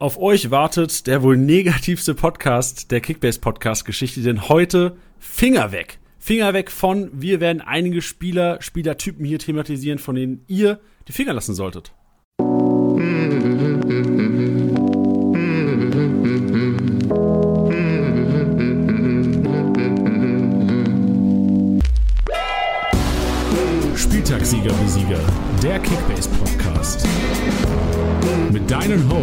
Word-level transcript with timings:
Auf 0.00 0.16
euch 0.16 0.52
wartet 0.52 1.08
der 1.08 1.24
wohl 1.24 1.36
negativste 1.36 2.14
Podcast 2.14 2.92
der 2.92 3.00
Kickbase-Podcast-Geschichte, 3.00 4.22
denn 4.22 4.48
heute 4.48 4.96
Finger 5.18 5.72
weg. 5.72 5.98
Finger 6.20 6.54
weg 6.54 6.70
von, 6.70 7.10
wir 7.12 7.40
werden 7.40 7.60
einige 7.60 8.00
Spieler, 8.00 8.62
Spielertypen 8.62 9.24
hier 9.24 9.40
thematisieren, 9.40 9.98
von 9.98 10.14
denen 10.14 10.44
ihr 10.46 10.78
die 11.08 11.12
Finger 11.12 11.32
lassen 11.32 11.56
solltet. 11.56 11.92
Spieltagssieger 23.96 24.70
wie 24.80 24.88
Sieger, 24.88 25.20
der 25.60 25.80
Kickbase 25.80 26.28
Podcast. 26.28 26.48
Mit 26.48 26.66
deinen 26.66 26.67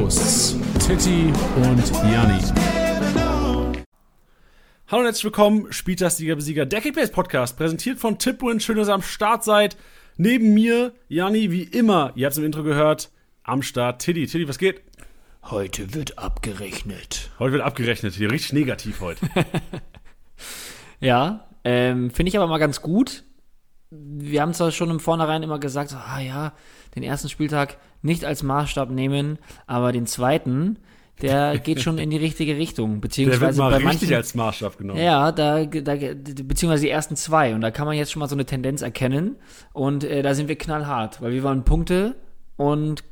Hosts 0.06 0.56
Titti 0.86 1.34
und 1.56 1.92
Janni. 2.12 2.40
Hallo 4.88 5.00
und 5.00 5.06
herzlich 5.06 5.24
willkommen, 5.24 5.74
Spieltagssieger 5.74 6.36
Besieger, 6.36 6.68
der 6.68 6.80
Kickbase 6.82 7.12
Podcast, 7.12 7.58
präsentiert 7.58 7.98
von 7.98 8.20
Tipwin. 8.20 8.60
Schön, 8.60 8.78
dass 8.78 8.88
ihr 8.88 8.94
am 8.94 9.02
Start 9.02 9.44
seid. 9.44 9.78
Neben 10.16 10.54
mir, 10.54 10.94
Janni, 11.08 11.50
wie 11.50 11.64
immer, 11.64 12.12
ihr 12.14 12.28
habt 12.28 12.34
es 12.34 12.38
im 12.38 12.46
Intro 12.46 12.62
gehört, 12.62 13.10
am 13.42 13.64
Start 13.64 14.00
Titti. 14.00 14.28
Titti, 14.28 14.48
was 14.48 14.60
geht? 14.60 14.84
Heute 15.42 15.96
wird 15.96 16.20
abgerechnet. 16.20 17.32
Heute 17.40 17.54
wird 17.54 17.64
abgerechnet, 17.64 18.14
hier 18.14 18.30
richtig 18.30 18.54
negativ 18.54 19.02
heute. 19.02 19.28
Ja, 21.00 21.48
ähm, 21.64 22.12
finde 22.12 22.30
ich 22.30 22.38
aber 22.38 22.46
mal 22.46 22.60
ganz 22.60 22.84
gut. 22.84 23.24
Wir 23.90 24.42
haben 24.42 24.54
zwar 24.54 24.72
schon 24.72 24.92
im 24.92 25.00
Vornherein 25.00 25.42
immer 25.42 25.60
gesagt, 25.60 25.94
ah 25.94 26.20
ja, 26.20 26.54
den 26.96 27.04
ersten 27.04 27.30
Spieltag 27.30 27.78
nicht 28.02 28.26
als 28.26 28.44
Maßstab 28.44 28.90
nehmen, 28.90 29.38
aber 29.68 29.92
den 29.92 30.06
zweiten, 30.06 30.78
der 31.22 31.58
geht 31.60 31.82
schon 31.82 31.98
in 31.98 32.10
die 32.10 32.18
richtige 32.18 32.58
Richtung. 32.58 32.88
Der 32.90 32.94
wird 32.94 33.02
Beziehungsweise 33.04 33.62
mal 33.62 33.70
bei 33.70 33.78
richtig 33.78 34.02
manchen, 34.02 34.16
als 34.16 34.36
Maßstab 34.36 34.78
genommen. 34.78 35.00
Ja, 35.00 35.32
da, 35.32 35.64
da, 35.66 35.96
beziehungsweise 35.96 36.84
die 36.84 36.90
ersten 36.90 37.16
zwei. 37.16 37.56
Und 37.56 37.62
da 37.62 37.72
kann 37.72 37.86
man 37.86 37.96
jetzt 37.96 38.12
schon 38.12 38.20
mal 38.20 38.28
so 38.28 38.36
eine 38.36 38.46
Tendenz 38.46 38.82
erkennen. 38.82 39.38
Und 39.72 40.04
äh, 40.04 40.22
da 40.22 40.34
sind 40.34 40.50
wir 40.50 40.58
knallhart, 40.58 41.22
weil 41.22 41.32
wir 41.32 41.44
wollen 41.44 41.64
Punkte 41.64 42.16
und 42.58 43.04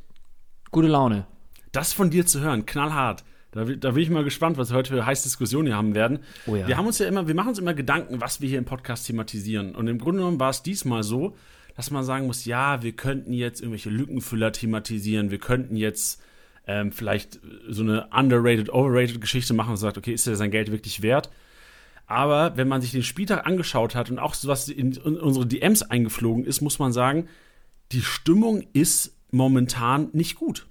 gute 0.70 0.88
Laune. 0.88 1.26
Das 1.72 1.92
von 1.92 2.10
dir 2.10 2.26
zu 2.26 2.40
hören, 2.40 2.66
knallhart. 2.66 3.24
Da, 3.52 3.64
da 3.64 3.92
bin 3.92 4.02
ich 4.02 4.10
mal 4.10 4.24
gespannt, 4.24 4.58
was 4.58 4.70
wir 4.70 4.76
heute 4.76 4.92
für 4.92 5.06
heiße 5.06 5.22
Diskussionen 5.22 5.66
hier 5.66 5.76
haben 5.76 5.94
werden. 5.94 6.18
Oh 6.46 6.56
ja. 6.56 6.66
Wir 6.66 6.76
haben 6.76 6.86
uns 6.86 6.98
ja 6.98 7.06
immer, 7.06 7.26
wir 7.26 7.34
machen 7.34 7.50
uns 7.50 7.58
immer 7.58 7.72
Gedanken, 7.72 8.20
was 8.20 8.40
wir 8.40 8.48
hier 8.48 8.58
im 8.58 8.64
Podcast 8.64 9.06
thematisieren. 9.06 9.74
Und 9.74 9.86
im 9.86 9.98
Grunde 9.98 10.18
genommen 10.18 10.40
war 10.40 10.50
es 10.50 10.62
diesmal 10.62 11.04
so, 11.04 11.36
dass 11.76 11.90
man 11.90 12.04
sagen 12.04 12.26
muss, 12.26 12.44
ja, 12.44 12.82
wir 12.82 12.92
könnten 12.92 13.32
jetzt 13.32 13.60
irgendwelche 13.60 13.90
Lückenfüller 13.90 14.52
thematisieren, 14.52 15.30
wir 15.30 15.38
könnten 15.38 15.76
jetzt 15.76 16.22
ähm, 16.66 16.92
vielleicht 16.92 17.40
so 17.68 17.82
eine 17.82 18.08
underrated, 18.12 18.70
overrated 18.70 19.20
Geschichte 19.20 19.54
machen 19.54 19.70
und 19.70 19.76
sagt, 19.76 19.98
okay, 19.98 20.12
ist 20.12 20.26
er 20.26 20.36
sein 20.36 20.50
Geld 20.50 20.70
wirklich 20.70 21.02
wert? 21.02 21.30
Aber 22.06 22.56
wenn 22.56 22.68
man 22.68 22.80
sich 22.80 22.92
den 22.92 23.02
Spieltag 23.02 23.46
angeschaut 23.46 23.94
hat 23.94 24.10
und 24.10 24.18
auch 24.18 24.34
so 24.34 24.48
was 24.48 24.68
in, 24.68 24.96
unsere 24.98 25.46
DMs 25.46 25.82
eingeflogen 25.82 26.44
ist, 26.44 26.60
muss 26.60 26.78
man 26.78 26.92
sagen, 26.92 27.28
die 27.92 28.02
Stimmung 28.02 28.64
ist 28.72 29.16
momentan 29.30 30.08
nicht 30.12 30.36
gut. 30.36 30.66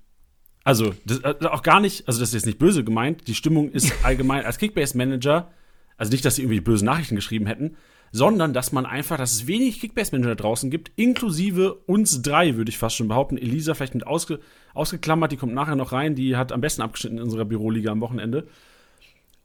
Also, 0.63 0.95
das, 1.05 1.19
äh, 1.19 1.35
auch 1.47 1.63
gar 1.63 1.79
nicht, 1.79 2.07
also 2.07 2.19
das 2.19 2.29
ist 2.29 2.35
jetzt 2.35 2.45
nicht 2.45 2.59
böse 2.59 2.83
gemeint, 2.83 3.27
die 3.27 3.35
Stimmung 3.35 3.71
ist 3.71 3.93
allgemein 4.03 4.45
als 4.45 4.57
Kickbase-Manager, 4.57 5.51
also 5.97 6.11
nicht, 6.11 6.23
dass 6.23 6.35
sie 6.35 6.43
irgendwie 6.43 6.61
böse 6.61 6.85
Nachrichten 6.85 7.15
geschrieben 7.15 7.45
hätten, 7.45 7.75
sondern 8.13 8.53
dass 8.53 8.71
man 8.71 8.85
einfach, 8.85 9.17
dass 9.17 9.33
es 9.33 9.47
wenig 9.47 9.81
Kickbase-Manager 9.81 10.35
draußen 10.35 10.69
gibt, 10.69 10.91
inklusive 10.95 11.73
uns 11.87 12.21
drei, 12.21 12.55
würde 12.55 12.69
ich 12.69 12.77
fast 12.77 12.95
schon 12.95 13.07
behaupten. 13.07 13.39
Elisa 13.39 13.73
vielleicht 13.73 13.95
mit 13.95 14.05
ausge, 14.05 14.39
ausgeklammert, 14.75 15.31
die 15.31 15.37
kommt 15.37 15.55
nachher 15.55 15.75
noch 15.75 15.91
rein, 15.91 16.13
die 16.13 16.37
hat 16.37 16.51
am 16.51 16.61
besten 16.61 16.83
abgeschnitten 16.83 17.17
in 17.17 17.23
unserer 17.23 17.43
Büroliga 17.43 17.91
am 17.91 18.01
Wochenende. 18.01 18.47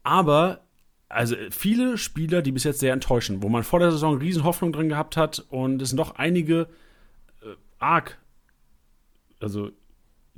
Aber, 0.02 0.60
also 1.08 1.34
viele 1.50 1.96
Spieler, 1.96 2.42
die 2.42 2.52
bis 2.52 2.64
jetzt 2.64 2.80
sehr 2.80 2.92
enttäuschen, 2.92 3.42
wo 3.42 3.48
man 3.48 3.62
vor 3.62 3.80
der 3.80 3.90
Saison 3.90 4.18
riesen 4.18 4.44
Hoffnung 4.44 4.70
drin 4.70 4.90
gehabt 4.90 5.16
hat 5.16 5.46
und 5.48 5.80
es 5.80 5.88
sind 5.88 5.96
doch 5.96 6.16
einige 6.16 6.68
äh, 7.40 7.54
arg, 7.78 8.18
also 9.40 9.70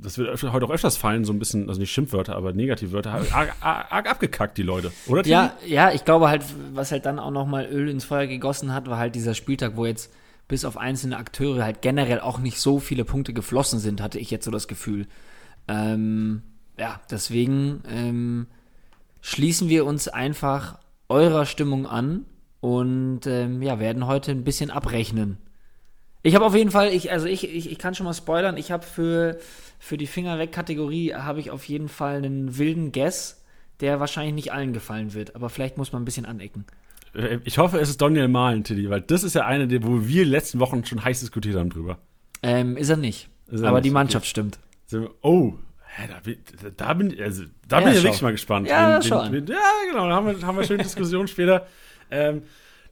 das 0.02 0.18
wird 0.18 0.28
öfter, 0.28 0.52
heute 0.52 0.66
auch 0.66 0.70
öfters 0.70 0.96
fallen, 0.96 1.24
so 1.24 1.32
ein 1.32 1.38
bisschen, 1.38 1.68
also 1.68 1.80
nicht 1.80 1.92
Schimpfwörter, 1.92 2.36
aber 2.36 2.52
Negativwörter, 2.52 3.12
arg, 3.32 3.54
arg, 3.60 4.10
abgekackt, 4.10 4.58
die 4.58 4.62
Leute. 4.62 4.92
Oder? 5.06 5.22
Tini? 5.22 5.32
Ja, 5.32 5.52
ja, 5.66 5.92
ich 5.92 6.04
glaube 6.04 6.28
halt, 6.28 6.44
was 6.72 6.92
halt 6.92 7.06
dann 7.06 7.18
auch 7.18 7.30
nochmal 7.30 7.66
Öl 7.66 7.88
ins 7.88 8.04
Feuer 8.04 8.26
gegossen 8.26 8.72
hat, 8.74 8.88
war 8.88 8.98
halt 8.98 9.14
dieser 9.14 9.34
Spieltag, 9.34 9.76
wo 9.76 9.86
jetzt 9.86 10.12
bis 10.48 10.64
auf 10.64 10.76
einzelne 10.76 11.16
Akteure 11.16 11.64
halt 11.64 11.82
generell 11.82 12.20
auch 12.20 12.38
nicht 12.38 12.58
so 12.58 12.80
viele 12.80 13.04
Punkte 13.04 13.32
geflossen 13.32 13.78
sind, 13.78 14.02
hatte 14.02 14.18
ich 14.18 14.30
jetzt 14.30 14.44
so 14.44 14.50
das 14.50 14.68
Gefühl. 14.68 15.06
Ähm, 15.68 16.42
ja, 16.76 17.00
deswegen 17.10 17.82
ähm, 17.88 18.46
schließen 19.20 19.68
wir 19.68 19.86
uns 19.86 20.08
einfach 20.08 20.78
eurer 21.08 21.46
Stimmung 21.46 21.86
an 21.86 22.24
und 22.60 23.26
ähm, 23.26 23.62
ja, 23.62 23.78
werden 23.78 24.06
heute 24.06 24.32
ein 24.32 24.44
bisschen 24.44 24.70
abrechnen. 24.70 25.38
Ich 26.22 26.34
habe 26.34 26.44
auf 26.44 26.54
jeden 26.54 26.70
Fall, 26.70 26.92
ich, 26.92 27.10
also 27.12 27.26
ich, 27.26 27.48
ich, 27.48 27.70
ich 27.70 27.78
kann 27.78 27.94
schon 27.94 28.04
mal 28.04 28.12
spoilern, 28.12 28.56
ich 28.56 28.70
habe 28.70 28.84
für, 28.84 29.38
für 29.80 29.96
die 29.96 30.06
Finger 30.06 30.38
weg 30.38 30.52
Kategorie 30.52 31.14
habe 31.14 31.40
ich 31.40 31.50
auf 31.50 31.64
jeden 31.64 31.88
Fall 31.88 32.16
einen 32.18 32.56
wilden 32.58 32.92
Guess, 32.92 33.42
der 33.80 33.98
wahrscheinlich 33.98 34.34
nicht 34.34 34.52
allen 34.52 34.72
gefallen 34.72 35.14
wird, 35.14 35.34
aber 35.34 35.48
vielleicht 35.50 35.76
muss 35.78 35.90
man 35.92 36.02
ein 36.02 36.04
bisschen 36.04 36.26
anecken. 36.26 36.64
Äh, 37.14 37.38
Ich 37.44 37.58
hoffe, 37.58 37.78
es 37.80 37.88
ist 37.88 38.00
Daniel 38.00 38.28
Mahlen, 38.28 38.62
Tilly, 38.62 38.88
weil 38.90 39.00
das 39.00 39.24
ist 39.24 39.34
ja 39.34 39.44
eine, 39.46 39.66
der- 39.66 39.82
wo 39.82 40.06
wir 40.06 40.24
letzten 40.24 40.60
Wochen 40.60 40.84
schon 40.84 41.02
heiß 41.02 41.18
diskutiert 41.20 41.56
haben 41.56 41.70
drüber. 41.70 41.98
Ähm, 42.42 42.76
ist 42.76 42.88
er 42.90 42.96
nicht. 42.98 43.28
Ist 43.48 43.62
er 43.62 43.68
aber 43.70 43.78
nicht, 43.78 43.86
die. 43.86 43.90
Mannschaft 43.90 44.26
stimmt. 44.26 44.58
Oh, 45.22 45.54
hä, 45.96 46.02
da 46.08 46.20
bin, 46.20 46.36
da 46.76 46.94
bin, 46.94 47.20
also, 47.20 47.44
da 47.66 47.78
Ja, 47.80 47.84
bin 47.86 47.94
ich 47.96 48.02
wirklich 48.02 48.22
mal 48.22 48.32
gespannt. 48.32 48.68
Ja, 48.68 49.02
Wen- 49.02 49.10
wen- 49.10 49.32
wen- 49.32 49.46
Ja, 49.46 49.60
genau, 49.90 50.08
da 50.08 50.14
haben 50.14 50.26
wir, 50.26 50.46
haben 50.46 50.56
wir 50.58 50.64
schöne 50.64 50.82
Diskussionen 50.84 51.26
später. 51.28 51.66
Ähm, 52.10 52.42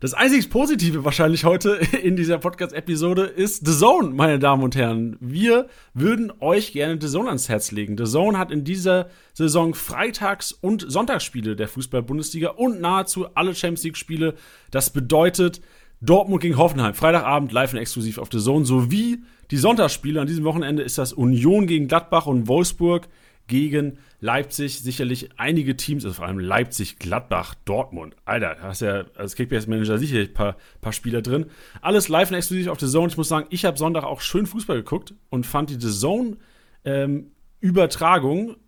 das 0.01 0.15
einzig 0.15 0.49
Positive 0.49 1.05
wahrscheinlich 1.05 1.45
heute 1.45 1.71
in 2.03 2.15
dieser 2.15 2.39
Podcast-Episode 2.39 3.23
ist 3.25 3.67
The 3.67 3.73
Zone, 3.73 4.11
meine 4.11 4.39
Damen 4.39 4.63
und 4.63 4.77
Herren. 4.77 5.17
Wir 5.19 5.67
würden 5.93 6.33
euch 6.39 6.73
gerne 6.73 6.99
The 7.01 7.09
Zone 7.09 7.29
ans 7.29 7.49
Herz 7.49 7.73
legen. 7.73 7.99
The 7.99 8.05
Zone 8.05 8.39
hat 8.39 8.53
in 8.53 8.63
dieser 8.63 9.09
Saison 9.35 9.75
Freitags- 9.75 10.53
und 10.53 10.85
Sonntagsspiele 10.89 11.57
der 11.57 11.67
Fußball-Bundesliga 11.67 12.51
und 12.51 12.81
nahezu 12.81 13.35
alle 13.35 13.57
Champions 13.57 13.83
League-Spiele. 13.83 14.35
Das 14.71 14.91
bedeutet 14.91 15.61
Dortmund 16.01 16.43
gegen 16.43 16.59
Hoffenheim, 16.59 16.95
Freitagabend 16.95 17.51
live 17.51 17.73
und 17.73 17.81
exklusiv 17.81 18.19
auf 18.19 18.29
The 18.31 18.39
Zone, 18.39 18.65
sowie 18.65 19.25
die 19.51 19.57
Sonntagsspiele. 19.57 20.21
An 20.21 20.29
diesem 20.29 20.45
Wochenende 20.45 20.85
ist 20.85 20.99
das 20.99 21.13
Union 21.13 21.67
gegen 21.67 21.89
Gladbach 21.89 22.27
und 22.27 22.47
Wolfsburg 22.47 23.09
gegen 23.49 23.99
Leipzig. 24.21 24.81
Sicherlich 24.81 25.31
einige 25.37 25.77
Teams, 25.77 26.05
also 26.05 26.15
vor 26.15 26.27
allem 26.27 26.39
Leipzig, 26.39 26.99
Gladbach, 27.01 27.55
Dortmund. 27.65 28.15
Alter, 28.25 28.55
da 28.55 28.63
hast 28.63 28.81
ja 28.81 29.05
als 29.17 29.35
Kickbase-Manager 29.35 29.99
sicherlich 29.99 30.29
ein 30.29 30.35
paar, 30.35 30.57
paar 30.81 30.93
Spieler 30.93 31.23
drin. 31.23 31.47
Alles 31.81 32.09
live 32.09 32.31
und 32.31 32.37
exklusiv 32.37 32.69
auf 32.69 32.79
The 32.79 32.87
Zone. 32.87 33.09
Ich 33.09 33.17
muss 33.17 33.29
sagen, 33.29 33.47
ich 33.51 33.65
habe 33.65 33.77
Sonntag 33.77 34.05
auch 34.05 34.21
schön 34.21 34.47
Fußball 34.47 34.77
geguckt 34.77 35.15
und 35.31 35.47
fand 35.47 35.71
die 35.71 35.81
The 35.81 35.91
Zone 35.91 36.37
ähm, 36.85 37.33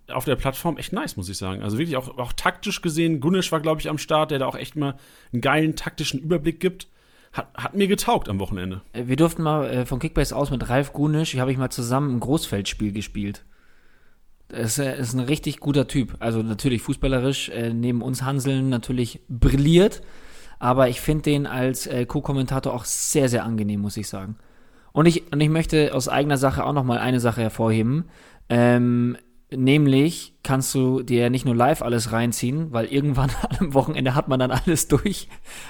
auf 0.08 0.24
der 0.24 0.36
Plattform 0.36 0.76
echt 0.76 0.92
nice, 0.92 1.16
muss 1.16 1.28
ich 1.28 1.38
sagen. 1.38 1.62
Also 1.62 1.78
wirklich 1.78 1.96
auch, 1.96 2.18
auch 2.18 2.32
taktisch 2.32 2.82
gesehen. 2.82 3.20
Gunnisch 3.20 3.52
war, 3.52 3.60
glaube 3.60 3.80
ich, 3.80 3.88
am 3.88 3.98
Start, 3.98 4.32
der 4.32 4.40
da 4.40 4.46
auch 4.46 4.56
echt 4.56 4.74
mal 4.76 4.96
einen 5.32 5.40
geilen 5.40 5.76
taktischen 5.76 6.20
Überblick 6.20 6.58
gibt. 6.58 6.88
Hat, 7.32 7.48
hat 7.54 7.74
mir 7.76 7.86
getaugt 7.86 8.28
am 8.28 8.40
Wochenende. 8.40 8.80
Äh, 8.92 9.04
Wir 9.06 9.14
durften 9.14 9.42
mal 9.42 9.70
äh, 9.70 9.86
von 9.86 10.00
Kickbase 10.00 10.34
aus 10.34 10.50
mit 10.50 10.68
Ralf 10.68 10.92
Gunisch, 10.92 11.36
habe 11.36 11.52
ich 11.52 11.58
mal 11.58 11.70
zusammen 11.70 12.16
ein 12.16 12.20
Großfeldspiel 12.20 12.90
gespielt. 12.92 13.44
Ist, 14.52 14.78
äh, 14.78 14.98
ist 14.98 15.14
ein 15.14 15.20
richtig 15.20 15.60
guter 15.60 15.86
Typ. 15.86 16.16
Also 16.18 16.42
natürlich 16.42 16.82
fußballerisch, 16.82 17.50
äh, 17.50 17.72
neben 17.72 18.02
uns 18.02 18.22
Hanseln 18.22 18.68
natürlich 18.68 19.20
brilliert. 19.28 20.02
Aber 20.58 20.88
ich 20.88 21.00
finde 21.00 21.22
den 21.22 21.46
als 21.46 21.86
äh, 21.86 22.04
Co-Kommentator 22.04 22.74
auch 22.74 22.84
sehr, 22.84 23.28
sehr 23.28 23.44
angenehm, 23.44 23.80
muss 23.80 23.96
ich 23.96 24.08
sagen. 24.08 24.36
Und 24.92 25.06
ich, 25.06 25.32
und 25.32 25.40
ich 25.40 25.48
möchte 25.48 25.94
aus 25.94 26.08
eigener 26.08 26.36
Sache 26.36 26.64
auch 26.64 26.72
noch 26.72 26.84
mal 26.84 26.98
eine 26.98 27.20
Sache 27.20 27.40
hervorheben. 27.42 28.04
Ähm, 28.48 29.16
nämlich 29.52 30.34
kannst 30.42 30.74
du 30.74 31.02
dir 31.02 31.30
nicht 31.30 31.44
nur 31.44 31.54
live 31.54 31.82
alles 31.82 32.12
reinziehen, 32.12 32.72
weil 32.72 32.86
irgendwann 32.86 33.30
am 33.58 33.74
Wochenende 33.74 34.14
hat 34.14 34.28
man 34.28 34.40
dann 34.40 34.50
alles 34.50 34.88
durch. 34.88 35.28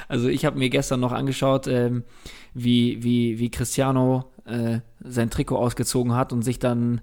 Also 0.08 0.28
ich 0.28 0.44
habe 0.44 0.58
mir 0.58 0.70
gestern 0.70 1.00
noch 1.00 1.12
angeschaut, 1.12 1.66
ähm, 1.66 2.04
wie, 2.54 3.02
wie, 3.02 3.38
wie 3.38 3.50
Cristiano 3.50 4.32
äh, 4.44 4.80
sein 5.00 5.30
Trikot 5.30 5.56
ausgezogen 5.56 6.14
hat 6.14 6.32
und 6.32 6.42
sich 6.42 6.58
dann 6.58 7.00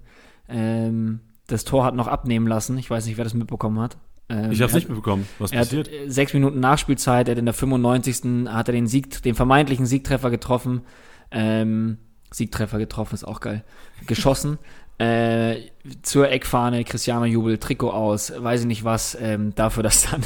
ähm, 0.48 1.20
das 1.48 1.64
Tor 1.64 1.84
hat 1.84 1.94
noch 1.94 2.06
abnehmen 2.06 2.46
lassen. 2.46 2.78
Ich 2.78 2.88
weiß 2.88 3.06
nicht, 3.06 3.16
wer 3.16 3.24
das 3.24 3.34
mitbekommen 3.34 3.80
hat. 3.80 3.98
Ähm, 4.28 4.52
Ich 4.52 4.60
habe 4.60 4.68
es 4.68 4.74
nicht 4.74 4.88
mitbekommen, 4.88 5.26
was 5.38 5.50
er 5.50 5.60
hat 5.60 5.66
passiert. 5.68 5.88
äh, 5.90 6.08
sechs 6.08 6.32
Minuten 6.34 6.60
Nachspielzeit, 6.60 7.26
er 7.28 7.32
hat 7.32 7.38
in 7.38 7.46
der 7.46 7.54
95. 7.54 8.48
hat 8.48 8.68
er 8.68 8.72
den 8.72 8.86
Sieg, 8.86 9.22
den 9.22 9.34
vermeintlichen 9.34 9.86
Siegtreffer 9.86 10.30
getroffen. 10.30 10.82
Ähm, 11.30 11.98
Siegtreffer 12.30 12.78
getroffen, 12.78 13.14
ist 13.14 13.24
auch 13.24 13.40
geil. 13.40 13.64
Geschossen. 14.06 14.58
äh, 14.98 15.56
zur 16.02 16.28
Eckfahne, 16.30 16.84
Cristiano 16.84 17.24
Jubel, 17.24 17.58
Trikot 17.58 17.90
aus, 17.90 18.32
weiß 18.36 18.62
ich 18.62 18.66
nicht 18.66 18.84
was, 18.84 19.16
ähm, 19.20 19.54
dafür, 19.54 19.82
dass 19.82 20.10
dann 20.10 20.22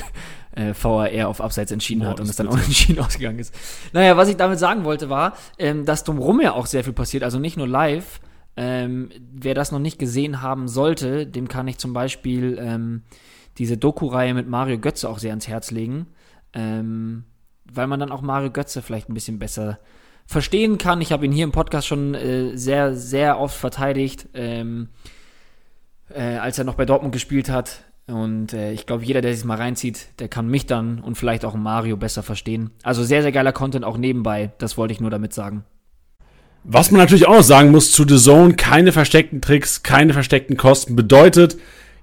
äh, 0.57 0.75
VAR 0.75 1.29
auf 1.29 1.41
Abseits 1.41 1.71
entschieden 1.71 2.01
Boah, 2.01 2.11
hat 2.11 2.21
und 2.21 2.29
es 2.29 2.37
dann 2.37 2.49
unentschieden 2.49 2.99
ausgegangen 3.05 3.39
ist. 3.39 3.55
Naja, 3.93 4.17
was 4.17 4.29
ich 4.29 4.37
damit 4.37 4.59
sagen 4.59 4.85
wollte, 4.85 5.09
war, 5.11 5.35
ähm, 5.59 5.85
dass 5.85 6.05
drumherum 6.05 6.41
ja 6.41 6.53
auch 6.55 6.67
sehr 6.67 6.83
viel 6.85 6.93
passiert, 6.93 7.23
also 7.23 7.39
nicht 7.39 7.57
nur 7.57 7.69
live, 7.69 8.21
Ähm, 8.57 9.11
wer 9.33 9.55
das 9.55 9.73
noch 9.73 9.79
nicht 9.79 9.99
gesehen 9.99 10.43
haben 10.43 10.69
sollte, 10.69 11.27
dem 11.27 11.49
kann 11.49 11.69
ich 11.69 11.79
zum 11.79 11.93
Beispiel 11.93 12.59
ähm, 12.61 13.03
diese 13.59 13.77
Doku-Reihe 13.77 14.35
mit 14.35 14.49
Mario 14.49 14.79
Götze 14.79 15.09
auch 15.09 15.19
sehr 15.19 15.31
ans 15.31 15.49
Herz 15.49 15.71
legen. 15.71 16.07
Ähm, 16.53 17.25
weil 17.65 17.87
man 17.87 18.01
dann 18.01 18.13
auch 18.13 18.23
Mario 18.23 18.51
Götze 18.51 18.83
vielleicht 18.83 19.09
ein 19.09 19.15
bisschen 19.15 19.39
besser 19.39 19.79
verstehen 20.27 20.79
kann. 20.79 21.01
Ich 21.01 21.13
habe 21.13 21.25
ihn 21.25 21.33
hier 21.33 21.45
im 21.45 21.53
Podcast 21.53 21.87
schon 21.87 22.15
äh, 22.15 22.57
sehr, 22.57 22.95
sehr 22.95 23.39
oft 23.39 23.57
verteidigt, 23.57 24.29
ähm, 24.35 24.89
äh, 26.11 26.37
als 26.37 26.59
er 26.59 26.65
noch 26.65 26.75
bei 26.75 26.85
Dortmund 26.85 27.13
gespielt 27.13 27.51
hat. 27.51 27.85
Und 28.07 28.53
äh, 28.53 28.73
ich 28.73 28.87
glaube, 28.87 29.05
jeder, 29.05 29.21
der 29.21 29.35
sich 29.35 29.45
mal 29.45 29.57
reinzieht, 29.57 30.21
der 30.21 30.29
kann 30.29 30.49
mich 30.49 30.67
dann 30.67 31.01
und 31.01 31.17
vielleicht 31.17 31.45
auch 31.45 31.55
Mario 31.55 31.97
besser 31.97 32.23
verstehen. 32.23 32.71
Also 32.83 33.05
sehr, 33.05 33.23
sehr 33.23 33.33
geiler 33.33 33.53
Content 33.53 33.85
auch 33.85 33.97
nebenbei. 33.97 34.53
Das 34.59 34.77
wollte 34.77 34.93
ich 34.93 35.01
nur 35.01 35.11
damit 35.11 35.33
sagen. 35.33 35.65
Was 36.65 36.93
man 36.93 37.01
natürlich 37.01 37.27
auch 37.27 37.37
noch 37.37 37.43
sagen 37.43 37.73
muss 37.73 37.91
zu 37.91 38.07
The 38.07 38.17
Zone, 38.17 38.55
keine 38.55 38.93
versteckten 38.93 39.41
Tricks, 39.41 39.83
keine 39.83 40.13
versteckten 40.13 40.57
Kosten. 40.57 40.95
Bedeutet, 40.95 41.57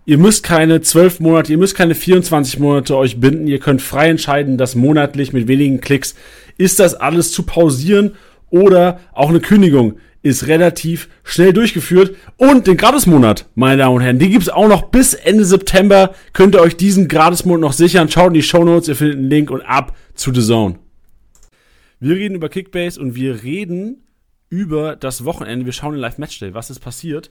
ihr 0.06 0.18
müsst 0.18 0.44
keine 0.44 0.82
12 0.82 1.22
Monate, 1.22 1.54
ihr 1.54 1.58
müsst 1.58 1.76
keine 1.76 1.96
24 1.96 2.60
Monate 2.60 2.98
euch 2.98 3.22
binden. 3.22 3.48
Ihr 3.48 3.60
könnt 3.60 3.82
frei 3.82 4.10
entscheiden, 4.10 4.58
dass 4.58 4.76
monatlich 4.76 5.32
mit 5.32 5.48
wenigen 5.48 5.80
Klicks 5.80 6.16
ist 6.58 6.80
das 6.80 6.94
alles 6.94 7.32
zu 7.32 7.44
pausieren 7.44 8.16
oder 8.50 9.00
auch 9.14 9.30
eine 9.30 9.40
Kündigung 9.40 9.98
ist 10.22 10.48
relativ 10.48 11.08
schnell 11.24 11.54
durchgeführt. 11.54 12.18
Und 12.36 12.68
den 12.68 12.76
Gratismonat, 12.76 13.46
meine 13.56 13.78
Damen 13.78 13.96
und 13.96 14.02
Herren, 14.02 14.20
die 14.20 14.30
gibt's 14.30 14.50
auch 14.50 14.68
noch 14.68 14.90
bis 14.90 15.14
Ende 15.14 15.46
September. 15.46 16.14
Könnt 16.34 16.56
ihr 16.56 16.62
euch 16.62 16.76
diesen 16.76 17.08
Gratismonat 17.08 17.62
noch 17.62 17.72
sichern. 17.72 18.10
Schaut 18.10 18.28
in 18.28 18.34
die 18.34 18.44
Show 18.44 18.66
Notes, 18.66 18.90
ihr 18.90 18.98
findet 18.98 19.20
einen 19.20 19.30
Link 19.30 19.52
und 19.52 19.62
ab 19.62 19.96
zu 20.16 20.34
The 20.34 20.42
Zone. 20.42 20.76
Wir 22.02 22.18
reden 22.18 22.36
über 22.36 22.50
Kickbase 22.50 23.00
und 23.00 23.16
wir 23.16 23.44
reden 23.44 24.04
über 24.50 24.96
das 24.96 25.26
Wochenende. 25.26 25.66
Wir 25.66 25.74
schauen 25.74 25.94
in 25.94 26.00
Live 26.00 26.18
Matchday, 26.18 26.54
was 26.54 26.70
ist 26.70 26.80
passiert. 26.80 27.30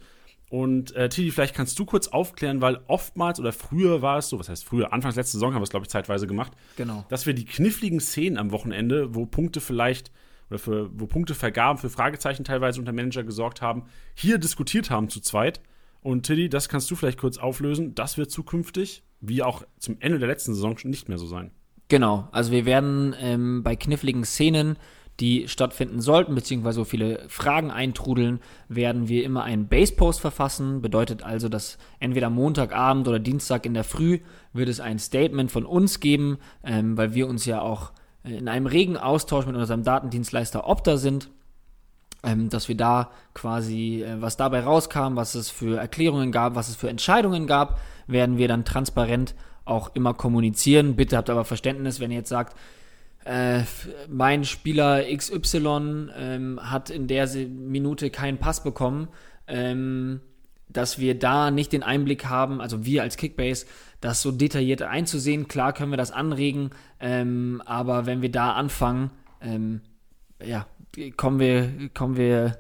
Und 0.50 0.96
äh, 0.96 1.08
Titi, 1.08 1.30
vielleicht 1.30 1.54
kannst 1.54 1.78
du 1.78 1.84
kurz 1.84 2.08
aufklären, 2.08 2.62
weil 2.62 2.80
oftmals 2.86 3.38
oder 3.38 3.52
früher 3.52 4.00
war 4.00 4.18
es 4.18 4.30
so, 4.30 4.38
was 4.38 4.48
heißt 4.48 4.64
früher, 4.64 4.92
Anfangs 4.92 5.16
letzte 5.16 5.32
Saison 5.32 5.52
haben 5.52 5.60
wir 5.60 5.64
es, 5.64 5.70
glaube 5.70 5.84
ich, 5.84 5.90
zeitweise 5.90 6.26
gemacht, 6.26 6.52
genau. 6.76 7.04
dass 7.10 7.26
wir 7.26 7.34
die 7.34 7.44
kniffligen 7.44 8.00
Szenen 8.00 8.38
am 8.38 8.50
Wochenende, 8.50 9.14
wo 9.14 9.26
Punkte 9.26 9.60
vielleicht 9.60 10.10
oder 10.48 10.58
für, 10.58 10.90
wo 10.98 11.06
Punkte 11.06 11.34
vergaben, 11.34 11.78
für 11.78 11.90
Fragezeichen 11.90 12.44
teilweise 12.44 12.80
unter 12.80 12.92
Manager 12.92 13.24
gesorgt 13.24 13.60
haben, 13.60 13.84
hier 14.14 14.38
diskutiert 14.38 14.90
haben 14.90 15.10
zu 15.10 15.20
zweit. 15.20 15.60
Und 16.00 16.24
Tilly, 16.24 16.48
das 16.48 16.70
kannst 16.70 16.90
du 16.90 16.96
vielleicht 16.96 17.18
kurz 17.18 17.36
auflösen. 17.36 17.94
Das 17.94 18.16
wird 18.16 18.30
zukünftig, 18.30 19.02
wie 19.20 19.42
auch 19.42 19.64
zum 19.78 19.96
Ende 20.00 20.18
der 20.18 20.28
letzten 20.28 20.54
Saison, 20.54 20.76
nicht 20.84 21.08
mehr 21.10 21.18
so 21.18 21.26
sein. 21.26 21.50
Genau, 21.88 22.28
also 22.32 22.52
wir 22.52 22.64
werden 22.64 23.14
ähm, 23.18 23.62
bei 23.62 23.76
kniffligen 23.76 24.24
Szenen 24.24 24.78
die 25.20 25.48
stattfinden 25.48 26.00
sollten, 26.00 26.34
beziehungsweise 26.34 26.76
so 26.76 26.84
viele 26.84 27.24
Fragen 27.28 27.70
eintrudeln, 27.70 28.40
werden 28.68 29.08
wir 29.08 29.24
immer 29.24 29.42
einen 29.42 29.66
Base-Post 29.66 30.20
verfassen. 30.20 30.80
Bedeutet 30.80 31.24
also, 31.24 31.48
dass 31.48 31.78
entweder 31.98 32.30
Montagabend 32.30 33.08
oder 33.08 33.18
Dienstag 33.18 33.66
in 33.66 33.74
der 33.74 33.84
Früh 33.84 34.20
wird 34.52 34.68
es 34.68 34.78
ein 34.78 34.98
Statement 34.98 35.50
von 35.50 35.66
uns 35.66 35.98
geben, 36.00 36.38
ähm, 36.62 36.96
weil 36.96 37.14
wir 37.14 37.26
uns 37.26 37.46
ja 37.46 37.60
auch 37.60 37.92
in 38.22 38.48
einem 38.48 38.66
regen 38.66 38.96
Austausch 38.96 39.46
mit 39.46 39.56
unserem 39.56 39.82
Datendienstleister 39.82 40.68
Opta 40.68 40.96
sind. 40.96 41.30
Ähm, 42.24 42.48
dass 42.48 42.68
wir 42.68 42.76
da 42.76 43.12
quasi, 43.32 44.02
äh, 44.02 44.20
was 44.20 44.36
dabei 44.36 44.60
rauskam, 44.60 45.14
was 45.14 45.36
es 45.36 45.50
für 45.50 45.78
Erklärungen 45.78 46.32
gab, 46.32 46.56
was 46.56 46.68
es 46.68 46.74
für 46.74 46.88
Entscheidungen 46.88 47.46
gab, 47.46 47.78
werden 48.08 48.38
wir 48.38 48.48
dann 48.48 48.64
transparent 48.64 49.36
auch 49.64 49.94
immer 49.94 50.14
kommunizieren. 50.14 50.96
Bitte 50.96 51.16
habt 51.16 51.30
aber 51.30 51.44
Verständnis, 51.44 52.00
wenn 52.00 52.10
ihr 52.10 52.18
jetzt 52.18 52.28
sagt, 52.28 52.56
äh, 53.28 53.64
mein 54.08 54.44
Spieler 54.44 55.04
XY 55.14 56.08
ähm, 56.16 56.58
hat 56.62 56.88
in 56.88 57.08
der 57.08 57.28
Minute 57.28 58.08
keinen 58.08 58.38
Pass 58.38 58.62
bekommen, 58.62 59.08
ähm, 59.46 60.20
dass 60.70 60.98
wir 60.98 61.18
da 61.18 61.50
nicht 61.50 61.74
den 61.74 61.82
Einblick 61.82 62.24
haben, 62.24 62.62
also 62.62 62.86
wir 62.86 63.02
als 63.02 63.18
Kickbase, 63.18 63.66
das 64.00 64.22
so 64.22 64.32
detailliert 64.32 64.80
einzusehen. 64.80 65.46
Klar 65.46 65.74
können 65.74 65.92
wir 65.92 65.98
das 65.98 66.10
anregen, 66.10 66.70
ähm, 67.00 67.62
aber 67.66 68.06
wenn 68.06 68.22
wir 68.22 68.32
da 68.32 68.52
anfangen, 68.52 69.10
ähm, 69.42 69.82
ja, 70.42 70.66
kommen 71.18 71.38
wir, 71.38 71.90
kommen 71.92 72.16
wir 72.16 72.56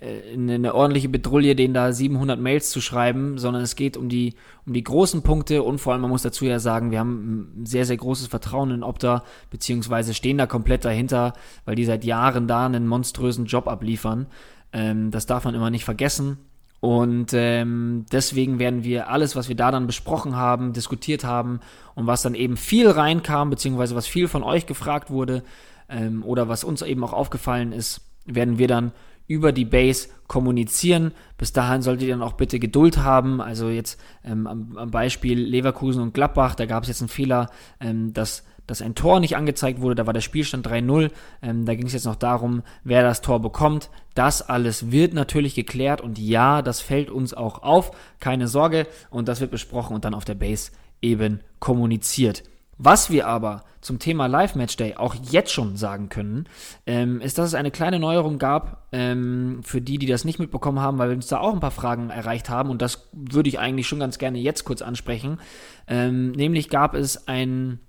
eine 0.00 0.74
ordentliche 0.74 1.08
Bedrulle, 1.08 1.56
denen 1.56 1.74
da 1.74 1.92
700 1.92 2.38
Mails 2.38 2.70
zu 2.70 2.80
schreiben, 2.80 3.38
sondern 3.38 3.62
es 3.62 3.74
geht 3.74 3.96
um 3.96 4.08
die, 4.08 4.34
um 4.64 4.72
die 4.72 4.84
großen 4.84 5.22
Punkte 5.22 5.64
und 5.64 5.78
vor 5.78 5.92
allem, 5.92 6.02
man 6.02 6.10
muss 6.10 6.22
dazu 6.22 6.44
ja 6.44 6.60
sagen, 6.60 6.92
wir 6.92 7.00
haben 7.00 7.62
ein 7.62 7.66
sehr, 7.66 7.84
sehr 7.84 7.96
großes 7.96 8.28
Vertrauen 8.28 8.70
in 8.70 8.82
Opta, 8.84 9.24
beziehungsweise 9.50 10.14
stehen 10.14 10.38
da 10.38 10.46
komplett 10.46 10.84
dahinter, 10.84 11.32
weil 11.64 11.74
die 11.74 11.84
seit 11.84 12.04
Jahren 12.04 12.46
da 12.46 12.66
einen 12.66 12.86
monströsen 12.86 13.46
Job 13.46 13.66
abliefern. 13.66 14.26
Ähm, 14.72 15.10
das 15.10 15.26
darf 15.26 15.44
man 15.44 15.56
immer 15.56 15.70
nicht 15.70 15.84
vergessen. 15.84 16.38
Und 16.78 17.32
ähm, 17.34 18.06
deswegen 18.10 18.58
werden 18.58 18.84
wir 18.84 19.10
alles, 19.10 19.36
was 19.36 19.48
wir 19.48 19.56
da 19.56 19.70
dann 19.70 19.86
besprochen 19.86 20.36
haben, 20.36 20.72
diskutiert 20.72 21.24
haben 21.24 21.60
und 21.94 22.06
was 22.06 22.22
dann 22.22 22.34
eben 22.34 22.56
viel 22.56 22.88
reinkam, 22.88 23.50
beziehungsweise 23.50 23.96
was 23.96 24.06
viel 24.06 24.28
von 24.28 24.42
euch 24.42 24.64
gefragt 24.66 25.10
wurde 25.10 25.42
ähm, 25.90 26.24
oder 26.24 26.48
was 26.48 26.64
uns 26.64 26.80
eben 26.80 27.04
auch 27.04 27.12
aufgefallen 27.12 27.72
ist, 27.72 28.00
werden 28.24 28.56
wir 28.56 28.68
dann 28.68 28.92
über 29.30 29.52
die 29.52 29.64
Base 29.64 30.08
kommunizieren. 30.26 31.12
Bis 31.38 31.52
dahin 31.52 31.82
solltet 31.82 32.08
ihr 32.08 32.14
dann 32.14 32.22
auch 32.22 32.32
bitte 32.32 32.58
Geduld 32.58 32.98
haben. 32.98 33.40
Also 33.40 33.68
jetzt 33.68 34.00
ähm, 34.24 34.48
am, 34.48 34.76
am, 34.76 34.90
Beispiel 34.90 35.38
Leverkusen 35.38 36.02
und 36.02 36.14
Gladbach, 36.14 36.56
da 36.56 36.66
gab 36.66 36.82
es 36.82 36.88
jetzt 36.88 37.00
einen 37.00 37.08
Fehler, 37.08 37.48
ähm, 37.78 38.12
dass, 38.12 38.44
dass 38.66 38.82
ein 38.82 38.96
Tor 38.96 39.20
nicht 39.20 39.36
angezeigt 39.36 39.80
wurde. 39.80 39.94
Da 39.94 40.06
war 40.06 40.12
der 40.12 40.20
Spielstand 40.20 40.66
3-0. 40.66 41.12
Ähm, 41.42 41.64
da 41.64 41.76
ging 41.76 41.86
es 41.86 41.92
jetzt 41.92 42.06
noch 42.06 42.16
darum, 42.16 42.64
wer 42.82 43.04
das 43.04 43.20
Tor 43.20 43.40
bekommt. 43.40 43.88
Das 44.14 44.42
alles 44.42 44.90
wird 44.90 45.14
natürlich 45.14 45.54
geklärt 45.54 46.00
und 46.00 46.18
ja, 46.18 46.60
das 46.60 46.80
fällt 46.80 47.08
uns 47.08 47.32
auch 47.32 47.62
auf. 47.62 47.92
Keine 48.18 48.48
Sorge. 48.48 48.88
Und 49.10 49.28
das 49.28 49.40
wird 49.40 49.52
besprochen 49.52 49.94
und 49.94 50.04
dann 50.04 50.14
auf 50.14 50.24
der 50.24 50.34
Base 50.34 50.72
eben 51.00 51.38
kommuniziert. 51.60 52.42
Was 52.82 53.10
wir 53.10 53.26
aber 53.26 53.64
zum 53.82 53.98
Thema 53.98 54.26
Live 54.26 54.54
Match 54.54 54.74
Day 54.76 54.94
auch 54.96 55.14
jetzt 55.14 55.52
schon 55.52 55.76
sagen 55.76 56.08
können, 56.08 56.46
ähm, 56.86 57.20
ist, 57.20 57.36
dass 57.36 57.48
es 57.48 57.54
eine 57.54 57.70
kleine 57.70 57.98
Neuerung 57.98 58.38
gab 58.38 58.86
ähm, 58.90 59.60
für 59.62 59.82
die, 59.82 59.98
die 59.98 60.06
das 60.06 60.24
nicht 60.24 60.38
mitbekommen 60.38 60.80
haben, 60.80 60.96
weil 60.96 61.10
wir 61.10 61.16
uns 61.16 61.26
da 61.26 61.40
auch 61.40 61.52
ein 61.52 61.60
paar 61.60 61.72
Fragen 61.72 62.08
erreicht 62.08 62.48
haben 62.48 62.70
und 62.70 62.80
das 62.80 63.10
würde 63.12 63.50
ich 63.50 63.58
eigentlich 63.58 63.86
schon 63.86 64.00
ganz 64.00 64.16
gerne 64.16 64.38
jetzt 64.38 64.64
kurz 64.64 64.80
ansprechen. 64.80 65.40
Ähm, 65.88 66.32
nämlich 66.32 66.70
gab 66.70 66.94
es 66.94 67.28
ein 67.28 67.80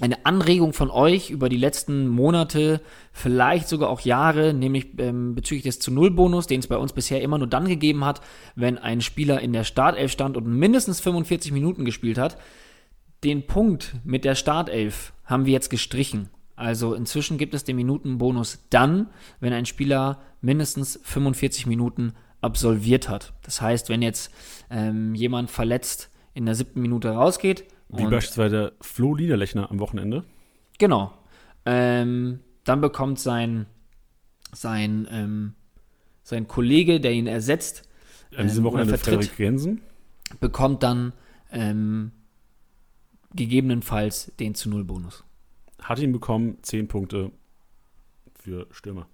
eine 0.00 0.24
Anregung 0.24 0.72
von 0.72 0.90
euch 0.90 1.30
über 1.30 1.48
die 1.48 1.58
letzten 1.58 2.08
Monate, 2.08 2.80
vielleicht 3.12 3.68
sogar 3.68 3.90
auch 3.90 4.00
Jahre, 4.00 4.54
nämlich 4.54 4.98
ähm, 4.98 5.34
bezüglich 5.34 5.64
des 5.64 5.80
zu 5.80 5.92
Null 5.92 6.10
Bonus, 6.10 6.46
den 6.46 6.60
es 6.60 6.66
bei 6.66 6.76
uns 6.76 6.92
bisher 6.92 7.22
immer 7.22 7.38
nur 7.38 7.46
dann 7.46 7.68
gegeben 7.68 8.04
hat, 8.04 8.20
wenn 8.54 8.78
ein 8.78 9.00
Spieler 9.00 9.40
in 9.40 9.52
der 9.52 9.64
Startelf 9.64 10.10
stand 10.10 10.36
und 10.36 10.46
mindestens 10.46 11.00
45 11.00 11.52
Minuten 11.52 11.84
gespielt 11.84 12.18
hat. 12.18 12.38
Den 13.24 13.46
Punkt 13.46 13.94
mit 14.04 14.24
der 14.24 14.34
Startelf 14.34 15.12
haben 15.24 15.46
wir 15.46 15.52
jetzt 15.52 15.70
gestrichen. 15.70 16.28
Also 16.56 16.94
inzwischen 16.94 17.38
gibt 17.38 17.54
es 17.54 17.64
den 17.64 17.76
Minutenbonus 17.76 18.66
dann, 18.70 19.10
wenn 19.40 19.52
ein 19.52 19.66
Spieler 19.66 20.20
mindestens 20.40 21.00
45 21.02 21.66
Minuten 21.66 22.14
absolviert 22.40 23.08
hat. 23.08 23.32
Das 23.42 23.60
heißt, 23.60 23.88
wenn 23.88 24.02
jetzt 24.02 24.32
ähm, 24.70 25.14
jemand 25.14 25.50
verletzt 25.50 26.10
in 26.34 26.46
der 26.46 26.54
siebten 26.54 26.80
Minute 26.80 27.10
rausgeht. 27.10 27.64
Wie 27.88 28.04
beispielsweise 28.04 28.72
Flo 28.80 29.14
Liederlechner 29.14 29.70
am 29.70 29.78
Wochenende. 29.78 30.24
Genau. 30.78 31.12
Ähm, 31.64 32.40
dann 32.64 32.80
bekommt 32.80 33.18
sein, 33.18 33.66
sein, 34.52 35.06
ähm, 35.10 35.54
sein 36.22 36.48
Kollege, 36.48 37.00
der 37.00 37.12
ihn 37.12 37.26
ersetzt, 37.26 37.88
an 38.36 38.46
diesem 38.46 38.64
ähm, 38.64 38.64
Wochenende 38.64 38.98
vertritt, 38.98 39.26
Frederik 39.26 39.38
Jensen, 39.38 39.82
bekommt 40.40 40.82
dann 40.82 41.12
ähm, 41.52 42.12
gegebenenfalls 43.34 44.32
den 44.38 44.54
zu 44.54 44.68
Null 44.68 44.84
Bonus. 44.84 45.24
Hat 45.80 45.98
ihn 45.98 46.12
bekommen, 46.12 46.58
10 46.62 46.88
Punkte 46.88 47.32
für 48.34 48.66
Stürmer. 48.70 49.06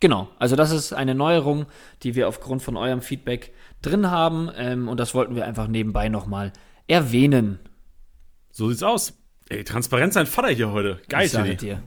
Genau, 0.00 0.28
also 0.38 0.54
das 0.54 0.70
ist 0.70 0.92
eine 0.92 1.14
Neuerung, 1.14 1.66
die 2.02 2.14
wir 2.14 2.28
aufgrund 2.28 2.62
von 2.62 2.76
eurem 2.76 3.00
Feedback 3.00 3.52
drin 3.82 4.10
haben 4.10 4.48
ähm, 4.56 4.88
und 4.88 5.00
das 5.00 5.14
wollten 5.14 5.34
wir 5.34 5.44
einfach 5.44 5.66
nebenbei 5.66 6.08
nochmal 6.08 6.52
erwähnen. 6.86 7.58
So 8.52 8.68
sieht's 8.68 8.82
aus. 8.82 9.18
Ey, 9.48 9.64
Transparenz 9.64 10.14
sein 10.14 10.26
Vater 10.26 10.50
hier 10.50 10.70
heute. 10.70 11.00
Geil, 11.08 11.26
ich 11.26 11.32
sage 11.32 11.56
dir. 11.56 11.82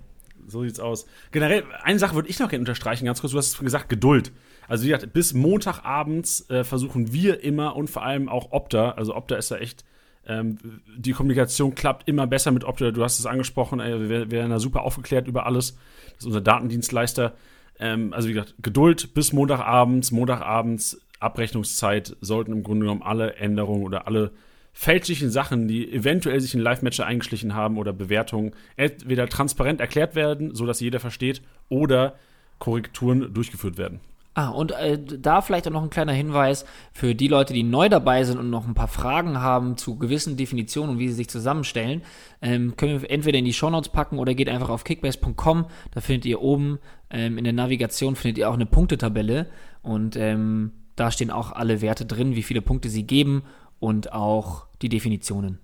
So 0.47 0.63
sieht's 0.63 0.79
aus. 0.79 1.05
Generell, 1.31 1.63
eine 1.83 1.99
Sache 1.99 2.15
würde 2.15 2.27
ich 2.27 2.39
noch 2.39 2.49
gerne 2.49 2.61
unterstreichen, 2.61 3.05
ganz 3.05 3.21
kurz, 3.21 3.31
du 3.31 3.37
hast 3.37 3.53
es 3.53 3.57
gesagt, 3.57 3.87
Geduld. 3.87 4.33
Also 4.67 4.83
wie 4.83 4.89
gesagt, 4.89 5.13
bis 5.13 5.33
Montagabends 5.33 6.49
äh, 6.49 6.63
versuchen 6.63 7.13
wir 7.13 7.43
immer 7.43 7.75
und 7.75 7.89
vor 7.89 8.03
allem 8.03 8.27
auch 8.27 8.51
Opta, 8.51 8.91
also 8.91 9.15
Opta 9.15 9.35
ist 9.35 9.51
da 9.51 9.57
echt 9.57 9.85
ähm, 10.27 10.57
die 10.95 11.13
Kommunikation 11.13 11.75
klappt 11.75 12.07
immer 12.07 12.27
besser 12.27 12.51
mit 12.51 12.63
Opta. 12.63 12.91
Du 12.91 13.03
hast 13.03 13.19
es 13.19 13.25
angesprochen, 13.25 13.79
ey, 13.79 14.09
wir 14.09 14.31
werden 14.31 14.51
da 14.51 14.59
super 14.59 14.83
aufgeklärt 14.83 15.27
über 15.27 15.45
alles. 15.45 15.77
Das 16.05 16.19
ist 16.19 16.25
unser 16.25 16.41
Datendienstleister. 16.41 17.33
Ähm, 17.79 18.13
also 18.13 18.29
wie 18.29 18.33
gesagt, 18.33 18.55
Geduld 18.61 19.13
bis 19.13 19.33
Montagabends. 19.33 20.11
Montagabends, 20.11 21.01
Abrechnungszeit 21.19 22.15
sollten 22.21 22.51
im 22.51 22.63
Grunde 22.63 22.85
genommen 22.85 23.03
alle 23.03 23.35
Änderungen 23.35 23.83
oder 23.83 24.07
alle 24.07 24.31
fälschlichen 24.73 25.31
Sachen, 25.31 25.67
die 25.67 25.91
eventuell 25.91 26.39
sich 26.39 26.53
in 26.53 26.61
Live-Matcher 26.61 27.05
eingeschlichen 27.05 27.55
haben 27.55 27.77
oder 27.77 27.91
Bewertungen, 27.91 28.53
entweder 28.77 29.27
transparent 29.27 29.81
erklärt 29.81 30.15
werden, 30.15 30.55
sodass 30.55 30.79
jeder 30.79 30.99
versteht, 30.99 31.41
oder 31.67 32.15
Korrekturen 32.59 33.33
durchgeführt 33.33 33.77
werden. 33.77 33.99
Ah, 34.33 34.47
und 34.47 34.71
äh, 34.71 34.97
da 34.97 35.41
vielleicht 35.41 35.67
auch 35.67 35.71
noch 35.71 35.83
ein 35.83 35.89
kleiner 35.89 36.13
Hinweis 36.13 36.65
für 36.93 37.15
die 37.15 37.27
Leute, 37.27 37.53
die 37.53 37.63
neu 37.63 37.89
dabei 37.89 38.23
sind 38.23 38.37
und 38.37 38.49
noch 38.49 38.65
ein 38.65 38.73
paar 38.73 38.87
Fragen 38.87 39.41
haben 39.41 39.75
zu 39.75 39.97
gewissen 39.97 40.37
Definitionen 40.37 40.91
und 40.91 40.99
wie 40.99 41.09
sie 41.09 41.15
sich 41.15 41.29
zusammenstellen. 41.29 42.01
Ähm, 42.41 42.77
können 42.77 43.01
wir 43.01 43.11
entweder 43.11 43.39
in 43.39 43.45
die 43.45 43.51
Shownotes 43.51 43.89
packen 43.89 44.19
oder 44.19 44.33
geht 44.33 44.47
einfach 44.47 44.69
auf 44.69 44.85
kickbase.com. 44.85 45.65
Da 45.91 45.99
findet 45.99 46.25
ihr 46.25 46.41
oben 46.41 46.79
ähm, 47.09 47.37
in 47.37 47.43
der 47.43 47.53
Navigation 47.53 48.15
findet 48.15 48.37
ihr 48.37 48.49
auch 48.49 48.53
eine 48.53 48.65
Punktetabelle 48.65 49.47
und 49.81 50.15
ähm, 50.15 50.71
da 50.95 51.11
stehen 51.11 51.29
auch 51.29 51.51
alle 51.51 51.81
Werte 51.81 52.05
drin, 52.05 52.35
wie 52.35 52.43
viele 52.43 52.61
Punkte 52.61 52.89
sie 52.89 53.03
geben 53.03 53.43
und 53.79 54.13
auch 54.13 54.67
die 54.81 54.89
Definitionen. 54.89 55.59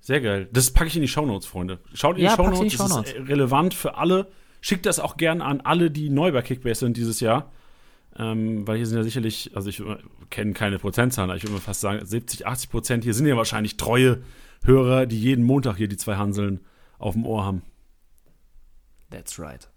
Sehr 0.00 0.20
geil. 0.20 0.48
Das 0.52 0.72
packe 0.72 0.88
ich 0.88 0.96
in 0.96 1.02
die 1.02 1.08
Shownotes, 1.08 1.46
Freunde. 1.46 1.78
Schaut 1.94 2.16
in 2.16 2.24
Ja, 2.24 2.36
die 2.36 2.42
pack's 2.42 2.72
Shownotes. 2.72 3.04
Das 3.04 3.12
ist 3.12 3.28
relevant 3.28 3.74
für 3.74 3.96
alle. 3.96 4.26
Schickt 4.62 4.86
das 4.86 5.00
auch 5.00 5.16
gern 5.16 5.42
an 5.42 5.60
alle, 5.60 5.90
die 5.90 6.08
neu 6.08 6.30
bei 6.32 6.40
Kickbase 6.40 6.80
sind 6.80 6.96
dieses 6.96 7.20
Jahr. 7.20 7.52
Ähm, 8.16 8.66
weil 8.66 8.76
hier 8.76 8.86
sind 8.86 8.96
ja 8.96 9.02
sicherlich, 9.02 9.50
also 9.54 9.68
ich 9.68 9.82
kenne 10.30 10.52
keine 10.52 10.78
Prozentzahlen, 10.78 11.30
aber 11.30 11.36
ich 11.36 11.42
würde 11.42 11.54
mal 11.54 11.60
fast 11.60 11.80
sagen, 11.80 12.04
70, 12.04 12.46
80 12.46 12.70
Prozent 12.70 13.04
hier 13.04 13.12
sind 13.12 13.26
ja 13.26 13.36
wahrscheinlich 13.36 13.76
treue 13.76 14.22
Hörer, 14.64 15.06
die 15.06 15.20
jeden 15.20 15.44
Montag 15.44 15.76
hier 15.76 15.88
die 15.88 15.96
zwei 15.96 16.16
Hanseln 16.16 16.60
auf 16.98 17.14
dem 17.14 17.26
Ohr 17.26 17.44
haben. 17.44 17.62
That's 19.10 19.38
right. 19.38 19.68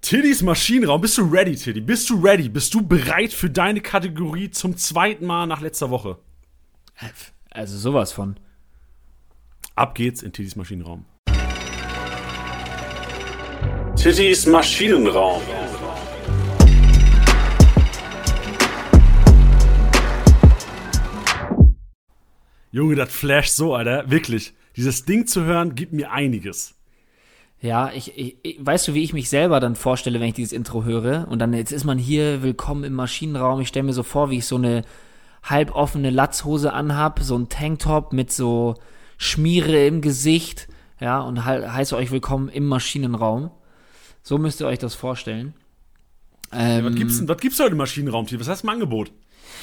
Tiddys 0.00 0.42
Maschinenraum, 0.42 1.00
bist 1.00 1.18
du 1.18 1.22
ready, 1.22 1.54
Tiddy? 1.54 1.80
Bist 1.80 2.10
du 2.10 2.20
ready? 2.20 2.48
Bist 2.48 2.74
du 2.74 2.82
bereit 2.82 3.32
für 3.32 3.50
deine 3.50 3.80
Kategorie 3.80 4.50
zum 4.50 4.76
zweiten 4.76 5.26
Mal 5.26 5.46
nach 5.46 5.60
letzter 5.60 5.90
Woche? 5.90 6.18
Also 7.50 7.78
sowas 7.78 8.12
von. 8.12 8.40
Ab 9.76 9.94
geht's 9.94 10.22
in 10.22 10.32
Tittys 10.32 10.56
Maschinenraum. 10.56 11.04
Tittys 14.00 14.46
Maschinenraum. 14.46 15.42
Junge, 22.70 22.94
das 22.94 23.12
flasht 23.12 23.56
so, 23.56 23.74
Alter. 23.74 24.08
Wirklich. 24.08 24.54
Dieses 24.76 25.04
Ding 25.04 25.26
zu 25.26 25.42
hören, 25.42 25.74
gibt 25.74 25.92
mir 25.92 26.12
einiges. 26.12 26.76
Ja, 27.60 27.90
ich, 27.92 28.16
ich, 28.16 28.36
ich, 28.42 28.64
weißt 28.64 28.86
du, 28.86 28.94
wie 28.94 29.02
ich 29.02 29.12
mich 29.12 29.28
selber 29.28 29.58
dann 29.58 29.74
vorstelle, 29.74 30.20
wenn 30.20 30.28
ich 30.28 30.34
dieses 30.34 30.52
Intro 30.52 30.84
höre? 30.84 31.26
Und 31.28 31.40
dann, 31.40 31.52
jetzt 31.52 31.72
ist 31.72 31.84
man 31.84 31.98
hier, 31.98 32.40
willkommen 32.44 32.84
im 32.84 32.94
Maschinenraum. 32.94 33.60
Ich 33.60 33.68
stelle 33.68 33.86
mir 33.86 33.94
so 33.94 34.04
vor, 34.04 34.30
wie 34.30 34.38
ich 34.38 34.46
so 34.46 34.54
eine 34.54 34.84
halboffene 35.42 36.10
Latzhose 36.10 36.72
anhab, 36.72 37.18
so 37.18 37.36
ein 37.36 37.48
Tanktop 37.48 38.12
mit 38.12 38.30
so 38.30 38.76
Schmiere 39.16 39.88
im 39.88 40.02
Gesicht, 40.02 40.68
ja, 41.00 41.20
und 41.20 41.46
he 41.46 41.66
heiße 41.66 41.96
euch 41.96 42.12
willkommen 42.12 42.48
im 42.48 42.66
Maschinenraum. 42.66 43.50
So 44.28 44.36
müsst 44.36 44.60
ihr 44.60 44.66
euch 44.66 44.78
das 44.78 44.94
vorstellen. 44.94 45.54
Ähm, 46.52 46.84
Was 46.84 46.94
gibt's, 46.96 47.16
denn- 47.18 47.28
was 47.28 47.38
gibt's 47.38 47.58
heute 47.60 47.70
im 47.72 47.78
Maschinenraum, 47.78 48.26
Tiddy? 48.26 48.40
Was 48.40 48.48
hast 48.48 48.62
du 48.62 48.66
im 48.66 48.72
Angebot? 48.74 49.10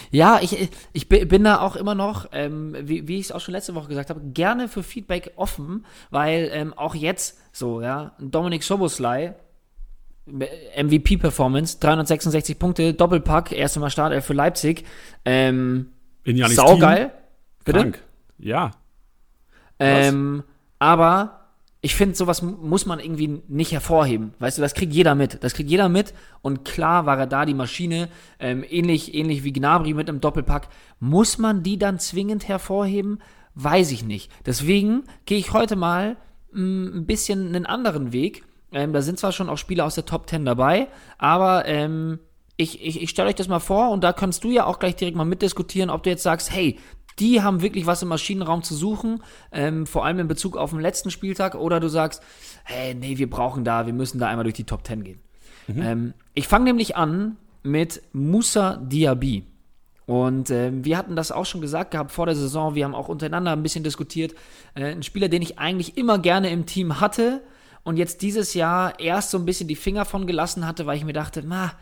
Ja, 0.10 0.40
ich, 0.42 0.70
ich 0.92 1.08
bi- 1.08 1.26
bin 1.26 1.44
da 1.44 1.60
auch 1.62 1.76
immer 1.76 1.94
noch, 1.94 2.30
ähm, 2.32 2.76
wie, 2.82 3.08
wie 3.08 3.20
ich 3.20 3.26
es 3.26 3.32
auch 3.32 3.40
schon 3.42 3.52
letzte 3.54 3.76
Woche 3.76 3.90
gesagt 3.90 4.10
habe, 4.10 4.22
gerne 4.34 4.68
für 4.68 4.82
Feedback 4.82 5.34
offen, 5.36 5.86
weil 6.10 6.50
ähm, 6.52 6.74
auch 6.74 6.96
jetzt 6.96 7.38
so, 7.52 7.80
ja, 7.82 8.14
Dominik 8.20 8.64
Soboslai, 8.64 9.36
MVP-Performance, 10.76 11.78
366 11.80 12.58
Punkte, 12.58 12.94
Doppelpack, 12.96 13.52
erste 13.52 13.80
Mal 13.80 13.92
Startelf 13.92 14.26
für 14.26 14.34
Leipzig, 14.34 14.84
ähm, 15.26 15.92
In 16.24 16.38
Janis 16.38 16.56
saugeil, 16.56 17.12
bitte? 17.64 17.80
Krank. 17.80 18.04
Ja. 18.40 18.72
Ähm, 19.80 20.44
aber 20.80 21.45
ich 21.86 21.94
finde, 21.94 22.16
sowas 22.16 22.42
mu- 22.42 22.58
muss 22.64 22.88
man 22.88 23.00
irgendwie 23.00 23.44
nicht 23.48 23.72
hervorheben. 23.72 24.34
Weißt 24.40 24.58
du, 24.58 24.62
das 24.64 24.74
kriegt 24.74 24.92
jeder 24.92 25.14
mit. 25.14 25.44
Das 25.44 25.54
kriegt 25.54 25.70
jeder 25.70 25.88
mit. 25.88 26.16
Und 26.42 26.66
klar 26.66 27.06
war 27.06 27.20
er 27.20 27.28
da, 27.28 27.46
die 27.46 27.54
Maschine, 27.54 28.10
ähm, 28.40 28.66
ähnlich, 28.68 29.14
ähnlich 29.14 29.44
wie 29.44 29.54
Gnabry 29.54 29.94
mit 29.94 30.10
einem 30.10 30.20
Doppelpack. 30.20 30.68
Muss 31.00 31.38
man 31.38 31.62
die 31.62 31.78
dann 31.78 32.00
zwingend 32.00 32.48
hervorheben? 32.48 33.20
Weiß 33.54 33.92
ich 33.92 34.04
nicht. 34.04 34.32
Deswegen 34.48 35.04
gehe 35.28 35.38
ich 35.38 35.54
heute 35.54 35.76
mal 35.76 36.18
mh, 36.52 36.98
ein 36.98 37.06
bisschen 37.06 37.50
einen 37.50 37.68
anderen 37.68 38.12
Weg. 38.12 38.44
Ähm, 38.72 38.92
da 38.92 39.04
sind 39.04 39.20
zwar 39.20 39.32
schon 39.32 39.48
auch 39.48 39.60
Spieler 39.60 39.86
aus 39.86 39.94
der 39.94 40.06
Top 40.08 40.28
10 40.28 40.44
dabei, 40.44 40.88
aber 41.20 41.68
ähm, 41.68 42.18
ich, 42.58 42.84
ich, 42.84 43.00
ich 43.04 43.10
stelle 43.12 43.30
euch 43.30 43.36
das 43.36 43.48
mal 43.48 43.60
vor 43.60 43.92
und 43.92 44.04
da 44.04 44.12
kannst 44.12 44.44
du 44.44 44.50
ja 44.50 44.66
auch 44.66 44.80
gleich 44.80 44.96
direkt 44.96 45.16
mal 45.16 45.24
mitdiskutieren, 45.26 45.92
ob 45.92 46.02
du 46.04 46.10
jetzt 46.10 46.24
sagst, 46.24 46.52
hey, 46.52 46.80
die 47.20 47.42
haben 47.42 47.62
wirklich 47.62 47.86
was 47.86 48.02
im 48.02 48.10
Maschinenraum 48.10 48.64
zu 48.64 48.76
suchen, 48.76 49.24
ähm, 49.52 49.86
vor 49.86 50.06
allem 50.06 50.20
in 50.20 50.28
Bezug 50.28 50.58
auf 50.58 50.72
den 50.72 50.80
letzten 50.80 51.12
Spieltag, 51.12 51.56
oder 51.56 51.80
du 51.80 51.88
sagst, 51.88 52.22
hey, 52.64 52.94
nee, 52.94 53.18
wir 53.18 53.30
brauchen 53.30 53.64
da, 53.64 53.86
wir 53.86 53.94
müssen 53.94 54.20
da 54.20 54.28
einmal 54.28 54.44
durch 54.44 54.56
die 54.56 54.66
Top 54.66 54.86
10 54.86 55.04
gehen. 55.04 55.20
Ähm, 55.68 56.14
ich 56.34 56.48
fange 56.48 56.66
nämlich 56.66 56.96
an 56.96 57.38
mit 57.64 58.02
Musa 58.14 58.78
Diaby. 58.78 59.46
Und 60.06 60.52
ähm, 60.52 60.86
wir 60.86 60.98
hatten 60.98 61.16
das 61.16 61.32
auch 61.32 61.46
schon 61.46 61.62
gesagt 61.62 61.92
gehabt 61.92 62.12
vor 62.12 62.28
der 62.28 62.36
Saison. 62.36 62.76
Wir 62.76 62.86
haben 62.86 62.94
auch 62.94 63.08
untereinander 63.08 63.52
ein 63.52 63.64
bisschen 63.64 63.84
diskutiert. 63.84 64.36
Äh, 64.76 64.92
ein 64.92 65.02
Spieler, 65.02 65.30
den 65.30 65.42
ich 65.42 65.58
eigentlich 65.58 65.98
immer 65.98 66.20
gerne 66.20 66.52
im 66.52 66.68
Team 66.68 67.00
hatte 67.00 67.42
und 67.84 67.98
jetzt 67.98 68.22
dieses 68.22 68.54
Jahr 68.54 69.00
erst 69.00 69.32
so 69.32 69.40
ein 69.40 69.46
bisschen 69.46 69.68
die 69.68 69.76
Finger 69.76 70.06
von 70.06 70.28
gelassen 70.28 70.68
hatte, 70.68 70.86
weil 70.86 70.98
ich 70.98 71.06
mir 71.06 71.14
dachte, 71.14 71.44
na, 71.44 71.74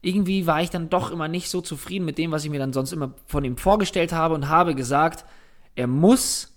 irgendwie 0.00 0.46
war 0.46 0.62
ich 0.62 0.70
dann 0.70 0.90
doch 0.90 1.10
immer 1.10 1.28
nicht 1.28 1.50
so 1.50 1.60
zufrieden 1.60 2.04
mit 2.04 2.18
dem, 2.18 2.30
was 2.30 2.44
ich 2.44 2.50
mir 2.50 2.60
dann 2.60 2.72
sonst 2.72 2.92
immer 2.92 3.14
von 3.26 3.44
ihm 3.44 3.56
vorgestellt 3.56 4.12
habe 4.12 4.34
und 4.34 4.48
habe 4.48 4.74
gesagt, 4.74 5.24
er 5.74 5.86
muss 5.86 6.54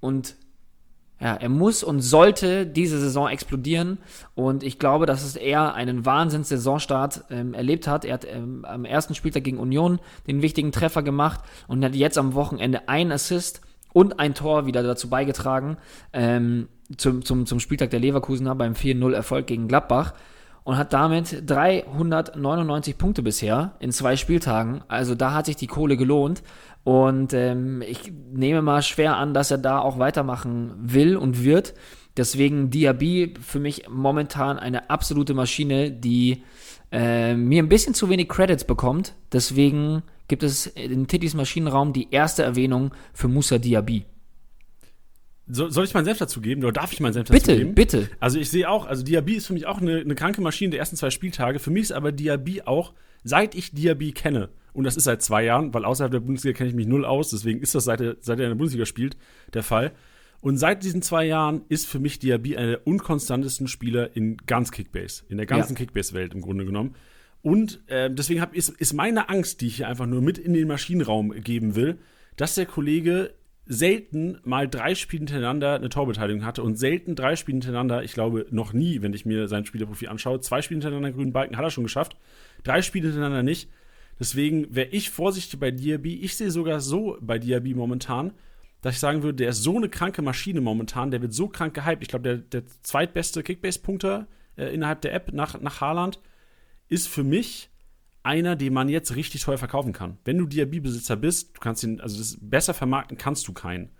und 0.00 0.36
ja, 1.20 1.34
er 1.34 1.48
muss 1.48 1.84
und 1.84 2.00
sollte 2.00 2.66
diese 2.66 2.98
Saison 2.98 3.28
explodieren. 3.28 3.98
Und 4.34 4.64
ich 4.64 4.80
glaube, 4.80 5.06
dass 5.06 5.22
es 5.22 5.36
er 5.36 5.74
einen 5.74 6.04
Wahnsinns-Saisonstart 6.04 7.26
ähm, 7.30 7.54
erlebt 7.54 7.86
hat. 7.86 8.04
Er 8.04 8.14
hat 8.14 8.26
ähm, 8.28 8.64
am 8.64 8.84
ersten 8.84 9.14
Spieltag 9.14 9.44
gegen 9.44 9.58
Union 9.58 10.00
den 10.26 10.42
wichtigen 10.42 10.72
Treffer 10.72 11.04
gemacht 11.04 11.40
und 11.68 11.84
hat 11.84 11.94
jetzt 11.94 12.18
am 12.18 12.34
Wochenende 12.34 12.88
ein 12.88 13.12
Assist 13.12 13.60
und 13.92 14.18
ein 14.18 14.34
Tor 14.34 14.66
wieder 14.66 14.82
dazu 14.82 15.08
beigetragen 15.08 15.76
ähm, 16.12 16.66
zum, 16.96 17.24
zum, 17.24 17.46
zum 17.46 17.60
Spieltag 17.60 17.90
der 17.90 18.00
Leverkusener 18.00 18.56
beim 18.56 18.72
4-0-Erfolg 18.72 19.46
gegen 19.46 19.68
Gladbach 19.68 20.14
und 20.64 20.76
hat 20.76 20.92
damit 20.92 21.48
399 21.48 22.98
Punkte 22.98 23.22
bisher 23.22 23.72
in 23.80 23.92
zwei 23.92 24.16
Spieltagen. 24.16 24.82
Also 24.88 25.14
da 25.14 25.34
hat 25.34 25.46
sich 25.46 25.56
die 25.56 25.66
Kohle 25.66 25.96
gelohnt. 25.96 26.42
Und 26.84 27.32
ähm, 27.32 27.82
ich 27.82 28.12
nehme 28.32 28.62
mal 28.62 28.82
schwer 28.82 29.16
an, 29.16 29.34
dass 29.34 29.50
er 29.50 29.58
da 29.58 29.78
auch 29.78 29.98
weitermachen 29.98 30.72
will 30.78 31.16
und 31.16 31.44
wird. 31.44 31.74
Deswegen 32.16 32.70
Diaby 32.70 33.34
für 33.40 33.60
mich 33.60 33.88
momentan 33.88 34.58
eine 34.58 34.90
absolute 34.90 35.34
Maschine, 35.34 35.90
die 35.90 36.42
äh, 36.90 37.34
mir 37.34 37.62
ein 37.62 37.68
bisschen 37.68 37.94
zu 37.94 38.10
wenig 38.10 38.28
Credits 38.28 38.64
bekommt. 38.64 39.14
Deswegen 39.32 40.02
gibt 40.28 40.42
es 40.42 40.66
in 40.66 41.06
Tittys 41.06 41.34
Maschinenraum 41.34 41.92
die 41.92 42.08
erste 42.10 42.42
Erwähnung 42.42 42.92
für 43.14 43.28
Musa 43.28 43.58
Diaby. 43.58 44.04
So, 45.48 45.68
soll 45.68 45.84
ich 45.84 45.92
meinen 45.94 46.04
Senf 46.04 46.18
dazu 46.18 46.40
geben 46.40 46.62
oder 46.62 46.72
darf 46.72 46.92
ich 46.92 47.00
meinen 47.00 47.12
Senf 47.12 47.28
dazu 47.28 47.40
Bitte, 47.40 47.58
geben? 47.58 47.74
bitte. 47.74 48.08
Also 48.20 48.38
ich 48.38 48.48
sehe 48.48 48.68
auch, 48.70 48.86
also 48.86 49.02
Diaby 49.02 49.34
ist 49.34 49.46
für 49.46 49.52
mich 49.54 49.66
auch 49.66 49.80
eine, 49.80 49.98
eine 49.98 50.14
kranke 50.14 50.40
Maschine 50.40 50.70
der 50.70 50.80
ersten 50.80 50.96
zwei 50.96 51.10
Spieltage. 51.10 51.58
Für 51.58 51.70
mich 51.70 51.82
ist 51.84 51.92
aber 51.92 52.12
Diaby 52.12 52.62
auch, 52.62 52.92
seit 53.24 53.54
ich 53.54 53.72
Diaby 53.72 54.12
kenne, 54.12 54.50
und 54.72 54.84
das 54.84 54.96
ist 54.96 55.04
seit 55.04 55.20
zwei 55.20 55.44
Jahren, 55.44 55.74
weil 55.74 55.84
außerhalb 55.84 56.12
der 56.12 56.20
Bundesliga 56.20 56.56
kenne 56.56 56.70
ich 56.70 56.76
mich 56.76 56.86
null 56.86 57.04
aus, 57.04 57.30
deswegen 57.30 57.60
ist 57.60 57.74
das 57.74 57.84
seit 57.84 58.00
er, 58.00 58.16
seit 58.20 58.38
er 58.38 58.46
in 58.46 58.50
der 58.52 58.56
Bundesliga 58.56 58.86
spielt 58.86 59.16
der 59.52 59.62
Fall. 59.62 59.92
Und 60.40 60.56
seit 60.56 60.82
diesen 60.82 61.02
zwei 61.02 61.24
Jahren 61.26 61.62
ist 61.68 61.86
für 61.86 61.98
mich 61.98 62.18
Diaby 62.18 62.56
einer 62.56 62.68
der 62.68 62.86
unkonstantesten 62.86 63.68
Spieler 63.68 64.16
in 64.16 64.38
ganz 64.46 64.70
Kickbase, 64.72 65.24
in 65.28 65.36
der 65.36 65.46
ganzen 65.46 65.74
Ja. 65.74 65.78
Kickbase-Welt 65.78 66.34
im 66.34 66.40
Grunde 66.40 66.64
genommen. 66.64 66.94
Und 67.42 67.80
äh, 67.88 68.10
deswegen 68.12 68.40
hab, 68.40 68.54
ist, 68.54 68.68
ist 68.70 68.92
meine 68.92 69.28
Angst, 69.28 69.60
die 69.60 69.66
ich 69.66 69.76
hier 69.76 69.88
einfach 69.88 70.06
nur 70.06 70.22
mit 70.22 70.38
in 70.38 70.52
den 70.54 70.66
Maschinenraum 70.68 71.32
geben 71.32 71.74
will, 71.74 71.98
dass 72.36 72.54
der 72.54 72.66
Kollege 72.66 73.34
selten 73.72 74.38
mal 74.44 74.68
drei 74.68 74.94
Spiele 74.94 75.20
hintereinander 75.20 75.76
eine 75.76 75.88
Torbeteiligung 75.88 76.44
hatte 76.44 76.62
und 76.62 76.76
selten 76.76 77.14
drei 77.14 77.36
Spiele 77.36 77.56
hintereinander, 77.56 78.02
ich 78.04 78.12
glaube 78.12 78.46
noch 78.50 78.74
nie, 78.74 79.00
wenn 79.00 79.14
ich 79.14 79.24
mir 79.24 79.48
sein 79.48 79.64
Spielerprofil 79.64 80.08
anschaue, 80.08 80.40
zwei 80.40 80.60
Spiele 80.60 80.80
hintereinander 80.80 81.12
grünen 81.12 81.32
Balken 81.32 81.56
hat 81.56 81.64
er 81.64 81.70
schon 81.70 81.84
geschafft, 81.84 82.16
drei 82.64 82.82
Spiele 82.82 83.08
hintereinander 83.08 83.42
nicht. 83.42 83.70
Deswegen 84.20 84.74
wäre 84.74 84.88
ich 84.88 85.08
vorsichtig 85.08 85.58
bei 85.58 85.70
Diaby. 85.70 86.20
Ich 86.20 86.36
sehe 86.36 86.50
sogar 86.50 86.80
so 86.80 87.16
bei 87.22 87.38
Diaby 87.38 87.74
momentan, 87.74 88.32
dass 88.82 88.94
ich 88.94 89.00
sagen 89.00 89.22
würde, 89.22 89.36
der 89.36 89.48
ist 89.48 89.62
so 89.62 89.76
eine 89.76 89.88
kranke 89.88 90.20
Maschine 90.20 90.60
momentan, 90.60 91.10
der 91.10 91.22
wird 91.22 91.32
so 91.32 91.48
krank 91.48 91.72
gehypt. 91.72 92.02
Ich 92.02 92.08
glaube, 92.08 92.24
der, 92.24 92.36
der 92.36 92.66
zweitbeste 92.82 93.42
Kickbase-Punkter 93.42 94.28
äh, 94.56 94.74
innerhalb 94.74 95.00
der 95.00 95.14
App 95.14 95.32
nach, 95.32 95.58
nach 95.60 95.80
Haaland 95.80 96.20
ist 96.88 97.08
für 97.08 97.24
mich 97.24 97.70
einer, 98.22 98.56
den 98.56 98.72
man 98.72 98.88
jetzt 98.88 99.16
richtig 99.16 99.42
teuer 99.42 99.58
verkaufen 99.58 99.92
kann. 99.92 100.18
Wenn 100.24 100.38
du 100.38 100.46
Diaby-Besitzer 100.46 101.16
bist, 101.16 101.56
du 101.56 101.60
kannst 101.60 101.82
ihn, 101.82 102.00
also 102.00 102.18
das 102.18 102.38
besser 102.40 102.74
vermarkten 102.74 103.18
kannst 103.18 103.48
du 103.48 103.52
keinen. 103.52 103.90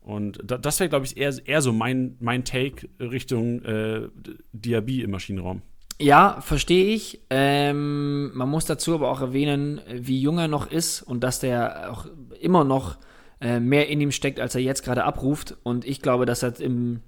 Und 0.00 0.38
da, 0.44 0.56
das 0.56 0.78
wäre, 0.78 0.88
glaube 0.88 1.04
ich, 1.04 1.16
eher, 1.16 1.34
eher 1.46 1.62
so 1.62 1.72
mein, 1.72 2.16
mein 2.20 2.44
Take 2.44 2.88
Richtung 3.00 3.62
äh, 3.64 4.08
Diaby 4.52 5.02
im 5.02 5.10
Maschinenraum. 5.10 5.62
Ja, 5.98 6.40
verstehe 6.42 6.94
ich. 6.94 7.22
Ähm, 7.30 8.36
man 8.36 8.48
muss 8.48 8.66
dazu 8.66 8.94
aber 8.94 9.10
auch 9.10 9.20
erwähnen, 9.20 9.80
wie 9.92 10.20
jung 10.20 10.38
er 10.38 10.48
noch 10.48 10.70
ist 10.70 11.02
und 11.02 11.24
dass 11.24 11.40
der 11.40 11.90
auch 11.90 12.06
immer 12.40 12.64
noch 12.64 12.98
äh, 13.40 13.60
mehr 13.60 13.88
in 13.88 14.00
ihm 14.00 14.12
steckt, 14.12 14.38
als 14.38 14.54
er 14.54 14.60
jetzt 14.60 14.84
gerade 14.84 15.04
abruft. 15.04 15.56
Und 15.62 15.84
ich 15.84 16.02
glaube, 16.02 16.26
dass 16.26 16.42
er 16.42 16.60
im, 16.60 17.00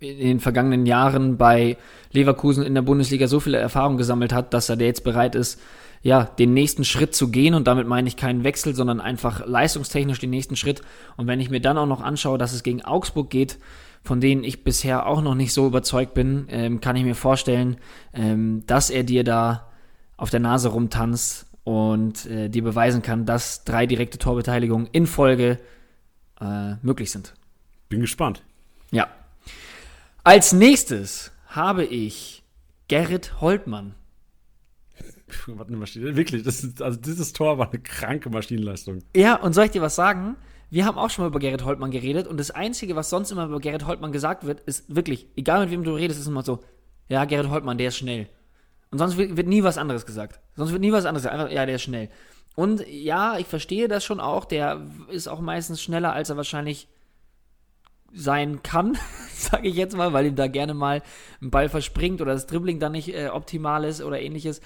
in 0.00 0.18
den 0.18 0.40
vergangenen 0.40 0.86
Jahren 0.86 1.36
bei 1.36 1.76
Leverkusen 2.12 2.64
in 2.64 2.74
der 2.74 2.82
Bundesliga 2.82 3.26
so 3.26 3.40
viele 3.40 3.58
Erfahrungen 3.58 3.98
gesammelt 3.98 4.32
hat, 4.32 4.54
dass 4.54 4.68
er 4.68 4.80
jetzt 4.80 5.04
bereit 5.04 5.34
ist, 5.34 5.60
ja, 6.02 6.24
den 6.24 6.54
nächsten 6.54 6.84
Schritt 6.84 7.14
zu 7.14 7.30
gehen 7.30 7.54
und 7.54 7.66
damit 7.66 7.86
meine 7.86 8.08
ich 8.08 8.16
keinen 8.16 8.44
Wechsel, 8.44 8.74
sondern 8.74 9.00
einfach 9.00 9.46
leistungstechnisch 9.46 10.20
den 10.20 10.30
nächsten 10.30 10.56
Schritt. 10.56 10.82
Und 11.16 11.26
wenn 11.26 11.40
ich 11.40 11.50
mir 11.50 11.60
dann 11.60 11.76
auch 11.76 11.86
noch 11.86 12.00
anschaue, 12.00 12.38
dass 12.38 12.52
es 12.52 12.62
gegen 12.62 12.82
Augsburg 12.82 13.30
geht, 13.30 13.58
von 14.04 14.20
denen 14.20 14.44
ich 14.44 14.62
bisher 14.62 15.06
auch 15.06 15.20
noch 15.22 15.34
nicht 15.34 15.52
so 15.52 15.66
überzeugt 15.66 16.14
bin, 16.14 16.46
ähm, 16.50 16.80
kann 16.80 16.96
ich 16.96 17.04
mir 17.04 17.16
vorstellen, 17.16 17.78
ähm, 18.14 18.62
dass 18.66 18.90
er 18.90 19.02
dir 19.02 19.24
da 19.24 19.68
auf 20.16 20.30
der 20.30 20.40
Nase 20.40 20.68
rumtanzt 20.68 21.46
und 21.64 22.26
äh, 22.26 22.48
dir 22.48 22.62
beweisen 22.62 23.02
kann, 23.02 23.26
dass 23.26 23.64
drei 23.64 23.86
direkte 23.86 24.18
Torbeteiligungen 24.18 24.88
in 24.92 25.06
Folge 25.06 25.58
äh, 26.40 26.74
möglich 26.80 27.10
sind. 27.10 27.34
Bin 27.88 28.00
gespannt. 28.00 28.42
Ja. 28.90 29.08
Als 30.28 30.52
nächstes 30.52 31.32
habe 31.46 31.86
ich 31.86 32.42
Gerrit 32.86 33.40
Holtmann. 33.40 33.94
Was 35.46 35.68
eine 35.68 35.78
Maschine. 35.78 36.16
Wirklich, 36.16 36.42
das 36.42 36.62
ist, 36.62 36.82
also 36.82 37.00
dieses 37.00 37.32
Tor 37.32 37.56
war 37.56 37.70
eine 37.70 37.80
kranke 37.80 38.28
Maschinenleistung. 38.28 38.98
Ja, 39.16 39.36
und 39.36 39.54
soll 39.54 39.64
ich 39.64 39.70
dir 39.70 39.80
was 39.80 39.94
sagen? 39.94 40.36
Wir 40.68 40.84
haben 40.84 40.98
auch 40.98 41.08
schon 41.08 41.22
mal 41.24 41.30
über 41.30 41.38
Gerrit 41.38 41.64
Holtmann 41.64 41.90
geredet 41.90 42.26
und 42.26 42.38
das 42.38 42.50
Einzige, 42.50 42.94
was 42.94 43.08
sonst 43.08 43.30
immer 43.30 43.46
über 43.46 43.58
Gerrit 43.58 43.86
Holtmann 43.86 44.12
gesagt 44.12 44.44
wird, 44.44 44.60
ist 44.60 44.94
wirklich, 44.94 45.28
egal 45.34 45.60
mit 45.60 45.70
wem 45.70 45.82
du 45.82 45.94
redest, 45.94 46.20
ist 46.20 46.26
immer 46.26 46.42
so, 46.42 46.62
ja, 47.08 47.24
Gerrit 47.24 47.48
Holtmann, 47.48 47.78
der 47.78 47.88
ist 47.88 47.96
schnell. 47.96 48.28
Und 48.90 48.98
sonst 48.98 49.16
wird, 49.16 49.38
wird 49.38 49.48
nie 49.48 49.62
was 49.62 49.78
anderes 49.78 50.04
gesagt. 50.04 50.40
Sonst 50.56 50.72
wird 50.72 50.82
nie 50.82 50.92
was 50.92 51.06
anderes 51.06 51.22
gesagt. 51.22 51.40
Einfach, 51.40 51.54
ja, 51.54 51.64
der 51.64 51.76
ist 51.76 51.82
schnell. 51.84 52.10
Und 52.54 52.86
ja, 52.86 53.38
ich 53.38 53.46
verstehe 53.46 53.88
das 53.88 54.04
schon 54.04 54.20
auch. 54.20 54.44
Der 54.44 54.82
ist 55.10 55.26
auch 55.26 55.40
meistens 55.40 55.80
schneller, 55.80 56.12
als 56.12 56.28
er 56.28 56.36
wahrscheinlich 56.36 56.86
sein 58.12 58.62
kann, 58.62 58.96
sage 59.34 59.68
ich 59.68 59.76
jetzt 59.76 59.96
mal, 59.96 60.12
weil 60.12 60.26
ihm 60.26 60.36
da 60.36 60.46
gerne 60.46 60.74
mal 60.74 61.02
ein 61.42 61.50
Ball 61.50 61.68
verspringt 61.68 62.20
oder 62.20 62.32
das 62.32 62.46
Dribbling 62.46 62.78
dann 62.78 62.92
nicht 62.92 63.14
äh, 63.14 63.28
optimal 63.28 63.84
ist 63.84 64.02
oder 64.02 64.20
ähnliches. 64.20 64.60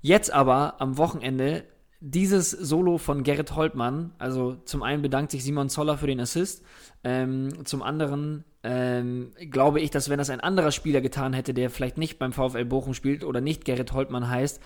Jetzt 0.00 0.32
aber 0.32 0.80
am 0.80 0.96
Wochenende 0.96 1.64
dieses 2.00 2.50
Solo 2.52 2.98
von 2.98 3.24
Gerrit 3.24 3.56
Holtmann, 3.56 4.12
also 4.18 4.54
zum 4.64 4.84
einen 4.84 5.02
bedankt 5.02 5.32
sich 5.32 5.42
Simon 5.42 5.68
Zoller 5.68 5.98
für 5.98 6.06
den 6.06 6.20
Assist, 6.20 6.62
ähm, 7.02 7.64
zum 7.64 7.82
anderen 7.82 8.44
ähm, 8.62 9.32
glaube 9.50 9.80
ich, 9.80 9.90
dass 9.90 10.08
wenn 10.08 10.18
das 10.18 10.30
ein 10.30 10.40
anderer 10.40 10.70
Spieler 10.70 11.00
getan 11.00 11.32
hätte, 11.32 11.54
der 11.54 11.70
vielleicht 11.70 11.98
nicht 11.98 12.18
beim 12.18 12.32
VfL 12.32 12.64
Bochum 12.64 12.94
spielt 12.94 13.24
oder 13.24 13.40
nicht 13.40 13.64
Gerrit 13.64 13.92
Holtmann 13.92 14.28
heißt, 14.28 14.60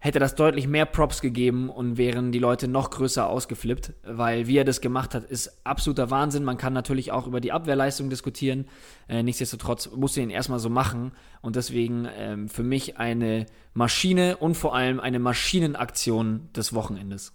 hätte 0.00 0.20
das 0.20 0.36
deutlich 0.36 0.68
mehr 0.68 0.86
Props 0.86 1.20
gegeben 1.20 1.68
und 1.68 1.98
wären 1.98 2.30
die 2.30 2.38
Leute 2.38 2.68
noch 2.68 2.90
größer 2.90 3.28
ausgeflippt, 3.28 3.94
weil 4.04 4.46
wie 4.46 4.56
er 4.56 4.64
das 4.64 4.80
gemacht 4.80 5.14
hat, 5.14 5.24
ist 5.24 5.60
absoluter 5.64 6.10
Wahnsinn. 6.10 6.44
Man 6.44 6.56
kann 6.56 6.72
natürlich 6.72 7.10
auch 7.10 7.26
über 7.26 7.40
die 7.40 7.50
Abwehrleistung 7.50 8.08
diskutieren. 8.08 8.66
Äh, 9.08 9.24
nichtsdestotrotz 9.24 9.90
musste 9.90 10.20
ihn 10.20 10.30
erstmal 10.30 10.60
so 10.60 10.70
machen 10.70 11.12
und 11.42 11.56
deswegen 11.56 12.06
ähm, 12.16 12.48
für 12.48 12.62
mich 12.62 12.96
eine 12.96 13.46
Maschine 13.74 14.36
und 14.36 14.56
vor 14.56 14.74
allem 14.74 15.00
eine 15.00 15.18
Maschinenaktion 15.18 16.48
des 16.54 16.72
Wochenendes. 16.74 17.34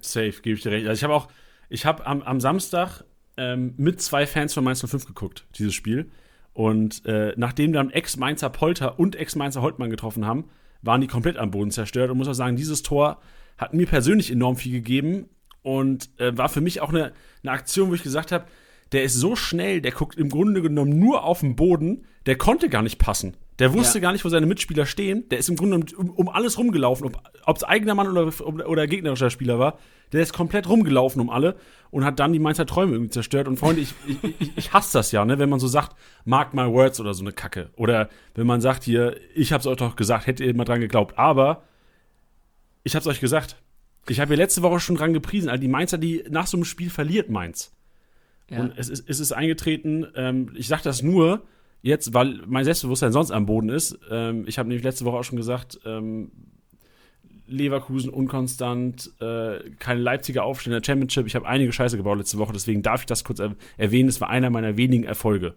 Safe, 0.00 0.32
gebe 0.40 0.56
ich 0.56 0.62
dir 0.62 0.72
recht. 0.72 0.86
Also 0.86 0.98
ich 0.98 1.04
habe 1.04 1.14
auch, 1.14 1.28
ich 1.68 1.84
habe 1.84 2.06
am, 2.06 2.22
am 2.22 2.40
Samstag 2.40 3.04
ähm, 3.36 3.74
mit 3.76 4.00
zwei 4.00 4.26
Fans 4.26 4.54
von 4.54 4.64
Mainz 4.64 4.80
05 4.80 5.04
geguckt, 5.04 5.46
dieses 5.58 5.74
Spiel. 5.74 6.10
Und 6.54 7.04
äh, 7.04 7.34
nachdem 7.36 7.74
dann 7.74 7.90
Ex-Mainzer 7.90 8.48
Polter 8.48 8.98
und 8.98 9.16
Ex-Mainzer 9.16 9.60
Holtmann 9.60 9.90
getroffen 9.90 10.26
haben, 10.26 10.46
waren 10.82 11.00
die 11.00 11.06
komplett 11.06 11.36
am 11.36 11.50
Boden 11.50 11.70
zerstört 11.70 12.10
und 12.10 12.18
muss 12.18 12.28
auch 12.28 12.34
sagen, 12.34 12.56
dieses 12.56 12.82
Tor 12.82 13.20
hat 13.58 13.74
mir 13.74 13.86
persönlich 13.86 14.30
enorm 14.30 14.56
viel 14.56 14.72
gegeben 14.72 15.28
und 15.62 16.08
äh, 16.18 16.36
war 16.36 16.48
für 16.48 16.60
mich 16.60 16.80
auch 16.80 16.88
eine, 16.90 17.12
eine 17.42 17.52
Aktion, 17.52 17.90
wo 17.90 17.94
ich 17.94 18.02
gesagt 18.02 18.32
habe, 18.32 18.46
der 18.92 19.04
ist 19.04 19.14
so 19.14 19.36
schnell, 19.36 19.80
der 19.80 19.92
guckt 19.92 20.16
im 20.16 20.30
Grunde 20.30 20.62
genommen 20.62 20.98
nur 20.98 21.24
auf 21.24 21.40
den 21.40 21.56
Boden, 21.56 22.06
der 22.26 22.36
konnte 22.36 22.68
gar 22.68 22.82
nicht 22.82 22.98
passen. 22.98 23.36
Der 23.60 23.74
wusste 23.74 23.98
ja. 23.98 24.02
gar 24.02 24.12
nicht, 24.12 24.24
wo 24.24 24.30
seine 24.30 24.46
Mitspieler 24.46 24.86
stehen. 24.86 25.28
Der 25.28 25.38
ist 25.38 25.50
im 25.50 25.56
Grunde 25.56 25.94
um, 25.96 26.10
um 26.10 26.28
alles 26.30 26.58
rumgelaufen, 26.58 27.10
ob 27.44 27.56
es 27.56 27.62
eigener 27.62 27.94
Mann 27.94 28.08
oder, 28.08 28.32
oder 28.68 28.86
gegnerischer 28.86 29.28
Spieler 29.28 29.58
war. 29.58 29.78
Der 30.12 30.22
ist 30.22 30.32
komplett 30.32 30.68
rumgelaufen 30.68 31.20
um 31.20 31.28
alle 31.28 31.56
und 31.90 32.04
hat 32.04 32.18
dann 32.18 32.32
die 32.32 32.38
Mainzer 32.38 32.64
Träume 32.64 32.92
irgendwie 32.92 33.10
zerstört. 33.10 33.46
Und 33.46 33.58
Freunde, 33.58 33.82
ich, 33.82 33.94
ich, 34.38 34.56
ich 34.56 34.72
hasse 34.72 34.94
das 34.94 35.12
ja, 35.12 35.24
ne, 35.24 35.38
wenn 35.38 35.50
man 35.50 35.60
so 35.60 35.68
sagt, 35.68 35.94
mark 36.24 36.54
my 36.54 36.66
words 36.66 37.00
oder 37.00 37.12
so 37.12 37.22
eine 37.22 37.32
Kacke. 37.32 37.68
Oder 37.76 38.08
wenn 38.34 38.46
man 38.46 38.62
sagt 38.62 38.82
hier, 38.82 39.16
ich 39.34 39.52
hab's 39.52 39.66
euch 39.66 39.76
doch 39.76 39.94
gesagt, 39.94 40.26
hättet 40.26 40.46
ihr 40.46 40.56
mal 40.56 40.64
dran 40.64 40.80
geglaubt. 40.80 41.18
Aber 41.18 41.62
ich 42.82 42.96
hab's 42.96 43.06
euch 43.06 43.20
gesagt. 43.20 43.56
Ich 44.08 44.20
habe 44.20 44.32
ja 44.32 44.38
letzte 44.38 44.62
Woche 44.62 44.80
schon 44.80 44.96
dran 44.96 45.12
gepriesen, 45.12 45.50
also 45.50 45.60
die 45.60 45.68
Mainzer, 45.68 45.98
die 45.98 46.24
nach 46.30 46.46
so 46.46 46.56
einem 46.56 46.64
Spiel 46.64 46.88
verliert 46.88 47.28
Mainz. 47.28 47.72
Ja. 48.48 48.60
Und 48.60 48.72
es 48.76 48.88
ist, 48.88 49.08
es 49.08 49.20
ist 49.20 49.32
eingetreten, 49.32 50.06
ähm, 50.16 50.50
ich 50.56 50.66
sag 50.66 50.82
das 50.82 51.02
nur, 51.02 51.42
jetzt, 51.82 52.14
weil 52.14 52.40
mein 52.46 52.64
Selbstbewusstsein 52.64 53.12
sonst 53.12 53.30
am 53.30 53.46
Boden 53.46 53.68
ist. 53.68 53.98
Ähm, 54.10 54.44
ich 54.46 54.58
habe 54.58 54.68
nämlich 54.68 54.84
letzte 54.84 55.04
Woche 55.04 55.18
auch 55.18 55.24
schon 55.24 55.38
gesagt, 55.38 55.80
ähm, 55.84 56.30
Leverkusen 57.46 58.10
unkonstant, 58.10 59.10
äh, 59.20 59.58
keine 59.78 60.00
Leipziger 60.00 60.44
Aufstände 60.44 60.76
in 60.76 60.82
der 60.82 60.86
Championship. 60.86 61.26
Ich 61.26 61.34
habe 61.34 61.46
einige 61.46 61.72
Scheiße 61.72 61.96
gebaut 61.96 62.18
letzte 62.18 62.38
Woche, 62.38 62.52
deswegen 62.52 62.82
darf 62.82 63.00
ich 63.00 63.06
das 63.06 63.24
kurz 63.24 63.40
er 63.40 63.56
erwähnen. 63.76 64.08
Das 64.08 64.20
war 64.20 64.30
einer 64.30 64.50
meiner 64.50 64.76
wenigen 64.76 65.04
Erfolge. 65.04 65.54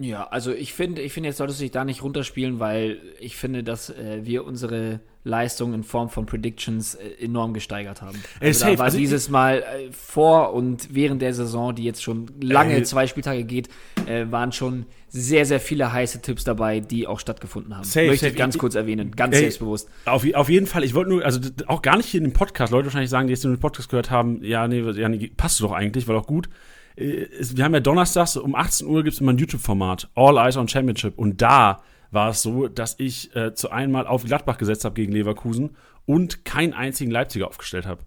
Ja, 0.00 0.28
also 0.28 0.52
ich 0.52 0.74
finde, 0.74 1.02
ich 1.02 1.12
finde, 1.12 1.28
jetzt 1.28 1.38
solltest 1.38 1.60
du 1.60 1.64
dich 1.64 1.72
da 1.72 1.84
nicht 1.84 2.02
runterspielen, 2.02 2.60
weil 2.60 3.00
ich 3.18 3.36
finde, 3.36 3.64
dass 3.64 3.90
äh, 3.90 4.20
wir 4.24 4.44
unsere 4.44 5.00
Leistung 5.28 5.74
in 5.74 5.84
Form 5.84 6.08
von 6.08 6.26
Predictions 6.26 6.94
äh, 6.94 7.24
enorm 7.24 7.54
gesteigert 7.54 8.02
haben. 8.02 8.18
Also 8.40 8.66
da 8.66 8.78
war 8.78 8.86
also 8.86 8.98
dieses 8.98 9.28
Mal 9.28 9.58
äh, 9.58 9.92
vor 9.92 10.54
und 10.54 10.94
während 10.94 11.22
der 11.22 11.34
Saison, 11.34 11.74
die 11.74 11.84
jetzt 11.84 12.02
schon 12.02 12.26
lange 12.40 12.76
äh, 12.76 12.82
zwei 12.82 13.06
Spieltage 13.06 13.44
geht, 13.44 13.68
äh, 14.06 14.26
waren 14.30 14.50
schon 14.50 14.86
sehr, 15.08 15.46
sehr 15.46 15.60
viele 15.60 15.92
heiße 15.92 16.20
Tipps 16.20 16.44
dabei, 16.44 16.80
die 16.80 17.06
auch 17.06 17.20
stattgefunden 17.20 17.76
haben. 17.76 17.84
Safe, 17.84 18.08
Möchte 18.08 18.28
ich 18.28 18.36
ganz 18.36 18.58
kurz 18.58 18.74
erwähnen, 18.74 19.12
ganz 19.12 19.34
ey, 19.36 19.42
selbstbewusst. 19.42 19.88
Auf, 20.06 20.26
auf 20.34 20.48
jeden 20.48 20.66
Fall, 20.66 20.84
ich 20.84 20.94
wollte 20.94 21.10
nur, 21.10 21.24
also 21.24 21.40
auch 21.66 21.82
gar 21.82 21.96
nicht 21.96 22.06
hier 22.06 22.18
in 22.18 22.24
dem 22.24 22.32
Podcast, 22.32 22.72
Leute 22.72 22.86
wahrscheinlich 22.86 23.10
sagen, 23.10 23.28
die 23.28 23.32
jetzt 23.32 23.44
den 23.44 23.58
Podcast 23.58 23.88
gehört 23.88 24.10
haben, 24.10 24.42
ja, 24.42 24.66
nee, 24.66 24.80
ja, 24.80 25.08
nee 25.08 25.30
passt 25.36 25.60
doch 25.60 25.72
eigentlich, 25.72 26.08
war 26.08 26.16
doch 26.16 26.26
gut 26.26 26.48
äh, 26.96 27.26
wir 27.40 27.64
haben 27.64 27.74
ja 27.74 27.80
donnerstags 27.80 28.36
um 28.36 28.54
18 28.54 28.86
Uhr 28.86 29.04
gibt 29.04 29.14
es 29.14 29.20
immer 29.20 29.32
ein 29.32 29.38
YouTube-Format, 29.38 30.08
All 30.14 30.36
Eyes 30.36 30.56
on 30.56 30.66
Championship. 30.66 31.16
Und 31.16 31.40
da 31.40 31.80
war 32.10 32.30
es 32.30 32.42
so, 32.42 32.68
dass 32.68 32.96
ich 32.98 33.34
äh, 33.36 33.54
zu 33.54 33.70
einmal 33.70 34.06
auf 34.06 34.24
Gladbach 34.24 34.58
gesetzt 34.58 34.84
habe 34.84 34.94
gegen 34.94 35.12
Leverkusen 35.12 35.76
und 36.06 36.44
keinen 36.44 36.72
einzigen 36.72 37.10
Leipziger 37.10 37.48
aufgestellt 37.48 37.86
habe. 37.86 38.02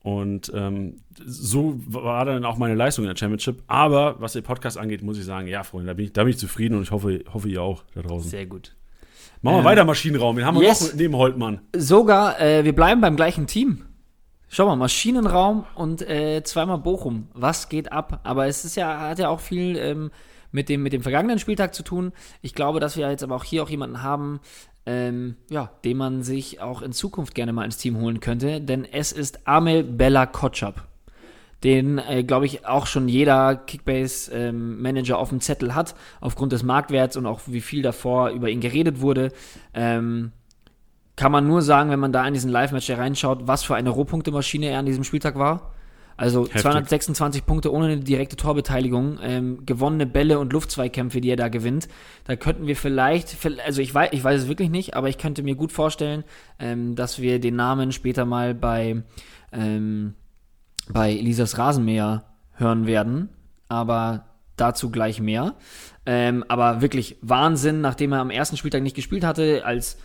Und 0.00 0.52
ähm, 0.54 1.00
so 1.24 1.74
war 1.84 2.24
dann 2.24 2.44
auch 2.44 2.58
meine 2.58 2.76
Leistung 2.76 3.04
in 3.04 3.08
der 3.08 3.16
Championship. 3.16 3.64
Aber 3.66 4.20
was 4.20 4.34
den 4.34 4.44
Podcast 4.44 4.78
angeht, 4.78 5.02
muss 5.02 5.18
ich 5.18 5.24
sagen, 5.24 5.48
ja, 5.48 5.64
Freunde, 5.64 5.88
da 5.88 5.94
bin 5.94 6.04
ich, 6.04 6.12
da 6.12 6.22
bin 6.22 6.30
ich 6.30 6.38
zufrieden 6.38 6.76
und 6.76 6.82
ich 6.82 6.92
hoffe, 6.92 7.24
hoffe 7.32 7.48
ihr 7.48 7.60
auch 7.60 7.82
da 7.92 8.02
draußen. 8.02 8.30
Sehr 8.30 8.46
gut. 8.46 8.76
Machen 9.42 9.56
wir 9.56 9.58
ähm, 9.58 9.64
weiter 9.64 9.84
Maschinenraum. 9.84 10.36
Den 10.36 10.46
haben 10.46 10.60
wir 10.60 10.66
yes. 10.66 10.92
noch 10.92 10.94
neben 10.94 11.16
Holtmann. 11.16 11.60
Sogar, 11.74 12.40
äh, 12.40 12.64
wir 12.64 12.74
bleiben 12.74 13.00
beim 13.00 13.16
gleichen 13.16 13.48
Team. 13.48 13.84
Schau 14.48 14.66
mal, 14.66 14.76
Maschinenraum 14.76 15.66
und 15.74 16.08
äh, 16.08 16.42
zweimal 16.44 16.78
Bochum. 16.78 17.26
Was 17.34 17.68
geht 17.68 17.90
ab? 17.90 18.20
Aber 18.22 18.46
es 18.46 18.64
ist 18.64 18.76
ja, 18.76 19.00
hat 19.00 19.18
ja 19.18 19.28
auch 19.28 19.40
viel 19.40 19.76
ähm, 19.76 20.10
mit, 20.52 20.68
dem, 20.68 20.82
mit 20.82 20.92
dem 20.92 21.02
vergangenen 21.02 21.38
Spieltag 21.38 21.74
zu 21.74 21.82
tun. 21.82 22.12
Ich 22.42 22.54
glaube, 22.54 22.80
dass 22.80 22.96
wir 22.96 23.10
jetzt 23.10 23.22
aber 23.22 23.36
auch 23.36 23.44
hier 23.44 23.62
auch 23.62 23.70
jemanden 23.70 24.02
haben, 24.02 24.40
ähm, 24.86 25.36
ja, 25.50 25.70
den 25.84 25.96
man 25.96 26.22
sich 26.22 26.60
auch 26.60 26.80
in 26.80 26.92
Zukunft 26.92 27.34
gerne 27.34 27.52
mal 27.52 27.64
ins 27.64 27.76
Team 27.76 27.98
holen 27.98 28.20
könnte. 28.20 28.60
Denn 28.60 28.84
es 28.84 29.12
ist 29.12 29.46
Amel 29.46 29.82
Bella 29.82 30.26
Kotschap. 30.26 30.86
Den, 31.64 31.98
äh, 31.98 32.22
glaube 32.22 32.46
ich, 32.46 32.66
auch 32.66 32.86
schon 32.86 33.08
jeder 33.08 33.56
Kickbase-Manager 33.56 35.14
ähm, 35.14 35.20
auf 35.20 35.30
dem 35.30 35.40
Zettel 35.40 35.74
hat, 35.74 35.94
aufgrund 36.20 36.52
des 36.52 36.62
Marktwerts 36.62 37.16
und 37.16 37.26
auch 37.26 37.40
wie 37.46 37.62
viel 37.62 37.82
davor 37.82 38.30
über 38.30 38.48
ihn 38.50 38.60
geredet 38.60 39.00
wurde. 39.00 39.32
Ähm, 39.74 40.32
kann 41.16 41.32
man 41.32 41.46
nur 41.46 41.62
sagen, 41.62 41.90
wenn 41.90 41.98
man 41.98 42.12
da 42.12 42.26
in 42.28 42.34
diesen 42.34 42.50
Live-Match 42.50 42.90
reinschaut, 42.90 43.46
was 43.48 43.64
für 43.64 43.74
eine 43.74 43.90
Rohpunktemaschine 43.90 44.66
er 44.66 44.78
an 44.78 44.86
diesem 44.86 45.02
Spieltag 45.02 45.36
war. 45.36 45.72
Also 46.16 46.44
Heftig. 46.44 46.62
226 46.62 47.46
Punkte 47.46 47.72
ohne 47.72 47.86
eine 47.86 48.00
direkte 48.00 48.36
Torbeteiligung, 48.36 49.18
ähm, 49.22 49.66
gewonnene 49.66 50.06
Bälle 50.06 50.38
und 50.38 50.52
Luftzweikämpfe, 50.52 51.20
die 51.20 51.30
er 51.30 51.36
da 51.36 51.48
gewinnt. 51.48 51.88
Da 52.24 52.36
könnten 52.36 52.66
wir 52.66 52.76
vielleicht, 52.76 53.36
also 53.64 53.82
ich 53.82 53.94
weiß, 53.94 54.10
ich 54.12 54.24
weiß 54.24 54.42
es 54.42 54.48
wirklich 54.48 54.70
nicht, 54.70 54.94
aber 54.94 55.08
ich 55.08 55.18
könnte 55.18 55.42
mir 55.42 55.56
gut 55.56 55.72
vorstellen, 55.72 56.24
ähm, 56.58 56.94
dass 56.94 57.20
wir 57.20 57.38
den 57.38 57.56
Namen 57.56 57.92
später 57.92 58.24
mal 58.24 58.54
bei, 58.54 59.02
ähm, 59.52 60.14
bei 60.88 61.12
Elisas 61.12 61.58
Rasenmäher 61.58 62.24
hören 62.52 62.86
werden. 62.86 63.28
Aber 63.68 64.24
dazu 64.56 64.90
gleich 64.90 65.20
mehr. 65.20 65.54
Ähm, 66.06 66.44
aber 66.48 66.80
wirklich 66.80 67.16
Wahnsinn, 67.20 67.80
nachdem 67.80 68.12
er 68.12 68.20
am 68.20 68.30
ersten 68.30 68.56
Spieltag 68.56 68.82
nicht 68.82 68.96
gespielt 68.96 69.24
hatte, 69.24 69.62
als 69.64 69.98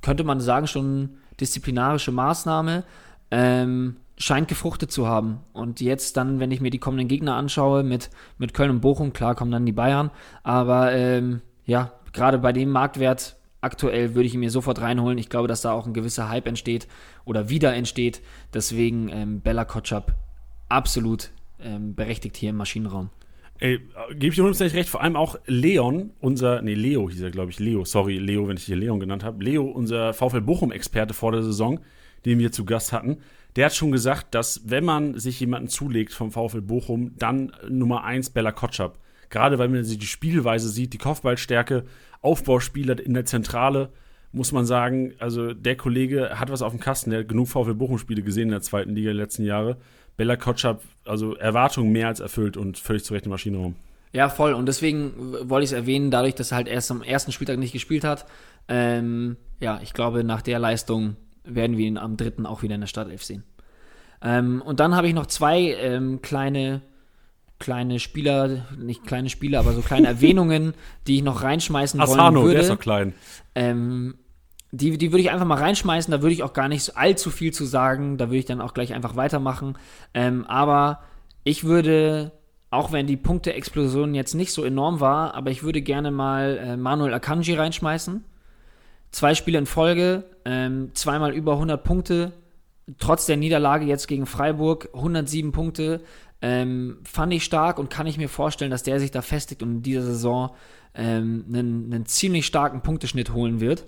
könnte 0.00 0.24
man 0.24 0.40
sagen, 0.40 0.66
schon 0.66 1.18
disziplinarische 1.40 2.12
Maßnahme, 2.12 2.84
ähm, 3.30 3.96
scheint 4.18 4.48
gefruchtet 4.48 4.90
zu 4.90 5.06
haben. 5.06 5.40
Und 5.52 5.80
jetzt 5.80 6.16
dann, 6.16 6.40
wenn 6.40 6.50
ich 6.50 6.60
mir 6.60 6.70
die 6.70 6.78
kommenden 6.78 7.08
Gegner 7.08 7.36
anschaue, 7.36 7.82
mit, 7.82 8.10
mit 8.36 8.52
Köln 8.52 8.70
und 8.70 8.80
Bochum, 8.80 9.12
klar 9.12 9.34
kommen 9.34 9.52
dann 9.52 9.66
die 9.66 9.72
Bayern, 9.72 10.10
aber 10.42 10.92
ähm, 10.92 11.40
ja, 11.64 11.92
gerade 12.12 12.38
bei 12.38 12.52
dem 12.52 12.70
Marktwert 12.70 13.36
aktuell 13.60 14.14
würde 14.14 14.26
ich 14.26 14.34
ihn 14.34 14.40
mir 14.40 14.50
sofort 14.50 14.80
reinholen. 14.80 15.18
Ich 15.18 15.28
glaube, 15.28 15.48
dass 15.48 15.62
da 15.62 15.72
auch 15.72 15.86
ein 15.86 15.94
gewisser 15.94 16.28
Hype 16.28 16.46
entsteht 16.46 16.88
oder 17.24 17.48
wieder 17.48 17.74
entsteht. 17.74 18.20
Deswegen 18.54 19.08
ähm, 19.08 19.40
Bella 19.40 19.64
Kotschap 19.64 20.14
absolut 20.68 21.30
ähm, 21.60 21.94
berechtigt 21.94 22.36
hier 22.36 22.50
im 22.50 22.56
Maschinenraum. 22.56 23.10
Ey, 23.60 23.80
gebe 24.10 24.28
ich 24.28 24.36
dir 24.36 24.42
hundertprozentig 24.42 24.76
recht, 24.76 24.88
vor 24.88 25.02
allem 25.02 25.16
auch 25.16 25.36
Leon, 25.46 26.10
unser, 26.20 26.62
nee, 26.62 26.74
Leo 26.74 27.10
hieß 27.10 27.20
er, 27.22 27.32
glaube 27.32 27.50
ich, 27.50 27.58
Leo, 27.58 27.84
sorry, 27.84 28.18
Leo, 28.18 28.46
wenn 28.46 28.56
ich 28.56 28.64
hier 28.64 28.76
Leon 28.76 29.00
genannt 29.00 29.24
habe. 29.24 29.42
Leo, 29.42 29.64
unser 29.64 30.14
VfL 30.14 30.42
Bochum-Experte 30.42 31.12
vor 31.12 31.32
der 31.32 31.42
Saison, 31.42 31.80
den 32.24 32.38
wir 32.38 32.52
zu 32.52 32.64
Gast 32.64 32.92
hatten, 32.92 33.18
der 33.58 33.66
hat 33.66 33.74
schon 33.74 33.90
gesagt, 33.90 34.36
dass 34.36 34.62
wenn 34.66 34.84
man 34.84 35.18
sich 35.18 35.40
jemanden 35.40 35.68
zulegt 35.68 36.12
vom 36.12 36.30
VfL 36.30 36.60
Bochum, 36.60 37.16
dann 37.18 37.50
Nummer 37.68 38.04
eins 38.04 38.30
Bella 38.30 38.52
Kotschap. 38.52 39.00
Gerade 39.30 39.58
weil 39.58 39.66
man 39.66 39.82
sich 39.82 39.98
die 39.98 40.06
Spielweise 40.06 40.68
sieht, 40.68 40.92
die 40.92 40.98
Kopfballstärke, 40.98 41.84
Aufbauspieler 42.22 43.04
in 43.04 43.14
der 43.14 43.24
Zentrale, 43.24 43.90
muss 44.30 44.52
man 44.52 44.64
sagen, 44.64 45.14
also 45.18 45.54
der 45.54 45.76
Kollege 45.76 46.38
hat 46.38 46.52
was 46.52 46.62
auf 46.62 46.72
dem 46.72 46.78
Kasten, 46.78 47.10
der 47.10 47.20
hat 47.20 47.28
genug 47.28 47.48
VfL 47.48 47.74
Bochum-Spiele 47.74 48.22
gesehen 48.22 48.44
in 48.44 48.50
der 48.50 48.60
zweiten 48.60 48.94
Liga 48.94 49.06
der 49.06 49.14
letzten 49.14 49.44
Jahre. 49.44 49.78
Bella 50.16 50.36
Kotschap, 50.36 50.80
also 51.04 51.34
Erwartungen 51.34 51.90
mehr 51.90 52.06
als 52.06 52.20
erfüllt 52.20 52.56
und 52.56 52.78
völlig 52.78 53.02
zu 53.02 53.12
Recht 53.12 53.26
im 53.26 53.30
Maschinenraum. 53.30 53.74
Ja, 54.12 54.28
voll. 54.28 54.52
Und 54.52 54.66
deswegen 54.66 55.34
wollte 55.48 55.64
ich 55.64 55.70
es 55.70 55.76
erwähnen, 55.76 56.12
dadurch, 56.12 56.36
dass 56.36 56.52
er 56.52 56.58
halt 56.58 56.68
erst 56.68 56.92
am 56.92 57.02
ersten 57.02 57.32
Spieltag 57.32 57.58
nicht 57.58 57.72
gespielt 57.72 58.04
hat. 58.04 58.24
Ähm, 58.68 59.36
ja, 59.58 59.80
ich 59.82 59.94
glaube, 59.94 60.22
nach 60.22 60.42
der 60.42 60.60
Leistung 60.60 61.16
werden 61.48 61.76
wir 61.76 61.86
ihn 61.86 61.98
am 61.98 62.16
dritten 62.16 62.46
auch 62.46 62.62
wieder 62.62 62.76
in 62.76 62.82
der 62.82 62.88
Startelf 62.88 63.24
sehen. 63.24 63.42
Ähm, 64.22 64.62
und 64.64 64.80
dann 64.80 64.94
habe 64.94 65.08
ich 65.08 65.14
noch 65.14 65.26
zwei 65.26 65.74
ähm, 65.80 66.22
kleine, 66.22 66.82
kleine 67.58 68.00
Spieler, 68.00 68.66
nicht 68.76 69.04
kleine 69.04 69.30
Spieler, 69.30 69.60
aber 69.60 69.72
so 69.72 69.82
kleine 69.82 70.06
Erwähnungen, 70.08 70.74
die 71.06 71.16
ich 71.16 71.22
noch 71.22 71.42
reinschmeißen 71.42 72.00
Asano, 72.00 72.40
wollen 72.40 72.46
würde. 72.46 72.54
der 72.54 72.62
ist 72.62 72.70
doch 72.70 72.80
klein. 72.80 73.14
Ähm, 73.54 74.14
die, 74.70 74.98
die 74.98 75.12
würde 75.12 75.22
ich 75.22 75.30
einfach 75.30 75.46
mal 75.46 75.58
reinschmeißen, 75.58 76.10
da 76.12 76.20
würde 76.20 76.34
ich 76.34 76.42
auch 76.42 76.52
gar 76.52 76.68
nicht 76.68 76.84
so 76.84 76.92
allzu 76.94 77.30
viel 77.30 77.52
zu 77.52 77.64
sagen, 77.64 78.18
da 78.18 78.26
würde 78.26 78.38
ich 78.38 78.44
dann 78.44 78.60
auch 78.60 78.74
gleich 78.74 78.92
einfach 78.92 79.16
weitermachen. 79.16 79.78
Ähm, 80.12 80.44
aber 80.46 81.00
ich 81.44 81.64
würde, 81.64 82.32
auch 82.70 82.92
wenn 82.92 83.06
die 83.06 83.16
Punkte-Explosion 83.16 84.14
jetzt 84.14 84.34
nicht 84.34 84.52
so 84.52 84.64
enorm 84.64 85.00
war, 85.00 85.34
aber 85.34 85.50
ich 85.50 85.62
würde 85.62 85.80
gerne 85.80 86.10
mal 86.10 86.58
äh, 86.58 86.76
Manuel 86.76 87.14
Akanji 87.14 87.54
reinschmeißen. 87.54 88.24
Zwei 89.10 89.34
Spiele 89.34 89.58
in 89.58 89.64
Folge, 89.64 90.24
ähm, 90.44 90.90
zweimal 90.92 91.32
über 91.32 91.52
100 91.54 91.82
Punkte, 91.82 92.32
trotz 92.98 93.26
der 93.26 93.36
Niederlage 93.36 93.84
jetzt 93.84 94.08
gegen 94.08 94.26
Freiburg, 94.26 94.88
107 94.94 95.52
Punkte. 95.52 96.00
Ähm, 96.40 96.98
fand 97.02 97.32
ich 97.32 97.44
stark 97.44 97.78
und 97.78 97.90
kann 97.90 98.06
ich 98.06 98.16
mir 98.16 98.28
vorstellen, 98.28 98.70
dass 98.70 98.84
der 98.84 99.00
sich 99.00 99.10
da 99.10 99.22
festigt 99.22 99.62
und 99.62 99.76
in 99.76 99.82
dieser 99.82 100.02
Saison 100.02 100.50
ähm, 100.94 101.44
einen, 101.48 101.92
einen 101.92 102.06
ziemlich 102.06 102.46
starken 102.46 102.82
Punkteschnitt 102.82 103.32
holen 103.32 103.60
wird. 103.60 103.86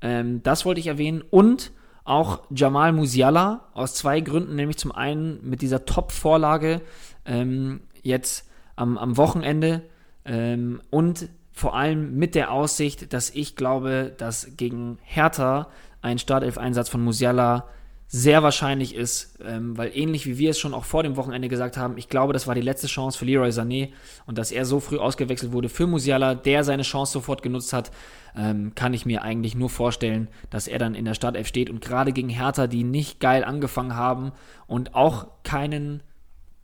Ähm, 0.00 0.42
das 0.42 0.64
wollte 0.64 0.80
ich 0.80 0.86
erwähnen. 0.86 1.22
Und 1.30 1.72
auch 2.04 2.40
Jamal 2.50 2.92
Musiala 2.92 3.68
aus 3.74 3.94
zwei 3.94 4.20
Gründen, 4.20 4.56
nämlich 4.56 4.78
zum 4.78 4.92
einen 4.92 5.46
mit 5.48 5.62
dieser 5.62 5.84
Top-Vorlage 5.84 6.80
ähm, 7.26 7.82
jetzt 8.02 8.48
am, 8.76 8.96
am 8.98 9.16
Wochenende 9.16 9.82
ähm, 10.24 10.80
und 10.90 11.28
vor 11.52 11.76
allem 11.76 12.16
mit 12.16 12.34
der 12.34 12.52
Aussicht, 12.52 13.12
dass 13.12 13.30
ich 13.30 13.54
glaube, 13.54 14.14
dass 14.16 14.56
gegen 14.56 14.98
Hertha 15.02 15.68
ein 16.00 16.18
Startelf-Einsatz 16.18 16.88
von 16.88 17.02
Musiala 17.02 17.68
sehr 18.12 18.42
wahrscheinlich 18.42 18.96
ist, 18.96 19.38
ähm, 19.44 19.78
weil 19.78 19.92
ähnlich 19.94 20.26
wie 20.26 20.36
wir 20.36 20.50
es 20.50 20.58
schon 20.58 20.74
auch 20.74 20.84
vor 20.84 21.04
dem 21.04 21.16
Wochenende 21.16 21.46
gesagt 21.46 21.76
haben, 21.76 21.96
ich 21.96 22.08
glaube, 22.08 22.32
das 22.32 22.48
war 22.48 22.56
die 22.56 22.60
letzte 22.60 22.88
Chance 22.88 23.16
für 23.16 23.24
Leroy 23.24 23.50
Sané 23.50 23.90
und 24.26 24.36
dass 24.36 24.50
er 24.50 24.64
so 24.64 24.80
früh 24.80 24.98
ausgewechselt 24.98 25.52
wurde 25.52 25.68
für 25.68 25.86
Musiala, 25.86 26.34
der 26.34 26.64
seine 26.64 26.82
Chance 26.82 27.12
sofort 27.12 27.40
genutzt 27.40 27.72
hat, 27.72 27.92
ähm, 28.36 28.72
kann 28.74 28.94
ich 28.94 29.06
mir 29.06 29.22
eigentlich 29.22 29.54
nur 29.54 29.70
vorstellen, 29.70 30.26
dass 30.50 30.66
er 30.66 30.80
dann 30.80 30.96
in 30.96 31.04
der 31.04 31.14
Startelf 31.14 31.46
steht 31.46 31.70
und 31.70 31.80
gerade 31.80 32.12
gegen 32.12 32.28
Hertha, 32.28 32.66
die 32.66 32.82
nicht 32.82 33.20
geil 33.20 33.44
angefangen 33.44 33.94
haben 33.94 34.32
und 34.66 34.96
auch 34.96 35.28
keinen 35.44 36.02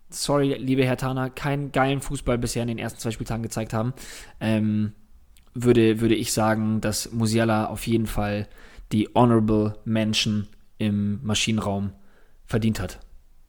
sorry, 0.08 0.54
liebe 0.54 0.84
Herr 0.84 0.96
Tana, 0.96 1.28
keinen 1.28 1.70
geilen 1.70 2.00
Fußball 2.00 2.38
bisher 2.38 2.62
in 2.62 2.68
den 2.68 2.78
ersten 2.78 2.98
zwei 2.98 3.12
Spieltagen 3.12 3.44
gezeigt 3.44 3.72
haben, 3.72 3.92
ähm, 4.40 4.94
würde, 5.54 6.00
würde 6.00 6.16
ich 6.16 6.32
sagen, 6.32 6.80
dass 6.80 7.12
Musiala 7.12 7.66
auf 7.66 7.86
jeden 7.86 8.06
Fall 8.06 8.48
die 8.90 9.08
Honorable 9.14 9.76
Mention 9.84 10.48
im 10.78 11.20
Maschinenraum 11.24 11.92
verdient 12.44 12.80
hat. 12.80 13.00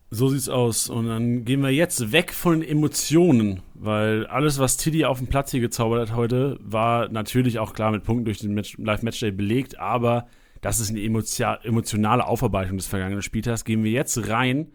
So 0.09 0.29
sieht's 0.29 0.47
aus. 0.47 0.89
Und 0.89 1.07
dann 1.07 1.43
gehen 1.43 1.61
wir 1.61 1.69
jetzt 1.69 2.11
weg 2.13 2.31
von 2.31 2.63
Emotionen, 2.63 3.61
weil 3.73 4.25
alles, 4.27 4.57
was 4.57 4.77
Tiddy 4.77 5.03
auf 5.03 5.17
dem 5.17 5.27
Platz 5.27 5.51
hier 5.51 5.59
gezaubert 5.59 6.09
hat 6.09 6.15
heute, 6.15 6.57
war 6.61 7.09
natürlich 7.09 7.59
auch 7.59 7.73
klar 7.73 7.91
mit 7.91 8.03
Punkten 8.03 8.25
durch 8.25 8.39
den 8.39 8.55
Live-Matchday 8.55 9.31
belegt, 9.31 9.77
aber 9.79 10.27
das 10.61 10.79
ist 10.79 10.89
eine 10.89 11.01
emotionale 11.01 12.25
Aufarbeitung 12.25 12.77
des 12.77 12.87
vergangenen 12.87 13.21
Spieltags. 13.21 13.65
Gehen 13.65 13.83
wir 13.83 13.91
jetzt 13.91 14.29
rein 14.29 14.71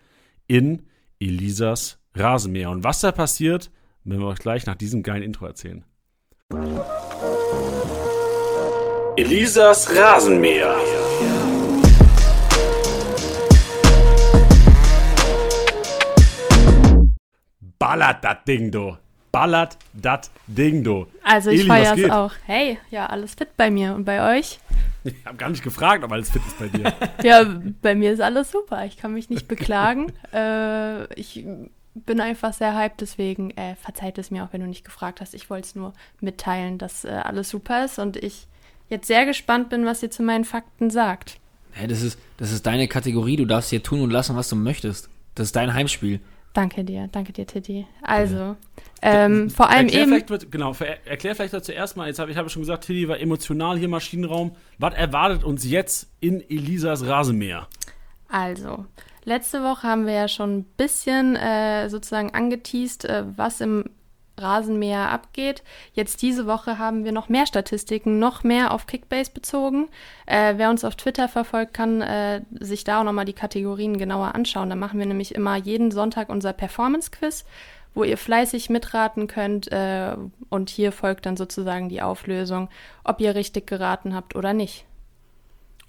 in 0.47 0.83
Elisas 1.19 1.99
Rasenmäher. 2.15 2.71
Und 2.71 2.85
was 2.85 3.01
da 3.01 3.11
passiert, 3.11 3.71
werden 4.05 4.21
wir 4.21 4.29
euch 4.29 4.39
gleich 4.39 4.67
nach 4.67 4.77
diesem 4.77 5.03
geilen 5.03 5.23
Intro 5.23 5.47
erzählen. 5.47 5.85
Elisas 9.17 9.97
Rasenmäher. 9.97 10.77
Ballert 17.83 18.23
das 18.23 18.37
Ding, 18.47 18.71
du. 18.71 18.97
Ballert 19.33 19.77
das 19.93 20.31
Ding, 20.47 20.85
du. 20.85 21.07
Also 21.25 21.51
ich 21.51 21.67
feiere 21.67 21.99
es 21.99 22.11
auch. 22.11 22.33
Hey, 22.45 22.79
ja, 22.91 23.07
alles 23.07 23.35
fit 23.35 23.57
bei 23.57 23.71
mir. 23.71 23.95
Und 23.95 24.05
bei 24.05 24.39
euch? 24.39 24.61
Ich 25.05 25.15
habe 25.25 25.37
gar 25.37 25.49
nicht 25.49 25.65
gefragt, 25.65 26.05
ob 26.05 26.13
alles 26.13 26.31
fit 26.31 26.43
ist 26.47 26.59
bei 26.59 26.69
dir. 26.69 26.93
ja, 27.25 27.45
bei 27.81 27.95
mir 27.97 28.13
ist 28.13 28.21
alles 28.21 28.53
super. 28.53 28.85
Ich 28.85 28.99
kann 28.99 29.15
mich 29.15 29.31
nicht 29.31 29.49
beklagen. 29.49 30.13
äh, 30.33 31.13
ich 31.15 31.45
bin 31.95 32.21
einfach 32.21 32.53
sehr 32.53 32.77
hyped, 32.77 33.01
deswegen 33.01 33.51
äh, 33.51 33.75
verzeiht 33.75 34.17
es 34.19 34.31
mir 34.31 34.45
auch, 34.45 34.53
wenn 34.53 34.61
du 34.61 34.69
nicht 34.69 34.85
gefragt 34.85 35.21
hast. 35.21 35.35
Ich 35.35 35.51
wollte 35.51 35.67
es 35.67 35.75
nur 35.75 35.93
mitteilen, 36.21 36.79
dass 36.79 37.05
äh, 37.05 37.09
alles 37.09 37.49
super 37.49 37.85
ist 37.85 37.99
und 37.99 38.17
ich 38.17 38.47
jetzt 38.91 39.09
sehr 39.09 39.27
gespannt 39.27 39.71
bin, 39.71 39.85
was 39.85 40.03
ihr 40.03 40.11
zu 40.11 40.23
meinen 40.23 40.45
Fakten 40.45 40.89
sagt. 40.91 41.41
Hey, 41.73 41.89
das 41.89 42.03
ist, 42.03 42.19
das 42.37 42.53
ist 42.53 42.65
deine 42.67 42.87
Kategorie. 42.87 43.37
Du 43.37 43.47
darfst 43.47 43.71
hier 43.71 43.83
tun 43.83 44.03
und 44.03 44.11
lassen, 44.11 44.37
was 44.37 44.49
du 44.49 44.57
möchtest. 44.57 45.09
Das 45.35 45.49
ist 45.49 45.57
dein 45.57 45.75
Heimspiel. 45.75 46.21
Danke 46.53 46.85
dir, 46.85 47.09
danke 47.11 47.33
dir, 47.33 47.47
Titi. 47.47 47.87
Also, 48.03 48.57
ähm, 49.01 49.49
vor 49.49 49.71
allem 49.71 49.87
erklär 49.87 50.03
eben. 50.03 50.27
Vielleicht, 50.27 50.53
genau, 50.53 50.75
erklär 51.07 51.35
vielleicht 51.35 51.65
zuerst 51.65 51.97
mal, 51.97 52.09
jetzt 52.09 52.19
habe 52.19 52.31
ich 52.31 52.37
habe 52.37 52.51
schon 52.51 52.63
gesagt, 52.63 52.85
Titi 52.85 53.09
war 53.09 53.19
emotional 53.19 53.77
hier 53.77 53.87
im 53.87 53.93
Maschinenraum. 53.93 54.53
Was 54.79 54.95
erwartet 54.95 55.45
uns 55.45 55.65
jetzt 55.65 56.11
in 56.21 56.43
Elisas 56.51 57.07
Rasenmäher? 57.07 57.69
Also, 58.29 58.85
letzte 59.25 59.63
Woche 59.63 59.87
haben 59.87 60.07
wir 60.07 60.13
ja 60.13 60.29
schon 60.29 60.59
ein 60.59 60.65
bisschen 60.77 61.37
äh, 61.37 61.89
sozusagen 61.89 62.35
angeteased, 62.35 63.07
äh, 63.07 63.25
was 63.37 63.63
im 63.63 63.85
Rasenmäher 64.43 65.11
abgeht. 65.11 65.63
Jetzt 65.95 66.21
diese 66.23 66.47
Woche 66.47 66.79
haben 66.79 67.05
wir 67.05 67.13
noch 67.13 67.29
mehr 67.29 67.47
Statistiken, 67.47 68.19
noch 68.19 68.45
mehr 68.45 68.73
auf 68.73 68.87
Kickbase 68.87 69.31
bezogen. 69.33 69.89
Äh, 70.27 70.55
wer 70.57 70.71
uns 70.71 70.85
auf 70.85 70.97
Twitter 70.97 71.29
verfolgt, 71.29 71.73
kann 71.73 72.03
äh, 72.03 72.43
sich 72.61 72.85
da 72.85 73.01
auch 73.01 73.05
nochmal 73.05 73.25
die 73.25 73.33
Kategorien 73.33 73.97
genauer 73.97 74.35
anschauen. 74.35 74.69
Da 74.69 74.77
machen 74.77 74.99
wir 74.99 75.07
nämlich 75.07 75.35
immer 75.35 75.57
jeden 75.57 75.91
Sonntag 75.91 76.29
unser 76.29 76.53
Performance-Quiz, 76.53 77.45
wo 77.95 78.05
ihr 78.05 78.19
fleißig 78.19 78.69
mitraten 78.69 79.27
könnt. 79.29 79.71
Äh, 79.71 80.17
und 80.51 80.69
hier 80.69 80.93
folgt 80.93 81.27
dann 81.27 81.37
sozusagen 81.37 81.89
die 81.89 82.03
Auflösung, 82.03 82.69
ob 83.05 83.21
ihr 83.21 83.35
richtig 83.35 83.67
geraten 83.67 84.15
habt 84.15 84.35
oder 84.37 84.53
nicht. 84.53 84.85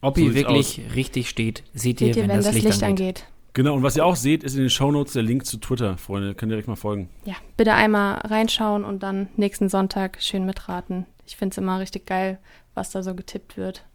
Ob 0.02 0.18
so 0.18 0.24
ihr 0.24 0.34
wirklich 0.36 0.82
aus. 0.86 0.96
richtig 0.96 1.30
steht, 1.30 1.64
seht, 1.74 2.00
seht 2.00 2.16
ihr, 2.16 2.24
wenn, 2.24 2.30
wenn 2.30 2.38
das, 2.38 2.48
das, 2.48 2.56
Licht, 2.56 2.66
Licht 2.68 2.84
angeht. 2.84 3.00
angeht. 3.08 3.33
Genau, 3.54 3.76
und 3.76 3.84
was 3.84 3.96
ihr 3.96 4.06
auch 4.06 4.16
seht, 4.16 4.44
ist 4.44 4.56
in 4.56 4.62
den 4.62 4.70
Shownotes 4.70 5.14
der 5.14 5.22
Link 5.22 5.46
zu 5.46 5.58
Twitter, 5.58 5.98
Freunde. 5.98 6.34
Könnt 6.34 6.52
ihr 6.52 6.56
direkt 6.56 6.68
mal 6.68 6.76
folgen. 6.76 7.10
Ja, 7.24 7.36
bitte 7.56 7.74
einmal 7.74 8.16
reinschauen 8.26 8.84
und 8.84 9.04
dann 9.04 9.28
nächsten 9.38 9.70
Sonntag 9.70 10.18
schön 10.22 10.46
mitraten. 10.46 11.06
Ich 11.26 11.36
finde 11.36 11.54
es 11.54 11.58
immer 11.60 11.80
richtig 11.80 12.08
geil, 12.08 12.40
was 12.74 12.90
da 12.90 13.04
so 13.04 13.14
getippt 13.14 13.56
wird. 13.56 13.86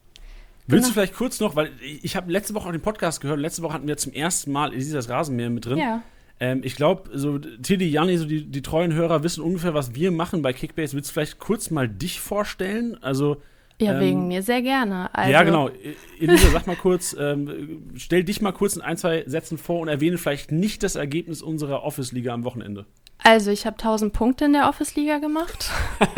Willst 0.69 0.85
genau. 0.85 0.89
du 0.89 0.93
vielleicht 0.93 1.15
kurz 1.15 1.41
noch, 1.41 1.57
weil 1.57 1.73
ich 1.81 2.15
habe 2.15 2.31
letzte 2.31 2.55
Woche 2.55 2.69
auch 2.69 2.73
den 2.73 2.83
Podcast 2.83 3.21
gehört, 3.21 3.41
letzte 3.41 3.63
Woche 3.63 3.73
hatten 3.73 3.89
wir 3.89 3.97
zum 3.97 4.13
ersten 4.13 4.53
Mal 4.53 4.71
dieses 4.71 5.09
Rasenmäher 5.09 5.51
mit 5.51 5.67
drin. 5.67 5.79
Ja. 5.79 6.03
Ähm, 6.41 6.61
ich 6.63 6.77
glaube, 6.77 7.11
so 7.15 7.39
Tilly, 7.39 7.89
Janni, 7.89 8.17
so 8.17 8.27
die, 8.27 8.45
die 8.45 8.63
treuen 8.63 8.93
Hörer 8.93 9.25
wissen 9.25 9.43
ungefähr, 9.43 9.75
was 9.75 9.95
wir 9.95 10.13
machen 10.13 10.43
bei 10.43 10.53
Kickbase. 10.53 10.95
Willst 10.95 11.11
du 11.11 11.15
vielleicht 11.15 11.39
kurz 11.39 11.71
mal 11.71 11.89
dich 11.89 12.21
vorstellen? 12.21 12.97
Also 13.03 13.43
ja, 13.81 13.95
ähm, 13.95 14.01
wegen 14.01 14.29
mir 14.29 14.43
sehr 14.43 14.63
gerne. 14.63 15.15
Also, 15.15 15.31
ja, 15.31 15.43
genau. 15.43 15.71
Elisa, 16.19 16.51
sag 16.51 16.67
mal 16.67 16.77
kurz, 16.77 17.17
ähm, 17.19 17.91
stell 17.97 18.25
dich 18.25 18.41
mal 18.41 18.53
kurz 18.53 18.77
in 18.77 18.83
ein, 18.83 18.97
zwei 18.97 19.25
Sätzen 19.27 19.59
vor 19.59 19.81
und 19.81 19.89
erwähne 19.89 20.19
vielleicht 20.19 20.53
nicht 20.53 20.83
das 20.83 20.97
Ergebnis 20.97 21.43
unserer 21.43 21.83
Office-Liga 21.85 22.33
am 22.33 22.45
Wochenende. 22.45 22.87
Also, 23.19 23.51
ich 23.51 23.67
habe 23.67 23.77
1000 23.77 24.13
Punkte 24.13 24.47
in 24.47 24.53
der 24.53 24.69
Office-Liga 24.69 25.19
gemacht. 25.19 25.71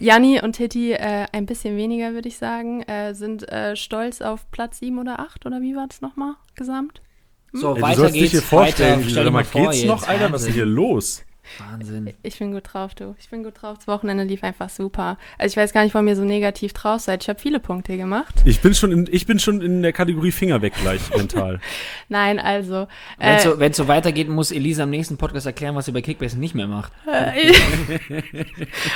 Janni 0.00 0.40
und 0.40 0.52
Titi 0.52 0.92
äh, 0.92 1.26
ein 1.32 1.46
bisschen 1.46 1.76
weniger, 1.76 2.12
würde 2.12 2.28
ich 2.28 2.38
sagen, 2.38 2.82
äh, 2.82 3.14
sind 3.14 3.50
äh, 3.50 3.74
stolz 3.74 4.20
auf 4.20 4.48
Platz 4.50 4.78
7 4.78 4.96
oder 4.98 5.18
8 5.18 5.44
oder 5.46 5.60
wie 5.60 5.74
war 5.74 5.88
das 5.88 6.00
nochmal 6.00 6.34
gesamt? 6.54 7.02
Hm? 7.52 7.60
So, 7.60 7.74
Ey, 7.74 7.82
weiter 7.82 8.02
geht's. 8.02 8.12
Dich 8.12 8.30
hier 8.30 8.42
vorstellen, 8.42 9.00
weiter, 9.00 9.10
stell 9.10 9.30
mal, 9.30 9.44
geht's 9.44 9.84
noch, 9.84 10.06
Alter? 10.06 10.30
Was 10.32 10.44
ist 10.44 10.54
hier 10.54 10.66
los? 10.66 11.24
Wahnsinn. 11.58 12.14
Ich 12.22 12.38
bin 12.38 12.52
gut 12.52 12.64
drauf, 12.72 12.94
du. 12.94 13.14
Ich 13.18 13.30
bin 13.30 13.42
gut 13.42 13.62
drauf. 13.62 13.78
Das 13.78 13.88
Wochenende 13.88 14.24
lief 14.24 14.44
einfach 14.44 14.68
super. 14.68 15.16
Also 15.38 15.52
ich 15.52 15.56
weiß 15.56 15.72
gar 15.72 15.82
nicht, 15.82 15.94
warum 15.94 16.08
ihr 16.08 16.16
so 16.16 16.24
negativ 16.24 16.72
drauf 16.72 17.00
seid. 17.00 17.22
Ich 17.22 17.28
habe 17.28 17.38
viele 17.38 17.60
Punkte 17.60 17.96
gemacht. 17.96 18.34
Ich 18.44 18.60
bin 18.60 18.74
schon 18.74 18.92
in, 18.92 19.08
ich 19.10 19.26
bin 19.26 19.38
schon 19.38 19.60
in 19.60 19.82
der 19.82 19.92
Kategorie 19.92 20.32
Finger 20.32 20.62
weg 20.62 20.74
gleich 20.80 21.00
mental. 21.16 21.60
Nein, 22.08 22.38
also. 22.38 22.86
Wenn 23.18 23.36
es 23.36 23.44
Äh, 23.44 23.48
so, 23.48 23.58
wenn's 23.58 23.76
so 23.76 23.88
weitergeht, 23.88 24.28
muss 24.28 24.50
Elisa 24.50 24.84
im 24.84 24.90
nächsten 24.90 25.16
Podcast 25.16 25.46
erklären, 25.46 25.74
was 25.74 25.86
sie 25.86 25.92
bei 25.92 26.02
Kickbase 26.02 26.38
nicht 26.38 26.54
mehr 26.54 26.66
macht. 26.66 26.92
Äh, 27.06 27.52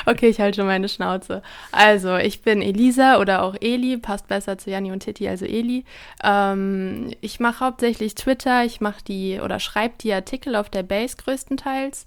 okay, 0.07 0.29
ich 0.29 0.41
halte 0.41 0.57
schon 0.57 0.67
meine 0.67 0.89
Schnauze. 0.89 1.43
Also, 1.71 2.17
ich 2.17 2.43
bin 2.43 2.63
Elisa 2.63 3.19
oder 3.19 3.43
auch 3.43 3.57
Eli, 3.61 3.97
passt 3.97 4.29
besser 4.29 4.59
zu 4.59 4.71
Janni 4.71 4.93
und 4.93 5.01
Titi, 5.01 5.29
also 5.29 5.45
Eli. 5.45 5.85
Ähm, 6.23 7.11
ich 7.21 7.41
mache 7.41 7.61
hauptsächlich 7.65 8.15
Twitter, 8.15 8.65
ich 8.65 8.81
mache 8.81 9.03
die 9.05 9.41
oder 9.43 9.61
schreibe 9.61 9.95
die 10.01 10.13
Artikel 10.13 10.57
auf 10.57 10.71
der 10.71 10.83
Base 10.83 11.17
größtenteils 11.17 12.07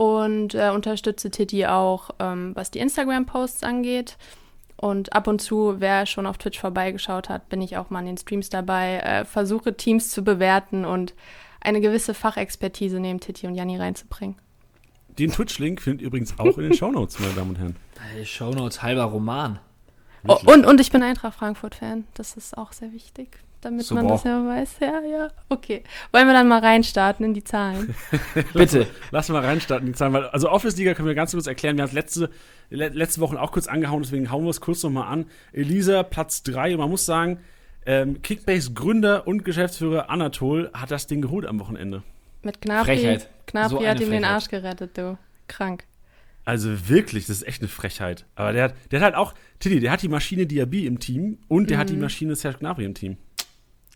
und 0.00 0.54
äh, 0.54 0.70
unterstütze 0.70 1.30
Titi 1.30 1.66
auch, 1.66 2.08
ähm, 2.20 2.52
was 2.54 2.70
die 2.70 2.78
Instagram-Posts 2.78 3.64
angeht. 3.64 4.16
Und 4.76 5.12
ab 5.12 5.26
und 5.26 5.42
zu, 5.42 5.74
wer 5.76 6.06
schon 6.06 6.24
auf 6.24 6.38
Twitch 6.38 6.58
vorbeigeschaut 6.58 7.28
hat, 7.28 7.50
bin 7.50 7.60
ich 7.60 7.76
auch 7.76 7.90
mal 7.90 8.00
in 8.00 8.06
den 8.06 8.16
Streams 8.16 8.48
dabei, 8.48 8.96
äh, 9.00 9.26
versuche 9.26 9.76
Teams 9.76 10.08
zu 10.08 10.24
bewerten 10.24 10.86
und 10.86 11.12
eine 11.60 11.82
gewisse 11.82 12.14
Fachexpertise 12.14 12.98
neben 12.98 13.20
Titi 13.20 13.46
und 13.46 13.54
Janni 13.54 13.76
reinzubringen. 13.76 14.36
Den 15.18 15.32
Twitch-Link 15.32 15.82
findet 15.82 16.00
ihr 16.00 16.06
übrigens 16.06 16.38
auch 16.38 16.56
in 16.56 16.62
den 16.62 16.72
Shownotes, 16.78 17.18
meine 17.18 17.34
Damen 17.34 17.50
und 17.50 17.58
Herren. 17.58 17.76
Shownotes, 18.24 18.82
halber 18.82 19.04
Roman. 19.04 19.58
Oh, 20.26 20.38
und, 20.46 20.64
und 20.64 20.80
ich 20.80 20.90
bin 20.90 21.02
Eintracht 21.02 21.34
Frankfurt-Fan. 21.34 22.06
Das 22.14 22.38
ist 22.38 22.56
auch 22.56 22.72
sehr 22.72 22.94
wichtig, 22.94 23.36
damit 23.60 23.84
So, 23.84 23.94
man 23.94 24.08
das 24.08 24.24
ja 24.24 24.44
weiß. 24.46 24.76
Ja, 24.80 25.00
ja. 25.00 25.28
Okay. 25.48 25.82
Wollen 26.12 26.26
wir 26.26 26.34
dann 26.34 26.48
mal 26.48 26.60
reinstarten 26.60 27.24
in 27.24 27.34
die 27.34 27.44
Zahlen? 27.44 27.94
Bitte. 28.54 28.86
Lass 29.10 29.28
mal 29.28 29.44
reinstarten, 29.44 29.86
die 29.86 29.92
Zahlen. 29.92 30.12
Weil, 30.12 30.24
also 30.28 30.50
Office-Liga 30.50 30.94
können 30.94 31.08
wir 31.08 31.14
ganz 31.14 31.32
kurz 31.32 31.46
erklären. 31.46 31.76
Wir 31.76 31.82
haben 31.82 31.88
es 31.88 31.94
letzte, 31.94 32.30
le 32.70 32.88
letzte 32.88 33.20
Woche 33.20 33.40
auch 33.40 33.52
kurz 33.52 33.66
angehauen, 33.66 34.02
deswegen 34.02 34.30
hauen 34.30 34.44
wir 34.44 34.50
es 34.50 34.60
kurz 34.60 34.82
nochmal 34.82 35.12
an. 35.12 35.26
Elisa, 35.52 36.02
Platz 36.02 36.42
3. 36.42 36.74
Und 36.74 36.80
man 36.80 36.90
muss 36.90 37.06
sagen, 37.06 37.40
ähm, 37.86 38.22
Kickbase-Gründer 38.22 39.26
und 39.26 39.44
Geschäftsführer 39.44 40.10
Anatol 40.10 40.70
hat 40.72 40.90
das 40.90 41.06
Ding 41.06 41.22
geholt 41.22 41.46
am 41.46 41.60
Wochenende. 41.60 42.02
Mit 42.42 42.60
Gnabry. 42.60 42.84
Frechheit. 42.96 43.28
Gnabry 43.46 43.76
So 43.76 43.86
hat 43.86 44.00
ihm 44.00 44.10
den. 44.10 44.24
Arsch 44.24 44.48
gerettet, 44.48 44.96
du. 44.96 45.18
Krank. 45.48 45.84
Also 46.44 46.88
wirklich, 46.88 47.26
das 47.26 47.36
ist 47.36 47.46
echt 47.46 47.60
eine 47.60 47.68
Frechheit. 47.68 48.24
Aber 48.34 48.52
der 48.52 48.64
hat, 48.64 48.74
der 48.90 49.00
hat 49.00 49.04
halt 49.04 49.14
auch, 49.14 49.34
Tilly, 49.58 49.78
der 49.80 49.92
hat 49.92 50.02
die 50.02 50.08
Maschine 50.08 50.46
Diaby 50.46 50.86
im 50.86 50.98
Team 50.98 51.38
und 51.48 51.70
der 51.70 51.78
hat 51.78 51.90
die 51.90 51.96
Maschine 51.96 52.34
Serge 52.34 52.58
Gnabry 52.58 52.84
im 52.84 52.94
Team. 52.94 53.18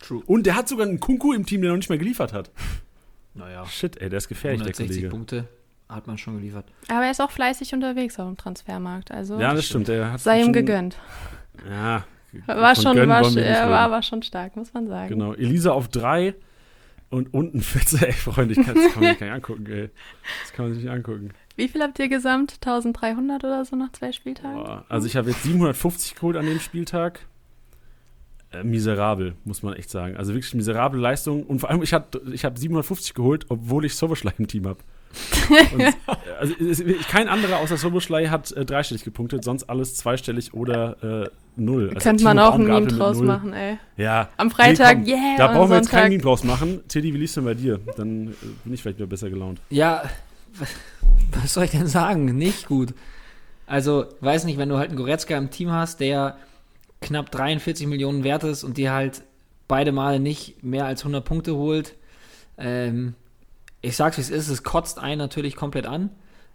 True. 0.01 0.21
Und 0.25 0.45
der 0.45 0.55
hat 0.55 0.67
sogar 0.67 0.85
einen 0.87 0.99
Kunku 0.99 1.33
im 1.33 1.45
Team, 1.45 1.61
der 1.61 1.71
noch 1.71 1.77
nicht 1.77 1.89
mehr 1.89 1.97
geliefert 1.99 2.33
hat. 2.33 2.51
Naja, 3.37 3.65
Shit, 3.65 3.97
ey, 4.01 4.07
der 4.07 4.17
ist 4.19 4.29
gefährlich, 4.29 4.61
der 4.61 4.67
160 4.67 4.87
Kollege. 4.95 5.09
Punkte 5.09 5.47
hat 5.89 6.07
man 6.07 6.17
schon 6.17 6.37
geliefert. 6.37 6.65
Aber 6.87 7.03
er 7.03 7.11
ist 7.11 7.19
auch 7.21 7.31
fleißig 7.31 7.73
unterwegs 7.73 8.17
auf 8.17 8.27
dem 8.27 8.37
Transfermarkt. 8.37 9.11
Also 9.11 9.37
Ja, 9.37 9.53
das 9.53 9.65
stimmt. 9.65 9.89
Der 9.89 10.13
hat 10.13 10.21
sei 10.21 10.37
ihm 10.39 10.45
schon- 10.45 10.53
gegönnt. 10.53 10.97
Ja. 11.69 12.05
War 12.45 12.75
von 12.75 12.83
schon, 12.83 13.09
war, 13.09 13.37
er 13.37 13.69
war 13.69 13.79
aber 13.79 14.01
schon 14.03 14.23
stark, 14.23 14.55
muss 14.55 14.73
man 14.73 14.87
sagen. 14.87 15.09
Genau, 15.09 15.33
Elisa 15.33 15.71
auf 15.71 15.89
drei 15.89 16.33
und 17.09 17.33
unten 17.33 17.59
Fetze. 17.61 18.07
Ey, 18.07 18.13
Freunde, 18.13 18.53
ich 18.57 18.65
kann, 18.65 18.73
das 18.75 18.93
kann 18.93 19.03
man 19.03 19.09
sich 19.11 19.19
gar 19.19 19.25
nicht 19.27 19.35
angucken, 19.35 19.65
ey. 19.69 19.89
Das 20.43 20.53
kann 20.53 20.65
man 20.65 20.73
sich 20.75 20.83
nicht 20.85 20.91
angucken. 20.93 21.29
Wie 21.57 21.67
viel 21.67 21.81
habt 21.81 21.99
ihr 21.99 22.07
gesamt? 22.07 22.53
1300 22.65 23.43
oder 23.43 23.65
so 23.65 23.75
nach 23.75 23.91
zwei 23.91 24.13
Spieltagen? 24.13 24.63
Boah, 24.63 24.85
also 24.87 25.07
ich 25.07 25.17
habe 25.17 25.29
jetzt 25.29 25.43
750 25.43 26.15
geholt 26.15 26.37
an 26.37 26.45
dem 26.45 26.61
Spieltag. 26.61 27.19
Äh, 28.55 28.63
miserabel, 28.63 29.35
muss 29.43 29.63
man 29.63 29.73
echt 29.73 29.89
sagen. 29.89 30.17
Also 30.17 30.33
wirklich 30.33 30.53
miserable 30.53 30.99
Leistung. 30.99 31.43
Und 31.43 31.59
vor 31.59 31.69
allem, 31.69 31.81
ich 31.83 31.93
habe 31.93 32.05
ich 32.31 32.45
hab 32.45 32.57
750 32.57 33.13
geholt, 33.13 33.45
obwohl 33.49 33.85
ich 33.85 33.95
Soboschlei 33.95 34.33
im 34.37 34.47
Team 34.47 34.67
habe. 34.67 34.79
also 36.39 36.53
kein 37.09 37.29
anderer 37.29 37.57
außer 37.59 37.77
Soboschlei 37.77 38.27
hat 38.27 38.51
äh, 38.51 38.65
dreistellig 38.65 39.03
gepunktet, 39.03 39.43
sonst 39.45 39.63
alles 39.69 39.95
zweistellig 39.95 40.53
oder 40.53 41.23
äh, 41.25 41.29
null. 41.55 41.89
Also 41.93 41.99
Könnte 42.01 42.23
man 42.25 42.37
auch 42.39 42.55
ein 42.55 42.65
Meme 42.65 42.87
draus 42.87 43.17
null. 43.17 43.27
machen, 43.27 43.53
ey. 43.53 43.77
Ja. 43.97 44.29
Am 44.37 44.51
Freitag, 44.51 44.99
Nee, 44.99 45.11
komm, 45.11 45.21
yeah, 45.21 45.37
Da 45.37 45.47
und 45.47 45.53
brauchen 45.55 45.69
wir 45.69 45.77
jetzt 45.77 45.89
kein 45.89 46.09
Meme 46.09 46.21
draus 46.21 46.43
machen. 46.43 46.81
Tilly, 46.87 47.13
wie 47.13 47.17
liest 47.17 47.37
denn 47.37 47.45
bei 47.45 47.53
dir? 47.53 47.79
Dann 47.95 48.29
äh, 48.29 48.31
bin 48.63 48.73
ich 48.73 48.81
vielleicht 48.81 48.97
wieder 48.97 49.07
besser 49.07 49.29
gelaunt. 49.29 49.61
Ja, 49.69 50.03
was 51.31 51.53
soll 51.53 51.63
ich 51.63 51.71
denn 51.71 51.87
sagen? 51.87 52.25
Nicht 52.25 52.67
gut. 52.67 52.93
Also, 53.67 54.05
weiß 54.19 54.43
nicht, 54.45 54.57
wenn 54.57 54.69
du 54.69 54.77
halt 54.77 54.89
einen 54.89 54.97
Goretzka 54.97 55.37
im 55.37 55.49
Team 55.49 55.71
hast, 55.71 55.99
der 55.99 56.37
knapp 57.05 57.31
43 57.31 57.87
Millionen 57.87 58.23
wert 58.23 58.43
ist 58.43 58.63
und 58.63 58.77
dir 58.77 58.91
halt 58.91 59.21
beide 59.67 59.91
Male 59.91 60.19
nicht 60.19 60.63
mehr 60.63 60.85
als 60.85 61.01
100 61.01 61.23
Punkte 61.23 61.55
holt. 61.55 61.95
Ähm, 62.57 63.13
ich 63.81 63.95
sag's 63.95 64.17
wie 64.17 64.21
es 64.21 64.29
ist, 64.29 64.49
es 64.49 64.63
kotzt 64.63 64.99
einen 64.99 65.19
natürlich 65.19 65.55
komplett 65.55 65.85
an. 65.85 66.09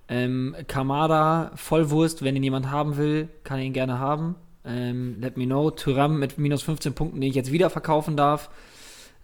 Ähm, 0.08 0.56
Kamada, 0.66 1.52
Vollwurst, 1.54 2.24
wenn 2.24 2.34
ihn 2.34 2.42
jemand 2.42 2.70
haben 2.70 2.96
will, 2.96 3.28
kann 3.44 3.58
er 3.58 3.64
ihn 3.64 3.72
gerne 3.72 4.00
haben. 4.00 4.34
Ähm, 4.64 5.16
let 5.20 5.36
me 5.36 5.46
know. 5.46 5.70
Thuram 5.70 6.18
mit 6.18 6.36
minus 6.36 6.62
15 6.62 6.94
Punkten, 6.94 7.20
den 7.20 7.30
ich 7.30 7.36
jetzt 7.36 7.52
wieder 7.52 7.70
verkaufen 7.70 8.16
darf. 8.16 8.50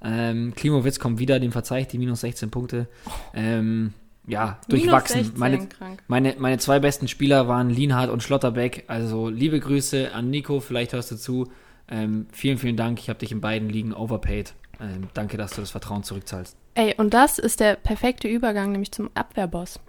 Ähm, 0.02 0.54
Klimowitz 0.54 1.00
kommt 1.00 1.18
wieder, 1.18 1.40
dem 1.40 1.50
verzeih 1.50 1.80
ich 1.80 1.88
die 1.88 1.98
minus 1.98 2.20
16 2.20 2.50
Punkte. 2.50 2.86
Ähm, 3.34 3.94
ja, 4.26 4.58
durchwachsen. 4.68 5.18
Minus 5.18 5.32
16, 5.32 5.38
Meine, 5.38 5.68
meine, 6.08 6.34
meine 6.38 6.58
zwei 6.58 6.78
besten 6.78 7.08
Spieler 7.08 7.48
waren 7.48 7.70
Lienhardt 7.70 8.10
und 8.10 8.22
Schlotterbeck. 8.22 8.84
Also 8.88 9.28
liebe 9.28 9.60
Grüße 9.60 10.12
an 10.12 10.30
Nico, 10.30 10.60
vielleicht 10.60 10.92
hörst 10.92 11.10
du 11.10 11.16
zu. 11.16 11.50
Ähm, 11.88 12.26
vielen, 12.32 12.58
vielen 12.58 12.76
Dank. 12.76 12.98
Ich 12.98 13.08
habe 13.08 13.18
dich 13.18 13.30
in 13.30 13.40
beiden 13.40 13.68
Ligen 13.68 13.94
overpaid. 13.94 14.54
Ähm, 14.80 15.08
danke, 15.14 15.36
dass 15.36 15.52
du 15.52 15.60
das 15.60 15.70
Vertrauen 15.70 16.02
zurückzahlst. 16.02 16.56
Ey, 16.74 16.94
und 16.96 17.14
das 17.14 17.38
ist 17.38 17.60
der 17.60 17.76
perfekte 17.76 18.28
Übergang 18.28 18.72
nämlich 18.72 18.92
zum 18.92 19.10
Abwehrboss. 19.14 19.80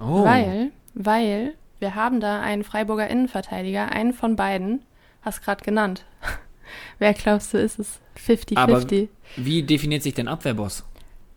Oh, 0.00 0.24
Weil, 0.24 0.70
weil 0.94 1.54
wir 1.78 1.94
haben 1.94 2.20
da 2.20 2.40
einen 2.40 2.64
Freiburger 2.64 3.08
Innenverteidiger, 3.08 3.90
einen 3.90 4.12
von 4.12 4.36
beiden, 4.36 4.82
hast 5.22 5.42
gerade 5.42 5.64
genannt. 5.64 6.04
Wer 6.98 7.14
glaubst 7.14 7.54
du, 7.54 7.58
ist 7.58 7.78
es? 7.78 8.00
50-50. 8.26 9.08
wie 9.36 9.62
definiert 9.62 10.02
sich 10.02 10.14
denn 10.14 10.28
Abwehrboss? 10.28 10.84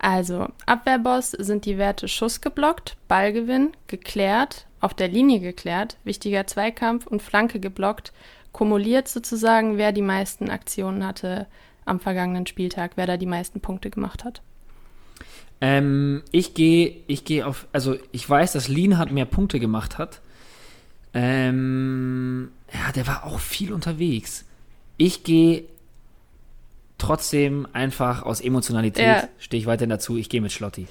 Also, 0.03 0.47
Abwehrboss 0.65 1.29
sind 1.29 1.65
die 1.65 1.77
Werte 1.77 2.07
Schuss 2.07 2.41
geblockt, 2.41 2.97
Ballgewinn, 3.07 3.69
geklärt, 3.85 4.65
auf 4.79 4.95
der 4.95 5.07
Linie 5.07 5.39
geklärt, 5.39 5.97
wichtiger 6.03 6.47
Zweikampf 6.47 7.05
und 7.05 7.21
Flanke 7.21 7.59
geblockt, 7.59 8.11
kumuliert 8.51 9.07
sozusagen, 9.07 9.77
wer 9.77 9.91
die 9.91 10.01
meisten 10.01 10.49
Aktionen 10.49 11.05
hatte 11.05 11.45
am 11.85 11.99
vergangenen 11.99 12.47
Spieltag, 12.47 12.93
wer 12.95 13.05
da 13.05 13.15
die 13.15 13.27
meisten 13.27 13.61
Punkte 13.61 13.91
gemacht 13.91 14.23
hat. 14.23 14.41
Ähm, 15.61 16.23
ich 16.31 16.55
gehe 16.55 16.95
ich 17.05 17.23
gehe 17.23 17.45
auf, 17.45 17.67
also 17.71 17.95
ich 18.11 18.27
weiß, 18.27 18.53
dass 18.53 18.67
Lienhardt 18.67 19.11
mehr 19.11 19.25
Punkte 19.25 19.59
gemacht 19.59 19.99
hat. 19.99 20.19
Ähm, 21.13 22.49
ja, 22.73 22.91
der 22.93 23.05
war 23.05 23.23
auch 23.27 23.39
viel 23.39 23.71
unterwegs. 23.71 24.45
Ich 24.97 25.23
gehe 25.23 25.65
trotzdem 27.01 27.67
einfach 27.73 28.23
aus 28.23 28.39
Emotionalität, 28.41 29.05
Ja. 29.05 29.23
stehe 29.39 29.59
ich 29.59 29.67
weiterhin 29.67 29.89
dazu, 29.89 30.17
ich 30.17 30.29
gehe 30.29 30.41
mit 30.41 30.51
Schlotti. 30.51 30.87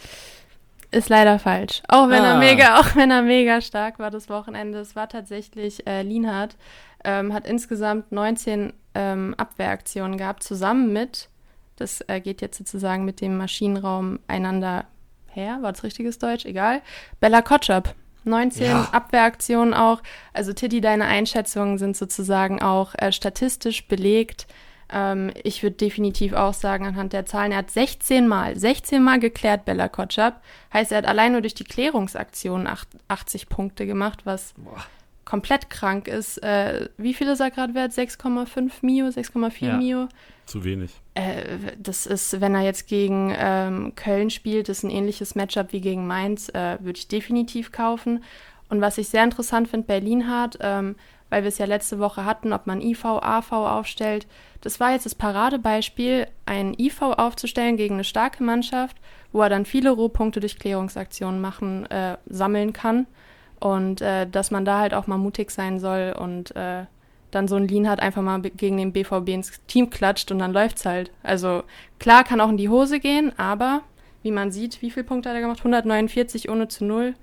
Ist 0.91 1.09
leider 1.09 1.39
falsch. 1.39 1.83
Auch 1.89 2.09
wenn 2.09 2.25
er 2.25 2.35
Ah. 2.35 2.39
mega, 2.39 2.77
auch 2.81 2.97
wenn 2.97 3.11
er 3.11 3.23
mega 3.23 3.61
stark 3.61 3.99
war 3.99 4.11
das 4.11 4.29
Wochenende. 4.29 4.79
Es 4.81 4.97
war 4.97 5.09
tatsächlich 5.09 5.87
äh, 5.87 6.03
Lienhardt, 6.03 6.57
ähm, 7.05 7.33
hat 7.33 7.47
insgesamt 7.47 8.11
19 8.13 8.73
ähm, 8.95 9.35
Abwehraktionen 9.39 10.19
gehabt, 10.19 10.43
zusammen 10.43 10.93
mit, 10.93 11.29
das 11.77 12.01
äh, 12.09 12.21
geht 12.21 12.43
jetzt 12.43 12.59
sozusagen 12.59 13.05
mit 13.05 13.21
dem 13.21 13.37
Maschinenraum 13.37 14.19
einander 14.27 14.85
her, 15.29 15.59
war 15.63 15.71
das 15.73 15.85
richtiges 15.85 16.19
Deutsch? 16.19 16.45
Egal. 16.45 16.83
Bella 17.21 17.41
Kotschap. 17.41 17.95
19 18.25 18.67
Ja. 18.67 18.89
Abwehraktionen 18.93 19.73
auch. 19.73 20.03
Also 20.35 20.53
Titti, 20.53 20.81
deine 20.81 21.07
Einschätzungen 21.07 21.79
sind 21.79 21.97
sozusagen 21.97 22.61
auch 22.61 22.95
äh, 22.99 23.13
statistisch 23.13 23.87
belegt. 23.87 24.47
Ähm, 24.93 25.31
ich 25.45 25.63
würde 25.63 25.77
definitiv 25.77 26.33
auch 26.33 26.55
sagen, 26.55 26.87
anhand 26.87 27.13
der 27.13 27.27
Zahlen, 27.27 27.53
er 27.53 27.59
hat 27.59 27.71
16 27.71 28.27
Mal, 28.27 28.57
16 28.59 29.03
Mal 29.03 29.19
geklärt, 29.21 29.65
Bella 29.65 29.89
Kotschap. 29.89 30.43
Heißt, 30.73 30.93
er 30.93 30.99
hat 30.99 31.07
allein 31.07 31.33
nur 31.33 31.41
durch 31.41 31.55
die 31.55 31.65
Klärungsaktion 31.65 32.67
acht- 32.67 32.89
80 33.09 33.49
Punkte 33.49 33.87
gemacht, 33.87 34.21
was 34.25 34.55
Boah. 34.57 34.85
komplett 35.25 35.71
krank 35.71 36.09
ist. 36.09 36.39
Äh, 36.43 36.89
wie 36.97 37.15
viel 37.15 37.29
ist 37.29 37.41
er 37.41 37.51
gerade 37.51 37.75
wert? 37.75 37.93
6,5 37.93 38.73
Mio, 38.83 39.07
6,4 39.11 39.67
Ja. 39.67 39.77
Mio? 39.77 40.09
Zu 40.47 40.65
wenig. 40.65 40.91
Äh, 41.15 41.59
das 41.79 42.07
ist, 42.07 42.41
wenn 42.41 42.55
er 42.57 42.63
jetzt 42.63 42.89
gegen 42.89 43.33
ähm, 43.39 43.93
Köln 43.95 44.31
spielt, 44.31 44.69
ist 44.69 44.83
ein 44.83 44.91
ähnliches 44.91 45.35
Matchup 45.37 45.73
wie 45.73 45.81
gegen 45.81 46.07
Mainz, 46.09 46.49
äh, 46.49 46.79
würde 46.81 46.99
ich 46.99 47.07
definitiv 47.07 47.71
kaufen. 47.71 48.25
Und 48.69 48.81
was 48.81 48.99
ich 48.99 49.09
sehr 49.09 49.23
interessant 49.25 49.69
finde 49.69 49.87
bei 49.87 49.99
Lienhardt, 50.01 50.59
ähm, 50.61 50.97
weil 51.31 51.43
wir 51.43 51.49
es 51.49 51.59
ja 51.59 51.67
letzte 51.67 51.99
Woche 51.99 52.25
hatten, 52.25 52.53
ob 52.53 52.67
man 52.67 52.81
IV, 52.81 53.05
AV 53.05 53.53
aufstellt, 53.53 54.27
das 54.61 54.79
war 54.81 54.93
jetzt 54.93 55.07
das 55.07 55.15
Paradebeispiel, 55.15 56.27
ein 56.47 56.75
IV 56.79 57.01
aufzustellen 57.03 57.77
gegen 57.77 57.95
eine 57.95 58.05
starke 58.05 58.43
Mannschaft, 58.43 58.97
wo 59.33 59.41
er 59.43 59.49
dann 59.49 59.65
viele 59.65 59.91
Rohpunkte 59.91 60.41
durch 60.41 60.59
Klärungsaktionen 60.59 61.41
machen, 61.41 61.87
äh, 61.91 62.17
sammeln 62.29 62.73
kann. 62.73 63.07
Und 63.61 64.01
äh, 64.01 64.27
dass 64.29 64.51
man 64.51 64.65
da 64.65 64.81
halt 64.81 64.95
auch 64.95 65.07
mal 65.07 65.19
mutig 65.19 65.51
sein 65.51 65.79
soll 65.81 66.15
und 66.19 66.55
äh, 66.57 66.85
dann 67.31 67.47
so 67.47 67.57
ein 67.57 67.69
Lienhardt 67.69 68.01
einfach 68.01 68.23
mal 68.23 68.41
gegen 68.41 68.77
den 68.79 68.93
BVB 68.93 69.29
ins 69.29 69.61
Team 69.67 69.89
klatscht 69.91 70.33
und 70.33 70.39
dann 70.41 70.53
läuft's 70.53 70.85
halt. 70.87 71.11
Also 71.23 71.63
klar 71.99 72.25
kann 72.25 72.41
auch 72.41 72.49
in 72.49 72.57
die 72.57 72.69
Hose 72.71 72.99
gehen, 73.01 73.33
aber 73.39 73.83
wie 74.23 74.31
man 74.33 74.51
sieht, 74.51 74.83
wie 74.83 74.91
viele 74.91 75.05
Punkte 75.05 75.29
hat 75.29 75.37
er 75.37 75.43
gemacht? 75.43 75.59
149 75.61 76.49
ohne 76.51 76.69
zu 76.69 76.85
null. 76.85 77.15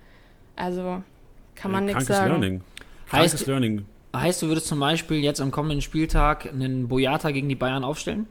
Also 0.55 1.01
kann 1.55 1.71
man 1.71 1.83
Äh, 1.83 1.87
nichts 1.93 2.05
krankes 2.05 2.15
sagen. 2.17 2.29
Learning. 2.29 2.61
Heißt- 3.07 3.09
Krankes 3.09 3.45
Learning. 3.47 3.85
Heißt, 4.15 4.41
du 4.41 4.47
würdest 4.47 4.67
zum 4.67 4.79
Beispiel 4.79 5.17
jetzt 5.17 5.41
am 5.41 5.51
kommenden 5.51 5.81
Spieltag 5.81 6.47
einen 6.47 6.87
Boyata 6.87 7.31
gegen 7.31 7.49
die 7.49 7.55
Bayern 7.55 7.83
aufstellen? 7.83 8.27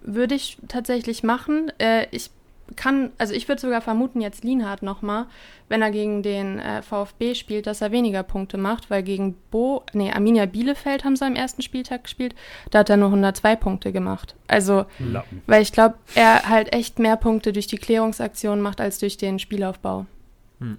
Würde 0.00 0.34
ich 0.34 0.58
tatsächlich 0.68 1.22
machen. 1.22 1.72
Äh, 1.78 2.06
ich 2.12 2.30
kann, 2.76 3.10
also 3.18 3.34
ich 3.34 3.48
würde 3.48 3.60
sogar 3.60 3.80
vermuten, 3.80 4.20
jetzt 4.20 4.44
Lienhardt 4.44 4.82
nochmal, 4.82 5.26
wenn 5.68 5.82
er 5.82 5.90
gegen 5.90 6.22
den 6.22 6.58
äh, 6.58 6.82
VfB 6.82 7.34
spielt, 7.34 7.66
dass 7.66 7.80
er 7.80 7.92
weniger 7.92 8.22
Punkte 8.22 8.58
macht, 8.58 8.90
weil 8.90 9.02
gegen 9.02 9.36
Bo, 9.50 9.84
nee, 9.92 10.12
Arminia 10.12 10.46
Bielefeld 10.46 11.04
haben 11.04 11.16
sie 11.16 11.24
am 11.24 11.34
ersten 11.34 11.62
Spieltag 11.62 12.04
gespielt, 12.04 12.34
da 12.70 12.80
hat 12.80 12.90
er 12.90 12.96
nur 12.96 13.08
102 13.08 13.56
Punkte 13.56 13.92
gemacht. 13.92 14.34
Also, 14.46 14.86
Lappen. 14.98 15.42
weil 15.46 15.62
ich 15.62 15.72
glaube, 15.72 15.96
er 16.14 16.48
halt 16.48 16.72
echt 16.72 16.98
mehr 16.98 17.16
Punkte 17.16 17.52
durch 17.52 17.66
die 17.66 17.78
Klärungsaktion 17.78 18.60
macht 18.60 18.80
als 18.80 18.98
durch 18.98 19.16
den 19.16 19.38
Spielaufbau. 19.38 20.06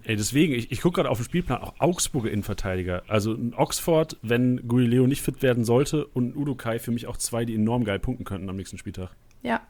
Ey, 0.04 0.18
deswegen, 0.18 0.54
ich, 0.54 0.72
ich 0.72 0.82
gucke 0.82 0.96
gerade 0.96 1.10
auf 1.10 1.20
den 1.20 1.24
Spielplan, 1.24 1.62
auch 1.62 1.74
Augsburger 1.80 2.30
Innenverteidiger. 2.30 3.04
Also 3.08 3.34
ein 3.34 3.54
Oxford, 3.54 4.18
wenn 4.22 4.68
Guileo 4.68 5.08
nicht 5.08 5.22
fit 5.22 5.42
werden 5.42 5.64
sollte 5.64 6.06
und 6.06 6.30
ein 6.30 6.36
Udokai 6.36 6.80
für 6.80 6.92
mich 6.92 7.08
auch 7.08 7.16
zwei, 7.16 7.46
die 7.46 7.56
enorm 7.56 7.86
geil 7.86 8.00
punkten 8.00 8.26
könnten 8.26 8.50
am 8.50 8.58
nächsten 8.58 8.78
Spieltag. 8.78 9.16
Ja, 9.42 9.62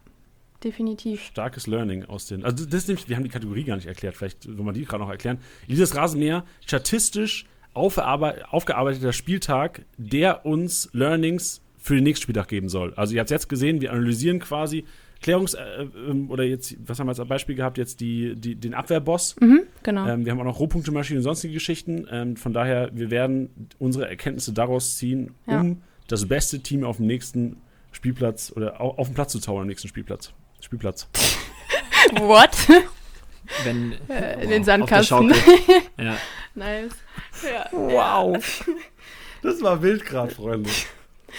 definitiv. 0.63 1.21
Starkes 1.21 1.67
Learning 1.67 2.05
aus 2.05 2.25
den. 2.25 2.43
Also 2.43 2.65
das 2.65 2.73
ist 2.73 2.87
nämlich, 2.87 3.07
wir 3.07 3.17
haben 3.17 3.23
die 3.23 3.29
Kategorie 3.29 3.63
gar 3.63 3.75
nicht 3.75 3.87
erklärt, 3.87 4.15
vielleicht 4.15 4.47
wollen 4.47 4.65
wir 4.65 4.73
die 4.73 4.85
gerade 4.85 5.03
noch 5.03 5.11
erklären. 5.11 5.37
Dieses 5.67 5.95
Rasenmäher, 5.95 6.43
statistisch 6.65 7.45
aufgearbeit- 7.75 8.45
aufgearbeiteter 8.49 9.13
Spieltag, 9.13 9.85
der 9.97 10.43
uns 10.45 10.89
Learnings 10.91 11.61
für 11.77 11.95
den 11.95 12.03
nächsten 12.03 12.23
Spieltag 12.23 12.47
geben 12.47 12.67
soll. 12.67 12.93
Also 12.95 13.13
ihr 13.13 13.19
habt 13.19 13.29
es 13.29 13.35
jetzt 13.35 13.47
gesehen, 13.47 13.79
wir 13.79 13.93
analysieren 13.93 14.39
quasi 14.39 14.85
Klärungs- 15.23 15.55
äh, 15.55 15.83
ähm, 16.09 16.29
oder 16.31 16.43
jetzt, 16.43 16.75
was 16.85 16.99
haben 16.99 17.07
wir 17.07 17.17
als 17.17 17.27
Beispiel 17.27 17.55
gehabt, 17.55 17.77
jetzt 17.77 17.99
die, 17.99 18.35
die, 18.35 18.55
den 18.55 18.73
Abwehrboss. 18.73 19.35
Mhm, 19.41 19.63
genau. 19.83 20.07
Ähm, 20.07 20.25
wir 20.25 20.31
haben 20.31 20.39
auch 20.39 20.45
noch 20.45 20.59
Rohpunktemaschinen 20.59 21.19
und 21.19 21.23
sonstige 21.23 21.53
Geschichten. 21.53 22.07
Ähm, 22.09 22.35
von 22.37 22.53
daher, 22.53 22.89
wir 22.93 23.11
werden 23.11 23.69
unsere 23.79 24.07
Erkenntnisse 24.07 24.53
daraus 24.53 24.97
ziehen, 24.97 25.35
Ja. 25.47 25.59
um 25.61 25.81
das 26.07 26.25
beste 26.27 26.59
Team 26.61 26.83
auf 26.85 26.97
dem 26.97 27.07
nächsten 27.07 27.57
Spielplatz 27.91 28.51
oder 28.55 28.79
au- 28.79 28.95
auf 28.97 29.07
dem 29.09 29.13
Platz 29.15 29.31
zu 29.33 29.39
zaubern 29.39 29.63
am 29.63 29.67
nächsten 29.67 29.87
Spielplatz. 29.89 30.31
Spielplatz. 30.61 31.07
What? 32.19 32.51
Wenn, 33.63 33.93
Äh, 34.09 34.43
in 34.43 34.49
den 34.49 34.59
auf 34.61 34.65
der 34.89 35.03
Sandkasten. 35.03 35.33
Ja. 35.97 36.17
nice. 36.55 36.91
Ja. 37.43 37.67
Wow. 37.71 38.65
Das 39.41 39.61
war 39.61 39.81
wild 39.81 40.05
gerade, 40.05 40.33
Freunde. 40.33 40.69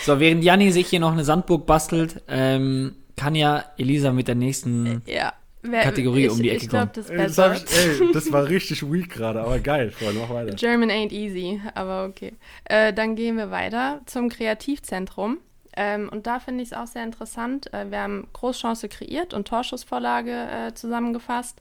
So, 0.04 0.18
während 0.20 0.42
Janni 0.44 0.70
sich 0.70 0.88
hier 0.88 1.00
noch 1.00 1.12
eine 1.12 1.24
Sandburg 1.24 1.66
bastelt, 1.66 2.22
ähm, 2.28 2.94
kann 3.20 3.34
ja 3.34 3.64
Elisa 3.76 4.12
mit 4.12 4.28
der 4.28 4.34
nächsten. 4.34 5.02
Ja. 5.04 5.34
Wer, 5.62 5.82
Kategorie 5.82 6.24
ich, 6.24 6.30
um 6.30 6.40
die 6.40 6.48
Ecke 6.48 6.62
Ich 6.62 6.68
glaube, 6.70 6.90
kommen. 6.94 7.18
das 7.18 7.34
das, 7.34 7.64
ich, 7.64 8.00
ey, 8.00 8.12
das 8.14 8.32
war 8.32 8.48
richtig 8.48 8.90
weak 8.90 9.10
gerade, 9.10 9.42
aber 9.42 9.58
geil, 9.58 9.90
Freunde, 9.90 10.20
mach 10.22 10.30
weiter. 10.30 10.54
German 10.56 10.90
ain't 10.90 11.12
easy, 11.12 11.60
aber 11.74 12.06
okay. 12.06 12.32
Äh, 12.64 12.94
dann 12.94 13.14
gehen 13.14 13.36
wir 13.36 13.50
weiter 13.50 14.00
zum 14.06 14.30
Kreativzentrum. 14.30 15.36
Ähm, 15.76 16.08
und 16.08 16.26
da 16.26 16.40
finde 16.40 16.62
ich 16.62 16.70
es 16.70 16.72
auch 16.72 16.86
sehr 16.86 17.04
interessant. 17.04 17.70
Äh, 17.74 17.90
wir 17.90 17.98
haben 17.98 18.26
Großchance 18.32 18.88
kreiert 18.88 19.34
und 19.34 19.46
Torschussvorlage 19.48 20.32
äh, 20.32 20.72
zusammengefasst. 20.72 21.60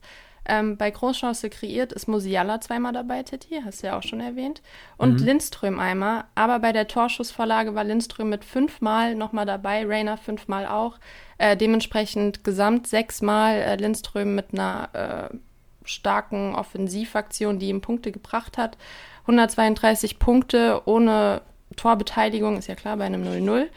Ähm, 0.50 0.78
bei 0.78 0.90
Großchance 0.90 1.50
kreiert 1.50 1.94
ist 1.94 2.08
Musiala 2.08 2.60
zweimal 2.60 2.92
dabei, 2.92 3.22
Titi, 3.22 3.62
hast 3.64 3.84
du 3.84 3.88
ja 3.88 3.98
auch 3.98 4.04
schon 4.04 4.20
erwähnt. 4.20 4.64
Und 4.98 5.22
Lindström 5.22 5.80
einmal. 5.80 6.24
Aber 6.34 6.60
bei 6.60 6.74
der 6.74 6.88
Torschussvorlage 6.88 7.76
war 7.76 7.84
Lindström 7.84 8.30
mit 8.30 8.44
fünfmal 8.44 9.14
nochmal 9.14 9.46
dabei, 9.46 9.86
Rainer 9.86 10.18
fünfmal 10.18 10.66
auch. 10.66 10.98
Äh, 11.38 11.56
dementsprechend 11.56 12.44
gesamt 12.44 12.88
sechsmal 12.88 13.56
äh, 13.56 13.76
Lindström 13.76 14.34
mit 14.34 14.54
einer 14.54 15.30
äh, 15.32 15.38
starken 15.84 16.56
Offensivaktion, 16.56 17.60
die 17.60 17.70
ihm 17.70 17.82
Punkte 17.82 18.12
gebracht 18.12 18.58
hat. 18.58 18.78
132 19.22 20.18
Punkte 20.18 20.82
ohne 20.86 21.42
Torbeteiligung, 21.76 22.58
ist 22.58 22.68
ja 22.68 22.76
klar 22.76 22.98
bei 22.98 23.06
einem 23.06 23.24
0-0. 23.24 23.68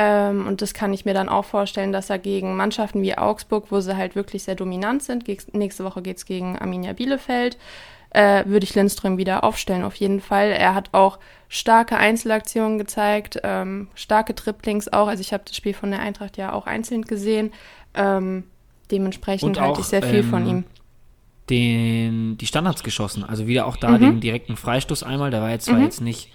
Ähm, 0.00 0.46
und 0.46 0.62
das 0.62 0.74
kann 0.74 0.92
ich 0.92 1.04
mir 1.04 1.12
dann 1.14 1.28
auch 1.28 1.44
vorstellen, 1.44 1.92
dass 1.92 2.08
er 2.08 2.20
gegen 2.20 2.54
Mannschaften 2.54 3.02
wie 3.02 3.18
Augsburg, 3.18 3.72
wo 3.72 3.80
sie 3.80 3.96
halt 3.96 4.14
wirklich 4.14 4.44
sehr 4.44 4.54
dominant 4.54 5.02
sind, 5.02 5.26
nächste 5.54 5.82
Woche 5.84 6.02
geht 6.02 6.18
es 6.18 6.24
gegen 6.24 6.56
Arminia 6.56 6.92
Bielefeld, 6.92 7.58
äh, 8.10 8.44
würde 8.46 8.62
ich 8.62 8.76
Lindström 8.76 9.18
wieder 9.18 9.42
aufstellen, 9.42 9.82
auf 9.82 9.96
jeden 9.96 10.20
Fall. 10.20 10.50
Er 10.52 10.76
hat 10.76 10.90
auch 10.92 11.18
starke 11.48 11.96
Einzelaktionen 11.96 12.78
gezeigt, 12.78 13.40
ähm, 13.42 13.88
starke 13.96 14.36
Triplings 14.36 14.86
auch. 14.92 15.08
Also 15.08 15.20
ich 15.20 15.32
habe 15.32 15.42
das 15.44 15.56
Spiel 15.56 15.74
von 15.74 15.90
der 15.90 15.98
Eintracht 16.00 16.36
ja 16.36 16.52
auch 16.52 16.66
einzeln 16.66 17.02
gesehen. 17.02 17.52
Ähm, 17.94 18.44
dementsprechend 18.92 19.60
halte 19.60 19.80
ich 19.80 19.86
sehr 19.86 20.02
viel 20.02 20.20
ähm, 20.20 20.30
von 20.30 20.46
ihm. 20.46 20.64
den, 21.50 22.36
die 22.38 22.46
Standards 22.46 22.82
geschossen. 22.84 23.24
Also 23.24 23.46
wieder 23.46 23.66
auch 23.66 23.76
da 23.76 23.92
Mhm. 23.92 24.00
den 24.00 24.20
direkten 24.20 24.56
Freistoß 24.56 25.02
einmal. 25.02 25.30
Der 25.30 25.40
war 25.40 25.50
jetzt 25.50 25.64
zwar 25.66 25.78
Mhm. 25.78 25.84
jetzt 25.84 26.00
nicht 26.02 26.30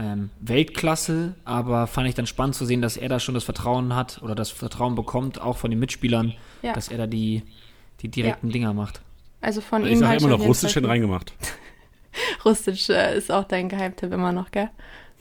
ähm, 0.00 0.30
Weltklasse, 0.40 1.34
aber 1.44 1.86
fand 1.86 2.08
ich 2.08 2.14
dann 2.14 2.26
spannend 2.26 2.54
zu 2.54 2.64
sehen, 2.64 2.80
dass 2.80 2.96
er 2.96 3.08
da 3.08 3.20
schon 3.20 3.34
das 3.34 3.44
Vertrauen 3.44 3.94
hat 3.94 4.20
oder 4.22 4.34
das 4.34 4.50
Vertrauen 4.50 4.94
bekommt, 4.94 5.40
auch 5.40 5.58
von 5.58 5.70
den 5.70 5.78
Mitspielern, 5.78 6.34
Ja. 6.62 6.72
dass 6.72 6.88
er 6.88 6.98
da 6.98 7.06
die, 7.06 7.42
die 8.00 8.08
direkten 8.08 8.50
Dinger 8.50 8.72
macht. 8.72 9.02
Also 9.42 9.60
von 9.60 9.84
Ich 9.84 9.92
ihm 9.92 9.98
sage 9.98 10.10
halt 10.10 10.20
immer 10.22 10.30
noch 10.30 10.40
russisch 10.40 10.74
hin 10.74 10.84
reingemacht. 10.84 11.32
Rustic 12.44 12.88
äh, 12.88 13.16
ist 13.16 13.30
auch 13.30 13.44
dein 13.44 13.68
Geheimtipp 13.68 14.12
immer 14.12 14.32
noch, 14.32 14.50
gell? 14.50 14.70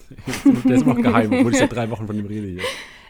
Der 0.66 0.76
ist 0.76 0.82
immer 0.84 0.96
noch 0.96 1.04
geheim, 1.04 1.32
obwohl 1.32 1.52
ich 1.52 1.60
seit 1.60 1.72
drei 1.74 1.90
Wochen 1.92 2.08
von 2.08 2.16
dem 2.16 2.26
rede 2.26 2.48
hier. 2.48 2.64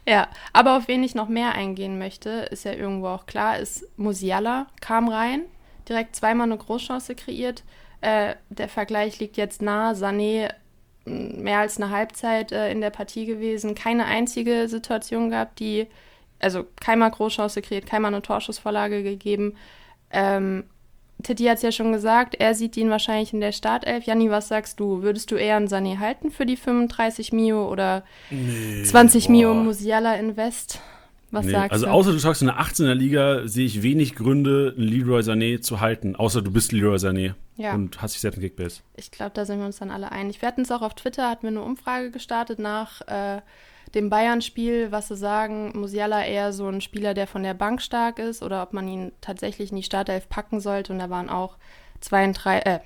Ja, 0.08 0.27
aber 0.53 0.77
auf 0.77 0.88
wen 0.88 1.03
ich 1.03 1.13
noch 1.15 1.29
mehr 1.29 1.53
eingehen 1.53 1.99
möchte, 1.99 2.29
ist 2.51 2.65
ja 2.65 2.73
irgendwo 2.73 3.08
auch 3.08 3.25
klar, 3.25 3.60
ist 3.60 3.86
Musiala 3.97 4.67
kam 4.82 5.08
rein, 5.08 5.43
direkt 5.88 6.15
zweimal 6.15 6.47
eine 6.47 6.58
Großchance 6.58 7.15
kreiert. 7.15 7.63
Äh, 8.01 8.36
der 8.49 8.69
Vergleich 8.69 9.19
liegt 9.19 9.38
jetzt 9.38 9.62
nah. 9.62 9.91
Sané 9.91 10.49
mehr 11.10 11.60
als 11.60 11.78
eine 11.78 11.89
Halbzeit 11.89 12.52
äh, 12.52 12.72
in 12.72 12.82
der 12.82 12.89
Partie 12.89 13.26
gewesen, 13.26 13.76
keine 13.76 14.06
einzige 14.06 14.67
Situation 14.67 15.30
gehabt, 15.30 15.60
die, 15.60 15.88
also 16.39 16.65
keinmal 16.80 17.12
Großchance 17.12 17.62
kreiert, 17.62 17.86
keinmal 17.86 18.13
eine 18.13 18.22
Torschussvorlage 18.22 19.04
gegeben. 19.04 19.56
Ähm, 20.12 20.63
Titi 21.24 21.45
hat 21.45 21.58
es 21.58 21.63
ja 21.63 21.72
schon 21.72 21.91
gesagt, 21.91 22.36
er 22.36 22.56
sieht 22.56 22.78
ihn 22.78 22.89
wahrscheinlich 22.89 23.34
in 23.34 23.41
der 23.41 23.52
Startelf. 23.52 24.06
Janni, 24.06 24.30
was 24.30 24.48
sagst 24.48 24.80
du? 24.80 25.02
Würdest 25.02 25.32
du 25.32 25.36
eher 25.36 25.58
einen 25.58 25.67
Sané 25.67 26.00
halten 26.00 26.32
für 26.32 26.45
die 26.45 26.56
35 26.56 27.34
Mio 27.34 27.69
oder 27.69 28.04
20 28.30 29.28
Mio 29.28 29.54
boah. 29.54 29.63
Musiala 29.63 30.15
Invest? 30.15 30.80
Was 31.32 31.46
Nee, 31.46 31.52
sagst 31.52 31.72
also 31.72 31.86
du? 31.86 31.92
außer 31.92 32.12
du 32.12 32.18
sagst 32.20 32.42
in 32.42 32.48
der 32.48 32.60
18er 32.60 32.94
Liga, 32.94 33.48
sehe 33.48 33.65
ich 33.65 33.84
wenig 33.84 34.15
Gründe, 34.15 34.74
einen 34.78 34.88
Leroy 34.88 35.22
Sané 35.22 35.62
zu 35.62 35.80
halten, 35.80 36.15
außer 36.15 36.42
du 36.42 36.52
bist 36.52 36.72
Leroy 36.72 36.96
Sané 36.98 37.34
Ja. 37.56 37.74
und 37.76 38.02
hast 38.02 38.13
dich 38.15 38.22
selbst 38.22 38.38
im 38.38 38.44
Kickbase. 38.44 38.82
Ich 38.96 39.12
glaube, 39.12 39.32
da 39.36 39.46
sind 39.46 39.60
wir 39.60 39.65
uns 39.65 39.78
dann 39.78 39.92
alle 39.92 40.12
einig. 40.12 40.42
Wir 40.42 40.48
hatten 40.48 40.62
es 40.62 40.72
auch 40.72 40.82
auf 40.82 40.96
Twitter, 40.96 41.30
hatten 41.30 41.44
wir 41.44 41.50
eine 41.50 41.62
Umfrage 41.62 42.10
gestartet 42.12 42.58
nach 42.60 43.02
äh, 43.08 43.42
dem 43.96 44.10
Bayern-Spiel, 44.10 44.92
was 44.92 45.08
sie 45.10 45.15
sagen, 45.18 45.72
Musiala 45.78 46.24
eher 46.26 46.52
so 46.54 46.68
ein 46.68 46.82
Spieler, 46.82 47.13
der 47.13 47.28
von 47.28 47.44
der 47.44 47.54
Bank 47.54 47.82
stark 47.82 48.18
ist 48.20 48.42
oder 48.44 48.62
ob 48.63 48.74
man 48.74 48.88
ihn 48.88 49.12
tatsächlich 49.22 49.70
in 49.72 49.78
die 49.78 49.84
Startelf 49.84 50.30
packen 50.30 50.60
sollte. 50.60 50.94
Und 50.94 51.00
da 51.00 51.10
waren 51.10 51.30
auch 51.30 51.58
32, 52.02 52.65
äh, 52.65 52.80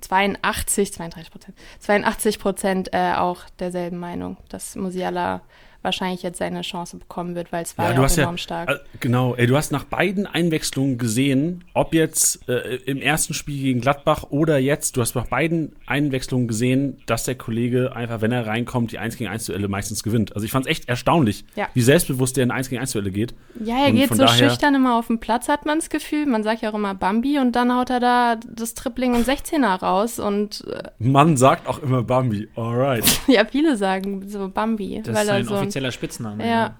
82, 0.00 0.92
32 0.92 1.30
Prozent, 1.30 1.56
82 1.80 2.38
Prozent 2.38 2.88
äh, 2.92 3.14
auch 3.14 3.40
derselben 3.58 3.98
Meinung, 3.98 4.36
dass 4.48 4.76
Musiala 4.76 5.42
wahrscheinlich 5.88 6.22
jetzt 6.22 6.38
seine 6.38 6.60
Chance 6.60 6.98
bekommen 6.98 7.34
wird, 7.34 7.50
weil 7.52 7.62
es 7.62 7.76
war 7.78 7.86
Ja, 7.86 7.90
ja, 7.90 7.96
du 7.96 8.02
auch 8.02 8.04
hast 8.04 8.16
ja- 8.16 8.22
enorm 8.24 8.38
stark. 8.38 8.68
Äh, 8.70 8.76
Genau, 9.00 9.34
ey, 9.34 9.46
du 9.46 9.56
hast 9.56 9.72
nach 9.72 9.84
beiden 9.84 10.26
Einwechslungen 10.26 10.98
gesehen, 10.98 11.64
ob 11.74 11.94
jetzt 11.94 12.48
äh, 12.48 12.76
im 12.86 13.00
ersten 13.00 13.32
Spiel 13.34 13.62
gegen 13.62 13.80
Gladbach 13.80 14.24
oder 14.30 14.58
jetzt, 14.58 14.96
du 14.96 15.00
hast 15.00 15.14
nach 15.14 15.26
beiden 15.26 15.72
Einwechslungen 15.86 16.48
gesehen, 16.48 16.98
dass 17.06 17.24
der 17.24 17.34
Kollege 17.36 17.94
einfach, 17.96 18.20
wenn 18.20 18.32
er 18.32 18.46
reinkommt, 18.46 18.92
die 18.92 18.98
1 18.98 19.16
gegen 19.16 19.30
1 19.30 19.46
Duelle 19.46 19.68
meistens 19.68 20.02
gewinnt. 20.02 20.34
Also 20.34 20.44
ich 20.44 20.50
fand 20.52 20.66
es 20.66 20.70
echt 20.70 20.88
erstaunlich, 20.88 21.44
Ja. 21.56 21.68
wie 21.74 21.80
selbstbewusst 21.80 22.36
der 22.36 22.44
in 22.44 22.50
1 22.50 22.68
gegen 22.68 22.80
1 22.80 22.92
Duelle 22.92 23.10
geht. 23.10 23.34
Ja, 23.64 23.76
er 23.84 23.88
Und 23.90 23.96
geht 23.96 24.14
so 24.14 24.26
schüchtern 24.26 24.74
immer 24.74 24.98
auf 24.98 25.06
den 25.06 25.20
Platz, 25.20 25.48
hat 25.48 25.64
man 25.66 25.78
das 25.78 25.88
Gefühl. 25.90 26.26
Man 26.26 26.42
sagt 26.42 26.62
ja 26.62 26.70
auch 26.70 26.74
immer 26.74 26.94
Bambi 26.94 27.38
und 27.38 27.52
dann 27.56 27.74
haut 27.74 27.90
er 27.90 28.00
da 28.00 28.36
das 28.48 28.74
Tripling 28.74 29.14
und 29.14 29.26
16er 29.26 29.80
raus 29.80 30.18
und 30.18 30.64
äh, 30.70 30.82
Man 30.98 31.36
sagt 31.36 31.66
auch 31.68 31.78
immer 31.82 32.02
Bambi, 32.02 32.48
alright. 32.56 33.04
ja, 33.28 33.44
viele 33.44 33.76
sagen 33.76 34.28
so 34.28 34.48
Bambi, 34.48 35.00
Das 35.04 35.14
weil 35.14 35.22
ist 35.24 35.28
er 35.28 35.44
so 35.44 35.54
ein, 35.54 35.70
offizieller 35.78 35.92
Spitzname. 35.92 36.46
ja, 36.48 36.76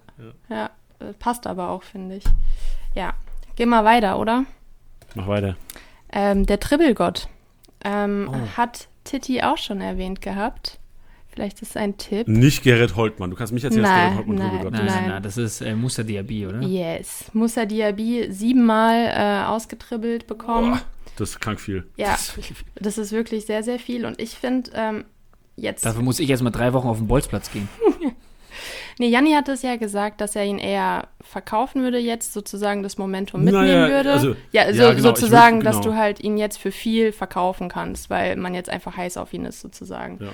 ja, 0.48 0.70
äh, 1.00 1.12
passt 1.18 1.46
aber 1.46 1.70
auch, 1.70 1.82
finde 1.82 2.16
ich. 2.16 2.24
Ja, 2.94 3.14
gehen 3.56 3.68
wir 3.68 3.84
weiter, 3.84 4.18
oder? 4.18 4.44
Mach 5.14 5.28
weiter. 5.28 5.56
Ähm, 6.12 6.46
der 6.46 6.58
Tribbelgott 6.61 7.28
ähm, 7.84 8.28
Oh. 8.32 8.56
hat 8.56 8.88
Titi 9.04 9.42
auch 9.42 9.58
schon 9.58 9.80
erwähnt 9.80 10.20
gehabt. 10.20 10.78
Vielleicht 11.28 11.62
ist 11.62 11.70
es 11.70 11.76
ein 11.76 11.96
Tipp. 11.99 12.26
Nicht 12.26 12.64
Gerrit 12.64 12.96
Holtmann. 12.96 13.30
Du 13.30 13.36
kannst 13.36 13.53
mich 13.53 13.62
erzählen, 13.62 13.84
dass 13.84 13.92
Gerrit 13.94 14.16
Holtmann 14.16 14.36
nein, 14.38 14.57
drüber 14.59 14.70
Nein, 14.72 14.86
ist. 14.86 14.92
nein, 14.94 15.03
Nein. 15.03 15.11
nein, 15.12 15.22
das 15.22 15.36
ist 15.36 15.61
äh, 15.61 15.74
Musa 15.76 16.03
Diaby, 16.03 16.46
oder? 16.49 16.61
Yes. 16.62 17.26
Musa 17.32 17.64
Diaby 17.64 18.26
siebenmal 18.32 19.07
äh, 19.07 19.46
ausgetribbelt 19.46 20.26
bekommen. 20.26 20.72
Boah, 20.72 20.80
das 21.16 21.30
ist 21.30 21.40
krank 21.40 21.61
viel. 21.61 21.86
Ja, 21.96 22.16
das 22.74 22.99
ist 22.99 23.12
wirklich 23.12 23.46
sehr, 23.46 23.62
sehr 23.62 23.78
viel. 23.78 24.05
Und 24.05 24.20
ich 24.20 24.30
finde, 24.30 24.70
ähm, 24.74 25.05
jetzt. 25.55 25.84
Dafür 25.86 26.03
muss 26.03 26.18
ich 26.18 26.28
jetzt 26.28 26.42
mal 26.42 26.51
drei 26.51 26.72
Wochen 26.72 26.88
auf 26.88 26.99
den 26.99 27.07
Bolzplatz 27.07 27.53
gehen. 27.53 27.68
Nee, 28.99 29.09
Janni 29.09 29.32
hat 29.32 29.49
es 29.49 29.62
ja 29.62 29.76
gesagt, 29.76 30.20
dass 30.20 30.34
er 30.34 30.44
ihn 30.44 30.59
eher 30.59 31.09
verkaufen 31.20 31.82
würde 31.82 31.99
jetzt, 31.99 32.32
sozusagen 32.32 32.82
das 32.82 32.99
Momentum 32.99 33.44
mitnehmen 33.44 33.66
Naja, 33.66 33.88
würde. 33.88 34.12
also- 34.12 34.36
ja, 34.53 34.62
also 34.62 34.82
ja, 34.82 34.90
genau, 34.90 35.03
sozusagen, 35.03 35.61
dass 35.61 35.76
genau. 35.80 35.90
du 35.90 35.96
halt 35.96 36.20
ihn 36.20 36.36
jetzt 36.36 36.59
für 36.59 36.72
viel 36.72 37.12
verkaufen 37.12 37.68
kannst, 37.68 38.11
weil 38.11 38.36
man 38.36 38.55
jetzt 38.55 38.70
einfach 38.70 38.96
heiß 38.96 39.16
auf 39.16 39.32
ihn 39.32 39.44
ist, 39.44 39.61
sozusagen. 39.61 40.18
Ja. 40.20 40.30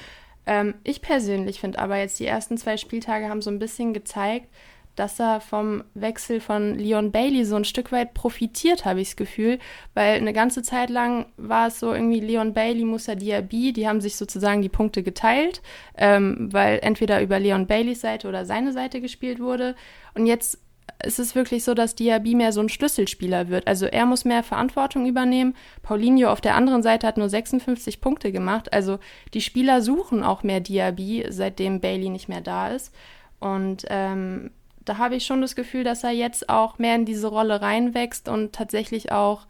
Ähm, 0.46 0.74
ich 0.84 1.02
persönlich 1.02 1.60
finde 1.60 1.78
aber 1.78 1.96
jetzt 1.98 2.20
die 2.20 2.26
ersten 2.26 2.56
zwei 2.58 2.76
Spieltage 2.76 3.28
haben 3.28 3.42
so 3.42 3.50
ein 3.50 3.58
bisschen 3.58 3.94
gezeigt, 3.94 4.48
dass 4.97 5.18
er 5.20 5.40
vom 5.40 5.84
Wechsel 5.95 6.40
von 6.40 6.78
Leon 6.78 7.12
Bailey 7.12 7.45
so 7.45 7.57
ein 7.57 7.64
Stück 7.64 7.92
weit 7.92 8.14
profitiert, 8.14 8.84
habe 8.84 9.01
ich 9.01 9.09
das 9.09 9.16
Gefühl, 9.16 9.59
weil 9.95 10.16
eine 10.16 10.32
ganze 10.32 10.62
Zeit 10.62 10.90
lang 10.90 11.26
war 11.36 11.68
es 11.68 11.80
so 11.80 11.92
irgendwie 11.92 12.20
Leon 12.20 12.55
Bailey, 12.55 12.84
Musa 12.84 13.14
Diaby, 13.14 13.72
die 13.72 13.88
haben 13.88 14.01
sich 14.01 14.16
sozusagen 14.16 14.62
die 14.62 14.68
Punkte 14.68 15.03
geteilt, 15.03 15.62
ähm, 15.97 16.49
weil 16.53 16.78
entweder 16.82 17.22
über 17.22 17.38
Leon 17.38 17.66
Baileys 17.66 18.01
Seite 18.01 18.28
oder 18.28 18.45
seine 18.45 18.72
Seite 18.72 19.01
gespielt 19.01 19.40
wurde 19.40 19.74
und 20.14 20.26
jetzt 20.26 20.59
ist 21.03 21.18
es 21.18 21.34
wirklich 21.34 21.64
so, 21.64 21.74
dass 21.74 21.95
Diaby 21.95 22.34
mehr 22.34 22.53
so 22.53 22.61
ein 22.61 22.68
Schlüsselspieler 22.68 23.49
wird. 23.49 23.66
Also 23.66 23.86
er 23.86 24.07
muss 24.07 24.24
mehr 24.24 24.42
Verantwortung 24.42 25.07
übernehmen. 25.07 25.55
Paulinho 25.82 26.30
auf 26.30 26.40
der 26.40 26.55
anderen 26.55 26.82
Seite 26.82 27.07
hat 27.07 27.16
nur 27.16 27.28
56 27.28 28.01
Punkte 28.01 28.32
gemacht. 28.32 28.72
Also 28.72 28.99
die 29.34 29.40
Spieler 29.40 29.82
suchen 29.82 30.22
auch 30.22 30.42
mehr 30.42 30.61
Diaby, 30.61 31.26
seitdem 31.28 31.80
Bailey 31.80 32.11
nicht 32.11 32.28
mehr 32.28 32.40
da 32.40 32.68
ist. 32.68 32.95
Und 33.40 33.84
ähm, 33.90 34.51
da 34.85 34.99
habe 34.99 35.16
ich 35.16 35.26
schon 35.26 35.41
das 35.41 35.57
Gefühl, 35.57 35.85
dass 35.85 36.05
er 36.05 36.11
jetzt 36.11 36.49
auch 36.49 36.78
mehr 36.78 36.95
in 36.95 37.05
diese 37.05 37.28
Rolle 37.28 37.62
reinwächst 37.62 38.28
und 38.28 38.53
tatsächlich 38.53 39.12
auch 39.12 39.47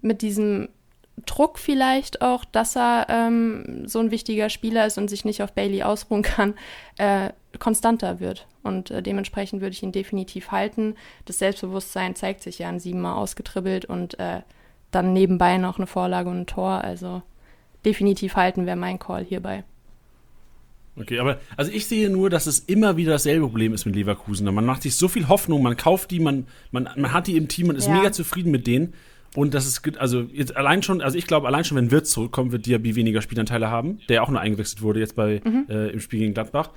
mit 0.00 0.22
diesem 0.22 0.68
Druck 1.26 1.58
vielleicht 1.58 2.22
auch, 2.22 2.44
dass 2.44 2.76
er 2.76 3.06
ähm, 3.08 3.86
so 3.86 4.00
ein 4.00 4.10
wichtiger 4.10 4.50
Spieler 4.50 4.86
ist 4.86 4.98
und 4.98 5.08
sich 5.08 5.24
nicht 5.24 5.42
auf 5.42 5.52
Bailey 5.52 5.82
ausruhen 5.82 6.22
kann, 6.22 6.54
äh, 6.98 7.30
konstanter 7.58 8.20
wird. 8.20 8.46
Und 8.62 8.90
äh, 8.90 9.02
dementsprechend 9.02 9.60
würde 9.60 9.72
ich 9.72 9.82
ihn 9.82 9.92
definitiv 9.92 10.50
halten. 10.50 10.96
Das 11.24 11.38
Selbstbewusstsein 11.38 12.16
zeigt 12.16 12.42
sich 12.42 12.58
ja 12.58 12.68
an 12.68 12.80
siebenmal 12.80 13.16
ausgetribbelt 13.16 13.84
und 13.84 14.18
äh, 14.18 14.40
dann 14.90 15.12
nebenbei 15.12 15.58
noch 15.58 15.78
eine 15.78 15.86
Vorlage 15.86 16.30
und 16.30 16.42
ein 16.42 16.46
Tor. 16.46 16.82
Also 16.82 17.22
definitiv 17.84 18.36
halten 18.36 18.66
wäre 18.66 18.76
mein 18.76 18.98
Call 18.98 19.24
hierbei. 19.24 19.64
Okay, 20.96 21.18
aber 21.18 21.40
also 21.56 21.72
ich 21.72 21.86
sehe 21.86 22.08
nur, 22.08 22.30
dass 22.30 22.46
es 22.46 22.60
immer 22.60 22.96
wieder 22.96 23.12
dasselbe 23.12 23.46
Problem 23.46 23.72
ist 23.74 23.84
mit 23.84 23.96
Leverkusen. 23.96 24.52
Man 24.54 24.64
macht 24.64 24.82
sich 24.82 24.94
so 24.94 25.08
viel 25.08 25.28
Hoffnung, 25.28 25.62
man 25.62 25.76
kauft 25.76 26.10
die, 26.12 26.20
man, 26.20 26.46
man, 26.70 26.88
man 26.96 27.12
hat 27.12 27.26
die 27.26 27.36
im 27.36 27.48
Team, 27.48 27.66
man 27.66 27.76
ist 27.76 27.88
Ja. 27.88 27.94
mega 27.96 28.12
zufrieden 28.12 28.50
mit 28.52 28.66
denen. 28.66 28.94
Und 29.34 29.52
das 29.54 29.66
ist, 29.66 29.82
also 29.98 30.20
jetzt 30.32 30.56
allein 30.56 30.84
schon, 30.84 31.00
also 31.00 31.18
ich 31.18 31.26
glaube, 31.26 31.48
allein 31.48 31.64
schon, 31.64 31.76
wenn 31.76 31.90
Wirtz 31.90 32.10
zurückkommt, 32.10 32.52
wird 32.52 32.66
Diaby 32.66 32.94
weniger 32.94 33.20
Spielanteile 33.20 33.68
haben, 33.68 33.98
der 34.08 34.22
auch 34.22 34.28
nur 34.28 34.40
eingewechselt 34.40 34.82
wurde 34.82 35.00
jetzt 35.00 35.16
bei, 35.16 35.42
äh, 35.68 35.90
im 35.90 35.98
Spiel 35.98 36.20
gegen 36.20 36.34
Gladbach. 36.34 36.70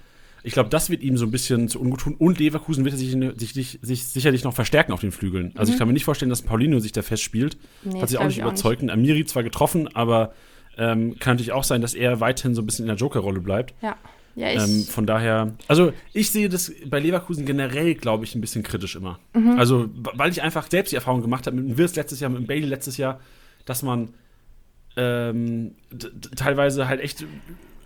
Ich 0.43 0.53
glaube, 0.53 0.69
das 0.69 0.89
wird 0.89 1.03
ihm 1.03 1.17
so 1.17 1.25
ein 1.25 1.31
bisschen 1.31 1.67
zu 1.67 1.79
ungut 1.79 1.99
tun. 1.99 2.15
Und 2.17 2.39
Leverkusen 2.39 2.85
wird 2.85 2.97
sich, 2.97 3.11
sich, 3.11 3.53
sich, 3.53 3.79
sich 3.81 4.03
sicherlich 4.05 4.43
noch 4.43 4.53
verstärken 4.53 4.91
auf 4.93 5.01
den 5.01 5.11
Flügeln. 5.11 5.51
Also 5.55 5.71
ich 5.71 5.77
kann 5.77 5.87
mir 5.87 5.93
nicht 5.93 6.05
vorstellen, 6.05 6.29
dass 6.29 6.41
Paulinho 6.41 6.79
sich 6.79 6.93
da 6.93 7.01
festspielt. 7.03 7.57
Nee, 7.83 8.01
Hat 8.01 8.09
sich 8.09 8.17
auch 8.17 8.25
nicht 8.25 8.41
auch 8.41 8.47
überzeugt. 8.47 8.89
Amiri 8.89 9.25
zwar 9.25 9.43
getroffen, 9.43 9.87
aber 9.93 10.33
ähm, 10.77 11.17
kann 11.19 11.35
natürlich 11.35 11.51
auch 11.51 11.63
sein, 11.63 11.81
dass 11.81 11.93
er 11.93 12.19
weiterhin 12.19 12.55
so 12.55 12.61
ein 12.61 12.65
bisschen 12.65 12.83
in 12.83 12.87
der 12.87 12.97
Joker-Rolle 12.97 13.41
bleibt. 13.41 13.73
Ja, 13.81 13.95
ja 14.35 14.51
ich, 14.51 14.61
Ähm, 14.61 14.83
von 14.83 15.05
daher, 15.05 15.53
also 15.67 15.91
ich 16.13 16.31
sehe 16.31 16.49
das 16.49 16.71
bei 16.85 16.99
Leverkusen 16.99 17.45
generell, 17.45 17.95
glaube 17.95 18.25
ich, 18.25 18.35
ein 18.35 18.41
bisschen 18.41 18.63
kritisch 18.63 18.95
immer. 18.95 19.19
Mhm. 19.33 19.57
Also, 19.57 19.89
weil 19.93 20.31
ich 20.31 20.41
einfach 20.41 20.69
selbst 20.69 20.91
die 20.91 20.95
Erfahrung 20.95 21.21
gemacht 21.21 21.47
habe 21.47 21.55
mit 21.55 21.69
dem 21.69 21.77
Wirtz 21.77 21.95
letztes 21.95 22.19
Jahr, 22.19 22.29
mit 22.29 22.39
dem 22.39 22.47
Bailey 22.47 22.67
letztes 22.67 22.97
Jahr, 22.97 23.19
dass 23.65 23.83
man 23.83 24.09
ähm, 24.95 25.75
teilweise 26.35 26.87
halt 26.87 27.01
echt 27.01 27.25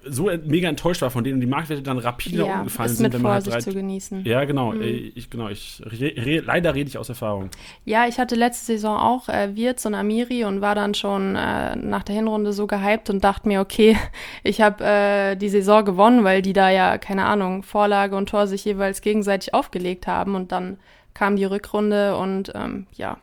so 0.04 0.30
mega 0.46 0.68
enttäuscht 0.68 1.02
war 1.02 1.12
von 1.12 1.24
denen 1.24 1.36
und 1.36 1.42
die 1.42 1.48
Marktwerte 1.48 1.84
dann 1.84 1.98
rapide 1.98 2.46
ja, 2.46 2.60
umgefallen 2.60 2.90
ist 2.90 2.98
sind, 2.98 3.06
mit 3.06 3.14
wenn 3.14 3.22
man 3.22 3.34
halt 3.34 3.44
Vorsicht 3.44 3.68
drei, 3.68 3.72
zu 3.72 3.78
genießen. 3.78 4.26
Ja, 4.26 4.46
genau. 4.46 4.72
Mhm. 4.72 4.82
äh, 4.82 4.90
Ich, 4.90 5.30
genau 5.30 5.50
ich 5.50 5.82
re, 5.86 6.14
re, 6.18 6.40
leider 6.40 6.74
rede 6.74 6.88
ich 6.90 6.98
aus 6.98 7.10
Erfahrung. 7.10 7.50
Ja, 7.86 8.08
ich 8.08 8.18
hatte 8.20 8.36
letzte 8.36 8.66
Saison 8.66 8.98
auch 8.98 9.30
äh, 9.30 9.56
Wirtz 9.56 9.86
und 9.86 9.94
Amiri 9.94 10.46
und 10.46 10.62
war 10.62 10.76
dann 10.76 10.94
schon 10.94 11.36
äh, 11.36 11.76
nach 11.76 12.04
der 12.04 12.16
Hinrunde 12.16 12.54
so 12.54 12.68
gehypt 12.68 13.10
und 13.10 13.24
dachte 13.24 13.48
mir, 13.48 13.62
okay, 13.62 13.98
ich 14.44 14.62
habe 14.62 14.84
äh, 14.84 15.36
die 15.36 15.50
Saison 15.50 15.86
gewonnen, 15.86 16.24
weil 16.24 16.42
die 16.42 16.54
da 16.54 16.70
ja, 16.70 16.98
keine 16.98 17.26
Ahnung, 17.26 17.64
Vorlage 17.64 18.16
und 18.16 18.30
Tor 18.30 18.48
sich 18.48 18.66
jeweils 18.66 19.02
gegenseitig 19.02 19.54
aufgelegt 19.54 20.08
haben 20.08 20.36
und 20.36 20.52
dann 20.52 20.78
kam 21.14 21.36
die 21.36 21.46
Rückrunde 21.46 22.18
und 22.18 22.52
ähm, 22.56 22.88
ja, 22.94 23.18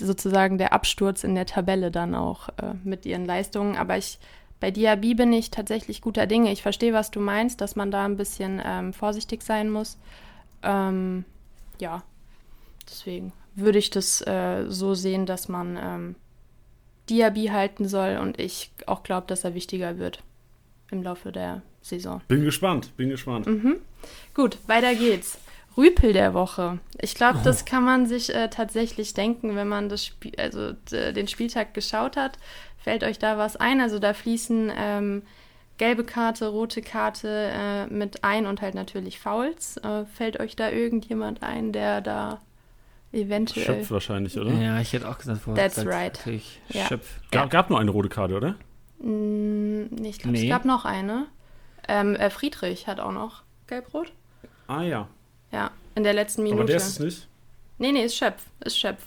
sozusagen 0.00 0.58
der 0.58 0.72
Absturz 0.72 1.24
in 1.24 1.34
der 1.34 1.46
Tabelle 1.46 1.90
dann 1.90 2.14
auch 2.14 2.48
äh, 2.50 2.74
mit 2.84 3.06
ihren 3.06 3.24
Leistungen. 3.24 3.76
Aber 3.76 3.96
ich 3.96 4.18
bei 4.60 4.70
Diaby 4.70 5.14
bin 5.14 5.32
ich 5.32 5.50
tatsächlich 5.50 6.00
guter 6.00 6.26
Dinge. 6.26 6.50
Ich 6.52 6.62
verstehe, 6.62 6.92
was 6.92 7.10
du 7.10 7.20
meinst, 7.20 7.60
dass 7.60 7.76
man 7.76 7.90
da 7.90 8.04
ein 8.04 8.16
bisschen 8.16 8.60
ähm, 8.64 8.92
vorsichtig 8.92 9.42
sein 9.42 9.70
muss. 9.70 9.98
Ähm, 10.62 11.24
ja, 11.78 12.02
deswegen 12.88 13.32
würde 13.54 13.78
ich 13.78 13.90
das 13.90 14.20
äh, 14.26 14.64
so 14.68 14.94
sehen, 14.94 15.26
dass 15.26 15.48
man 15.48 15.78
ähm, 15.80 16.14
Diaby 17.08 17.46
halten 17.46 17.88
soll 17.88 18.18
und 18.20 18.38
ich 18.40 18.70
auch 18.86 19.02
glaube, 19.02 19.26
dass 19.26 19.44
er 19.44 19.54
wichtiger 19.54 19.98
wird 19.98 20.22
im 20.90 21.02
Laufe 21.02 21.32
der 21.32 21.62
Saison. 21.82 22.20
Bin 22.28 22.44
gespannt, 22.44 22.96
bin 22.96 23.08
gespannt. 23.10 23.46
Mhm. 23.46 23.76
Gut, 24.34 24.58
weiter 24.66 24.94
geht's. 24.94 25.38
Rüpel 25.76 26.12
der 26.12 26.34
Woche. 26.34 26.80
Ich 27.00 27.14
glaube, 27.14 27.38
Oh. 27.40 27.44
das 27.44 27.64
kann 27.64 27.84
man 27.84 28.06
sich 28.06 28.34
äh, 28.34 28.48
tatsächlich 28.48 29.14
denken, 29.14 29.54
wenn 29.54 29.68
man 29.68 29.88
das 29.88 30.04
Spiel, 30.04 30.32
also 30.36 30.72
den 30.90 31.28
Spieltag 31.28 31.72
geschaut 31.72 32.16
hat. 32.16 32.36
Fällt 32.88 33.04
euch 33.04 33.18
da 33.18 33.36
was 33.36 33.54
ein? 33.56 33.82
Also 33.82 33.98
da 33.98 34.14
fließen 34.14 34.72
ähm, 34.74 35.22
gelbe 35.76 36.04
Karte, 36.04 36.48
rote 36.48 36.80
Karte 36.80 37.50
äh, 37.52 37.86
mit 37.88 38.24
ein 38.24 38.46
und 38.46 38.62
halt 38.62 38.74
natürlich 38.74 39.20
Fouls. 39.20 39.76
Äh, 39.76 40.06
fällt 40.06 40.40
euch 40.40 40.56
da 40.56 40.70
irgendjemand 40.70 41.42
ein, 41.42 41.72
der 41.72 42.00
da 42.00 42.40
eventuell 43.12 43.66
Schöpf 43.66 43.90
wahrscheinlich, 43.90 44.38
oder? 44.38 44.52
Ja, 44.52 44.80
ich 44.80 44.94
hätte 44.94 45.06
auch 45.06 45.18
gesagt, 45.18 45.42
vorher 45.42 45.62
That's 45.64 45.84
gesagt, 45.84 46.26
right. 46.26 46.50
Ja. 46.70 46.86
Schöpf. 46.86 47.20
Ga- 47.30 47.40
Ja. 47.40 47.46
Gab 47.46 47.68
nur 47.68 47.78
eine 47.78 47.90
rote 47.90 48.08
Karte, 48.08 48.34
oder? 48.34 48.54
Mm, 49.00 49.82
nee, 49.90 50.08
ich 50.08 50.18
glaube, 50.18 50.38
Nee. 50.38 50.44
es 50.44 50.48
gab 50.50 50.64
noch 50.64 50.86
eine. 50.86 51.26
Ähm, 51.88 52.16
äh, 52.16 52.30
Friedrich 52.30 52.86
hat 52.86 53.00
auch 53.00 53.12
noch 53.12 53.42
gelb-rot. 53.66 54.12
Ah 54.66 54.80
ja. 54.82 55.08
Ja, 55.52 55.72
in 55.94 56.04
der 56.04 56.14
letzten 56.14 56.42
Minute. 56.42 56.60
Aber 56.62 56.66
der 56.68 56.76
ist 56.78 56.88
es 56.88 57.00
nicht. 57.00 57.28
Nee, 57.76 57.92
nee, 57.92 58.04
ist 58.06 58.16
Schöpf. 58.16 58.42
Ist 58.64 58.78
Schöpf. 58.78 59.02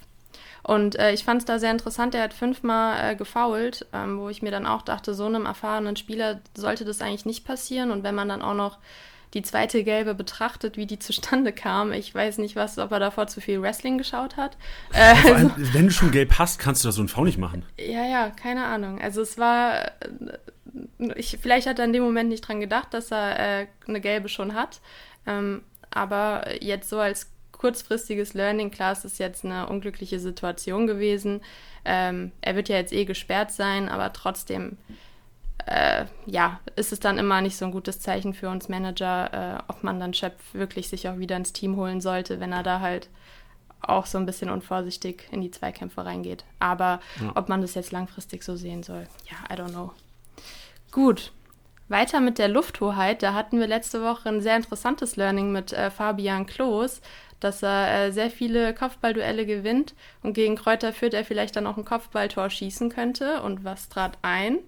Und 0.64 0.98
äh, 0.98 1.12
ich 1.12 1.24
fand 1.24 1.40
es 1.42 1.46
da 1.46 1.60
sehr 1.60 1.72
interessant. 1.72 2.14
Er 2.16 2.24
hat 2.24 2.34
fünfmal 2.34 3.12
äh, 3.12 3.16
gefoult, 3.16 3.86
ähm, 3.94 4.20
wo 4.20 4.30
ich 4.30 4.42
mir 4.42 4.52
dann 4.52 4.68
auch 4.68 4.82
dachte, 4.84 5.14
so 5.14 5.26
einem 5.26 5.46
erfahrenen 5.46 5.96
Spieler 5.96 6.42
sollte 6.56 6.86
das 6.86 7.02
eigentlich 7.02 7.26
nicht 7.26 7.46
passieren. 7.46 7.92
Und 7.92 8.04
wenn 8.04 8.16
man 8.16 8.30
dann 8.30 8.42
auch 8.42 8.54
noch 8.54 8.78
die 9.34 9.42
zweite 9.42 9.84
Gelbe 9.84 10.14
betrachtet, 10.14 10.78
wie 10.78 10.86
die 10.86 11.00
zustande 11.00 11.54
kam, 11.54 11.94
ich 11.94 12.14
weiß 12.14 12.38
nicht, 12.40 12.56
was, 12.56 12.78
ob 12.78 12.92
er 12.92 13.00
davor 13.00 13.28
zu 13.28 13.40
viel 13.42 13.62
Wrestling 13.62 13.98
geschaut 13.98 14.38
hat. 14.38 14.58
Äh, 14.94 15.16
Vor 15.16 15.36
allem, 15.36 15.54
wenn 15.56 15.86
du 15.86 15.92
schon 15.92 16.12
gelb 16.12 16.38
hast, 16.38 16.60
kannst 16.60 16.84
du 16.84 16.90
das 16.90 16.96
so 16.96 17.02
einen 17.02 17.10
V 17.10 17.24
nicht 17.24 17.38
machen. 17.38 17.66
ja, 17.78 18.06
ja, 18.06 18.30
keine 18.30 18.66
Ahnung. 18.66 19.00
Also 19.02 19.22
es 19.22 19.38
war, 19.38 19.86
äh, 19.86 19.90
ich, 21.16 21.40
vielleicht 21.42 21.68
hat 21.68 21.80
er 21.80 21.86
in 21.86 21.94
dem 21.94 22.04
Moment 22.04 22.30
nicht 22.30 22.42
dran 22.42 22.60
gedacht, 22.60 22.94
dass 22.94 23.12
er 23.12 23.62
äh, 23.62 23.68
eine 23.88 24.02
gelbe 24.02 24.30
schon 24.30 24.54
hat. 24.54 24.82
Ähm, 25.26 25.64
aber 25.92 26.46
jetzt 26.62 26.90
so 26.90 27.00
als 27.00 27.31
kurzfristiges 27.62 28.34
Learning, 28.34 28.72
klar, 28.72 28.92
es 28.92 29.06
ist 29.06 29.20
jetzt 29.20 29.46
eine 29.46 29.68
unglückliche 29.68 30.20
Situation 30.20 30.88
gewesen. 30.88 31.42
Ähm, 31.86 32.32
er 32.42 32.56
wird 32.56 32.70
ja 32.70 32.76
jetzt 32.78 32.92
eh 32.92 33.06
gesperrt 33.06 33.52
sein, 33.52 33.88
aber 33.88 34.12
trotzdem, 34.14 34.78
äh, 35.68 36.06
ja, 36.26 36.60
ist 36.76 36.92
es 36.92 37.00
dann 37.00 37.20
immer 37.20 37.40
nicht 37.42 37.56
so 37.56 37.66
ein 37.66 37.72
gutes 37.72 38.00
Zeichen 38.00 38.34
für 38.34 38.50
uns 38.50 38.68
Manager, 38.68 39.60
äh, 39.60 39.64
ob 39.68 39.84
man 39.84 40.00
dann 40.00 40.16
Schöpf 40.16 40.54
wirklich 40.54 40.90
sich 40.90 41.08
auch 41.08 41.20
wieder 41.20 41.38
ins 41.38 41.54
Team 41.54 41.76
holen 41.76 42.02
sollte, 42.02 42.40
wenn 42.40 42.52
er 42.52 42.64
da 42.64 42.80
halt 42.80 43.10
auch 43.80 44.08
so 44.08 44.18
ein 44.18 44.26
bisschen 44.26 44.50
unvorsichtig 44.50 45.28
in 45.32 45.42
die 45.42 45.52
Zweikämpfe 45.52 46.04
reingeht. 46.04 46.44
Aber 46.60 47.00
Ja. 47.22 47.32
ob 47.36 47.48
man 47.48 47.62
das 47.62 47.76
jetzt 47.76 47.92
langfristig 47.92 48.44
so 48.44 48.56
sehen 48.56 48.82
soll, 48.82 49.06
ja, 49.30 49.56
I 49.56 49.60
don't 49.60 49.70
know. 49.72 49.92
Gut, 50.92 51.32
weiter 51.90 52.20
mit 52.22 52.38
der 52.40 52.48
Lufthoheit. 52.48 53.22
Da 53.24 53.34
hatten 53.34 53.60
wir 53.60 53.68
letzte 53.68 54.02
Woche 54.04 54.30
ein 54.30 54.42
sehr 54.42 54.56
interessantes 54.56 55.16
Learning 55.16 55.52
mit 55.52 55.74
äh, 55.74 55.90
Fabian 55.92 56.46
Klos, 56.46 57.02
dass 57.42 57.62
er 57.62 58.08
äh, 58.08 58.12
sehr 58.12 58.30
viele 58.30 58.74
Kopfballduelle 58.74 59.46
gewinnt 59.46 59.94
und 60.24 60.34
gegen 60.34 60.56
Kräuter 60.56 60.94
Fürth 60.94 61.14
er 61.14 61.26
vielleicht 61.26 61.56
dann 61.56 61.68
auch 61.68 61.78
ein 61.78 61.86
Kopfballtor 61.86 62.50
schießen 62.50 62.90
könnte. 62.90 63.42
Und 63.42 63.66
was 63.66 63.90
trat 63.90 64.18
ein? 64.22 64.60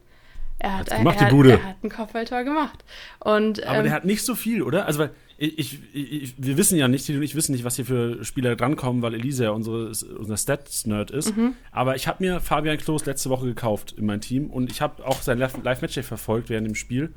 Er 0.59 0.77
hat, 0.77 0.91
ein, 0.91 0.99
gemacht, 0.99 1.17
er, 1.19 1.25
hat, 1.25 1.31
Bude. 1.31 1.51
er 1.53 1.63
hat 1.63 1.83
ein 1.83 1.89
Kopfballtor 1.89 2.43
gemacht. 2.43 2.83
Und, 3.19 3.63
Aber 3.65 3.77
ähm, 3.79 3.83
der 3.85 3.93
hat 3.93 4.05
nicht 4.05 4.23
so 4.23 4.35
viel, 4.35 4.61
oder? 4.61 4.85
Also, 4.85 4.99
weil 4.99 5.11
ich, 5.37 5.79
ich, 5.93 6.23
ich, 6.23 6.35
wir 6.37 6.57
wissen 6.57 6.77
ja 6.77 6.87
nicht, 6.87 7.09
ich 7.09 7.35
wissen 7.35 7.53
nicht, 7.53 7.65
was 7.65 7.75
hier 7.75 7.85
für 7.85 8.23
Spieler 8.23 8.55
drankommen, 8.55 9.01
weil 9.01 9.13
Elisa 9.15 9.45
ja 9.45 9.49
unsere, 9.49 9.87
unser 9.87 10.37
Stats-Nerd 10.37 11.11
ist. 11.11 11.35
Mhm. 11.35 11.55
Aber 11.71 11.95
ich 11.95 12.07
habe 12.07 12.23
mir 12.23 12.39
Fabian 12.39 12.77
Klos 12.77 13.05
letzte 13.05 13.29
Woche 13.29 13.45
gekauft 13.45 13.93
in 13.97 14.05
mein 14.05 14.21
Team 14.21 14.49
und 14.49 14.71
ich 14.71 14.81
habe 14.81 15.05
auch 15.05 15.21
sein 15.21 15.37
Live- 15.37 15.61
Live-Match 15.61 15.99
verfolgt 16.01 16.49
während 16.49 16.67
dem 16.67 16.75
Spiel 16.75 17.13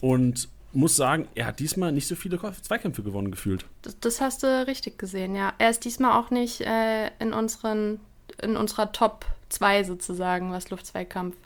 und 0.00 0.48
muss 0.72 0.96
sagen, 0.96 1.28
er 1.34 1.46
hat 1.46 1.60
diesmal 1.60 1.92
nicht 1.92 2.06
so 2.06 2.14
viele 2.14 2.38
Zweikämpfe 2.62 3.02
gewonnen 3.02 3.30
gefühlt. 3.30 3.64
Das, 3.82 3.98
das 4.00 4.20
hast 4.20 4.42
du 4.42 4.66
richtig 4.66 4.98
gesehen, 4.98 5.34
ja. 5.34 5.52
Er 5.58 5.70
ist 5.70 5.84
diesmal 5.84 6.18
auch 6.18 6.30
nicht 6.30 6.60
äh, 6.60 7.08
in, 7.18 7.32
unseren, 7.32 8.00
in 8.42 8.56
unserer 8.56 8.92
Top 8.92 9.24
2 9.48 9.84
sozusagen, 9.84 10.52
was 10.52 10.70
Luftzweikampf 10.70 11.36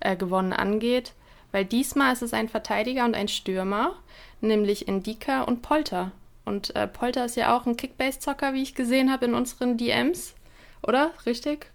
äh, 0.00 0.16
gewonnen 0.16 0.52
angeht. 0.52 1.12
Weil 1.52 1.64
diesmal 1.64 2.12
ist 2.12 2.22
es 2.22 2.34
ein 2.34 2.48
Verteidiger 2.48 3.04
und 3.04 3.14
ein 3.14 3.28
Stürmer, 3.28 3.92
nämlich 4.40 4.88
Indika 4.88 5.42
und 5.42 5.62
Polter. 5.62 6.12
Und 6.44 6.74
äh, 6.76 6.86
Polter 6.86 7.24
ist 7.24 7.36
ja 7.36 7.56
auch 7.56 7.66
ein 7.66 7.76
Kickbase-Zocker, 7.76 8.52
wie 8.52 8.62
ich 8.62 8.74
gesehen 8.74 9.10
habe 9.10 9.26
in 9.26 9.34
unseren 9.34 9.76
DMs. 9.76 10.34
Oder? 10.82 11.12
Richtig? 11.24 11.70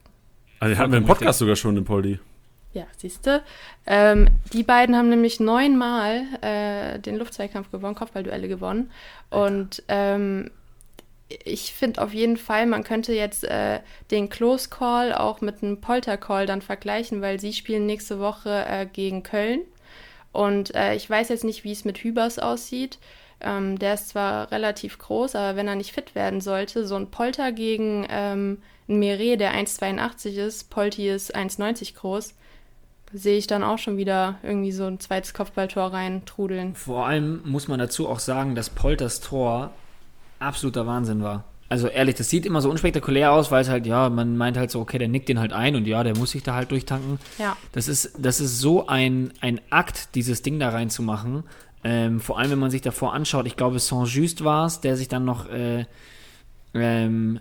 Also, 0.59 0.75
den 0.75 0.79
hatten 0.79 0.91
wir 0.91 0.99
im 0.99 1.05
Podcast 1.05 1.39
sogar 1.39 1.55
schon, 1.55 1.75
den 1.75 1.85
Poldi. 1.85 2.19
Ja, 2.73 2.85
siehst 2.97 3.27
du. 3.27 3.43
Ähm, 3.85 4.29
die 4.53 4.63
beiden 4.63 4.95
haben 4.95 5.09
nämlich 5.09 5.39
neunmal 5.39 6.23
äh, 6.41 6.99
den 6.99 7.17
Luftzweikampf 7.17 7.69
gewonnen, 7.69 7.95
Kopfballduelle 7.95 8.47
gewonnen. 8.47 8.91
Und 9.29 9.83
ähm, 9.89 10.51
ich 11.43 11.73
finde 11.73 12.01
auf 12.01 12.13
jeden 12.13 12.37
Fall, 12.37 12.65
man 12.65 12.83
könnte 12.83 13.13
jetzt 13.13 13.43
äh, 13.43 13.79
den 14.09 14.29
Close 14.29 14.69
Call 14.69 15.13
auch 15.13 15.41
mit 15.41 15.61
einem 15.61 15.81
Polter 15.81 16.17
Call 16.17 16.45
dann 16.45 16.61
vergleichen, 16.61 17.21
weil 17.21 17.39
sie 17.39 17.53
spielen 17.53 17.85
nächste 17.85 18.19
Woche 18.19 18.65
äh, 18.67 18.85
gegen 18.85 19.23
Köln. 19.23 19.61
Und 20.31 20.73
äh, 20.75 20.95
ich 20.95 21.09
weiß 21.09 21.29
jetzt 21.29 21.43
nicht, 21.43 21.63
wie 21.63 21.71
es 21.73 21.85
mit 21.85 21.99
Hübers 21.99 22.39
aussieht. 22.39 22.99
Ähm, 23.41 23.79
der 23.79 23.95
ist 23.95 24.09
zwar 24.09 24.51
relativ 24.51 24.97
groß, 24.97 25.35
aber 25.35 25.57
wenn 25.57 25.67
er 25.67 25.75
nicht 25.75 25.91
fit 25.91 26.15
werden 26.15 26.41
sollte, 26.41 26.85
so 26.85 26.95
ein 26.95 27.11
Polter 27.11 27.51
gegen 27.51 28.05
ähm, 28.09 28.61
ein 28.87 28.99
Meret, 28.99 29.39
der 29.39 29.53
1,82 29.53 30.37
ist, 30.37 30.69
Polti 30.69 31.09
ist 31.09 31.35
1,90 31.35 31.95
groß, 31.95 32.35
sehe 33.13 33.37
ich 33.37 33.47
dann 33.47 33.63
auch 33.63 33.77
schon 33.77 33.97
wieder 33.97 34.35
irgendwie 34.43 34.71
so 34.71 34.85
ein 34.85 34.99
zweites 34.99 35.33
Kopfballtor 35.33 35.93
rein 35.93 36.23
trudeln. 36.25 36.75
Vor 36.75 37.05
allem 37.07 37.41
muss 37.45 37.67
man 37.67 37.79
dazu 37.79 38.07
auch 38.07 38.19
sagen, 38.19 38.55
dass 38.55 38.69
Polters 38.69 39.19
Tor 39.19 39.71
absoluter 40.39 40.87
Wahnsinn 40.87 41.21
war. 41.21 41.43
Also 41.69 41.87
ehrlich, 41.87 42.15
das 42.15 42.29
sieht 42.29 42.45
immer 42.45 42.59
so 42.59 42.69
unspektakulär 42.69 43.31
aus, 43.31 43.49
weil 43.49 43.61
es 43.61 43.69
halt, 43.69 43.85
ja, 43.85 44.09
man 44.09 44.35
meint 44.35 44.57
halt 44.57 44.71
so, 44.71 44.81
okay, 44.81 44.97
der 44.97 45.07
nickt 45.07 45.29
den 45.29 45.39
halt 45.39 45.53
ein 45.53 45.77
und 45.77 45.87
ja, 45.87 46.03
der 46.03 46.17
muss 46.17 46.31
sich 46.31 46.43
da 46.43 46.53
halt 46.53 46.71
durchtanken. 46.71 47.17
Ja. 47.37 47.55
Das 47.71 47.87
ist, 47.87 48.11
das 48.17 48.41
ist 48.41 48.59
so 48.59 48.87
ein, 48.87 49.31
ein 49.39 49.61
Akt, 49.69 50.15
dieses 50.15 50.41
Ding 50.41 50.59
da 50.59 50.69
reinzumachen. 50.69 51.43
Ähm, 51.85 52.19
vor 52.19 52.37
allem, 52.37 52.51
wenn 52.51 52.59
man 52.59 52.71
sich 52.71 52.81
davor 52.81 53.13
anschaut, 53.13 53.47
ich 53.47 53.55
glaube, 53.55 53.79
Saint-Just 53.79 54.43
war 54.43 54.65
es, 54.65 54.81
der 54.81 54.97
sich 54.97 55.07
dann 55.07 55.23
noch 55.23 55.49
äh, 55.49 55.85
ähm, 56.73 57.39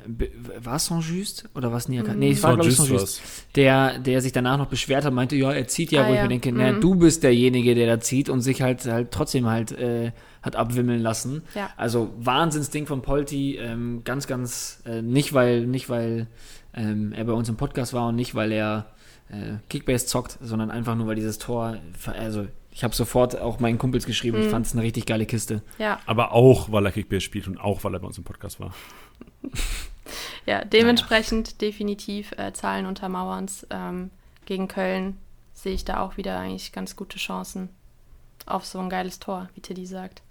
war 0.58 0.76
es 0.76 0.86
Saint-Just 0.86 1.48
oder 1.54 1.72
was 1.72 1.88
Niakan? 1.88 2.18
Nee, 2.18 2.32
es 2.32 2.42
war, 2.42 2.54
glaube 2.54 2.68
ich, 2.68 2.76
Saint-Just. 2.76 3.22
Der, 3.54 3.98
der 3.98 4.20
sich 4.20 4.32
danach 4.32 4.58
noch 4.58 4.66
beschwert 4.66 5.04
hat, 5.04 5.12
meinte, 5.12 5.36
ja, 5.36 5.52
er 5.52 5.68
zieht 5.68 5.92
ja, 5.92 6.02
ah, 6.02 6.08
wo 6.08 6.12
ja. 6.12 6.16
ich 6.16 6.22
mir 6.22 6.28
denke, 6.28 6.50
mhm. 6.50 6.58
na, 6.58 6.72
du 6.72 6.96
bist 6.96 7.22
derjenige, 7.22 7.74
der 7.74 7.86
da 7.86 8.00
zieht 8.00 8.28
und 8.28 8.40
sich 8.40 8.62
halt, 8.62 8.84
halt 8.86 9.12
trotzdem 9.12 9.46
halt 9.46 9.72
äh, 9.72 10.10
hat 10.42 10.56
abwimmeln 10.56 11.00
lassen. 11.00 11.42
Ja. 11.54 11.70
Also 11.76 12.12
Wahnsinnsding 12.18 12.86
von 12.86 13.02
Polti, 13.02 13.56
ähm, 13.56 14.02
ganz, 14.04 14.26
ganz, 14.26 14.82
äh, 14.84 15.00
nicht 15.00 15.32
weil, 15.32 15.66
nicht 15.66 15.88
weil 15.88 16.26
ähm, 16.74 17.12
er 17.12 17.24
bei 17.24 17.32
uns 17.32 17.48
im 17.48 17.56
Podcast 17.56 17.92
war 17.92 18.08
und 18.08 18.16
nicht 18.16 18.34
weil 18.34 18.50
er 18.50 18.86
äh, 19.28 19.58
Kickbase 19.68 20.06
zockt, 20.06 20.38
sondern 20.40 20.72
einfach 20.72 20.96
nur, 20.96 21.06
weil 21.06 21.16
dieses 21.16 21.38
Tor, 21.38 21.76
also 22.18 22.46
ich 22.72 22.84
habe 22.84 22.94
sofort 22.94 23.38
auch 23.38 23.60
meinen 23.60 23.78
Kumpels 23.78 24.06
geschrieben, 24.06 24.38
mhm. 24.38 24.44
ich 24.44 24.50
fand 24.50 24.66
es 24.66 24.72
eine 24.72 24.82
richtig 24.82 25.06
geile 25.06 25.26
Kiste. 25.26 25.62
Ja. 25.78 26.00
Aber 26.06 26.32
auch, 26.32 26.72
weil 26.72 26.86
er 26.86 26.92
Kickbase 26.92 27.20
spielt 27.20 27.46
und 27.46 27.58
auch, 27.58 27.84
weil 27.84 27.94
er 27.94 28.00
bei 28.00 28.06
uns 28.06 28.18
im 28.18 28.24
Podcast 28.24 28.60
war. 28.60 28.72
ja, 30.46 30.64
dementsprechend 30.64 31.46
naja. 31.46 31.58
definitiv 31.60 32.32
äh, 32.32 32.52
Zahlen 32.52 32.86
untermauerns. 32.86 33.66
Ähm, 33.70 34.10
gegen 34.46 34.68
Köln 34.68 35.16
sehe 35.54 35.74
ich 35.74 35.84
da 35.84 36.00
auch 36.00 36.16
wieder 36.16 36.38
eigentlich 36.38 36.72
ganz 36.72 36.96
gute 36.96 37.18
Chancen 37.18 37.68
auf 38.46 38.64
so 38.66 38.78
ein 38.78 38.90
geiles 38.90 39.20
Tor, 39.20 39.48
wie 39.54 39.60
Tiddy 39.60 39.86
sagt. 39.86 40.22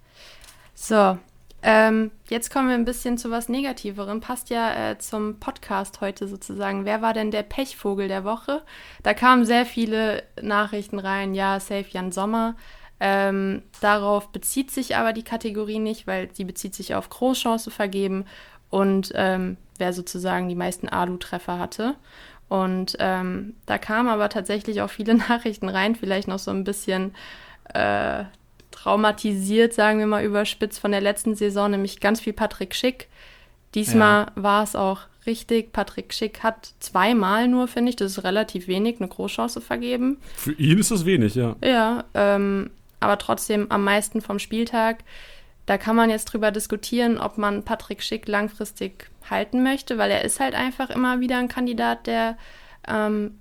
So, 0.74 1.18
ähm, 1.62 2.10
jetzt 2.28 2.50
kommen 2.50 2.68
wir 2.68 2.74
ein 2.74 2.84
bisschen 2.84 3.18
zu 3.18 3.30
was 3.30 3.48
Negativerem. 3.48 4.20
Passt 4.20 4.50
ja 4.50 4.90
äh, 4.90 4.98
zum 4.98 5.38
Podcast 5.38 6.00
heute 6.00 6.26
sozusagen. 6.26 6.84
Wer 6.84 7.02
war 7.02 7.12
denn 7.12 7.30
der 7.30 7.42
Pechvogel 7.42 8.08
der 8.08 8.24
Woche? 8.24 8.62
Da 9.02 9.12
kamen 9.14 9.44
sehr 9.44 9.66
viele 9.66 10.22
Nachrichten 10.40 10.98
rein. 10.98 11.34
Ja, 11.34 11.60
safe 11.60 11.86
Jan 11.90 12.12
Sommer. 12.12 12.56
Ähm, 12.98 13.62
darauf 13.80 14.28
bezieht 14.28 14.70
sich 14.70 14.96
aber 14.96 15.12
die 15.12 15.22
Kategorie 15.22 15.78
nicht, 15.78 16.06
weil 16.06 16.28
sie 16.34 16.44
bezieht 16.44 16.74
sich 16.74 16.94
auf 16.94 17.08
Großchance 17.08 17.70
vergeben 17.70 18.26
und 18.70 19.12
ähm, 19.14 19.56
wer 19.78 19.92
sozusagen 19.92 20.48
die 20.48 20.54
meisten 20.54 20.88
Alu-Treffer 20.88 21.58
hatte. 21.58 21.96
Und 22.48 22.96
ähm, 22.98 23.54
da 23.66 23.78
kamen 23.78 24.08
aber 24.08 24.28
tatsächlich 24.28 24.82
auch 24.82 24.90
viele 24.90 25.14
Nachrichten 25.28 25.68
rein, 25.68 25.94
vielleicht 25.94 26.28
noch 26.28 26.38
so 26.38 26.50
ein 26.50 26.64
bisschen 26.64 27.14
äh, 27.74 28.24
traumatisiert, 28.70 29.72
sagen 29.72 29.98
wir 29.98 30.06
mal 30.06 30.24
überspitzt, 30.24 30.80
von 30.80 30.92
der 30.92 31.00
letzten 31.00 31.34
Saison, 31.34 31.70
nämlich 31.70 32.00
ganz 32.00 32.20
viel 32.20 32.32
Patrick 32.32 32.74
Schick. 32.74 33.08
Diesmal 33.74 34.26
ja. 34.36 34.42
war 34.42 34.62
es 34.64 34.74
auch 34.74 35.02
richtig. 35.26 35.72
Patrick 35.72 36.12
Schick 36.12 36.42
hat 36.42 36.72
zweimal 36.80 37.46
nur, 37.46 37.68
finde 37.68 37.90
ich, 37.90 37.96
das 37.96 38.12
ist 38.12 38.24
relativ 38.24 38.66
wenig, 38.66 38.96
eine 39.00 39.08
Großchance 39.08 39.60
vergeben. 39.60 40.18
Für 40.34 40.52
ihn 40.52 40.78
ist 40.78 40.90
das 40.90 41.04
wenig, 41.04 41.34
ja. 41.34 41.56
Ja, 41.64 42.04
ähm, 42.14 42.70
aber 43.00 43.18
trotzdem 43.18 43.70
am 43.70 43.84
meisten 43.84 44.20
vom 44.20 44.38
Spieltag. 44.38 45.04
Da 45.70 45.78
kann 45.78 45.94
man 45.94 46.10
jetzt 46.10 46.24
drüber 46.24 46.50
diskutieren, 46.50 47.16
ob 47.16 47.38
man 47.38 47.62
Patrick 47.62 48.02
Schick 48.02 48.26
langfristig 48.26 49.08
halten 49.30 49.62
möchte, 49.62 49.98
weil 49.98 50.10
er 50.10 50.24
ist 50.24 50.40
halt 50.40 50.56
einfach 50.56 50.90
immer 50.90 51.20
wieder 51.20 51.38
ein 51.38 51.46
Kandidat, 51.46 52.08
der 52.08 52.36
ähm, 52.88 53.38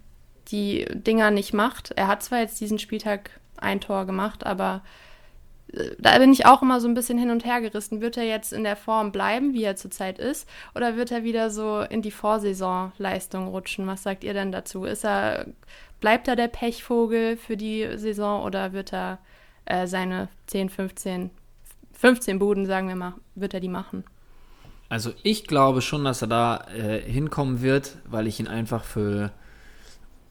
die 0.49 0.85
Dinger 0.93 1.31
nicht 1.31 1.55
macht. 1.55 1.89
Er 1.95 2.05
hat 2.05 2.21
zwar 2.21 2.41
jetzt 2.41 2.61
diesen 2.61 2.77
Spieltag 2.77 3.31
ein 3.57 3.81
Tor 3.81 4.05
gemacht, 4.05 4.45
aber 4.45 4.83
äh, 5.73 5.95
da 5.97 6.19
bin 6.19 6.31
ich 6.31 6.45
auch 6.45 6.61
immer 6.61 6.79
so 6.79 6.87
ein 6.87 6.93
bisschen 6.93 7.17
hin 7.17 7.31
und 7.31 7.45
her 7.45 7.61
gerissen. 7.61 7.99
Wird 7.99 8.15
er 8.15 8.25
jetzt 8.25 8.53
in 8.53 8.63
der 8.63 8.75
Form 8.75 9.11
bleiben, 9.11 9.55
wie 9.55 9.63
er 9.63 9.75
zurzeit 9.75 10.19
ist, 10.19 10.47
oder 10.75 10.97
wird 10.97 11.09
er 11.09 11.23
wieder 11.23 11.49
so 11.49 11.81
in 11.81 12.03
die 12.03 12.11
Vorsaisonleistung 12.11 13.47
rutschen? 13.47 13.87
Was 13.87 14.03
sagt 14.03 14.23
ihr 14.23 14.35
denn 14.35 14.51
dazu? 14.51 14.83
Ist 14.83 15.03
er, 15.03 15.47
bleibt 15.99 16.27
er 16.27 16.35
der 16.35 16.47
Pechvogel 16.47 17.37
für 17.37 17.57
die 17.57 17.89
Saison 17.95 18.43
oder 18.43 18.71
wird 18.71 18.93
er 18.93 19.17
äh, 19.65 19.87
seine 19.87 20.27
10, 20.45 20.69
15 20.69 21.31
15 21.99 22.39
Buden, 22.39 22.65
sagen 22.65 22.87
wir 22.87 22.95
mal, 22.95 23.13
wird 23.35 23.53
er 23.53 23.59
die 23.59 23.67
machen. 23.67 24.05
Also 24.87 25.11
ich 25.21 25.45
glaube 25.47 25.81
schon, 25.81 26.05
dass 26.05 26.21
er 26.21 26.29
da 26.29 26.65
äh, 26.73 27.01
hinkommen 27.01 27.61
wird, 27.61 27.97
weil 28.09 28.25
ich 28.25 28.39
ihn 28.39 28.47
einfach 28.47 28.85
für 28.85 29.31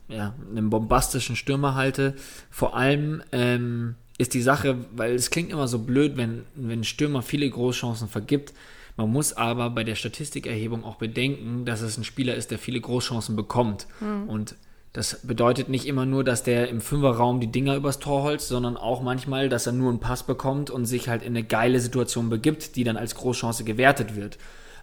ja, 0.08 0.34
einen 0.50 0.70
bombastischen 0.70 1.36
Stürmer 1.36 1.74
halte. 1.74 2.14
Vor 2.50 2.74
allem 2.74 3.22
ähm, 3.32 3.96
ist 4.16 4.32
die 4.32 4.40
Sache, 4.40 4.78
weil 4.92 5.14
es 5.14 5.30
klingt 5.30 5.52
immer 5.52 5.68
so 5.68 5.78
blöd, 5.80 6.16
wenn, 6.16 6.46
wenn 6.54 6.80
ein 6.80 6.84
Stürmer 6.84 7.20
viele 7.20 7.48
Großchancen 7.48 8.08
vergibt. 8.08 8.54
Man 8.96 9.12
muss 9.12 9.34
aber 9.34 9.68
bei 9.68 9.84
der 9.84 9.94
Statistikerhebung 9.94 10.84
auch 10.84 10.96
bedenken, 10.96 11.66
dass 11.66 11.82
es 11.82 11.98
ein 11.98 12.04
Spieler 12.04 12.34
ist, 12.34 12.50
der 12.50 12.58
viele 12.58 12.80
Großchancen 12.80 13.36
bekommt. 13.36 13.86
Mhm. 14.00 14.28
Und 14.28 14.54
das 14.92 15.20
bedeutet 15.22 15.68
nicht 15.68 15.86
immer 15.86 16.06
nur, 16.06 16.24
dass 16.24 16.42
der 16.42 16.68
im 16.68 16.80
Fünferraum 16.80 17.40
die 17.40 17.52
Dinger 17.52 17.76
übers 17.76 17.98
Tor 17.98 18.22
holzt, 18.22 18.48
sondern 18.48 18.76
auch 18.76 19.02
manchmal, 19.02 19.48
dass 19.48 19.66
er 19.66 19.72
nur 19.72 19.90
einen 19.90 20.00
Pass 20.00 20.22
bekommt 20.22 20.70
und 20.70 20.86
sich 20.86 21.08
halt 21.08 21.22
in 21.22 21.36
eine 21.36 21.44
geile 21.44 21.78
Situation 21.80 22.30
begibt, 22.30 22.74
die 22.76 22.84
dann 22.84 22.96
als 22.96 23.14
Großchance 23.14 23.64
gewertet 23.64 24.16
wird. 24.16 24.38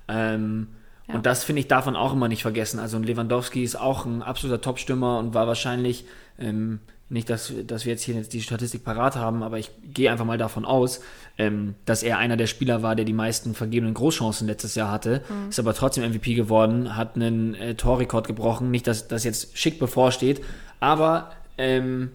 Ähm, 0.08 0.68
ja. 1.08 1.16
Und 1.16 1.26
das 1.26 1.44
finde 1.44 1.62
ich 1.62 1.68
davon 1.68 1.96
auch 1.96 2.14
immer 2.14 2.28
nicht 2.28 2.44
vergessen. 2.44 2.80
Also 2.80 2.98
Lewandowski 3.00 3.64
ist 3.64 3.76
auch 3.76 4.06
ein 4.06 4.22
absoluter 4.22 4.62
Topstürmer 4.62 5.20
und 5.20 5.34
war 5.34 5.48
wahrscheinlich 5.48 6.06
ähm, 6.40 6.80
nicht, 7.08 7.30
dass, 7.30 7.54
dass 7.68 7.86
wir 7.86 7.94
jetzt 7.94 8.04
hier 8.04 8.16
jetzt 8.16 8.34
die 8.34 8.42
Statistik 8.42 8.84
parat 8.84 9.16
haben, 9.16 9.44
aber 9.44 9.60
ich 9.60 9.70
gehe 9.84 10.12
einfach 10.12 10.26
mal 10.26 10.40
davon 10.40 10.66
aus, 10.66 11.02
ähm, 11.38 11.76
dass 11.86 12.02
er 12.02 12.18
einer 12.18 12.36
der 12.36 12.48
Spieler 12.48 12.82
war, 12.82 12.96
der 12.96 13.06
die 13.06 13.14
meisten 13.14 13.54
vergebenen 13.54 13.94
Großchancen 13.94 14.48
letztes 14.48 14.74
Jahr 14.74 14.92
hatte. 14.92 15.22
Mhm. 15.30 15.50
Ist 15.50 15.60
aber 15.60 15.76
trotzdem 15.76 16.04
MVP 16.04 16.34
geworden, 16.34 16.96
hat 16.96 17.16
einen 17.16 17.54
äh, 17.54 17.76
Torrekord 17.76 18.28
gebrochen. 18.28 18.72
Nicht, 18.72 18.88
dass 18.88 19.08
das 19.08 19.24
jetzt 19.24 19.56
schick 19.56 19.78
bevorsteht, 19.78 20.42
aber 20.80 21.32
ähm, 21.60 22.12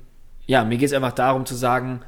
ja, 0.47 0.65
mir 0.65 0.77
geht 0.77 0.89
es 0.89 0.93
einfach 0.93 1.13
darum 1.13 1.47
zu 1.47 1.55
sagen, 1.55 2.01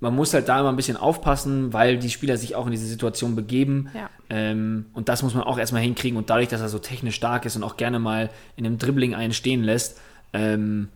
man 0.00 0.14
muss 0.14 0.34
halt 0.34 0.50
da 0.50 0.60
immer 0.60 0.68
ein 0.68 0.76
bisschen 0.76 0.98
aufpassen, 0.98 1.72
weil 1.72 1.98
die 1.98 2.10
Spieler 2.10 2.36
sich 2.36 2.54
auch 2.54 2.66
in 2.66 2.72
diese 2.72 2.86
Situation 2.86 3.34
begeben. 3.34 3.88
Ja. 3.94 4.10
Ähm, 4.28 4.86
und 4.92 5.08
das 5.08 5.22
muss 5.22 5.32
man 5.32 5.44
auch 5.44 5.56
erstmal 5.56 5.80
hinkriegen. 5.80 6.18
Und 6.18 6.28
dadurch, 6.28 6.48
dass 6.48 6.60
er 6.60 6.68
so 6.68 6.78
technisch 6.78 7.14
stark 7.14 7.46
ist 7.46 7.56
und 7.56 7.62
auch 7.62 7.78
gerne 7.78 7.98
mal 7.98 8.28
in 8.56 8.66
einem 8.66 8.76
Dribbling 8.76 9.14
einen 9.14 9.32
stehen 9.32 9.64
lässt, 9.64 9.98
ähm, 10.34 10.90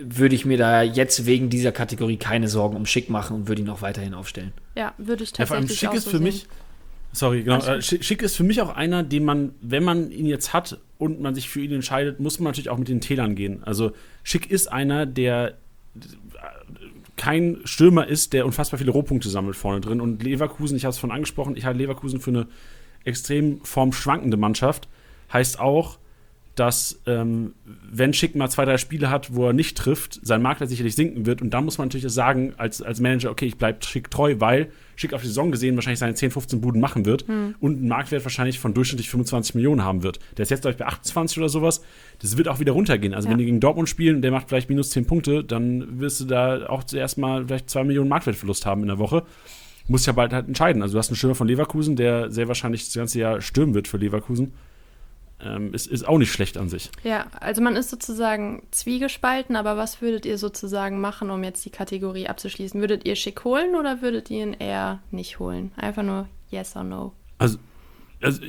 würde 0.00 0.34
ich 0.34 0.44
mir 0.44 0.58
da 0.58 0.82
jetzt 0.82 1.26
wegen 1.26 1.50
dieser 1.50 1.72
Kategorie 1.72 2.16
keine 2.16 2.48
Sorgen 2.48 2.76
um 2.76 2.86
Schick 2.86 3.10
machen 3.10 3.36
und 3.36 3.48
würde 3.48 3.62
ihn 3.62 3.68
auch 3.68 3.82
weiterhin 3.82 4.14
aufstellen. 4.14 4.52
Ja, 4.74 4.94
würde 4.98 5.24
ich 5.24 5.32
tatsächlich 5.32 5.38
ja, 5.38 5.46
vor 5.46 5.56
allem 5.56 5.68
Schick 5.68 5.88
auch 5.88 5.94
ist 5.94 6.04
so 6.04 6.10
für 6.10 6.16
sehen. 6.18 6.24
mich, 6.24 6.46
sorry, 7.12 7.42
genau, 7.42 7.58
äh, 7.58 7.82
Schick 7.82 8.22
ist 8.22 8.36
für 8.36 8.44
mich 8.44 8.60
auch 8.60 8.74
einer, 8.74 9.02
den 9.02 9.24
man, 9.24 9.54
wenn 9.60 9.84
man 9.84 10.10
ihn 10.10 10.26
jetzt 10.26 10.52
hat 10.52 10.78
und 10.98 11.20
man 11.20 11.34
sich 11.34 11.48
für 11.48 11.60
ihn 11.60 11.72
entscheidet, 11.72 12.20
muss 12.20 12.38
man 12.38 12.50
natürlich 12.50 12.70
auch 12.70 12.78
mit 12.78 12.88
den 12.88 13.00
Tälern 13.00 13.34
gehen. 13.34 13.62
Also 13.64 13.92
Schick 14.22 14.50
ist 14.50 14.70
einer, 14.70 15.06
der 15.06 15.48
äh, 15.48 16.00
kein 17.16 17.60
Stürmer 17.64 18.06
ist, 18.06 18.32
der 18.32 18.46
unfassbar 18.46 18.78
viele 18.78 18.92
Rohpunkte 18.92 19.28
sammelt 19.28 19.56
vorne 19.56 19.80
drin. 19.80 20.00
Und 20.00 20.22
Leverkusen, 20.22 20.76
ich 20.76 20.84
habe 20.84 20.92
es 20.92 20.98
von 20.98 21.10
angesprochen, 21.10 21.56
ich 21.56 21.64
halte 21.64 21.78
Leverkusen 21.78 22.20
für 22.20 22.30
eine 22.30 22.46
extrem 23.04 23.60
formschwankende 23.64 24.36
Mannschaft. 24.36 24.88
Heißt 25.32 25.58
auch, 25.58 25.98
dass 26.54 27.00
ähm, 27.06 27.54
wenn 27.64 28.12
Schick 28.12 28.34
mal 28.34 28.50
zwei, 28.50 28.66
drei 28.66 28.76
Spiele 28.76 29.08
hat, 29.08 29.34
wo 29.34 29.46
er 29.46 29.52
nicht 29.54 29.76
trifft, 29.76 30.20
sein 30.22 30.42
Marktwert 30.42 30.68
sicherlich 30.68 30.94
sinken 30.94 31.24
wird. 31.24 31.40
Und 31.40 31.50
da 31.50 31.62
muss 31.62 31.78
man 31.78 31.88
natürlich 31.88 32.10
sagen, 32.12 32.52
als, 32.58 32.82
als 32.82 33.00
Manager, 33.00 33.30
okay, 33.30 33.46
ich 33.46 33.56
bleibe 33.56 33.82
Schick 33.84 34.10
treu, 34.10 34.36
weil 34.38 34.70
Schick 34.94 35.14
auf 35.14 35.22
die 35.22 35.28
Saison 35.28 35.50
gesehen 35.50 35.76
wahrscheinlich 35.76 35.98
seine 35.98 36.14
10, 36.14 36.30
15 36.30 36.60
Buden 36.60 36.80
machen 36.80 37.06
wird 37.06 37.26
hm. 37.26 37.54
und 37.60 37.78
einen 37.78 37.88
Marktwert 37.88 38.24
wahrscheinlich 38.24 38.58
von 38.58 38.74
durchschnittlich 38.74 39.08
25 39.08 39.54
Millionen 39.54 39.82
haben 39.82 40.02
wird. 40.02 40.18
Der 40.36 40.42
ist 40.42 40.50
jetzt, 40.50 40.60
glaube 40.60 40.72
ich, 40.72 40.78
bei 40.78 40.86
28 40.86 41.38
oder 41.38 41.48
sowas. 41.48 41.82
Das 42.20 42.36
wird 42.36 42.48
auch 42.48 42.60
wieder 42.60 42.72
runtergehen. 42.72 43.14
Also, 43.14 43.28
ja. 43.28 43.32
wenn 43.32 43.38
die 43.38 43.46
gegen 43.46 43.60
Dortmund 43.60 43.88
spielen 43.88 44.16
und 44.16 44.22
der 44.22 44.30
macht 44.30 44.48
vielleicht 44.48 44.68
minus 44.68 44.90
10 44.90 45.06
Punkte, 45.06 45.42
dann 45.44 46.00
wirst 46.00 46.20
du 46.20 46.26
da 46.26 46.66
auch 46.66 46.84
zuerst 46.84 47.16
mal 47.16 47.46
vielleicht 47.46 47.70
2 47.70 47.84
Millionen 47.84 48.10
Marktwertverlust 48.10 48.66
haben 48.66 48.82
in 48.82 48.88
der 48.88 48.98
Woche. 48.98 49.24
muss 49.88 50.04
ja 50.04 50.12
bald 50.12 50.34
halt 50.34 50.48
entscheiden. 50.48 50.82
Also 50.82 50.92
du 50.92 50.98
hast 50.98 51.08
einen 51.08 51.16
Stürmer 51.16 51.34
von 51.34 51.48
Leverkusen, 51.48 51.96
der 51.96 52.30
sehr 52.30 52.48
wahrscheinlich 52.48 52.84
das 52.84 52.94
ganze 52.94 53.18
Jahr 53.18 53.40
stürmen 53.40 53.74
wird 53.74 53.88
für 53.88 53.96
Leverkusen. 53.96 54.52
Ähm, 55.44 55.74
ist, 55.74 55.86
ist 55.86 56.06
auch 56.06 56.18
nicht 56.18 56.32
schlecht 56.32 56.56
an 56.56 56.68
sich. 56.68 56.90
Ja, 57.02 57.26
also 57.40 57.62
man 57.62 57.76
ist 57.76 57.90
sozusagen 57.90 58.62
zwiegespalten, 58.70 59.56
aber 59.56 59.76
was 59.76 60.00
würdet 60.00 60.26
ihr 60.26 60.38
sozusagen 60.38 61.00
machen, 61.00 61.30
um 61.30 61.42
jetzt 61.42 61.64
die 61.64 61.70
Kategorie 61.70 62.28
abzuschließen? 62.28 62.80
Würdet 62.80 63.04
ihr 63.04 63.16
Schick 63.16 63.44
holen 63.44 63.74
oder 63.74 64.02
würdet 64.02 64.30
ihr 64.30 64.42
ihn 64.42 64.52
eher 64.54 65.00
nicht 65.10 65.38
holen? 65.38 65.72
Einfach 65.76 66.02
nur 66.02 66.28
yes 66.50 66.76
or 66.76 66.84
no. 66.84 67.12
Also 67.38 67.58
also, 68.22 68.40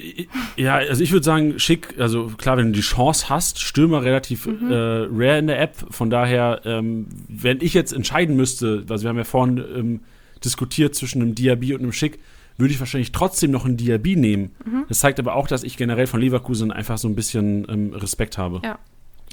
ja, 0.56 0.76
also 0.76 1.04
ich 1.04 1.12
würde 1.12 1.24
sagen, 1.24 1.60
schick, 1.60 1.96
also 1.98 2.28
klar, 2.38 2.58
wenn 2.58 2.68
du 2.68 2.74
die 2.74 2.82
Chance 2.82 3.30
hast, 3.30 3.60
Stürmer 3.60 4.04
relativ 4.04 4.46
mhm. 4.46 4.72
äh, 4.72 4.76
rare 4.76 5.40
in 5.40 5.48
der 5.48 5.60
App. 5.60 5.76
Von 5.90 6.10
daher, 6.10 6.62
ähm, 6.66 7.08
wenn 7.28 7.60
ich 7.62 7.74
jetzt 7.74 7.92
entscheiden 7.92 8.36
müsste, 8.36 8.86
also 8.88 9.04
wir 9.04 9.10
haben 9.10 9.18
ja 9.18 9.24
vorhin 9.24 9.58
ähm, 9.58 10.00
diskutiert 10.46 10.94
zwischen 10.96 11.22
einem 11.22 11.36
Diaby 11.36 11.74
und 11.74 11.82
einem 11.82 11.92
Schick, 11.92 12.20
würde 12.58 12.74
ich 12.74 12.80
wahrscheinlich 12.80 13.12
trotzdem 13.12 13.52
noch 13.52 13.66
einen 13.66 13.78
Diaby 13.78 14.16
nehmen. 14.16 14.52
Mhm. 14.66 14.86
Das 14.88 15.00
zeigt 15.00 15.20
aber 15.20 15.36
auch, 15.36 15.48
dass 15.48 15.64
ich 15.64 15.78
generell 15.78 16.08
von 16.08 16.20
Leverkusen 16.20 16.72
einfach 16.72 16.98
so 16.98 17.08
ein 17.08 17.16
bisschen 17.16 17.66
ähm, 17.70 17.94
Respekt 17.94 18.38
habe. 18.38 18.62
Ja. 18.64 18.78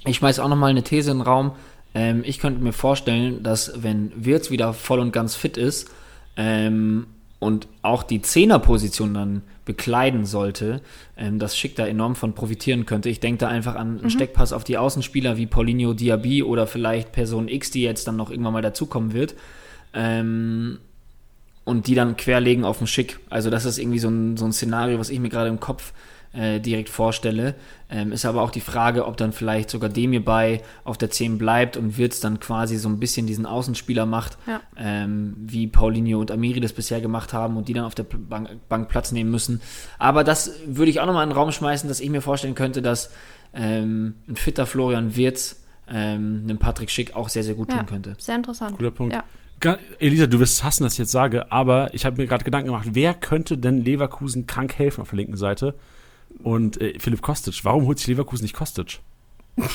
Ich 0.06 0.16
schmeiß 0.16 0.38
auch 0.38 0.48
noch 0.48 0.56
mal 0.56 0.68
eine 0.68 0.82
These 0.82 1.10
in 1.10 1.18
den 1.18 1.26
Raum. 1.26 1.52
Ähm, 1.94 2.22
ich 2.24 2.38
könnte 2.38 2.62
mir 2.62 2.72
vorstellen, 2.72 3.42
dass 3.42 3.82
wenn 3.82 4.12
Wirtz 4.14 4.50
wieder 4.50 4.72
voll 4.72 5.00
und 5.00 5.12
ganz 5.12 5.34
fit 5.34 5.56
ist 5.56 5.90
ähm, 6.36 7.06
und 7.38 7.68
auch 7.82 8.02
die 8.02 8.22
Zehnerposition 8.22 9.12
dann 9.12 9.42
bekleiden 9.64 10.24
sollte, 10.24 10.80
ähm, 11.16 11.38
dass 11.38 11.56
Schick 11.56 11.76
da 11.76 11.86
enorm 11.86 12.16
von 12.16 12.34
profitieren 12.34 12.86
könnte. 12.86 13.08
Ich 13.08 13.20
denke 13.20 13.38
da 13.38 13.48
einfach 13.48 13.74
an 13.74 13.96
einen 13.96 14.02
mhm. 14.04 14.10
Steckpass 14.10 14.52
auf 14.52 14.64
die 14.64 14.78
Außenspieler 14.78 15.36
wie 15.36 15.46
Paulinho 15.46 15.92
Diaby 15.92 16.42
oder 16.42 16.66
vielleicht 16.66 17.12
Person 17.12 17.48
X, 17.48 17.70
die 17.70 17.82
jetzt 17.82 18.08
dann 18.08 18.16
noch 18.16 18.30
irgendwann 18.30 18.54
mal 18.54 18.62
dazukommen 18.62 19.12
wird. 19.12 19.34
Ähm, 19.92 20.78
und 21.70 21.86
die 21.86 21.94
dann 21.94 22.16
querlegen 22.16 22.64
auf 22.64 22.78
den 22.78 22.88
Schick. 22.88 23.20
Also 23.30 23.48
das 23.48 23.64
ist 23.64 23.78
irgendwie 23.78 24.00
so 24.00 24.08
ein, 24.08 24.36
so 24.36 24.44
ein 24.44 24.52
Szenario, 24.52 24.98
was 24.98 25.08
ich 25.08 25.20
mir 25.20 25.28
gerade 25.28 25.48
im 25.48 25.60
Kopf 25.60 25.92
äh, 26.32 26.58
direkt 26.58 26.88
vorstelle. 26.88 27.54
Ähm, 27.88 28.10
ist 28.10 28.24
aber 28.24 28.42
auch 28.42 28.50
die 28.50 28.60
Frage, 28.60 29.06
ob 29.06 29.16
dann 29.16 29.32
vielleicht 29.32 29.70
sogar 29.70 29.88
Demir 29.88 30.24
bei 30.24 30.62
auf 30.82 30.98
der 30.98 31.10
10 31.10 31.38
bleibt 31.38 31.76
und 31.76 31.96
Wirtz 31.96 32.18
dann 32.18 32.40
quasi 32.40 32.76
so 32.76 32.88
ein 32.88 32.98
bisschen 32.98 33.28
diesen 33.28 33.46
Außenspieler 33.46 34.04
macht, 34.04 34.36
ja. 34.48 34.60
ähm, 34.76 35.36
wie 35.38 35.68
Paulinho 35.68 36.18
und 36.18 36.32
Amiri 36.32 36.58
das 36.58 36.72
bisher 36.72 37.00
gemacht 37.00 37.32
haben 37.32 37.56
und 37.56 37.68
die 37.68 37.72
dann 37.72 37.84
auf 37.84 37.94
der 37.94 38.02
Bank, 38.02 38.48
Bank 38.68 38.88
Platz 38.88 39.12
nehmen 39.12 39.30
müssen. 39.30 39.60
Aber 39.98 40.24
das 40.24 40.52
würde 40.66 40.90
ich 40.90 40.98
auch 40.98 41.06
nochmal 41.06 41.22
in 41.22 41.30
den 41.30 41.36
Raum 41.36 41.52
schmeißen, 41.52 41.88
dass 41.88 42.00
ich 42.00 42.10
mir 42.10 42.20
vorstellen 42.20 42.56
könnte, 42.56 42.82
dass 42.82 43.10
ähm, 43.54 44.16
ein 44.28 44.34
fitter 44.34 44.66
Florian 44.66 45.14
Wirtz 45.14 45.62
ähm, 45.88 46.42
einem 46.44 46.58
Patrick 46.58 46.90
Schick 46.90 47.14
auch 47.14 47.28
sehr, 47.28 47.44
sehr 47.44 47.54
gut 47.54 47.70
ja, 47.70 47.78
tun 47.78 47.86
könnte. 47.86 48.16
Sehr 48.18 48.34
interessant. 48.34 48.76
Cooler 48.76 48.90
Punkt. 48.90 49.14
Ja. 49.14 49.22
Elisa, 49.98 50.26
du 50.26 50.40
wirst 50.40 50.64
hassen, 50.64 50.84
dass 50.84 50.94
ich 50.94 51.00
jetzt 51.00 51.12
sage, 51.12 51.50
aber 51.52 51.92
ich 51.92 52.04
habe 52.04 52.20
mir 52.20 52.26
gerade 52.26 52.44
Gedanken 52.44 52.68
gemacht, 52.68 52.88
wer 52.92 53.14
könnte 53.14 53.58
denn 53.58 53.84
Leverkusen 53.84 54.46
krank 54.46 54.78
helfen 54.78 55.02
auf 55.02 55.10
der 55.10 55.18
linken 55.18 55.36
Seite? 55.36 55.74
Und 56.42 56.80
äh, 56.80 56.98
Philipp 56.98 57.22
Kostic, 57.22 57.64
warum 57.64 57.86
holt 57.86 57.98
sich 57.98 58.06
Leverkusen 58.08 58.44
nicht 58.44 58.54
Kostic? 58.54 59.00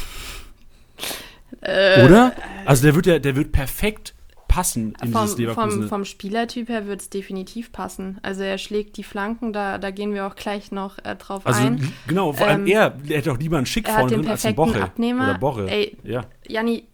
Äh, 1.62 2.04
Oder? 2.06 2.34
Also 2.66 2.84
der 2.84 2.96
wird 2.96 3.06
ja, 3.06 3.20
der 3.20 3.36
wird 3.36 3.52
perfekt 3.52 4.14
passen 4.48 4.94
in 5.02 5.12
vom, 5.12 5.22
dieses 5.22 5.38
Leverkusen. 5.38 5.82
Vom, 5.82 5.90
vom 5.90 6.06
Spielertyp 6.06 6.70
her 6.70 6.88
wird 6.88 7.02
es 7.02 7.10
definitiv 7.10 7.72
passen. 7.72 8.20
Also 8.22 8.44
er 8.44 8.58
schlägt 8.58 8.98
die 8.98 9.04
Flanken, 9.04 9.54
da, 9.54 9.78
da 9.78 9.92
gehen 9.92 10.14
wir 10.14 10.28
auch 10.28 10.36
gleich 10.36 10.72
noch 10.72 10.98
äh, 11.04 11.16
drauf 11.16 11.46
also, 11.46 11.62
ein. 11.62 11.92
Genau, 12.08 12.34
vor 12.34 12.48
allem 12.48 12.62
ähm, 12.62 12.74
er, 12.74 12.96
er 13.08 13.18
hätte 13.18 13.32
auch 13.32 13.38
lieber 13.38 13.58
einen 13.58 13.66
Schick 13.66 13.88
vorne 13.88 14.16
drin 14.16 14.28
als 14.28 14.46
einen 14.46 14.56
Boche. 14.56 14.82
Abnehmer. 14.82 15.30
Oder 15.30 15.40
Borre. 15.40 15.70
Ey, 15.70 15.98
ja. 16.04 16.26
Janni, 16.48 16.86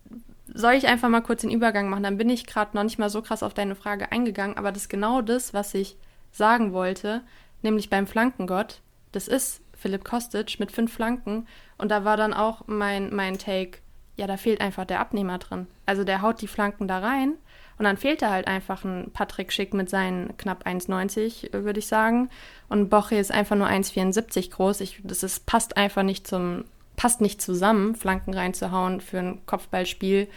soll 0.54 0.74
ich 0.74 0.88
einfach 0.88 1.10
mal 1.10 1.22
kurz 1.22 1.42
den 1.42 1.52
Übergang 1.52 1.90
machen? 1.90 2.04
Dann 2.04 2.18
bin 2.18 2.30
ich 2.30 2.46
gerade 2.46 2.76
noch 2.76 2.84
nicht 2.84 3.00
mal 3.00 3.10
so 3.10 3.22
krass 3.22 3.44
auf 3.44 3.54
deine 3.54 3.76
Frage 3.76 4.12
eingegangen, 4.12 4.58
aber 4.58 4.72
das 4.72 4.84
ist 4.84 4.90
genau 4.90 5.22
das, 5.22 5.54
was 5.54 5.74
ich 5.74 5.98
sagen 6.32 6.74
wollte, 6.74 7.22
nämlich 7.62 7.90
beim 7.90 8.08
Flankengott. 8.08 8.82
Das 9.12 9.28
ist 9.28 9.62
Philipp 9.78 10.04
Kostic 10.04 10.60
mit 10.60 10.72
fünf 10.72 10.94
Flanken 10.94 11.48
und 11.78 11.90
da 11.90 12.06
war 12.06 12.18
dann 12.18 12.34
auch 12.34 12.64
mein, 12.68 13.14
mein 13.14 13.38
Take, 13.38 13.80
ja, 14.16 14.28
da 14.28 14.38
fehlt 14.38 14.62
einfach 14.62 14.86
der 14.86 15.00
Abnehmer 15.00 15.38
drin. 15.38 15.68
Also 15.86 16.04
der 16.04 16.22
haut 16.22 16.42
die 16.42 16.48
Flanken 16.48 16.88
da 16.88 17.00
rein 17.00 17.36
und 17.78 17.86
dann 17.86 17.98
fehlt 17.98 18.22
da 18.22 18.30
halt 18.30 18.48
einfach 18.48 18.84
ein 18.84 19.10
Patrick 19.12 19.52
Schick 19.52 19.74
mit 19.74 19.90
seinen 19.90 20.38
knapp 20.38 20.68
1,90, 20.68 21.52
würde 21.64 21.80
ich 21.80 21.88
sagen. 21.88 22.30
Und 22.70 22.90
Boche 22.90 23.16
ist 23.16 23.32
einfach 23.32 23.56
nur 23.56 23.68
1,74 23.68 24.52
groß. 24.52 24.82
Ich, 24.82 25.02
das 25.04 25.24
ist, 25.24 25.48
passt 25.48 25.78
einfach 25.78 26.04
nicht 26.04 26.28
zum 26.28 26.66
passt 27.02 27.20
nicht 27.20 27.42
zusammen, 27.42 27.96
Flanken 27.96 28.32
reinzuhauen 28.32 29.02
für 29.02 29.18
ein 29.18 29.40
Kopfballspiel, 29.48 30.28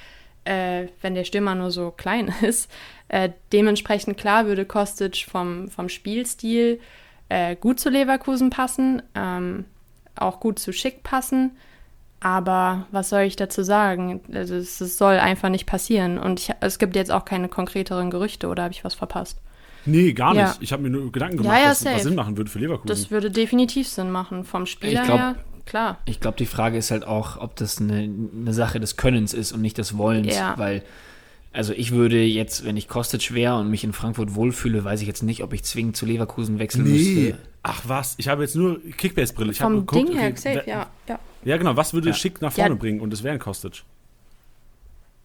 äh, 0.44 0.86
wenn 1.02 1.14
der 1.14 1.24
Stürmer 1.24 1.54
nur 1.54 1.70
so 1.70 1.90
klein 1.90 2.32
ist. 2.40 2.70
Äh, 3.08 3.32
dementsprechend 3.52 4.16
klar 4.16 4.46
würde 4.46 4.64
Kostic 4.64 5.26
vom, 5.30 5.68
vom 5.68 5.90
Spielstil 5.90 6.80
äh, 7.28 7.54
gut 7.54 7.80
zu 7.80 7.90
Leverkusen 7.90 8.48
passen, 8.48 9.02
ähm, 9.14 9.66
auch 10.16 10.40
gut 10.40 10.58
zu 10.58 10.72
Schick 10.72 11.02
passen. 11.02 11.50
Aber 12.20 12.86
was 12.90 13.10
soll 13.10 13.24
ich 13.24 13.36
dazu 13.36 13.62
sagen? 13.62 14.22
Also 14.32 14.54
es, 14.54 14.80
es 14.80 14.96
soll 14.96 15.16
einfach 15.16 15.50
nicht 15.50 15.66
passieren. 15.66 16.16
Und 16.16 16.40
ich, 16.40 16.50
es 16.60 16.78
gibt 16.78 16.96
jetzt 16.96 17.10
auch 17.10 17.26
keine 17.26 17.50
konkreteren 17.50 18.08
Gerüchte, 18.08 18.48
oder 18.48 18.62
habe 18.62 18.72
ich 18.72 18.84
was 18.84 18.94
verpasst? 18.94 19.38
Nee, 19.84 20.14
gar 20.14 20.32
nicht. 20.32 20.40
Ja. 20.40 20.56
Ich 20.60 20.72
habe 20.72 20.82
mir 20.82 20.88
nur 20.88 21.12
Gedanken 21.12 21.36
gemacht, 21.36 21.58
ja, 21.58 21.64
ja, 21.64 21.70
was, 21.72 21.84
was, 21.84 22.04
Sinn 22.04 22.14
machen 22.14 22.38
würde 22.38 22.50
für 22.50 22.58
Leverkusen. 22.58 22.88
Das 22.88 23.10
würde 23.10 23.30
definitiv 23.30 23.86
Sinn 23.86 24.10
machen. 24.10 24.44
Vom 24.44 24.64
Spieler 24.64 25.04
glaub, 25.04 25.18
her 25.18 25.34
klar. 25.66 25.98
Ich 26.04 26.20
glaube, 26.20 26.36
die 26.36 26.46
Frage 26.46 26.78
ist 26.78 26.90
halt 26.90 27.04
auch, 27.04 27.36
ob 27.38 27.56
das 27.56 27.80
eine, 27.80 28.02
eine 28.02 28.54
Sache 28.54 28.80
des 28.80 28.96
Könnens 28.96 29.34
ist 29.34 29.52
und 29.52 29.60
nicht 29.60 29.78
des 29.78 29.96
Wollens, 29.96 30.34
ja. 30.34 30.54
weil 30.56 30.82
also 31.54 31.72
ich 31.72 31.92
würde 31.92 32.20
jetzt, 32.20 32.64
wenn 32.64 32.76
ich 32.76 32.88
Kostic 32.88 33.32
wäre 33.32 33.56
und 33.56 33.70
mich 33.70 33.84
in 33.84 33.92
Frankfurt 33.92 34.34
wohlfühle, 34.34 34.82
weiß 34.82 35.00
ich 35.02 35.06
jetzt 35.06 35.22
nicht, 35.22 35.44
ob 35.44 35.52
ich 35.52 35.62
zwingend 35.62 35.96
zu 35.96 36.04
Leverkusen 36.04 36.58
wechseln 36.58 36.82
nee. 36.82 36.90
müsste. 36.90 37.38
Ach 37.62 37.82
was, 37.86 38.16
ich 38.18 38.26
habe 38.26 38.42
jetzt 38.42 38.56
nur 38.56 38.80
Kickbase-Brille. 38.82 39.52
Ich 39.52 39.58
Vom 39.58 39.86
geguckt, 39.86 40.08
Ding 40.08 40.18
her, 40.18 40.30
okay, 40.30 40.54
safe, 40.54 40.68
ja, 40.68 40.86
ja. 41.08 41.18
Ja, 41.44 41.56
genau, 41.56 41.76
was 41.76 41.94
würde 41.94 42.08
ja. 42.08 42.14
Schick 42.14 42.42
nach 42.42 42.52
vorne 42.52 42.74
ja. 42.74 42.76
bringen 42.76 43.00
und 43.00 43.12
das 43.12 43.22
wäre 43.22 43.34
ein 43.34 43.38
Kostic? 43.38 43.84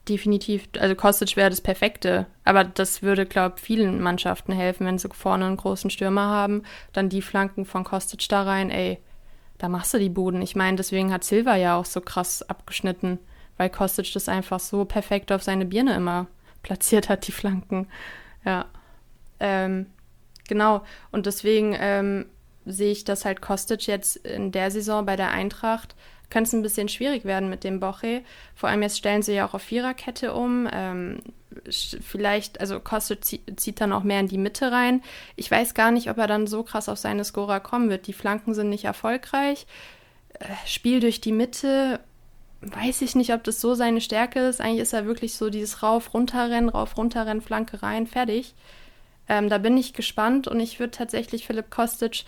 Definitiv, 0.08 0.70
also 0.80 0.94
Kostic 0.94 1.36
wäre 1.36 1.50
das 1.50 1.62
Perfekte, 1.62 2.28
aber 2.46 2.64
das 2.64 3.02
würde, 3.02 3.26
glaube 3.26 3.56
ich, 3.58 3.64
vielen 3.64 4.00
Mannschaften 4.00 4.52
helfen, 4.52 4.86
wenn 4.86 5.00
sie 5.00 5.10
vorne 5.12 5.46
einen 5.46 5.58
großen 5.58 5.90
Stürmer 5.90 6.28
haben, 6.28 6.62
dann 6.94 7.10
die 7.10 7.24
Flanken 7.24 7.66
von 7.66 7.84
Kostic 7.84 8.30
da 8.30 8.44
rein, 8.44 8.70
ey, 8.70 9.00
da 9.60 9.70
machst 9.70 9.93
du 9.93 9.99
die 9.99 10.10
Buden. 10.10 10.41
Ich 10.41 10.55
meine, 10.55 10.78
deswegen 10.78 11.14
hat 11.14 11.24
Silva 11.24 11.55
ja 11.55 11.78
auch 11.78 11.86
so 11.86 12.01
krass 12.01 12.41
abgeschnitten, 12.41 13.20
weil 13.57 13.70
Kostic 13.70 14.12
das 14.14 14.28
einfach 14.28 14.60
so 14.60 14.86
perfekt 14.86 15.32
auf 15.32 15.43
seine 15.43 15.66
Birne 15.66 15.95
immer 15.95 16.28
platziert 16.64 17.10
hat, 17.10 17.28
die 17.28 17.32
Flanken. 17.32 17.88
Ja. 18.43 18.66
Ähm, 19.39 19.86
genau. 20.47 20.84
Und 21.12 21.26
deswegen 21.26 21.76
ähm, 21.78 22.26
sehe 22.66 22.91
ich, 22.91 23.03
dass 23.03 23.26
halt 23.26 23.41
Kostic 23.41 23.86
jetzt 23.86 24.16
in 24.16 24.51
der 24.51 24.72
Saison 24.72 25.05
bei 25.05 25.16
der 25.16 25.30
Eintracht 25.30 25.95
könnte 26.30 26.47
es 26.47 26.53
ein 26.53 26.62
bisschen 26.62 26.89
schwierig 26.89 27.26
werden 27.26 27.49
mit 27.49 27.64
dem 27.64 27.80
Boche. 27.80 28.22
Vor 28.55 28.70
allem 28.70 28.84
jetzt 28.84 28.97
stellen 28.97 29.24
sie 29.24 29.34
ja 29.34 29.47
auch 29.47 29.53
auf 29.53 29.64
Viererkette 29.64 30.34
um. 30.34 30.68
Ähm, 30.72 31.22
vielleicht, 31.72 32.59
also 32.59 32.80
Kostic 32.80 33.41
zieht 33.57 33.82
dann 33.82 33.93
auch 33.93 34.03
mehr 34.03 34.20
in 34.20 34.28
die 34.28 34.38
Mitte 34.38 34.72
rein. 34.72 35.01
Ich 35.36 35.49
weiß 35.49 35.74
gar 35.74 35.91
nicht, 35.91 36.09
ob 36.09 36.17
er 36.17 36.28
dann 36.28 36.47
so 36.47 36.63
krass 36.63 36.89
auf 36.89 36.97
seine 36.97 37.24
Scorer 37.24 37.59
kommen 37.59 37.89
wird. 37.89 38.07
Die 38.07 38.13
Flanken 38.13 38.53
sind 38.53 38.70
nicht 38.70 38.86
erfolgreich. 38.86 39.67
Äh, 40.34 40.45
Spiel 40.65 40.99
durch 40.99 41.22
die 41.22 41.32
Mitte, 41.32 41.99
weiß 42.61 43.01
ich 43.01 43.15
nicht, 43.15 43.34
ob 43.34 43.43
das 43.43 43.61
so 43.61 43.74
seine 43.74 44.01
Stärke 44.01 44.39
ist. 44.39 44.61
Eigentlich 44.61 44.82
ist 44.82 44.93
er 44.93 45.05
wirklich 45.05 45.36
so 45.36 45.49
dieses 45.49 45.84
Rauf-Runterrennen, 45.84 46.70
Rauf-Runterrennen, 46.70 47.41
Flanke 47.41 47.82
rein, 47.82 48.07
fertig. 48.07 48.55
Ähm, 49.28 49.49
da 49.49 49.57
bin 49.59 49.78
ich 49.78 49.93
gespannt 49.93 50.47
und 50.47 50.59
ich 50.59 50.80
würde 50.80 50.91
tatsächlich 50.91 51.45
Philipp 51.45 51.70
Kostic 51.70 52.26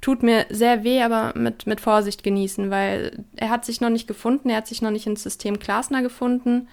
tut 0.00 0.22
mir 0.22 0.46
sehr 0.48 0.82
weh, 0.82 1.02
aber 1.02 1.32
mit, 1.36 1.66
mit 1.66 1.80
Vorsicht 1.80 2.22
genießen, 2.22 2.70
weil 2.70 3.24
er 3.36 3.50
hat 3.50 3.64
sich 3.64 3.80
noch 3.80 3.90
nicht 3.90 4.06
gefunden, 4.06 4.50
er 4.50 4.58
hat 4.58 4.66
sich 4.66 4.82
noch 4.82 4.90
nicht 4.90 5.06
ins 5.06 5.22
System 5.22 5.58
Klasner 5.58 6.02
gefunden. 6.02 6.68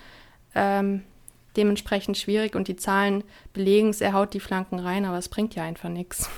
Ähm, 0.56 1.04
dementsprechend 1.58 2.18
schwierig 2.18 2.56
und 2.56 2.68
die 2.68 2.76
Zahlen 2.76 3.24
belegen 3.54 3.90
es, 3.90 4.02
er 4.02 4.14
haut 4.14 4.34
die 4.34 4.40
Flanken 4.40 4.80
rein, 4.80 5.06
aber 5.06 5.18
es 5.18 5.30
bringt 5.30 5.56
ja 5.56 5.64
einfach 5.64 5.90
nichts. 5.90 6.30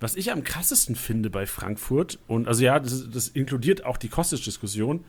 Was 0.00 0.16
ich 0.16 0.32
am 0.32 0.42
krassesten 0.42 0.96
finde 0.96 1.30
bei 1.30 1.46
Frankfurt, 1.46 2.18
und 2.26 2.48
also 2.48 2.64
ja, 2.64 2.80
das, 2.80 3.10
das 3.10 3.28
inkludiert 3.28 3.84
auch 3.84 3.96
die 3.96 4.08
Kostic-Diskussion, 4.08 5.04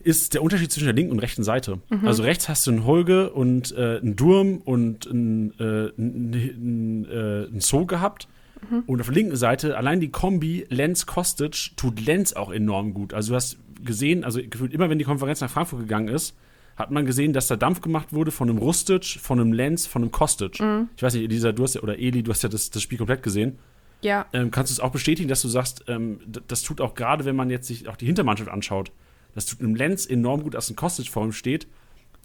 ist 0.00 0.34
der 0.34 0.42
Unterschied 0.42 0.70
zwischen 0.70 0.84
der 0.84 0.94
linken 0.94 1.12
und 1.12 1.18
rechten 1.18 1.42
Seite. 1.42 1.80
Mhm. 1.90 2.06
Also 2.06 2.22
rechts 2.22 2.48
hast 2.48 2.66
du 2.66 2.70
einen 2.70 2.84
Holge 2.84 3.32
und 3.32 3.72
äh, 3.72 3.98
einen 3.98 4.14
Durm 4.14 4.58
und 4.58 5.08
einen, 5.08 5.50
äh, 5.58 5.90
einen, 5.98 7.06
äh, 7.10 7.48
einen 7.48 7.60
Zoo 7.60 7.86
gehabt 7.86 8.28
Mhm. 8.70 8.84
Und 8.86 9.00
auf 9.00 9.06
der 9.06 9.14
linken 9.14 9.36
Seite, 9.36 9.76
allein 9.76 10.00
die 10.00 10.10
Kombi 10.10 10.66
Lenz-Kostic 10.68 11.76
tut 11.76 12.04
Lenz 12.04 12.32
auch 12.32 12.50
enorm 12.50 12.94
gut. 12.94 13.14
Also 13.14 13.32
du 13.32 13.36
hast 13.36 13.58
gesehen, 13.84 14.24
also 14.24 14.40
gefühlt 14.42 14.72
immer, 14.72 14.90
wenn 14.90 14.98
die 14.98 15.04
Konferenz 15.04 15.40
nach 15.40 15.50
Frankfurt 15.50 15.80
gegangen 15.80 16.08
ist, 16.08 16.36
hat 16.78 16.90
man 16.92 17.04
gesehen, 17.04 17.32
dass 17.32 17.48
da 17.48 17.56
Dampf 17.56 17.80
gemacht 17.80 18.12
wurde 18.12 18.30
von 18.30 18.48
einem 18.48 18.58
Rustic, 18.58 19.04
von 19.20 19.40
einem 19.40 19.52
Lenz, 19.52 19.86
von 19.86 20.02
einem 20.02 20.12
Kostic. 20.12 20.60
Mhm. 20.60 20.88
Ich 20.96 21.02
weiß 21.02 21.14
nicht, 21.14 21.24
Elisa, 21.24 21.52
du 21.52 21.64
hast 21.64 21.74
ja, 21.74 21.82
oder 21.82 21.98
Eli, 21.98 22.22
du 22.22 22.30
hast 22.30 22.42
ja 22.42 22.48
das, 22.48 22.70
das 22.70 22.82
Spiel 22.82 22.98
komplett 22.98 23.22
gesehen. 23.22 23.58
Ja. 24.00 24.26
Ähm, 24.32 24.52
kannst 24.52 24.70
du 24.70 24.74
es 24.74 24.80
auch 24.80 24.92
bestätigen, 24.92 25.28
dass 25.28 25.42
du 25.42 25.48
sagst, 25.48 25.84
ähm, 25.88 26.20
das 26.46 26.62
tut 26.62 26.80
auch 26.80 26.94
gerade, 26.94 27.24
wenn 27.24 27.34
man 27.34 27.50
jetzt 27.50 27.66
sich 27.66 27.88
auch 27.88 27.96
die 27.96 28.06
Hintermannschaft 28.06 28.48
anschaut, 28.48 28.92
das 29.34 29.46
tut 29.46 29.60
einem 29.60 29.74
Lenz 29.74 30.06
enorm 30.06 30.44
gut, 30.44 30.54
dass 30.54 30.70
ein 30.70 30.76
Kostic 30.76 31.08
vor 31.08 31.24
ihm 31.24 31.32
steht 31.32 31.66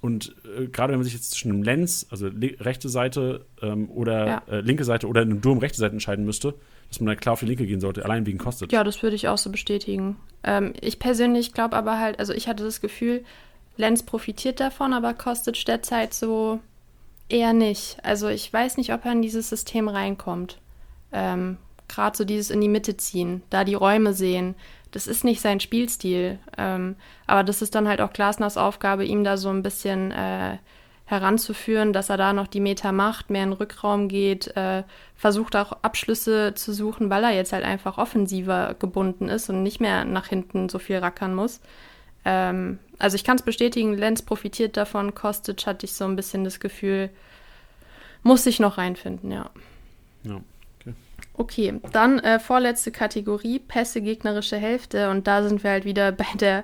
Und 0.01 0.36
äh, 0.60 0.68
gerade 0.68 0.91
wenn 0.91 0.99
man 0.99 1.06
sich 1.06 1.14
jetzt 1.14 1.32
zwischen 1.32 1.49
einem 1.49 1.64
Lenz, 1.64 2.06
also 2.10 2.30
rechte 2.60 2.89
Seite 2.89 3.45
ähm, 3.62 3.89
oder 3.89 4.28
Ja. 4.28 4.41
äh, 4.51 4.60
linke 4.60 4.84
Seite 4.84 5.08
oder 5.08 5.22
einem 5.22 5.39
Durm 5.39 5.60
rechte 5.60 5.78
Seite 5.78 5.93
entscheiden 5.93 6.26
müsste, 6.26 6.56
dass 6.89 6.99
man 6.99 7.08
dann 7.08 7.18
klar 7.18 7.34
auf 7.34 7.39
die 7.39 7.45
linke 7.45 7.66
gehen 7.66 7.80
sollte, 7.80 8.04
allein 8.04 8.26
wegen 8.26 8.38
kostet. 8.38 8.74
Ja, 8.74 8.84
das 8.84 9.01
würde 9.01 9.16
ich 9.16 9.30
auch 9.30 9.38
so 9.38 9.49
bestätigen. 9.49 10.18
Ähm, 10.43 10.74
ich 10.82 10.99
persönlich 10.99 11.54
glaube 11.54 11.78
aber 11.78 11.99
halt, 11.99 12.20
also 12.20 12.34
ich 12.34 12.49
hatte 12.49 12.66
das 12.66 12.82
Gefühl, 12.82 13.24
Lenz 13.78 14.03
profitiert 14.03 14.59
davon, 14.59 14.93
aber 14.93 15.13
kostet 15.13 15.67
derzeit 15.67 16.13
so 16.13 16.59
eher 17.30 17.53
nicht. 17.53 17.97
Also 18.03 18.28
ich 18.28 18.51
weiß 18.51 18.78
nicht, 18.78 18.93
ob 18.93 19.05
er 19.05 19.13
in 19.13 19.21
dieses 19.21 19.49
System 19.49 19.88
reinkommt. 19.88 20.59
Ähm, 21.11 21.57
Gerade 21.88 22.17
so 22.17 22.26
dieses 22.26 22.49
in 22.49 22.61
die 22.61 22.69
Mitte 22.69 22.97
ziehen, 22.97 23.43
da 23.49 23.63
die 23.63 23.74
Räume 23.76 24.13
sehen, 24.13 24.55
das 24.91 25.07
ist 25.07 25.24
nicht 25.24 25.41
sein 25.41 25.59
Spielstil. 25.59 26.39
Ähm, 26.57 26.95
aber 27.28 27.43
das 27.43 27.61
ist 27.61 27.76
dann 27.76 27.88
halt 27.88 27.99
auch 27.99 28.13
Glasners 28.13 28.57
Aufgabe, 28.57 29.05
ihm 29.05 29.24
da 29.24 29.38
so 29.38 29.49
ein 29.49 29.63
bisschen 29.63 30.11
äh, 30.11 30.57
heranzuführen, 31.05 31.93
dass 31.93 32.09
er 32.09 32.17
da 32.17 32.32
noch 32.32 32.47
die 32.47 32.59
Meter 32.59 32.91
macht, 32.91 33.30
mehr 33.30 33.43
in 33.43 33.49
den 33.49 33.57
Rückraum 33.57 34.07
geht, 34.07 34.55
äh, 34.55 34.84
versucht 35.15 35.55
auch 35.55 35.74
Abschlüsse 35.82 36.53
zu 36.53 36.74
suchen, 36.74 37.09
weil 37.09 37.24
er 37.24 37.32
jetzt 37.32 37.53
halt 37.53 37.65
einfach 37.65 37.97
offensiver 37.97 38.76
gebunden 38.80 39.30
ist 39.30 39.49
und 39.49 39.63
nicht 39.63 39.82
mehr 39.82 40.05
nach 40.05 40.28
hinten 40.28 40.69
so 40.69 40.80
viel 40.80 40.97
rackern 40.97 41.36
muss. 41.36 41.59
Ähm, 42.26 42.80
also 43.04 43.16
ich 43.16 43.26
kann 43.26 43.36
es 43.36 43.41
bestätigen, 43.41 43.93
Lenz 43.93 44.22
profitiert 44.22 44.78
davon, 44.78 45.14
Kostic 45.14 45.68
hatte 45.68 45.86
ich 45.86 45.93
so 45.93 46.06
ein 46.06 46.16
bisschen 46.16 46.45
das 46.45 46.62
Gefühl, 46.62 47.10
muss 48.24 48.45
sich 48.45 48.62
noch 48.62 48.78
reinfinden, 48.78 49.30
ja. 49.30 49.49
Ja, 50.24 50.39
Okay, 51.36 51.80
dann 51.91 52.20
äh, 52.20 52.39
vorletzte 52.39 52.91
Kategorie, 52.91 53.60
Pässe 53.60 54.01
gegnerische 54.01 54.56
Hälfte. 54.56 55.10
Und 55.10 55.28
da 55.28 55.43
sind 55.43 55.64
wir 55.64 55.72
halt 55.72 55.84
wieder 55.84 56.12
bei 56.14 56.28
der 56.36 56.64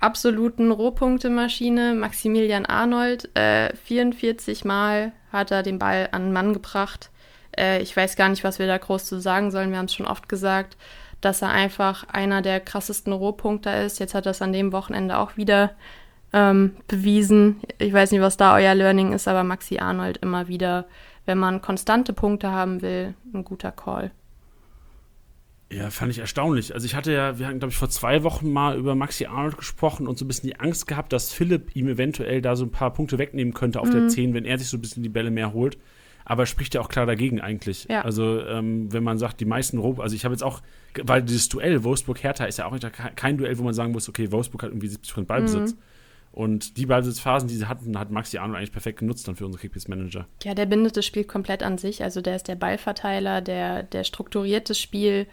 absoluten 0.00 0.72
Rohpunktemaschine. 0.72 1.94
Maximilian 1.94 2.66
Arnold, 2.66 3.36
äh, 3.36 3.74
44 3.76 4.64
Mal 4.64 5.12
hat 5.30 5.50
er 5.50 5.62
den 5.62 5.78
Ball 5.78 6.08
an 6.10 6.24
den 6.24 6.32
Mann 6.32 6.54
gebracht. 6.54 7.10
Äh, 7.56 7.82
ich 7.82 7.94
weiß 7.96 8.16
gar 8.16 8.30
nicht, 8.30 8.44
was 8.44 8.58
wir 8.58 8.66
da 8.66 8.78
groß 8.78 9.04
zu 9.04 9.20
sagen 9.20 9.50
sollen. 9.50 9.70
Wir 9.70 9.78
haben 9.78 9.86
es 9.86 9.94
schon 9.94 10.06
oft 10.06 10.28
gesagt, 10.28 10.76
dass 11.20 11.42
er 11.42 11.50
einfach 11.50 12.04
einer 12.08 12.42
der 12.42 12.60
krassesten 12.60 13.12
Rohpunkter 13.12 13.84
ist. 13.84 13.98
Jetzt 13.98 14.14
hat 14.14 14.26
er 14.26 14.30
es 14.30 14.42
an 14.42 14.52
dem 14.52 14.72
Wochenende 14.72 15.18
auch 15.18 15.36
wieder 15.36 15.72
ähm, 16.32 16.76
bewiesen. 16.86 17.60
Ich 17.78 17.92
weiß 17.92 18.12
nicht, 18.12 18.20
was 18.20 18.36
da 18.36 18.54
euer 18.54 18.74
Learning 18.74 19.12
ist, 19.12 19.28
aber 19.28 19.44
Maxi 19.44 19.78
Arnold 19.78 20.18
immer 20.18 20.48
wieder 20.48 20.86
wenn 21.28 21.38
man 21.38 21.60
konstante 21.60 22.14
Punkte 22.14 22.50
haben 22.50 22.80
will, 22.80 23.14
ein 23.34 23.44
guter 23.44 23.70
Call. 23.70 24.10
Ja, 25.70 25.90
fand 25.90 26.10
ich 26.10 26.18
erstaunlich. 26.18 26.72
Also 26.72 26.86
ich 26.86 26.94
hatte 26.94 27.12
ja, 27.12 27.38
wir 27.38 27.46
hatten, 27.46 27.58
glaube 27.58 27.70
ich, 27.70 27.76
vor 27.76 27.90
zwei 27.90 28.22
Wochen 28.22 28.50
mal 28.50 28.78
über 28.78 28.94
Maxi 28.94 29.26
Arnold 29.26 29.58
gesprochen 29.58 30.08
und 30.08 30.16
so 30.16 30.24
ein 30.24 30.28
bisschen 30.28 30.48
die 30.48 30.58
Angst 30.58 30.88
gehabt, 30.88 31.12
dass 31.12 31.30
Philipp 31.30 31.76
ihm 31.76 31.86
eventuell 31.86 32.40
da 32.40 32.56
so 32.56 32.64
ein 32.64 32.70
paar 32.70 32.94
Punkte 32.94 33.18
wegnehmen 33.18 33.52
könnte 33.52 33.78
auf 33.78 33.88
Mhm. 33.88 33.92
der 33.92 34.08
10, 34.08 34.32
wenn 34.32 34.46
er 34.46 34.58
sich 34.58 34.68
so 34.68 34.78
ein 34.78 34.80
bisschen 34.80 35.02
die 35.02 35.10
Bälle 35.10 35.30
mehr 35.30 35.52
holt. 35.52 35.76
Aber 36.28 36.42
er 36.42 36.46
spricht 36.46 36.74
ja 36.74 36.82
auch 36.82 36.88
klar 36.88 37.06
dagegen 37.06 37.40
eigentlich. 37.40 37.86
Ja. 37.88 38.02
Also 38.02 38.44
ähm, 38.44 38.92
wenn 38.92 39.02
man 39.02 39.16
sagt, 39.16 39.40
die 39.40 39.46
meisten 39.46 39.78
Rob, 39.78 39.98
also 39.98 40.14
ich 40.14 40.24
habe 40.24 40.34
jetzt 40.34 40.42
auch, 40.42 40.60
weil 41.02 41.22
dieses 41.22 41.48
Duell 41.48 41.82
Wolfsburg-Hertha 41.82 42.44
ist 42.44 42.58
ja 42.58 42.66
auch 42.66 42.72
nicht, 42.72 42.86
kein 43.16 43.38
Duell, 43.38 43.58
wo 43.58 43.62
man 43.62 43.72
sagen 43.72 43.92
muss, 43.92 44.08
okay, 44.10 44.30
Wolfsburg 44.30 44.62
hat 44.62 44.70
irgendwie 44.70 44.88
70% 44.88 45.24
Ballbesitz. 45.24 45.72
Mhm. 45.72 45.78
Und 46.30 46.76
die 46.76 46.84
Ballbesitzphasen, 46.84 47.48
die 47.48 47.56
sie 47.56 47.66
hatten, 47.66 47.98
hat 47.98 48.10
Maxi 48.10 48.36
Arnold 48.36 48.58
eigentlich 48.58 48.72
perfekt 48.72 48.98
genutzt 48.98 49.26
dann 49.26 49.36
für 49.36 49.46
unsere 49.46 49.62
Kickbase-Manager. 49.62 50.26
Ja, 50.44 50.54
der 50.54 50.66
bindet 50.66 50.96
das 50.98 51.06
Spiel 51.06 51.24
komplett 51.24 51.62
an 51.62 51.78
sich. 51.78 52.04
Also 52.04 52.20
der 52.20 52.36
ist 52.36 52.46
der 52.46 52.56
Ballverteiler, 52.56 53.40
der, 53.40 53.82
der 53.82 54.04
strukturiert 54.04 54.68
das 54.68 54.78
Spiel. 54.78 55.26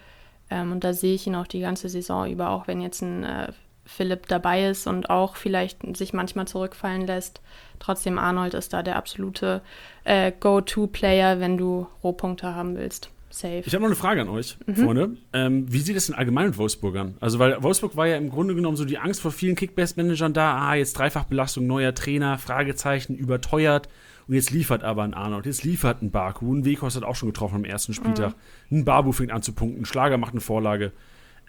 Ähm, 0.49 0.71
und 0.71 0.83
da 0.85 0.93
sehe 0.93 1.15
ich 1.15 1.27
ihn 1.27 1.35
auch 1.35 1.47
die 1.47 1.59
ganze 1.59 1.89
Saison 1.89 2.31
über, 2.31 2.51
auch 2.51 2.67
wenn 2.67 2.79
jetzt 2.79 3.01
ein 3.01 3.23
äh, 3.25 3.51
Philipp 3.85 4.27
dabei 4.27 4.69
ist 4.69 4.87
und 4.87 5.09
auch 5.09 5.35
vielleicht 5.35 5.97
sich 5.97 6.13
manchmal 6.13 6.47
zurückfallen 6.47 7.05
lässt. 7.05 7.41
Trotzdem 7.79 8.17
Arnold 8.17 8.53
ist 8.53 8.73
da 8.73 8.83
der 8.83 8.95
absolute 8.95 9.61
äh, 10.03 10.31
Go-To-Player, 10.39 11.39
wenn 11.39 11.57
du 11.57 11.87
Rohpunkte 12.03 12.55
haben 12.55 12.75
willst. 12.75 13.09
Safe. 13.29 13.63
Ich 13.65 13.73
habe 13.73 13.81
noch 13.81 13.89
eine 13.89 13.97
Frage 13.97 14.21
an 14.21 14.29
euch, 14.29 14.57
Freunde. 14.73 15.17
Ähm, 15.33 15.65
wie 15.69 15.79
sieht 15.79 15.97
es 15.97 16.05
denn 16.05 16.15
allgemein 16.15 16.47
mit 16.47 16.57
Wolfsburgern? 16.57 17.15
Also, 17.19 17.37
weil 17.37 17.61
Wolfsburg 17.61 17.97
war 17.97 18.07
ja 18.07 18.15
im 18.15 18.29
Grunde 18.29 18.55
genommen 18.55 18.77
so 18.77 18.85
die 18.85 18.97
Angst 18.97 19.19
vor 19.19 19.31
vielen 19.31 19.55
Kickbase-Managern 19.55 20.31
da. 20.33 20.57
Ah, 20.57 20.75
jetzt 20.75 20.97
Dreifachbelastung, 20.97 21.67
neuer 21.67 21.93
Trainer, 21.93 22.37
Fragezeichen, 22.37 23.15
überteuert. 23.15 23.89
Und 24.27 24.35
jetzt 24.35 24.51
liefert 24.51 24.83
aber 24.83 25.03
ein 25.03 25.13
Arnold, 25.13 25.45
jetzt 25.45 25.63
liefert 25.63 26.01
ein 26.01 26.11
Baku. 26.11 26.53
Ein 26.53 26.65
Wekos 26.65 26.95
hat 26.95 27.03
auch 27.03 27.15
schon 27.15 27.29
getroffen 27.29 27.55
am 27.55 27.65
ersten 27.65 27.93
Spieltag. 27.93 28.35
Ein 28.71 28.85
Babu 28.85 29.11
fängt 29.11 29.31
an 29.31 29.41
zu 29.41 29.53
punkten, 29.53 29.81
ein 29.81 29.85
Schlager 29.85 30.17
macht 30.17 30.31
eine 30.31 30.41
Vorlage. 30.41 30.93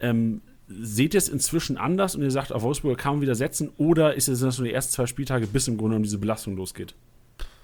Ähm, 0.01 0.43
seht 0.69 1.15
ihr 1.15 1.19
es 1.19 1.29
inzwischen 1.29 1.77
anders 1.77 2.15
und 2.17 2.23
ihr 2.23 2.31
sagt, 2.31 2.53
auf 2.53 2.63
Wolfsburg 2.63 2.99
kann 2.99 3.15
man 3.15 3.23
wieder 3.23 3.35
setzen? 3.35 3.71
Oder 3.79 4.15
ist 4.15 4.29
es 4.29 4.41
das 4.41 4.59
nur 4.59 4.67
die 4.67 4.73
ersten 4.75 4.93
zwei 4.93 5.07
Spieltage, 5.07 5.47
bis 5.47 5.69
im 5.69 5.77
Grunde 5.77 5.91
genommen 5.91 6.05
diese 6.05 6.19
Belastung 6.19 6.57
losgeht? 6.57 6.95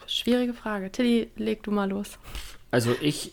Schwierige 0.07 0.53
Frage. 0.55 0.91
Tilly, 0.93 1.31
leg 1.37 1.63
du 1.63 1.71
mal 1.71 1.89
los. 1.89 2.19
Also 2.71 2.95
ich, 3.01 3.33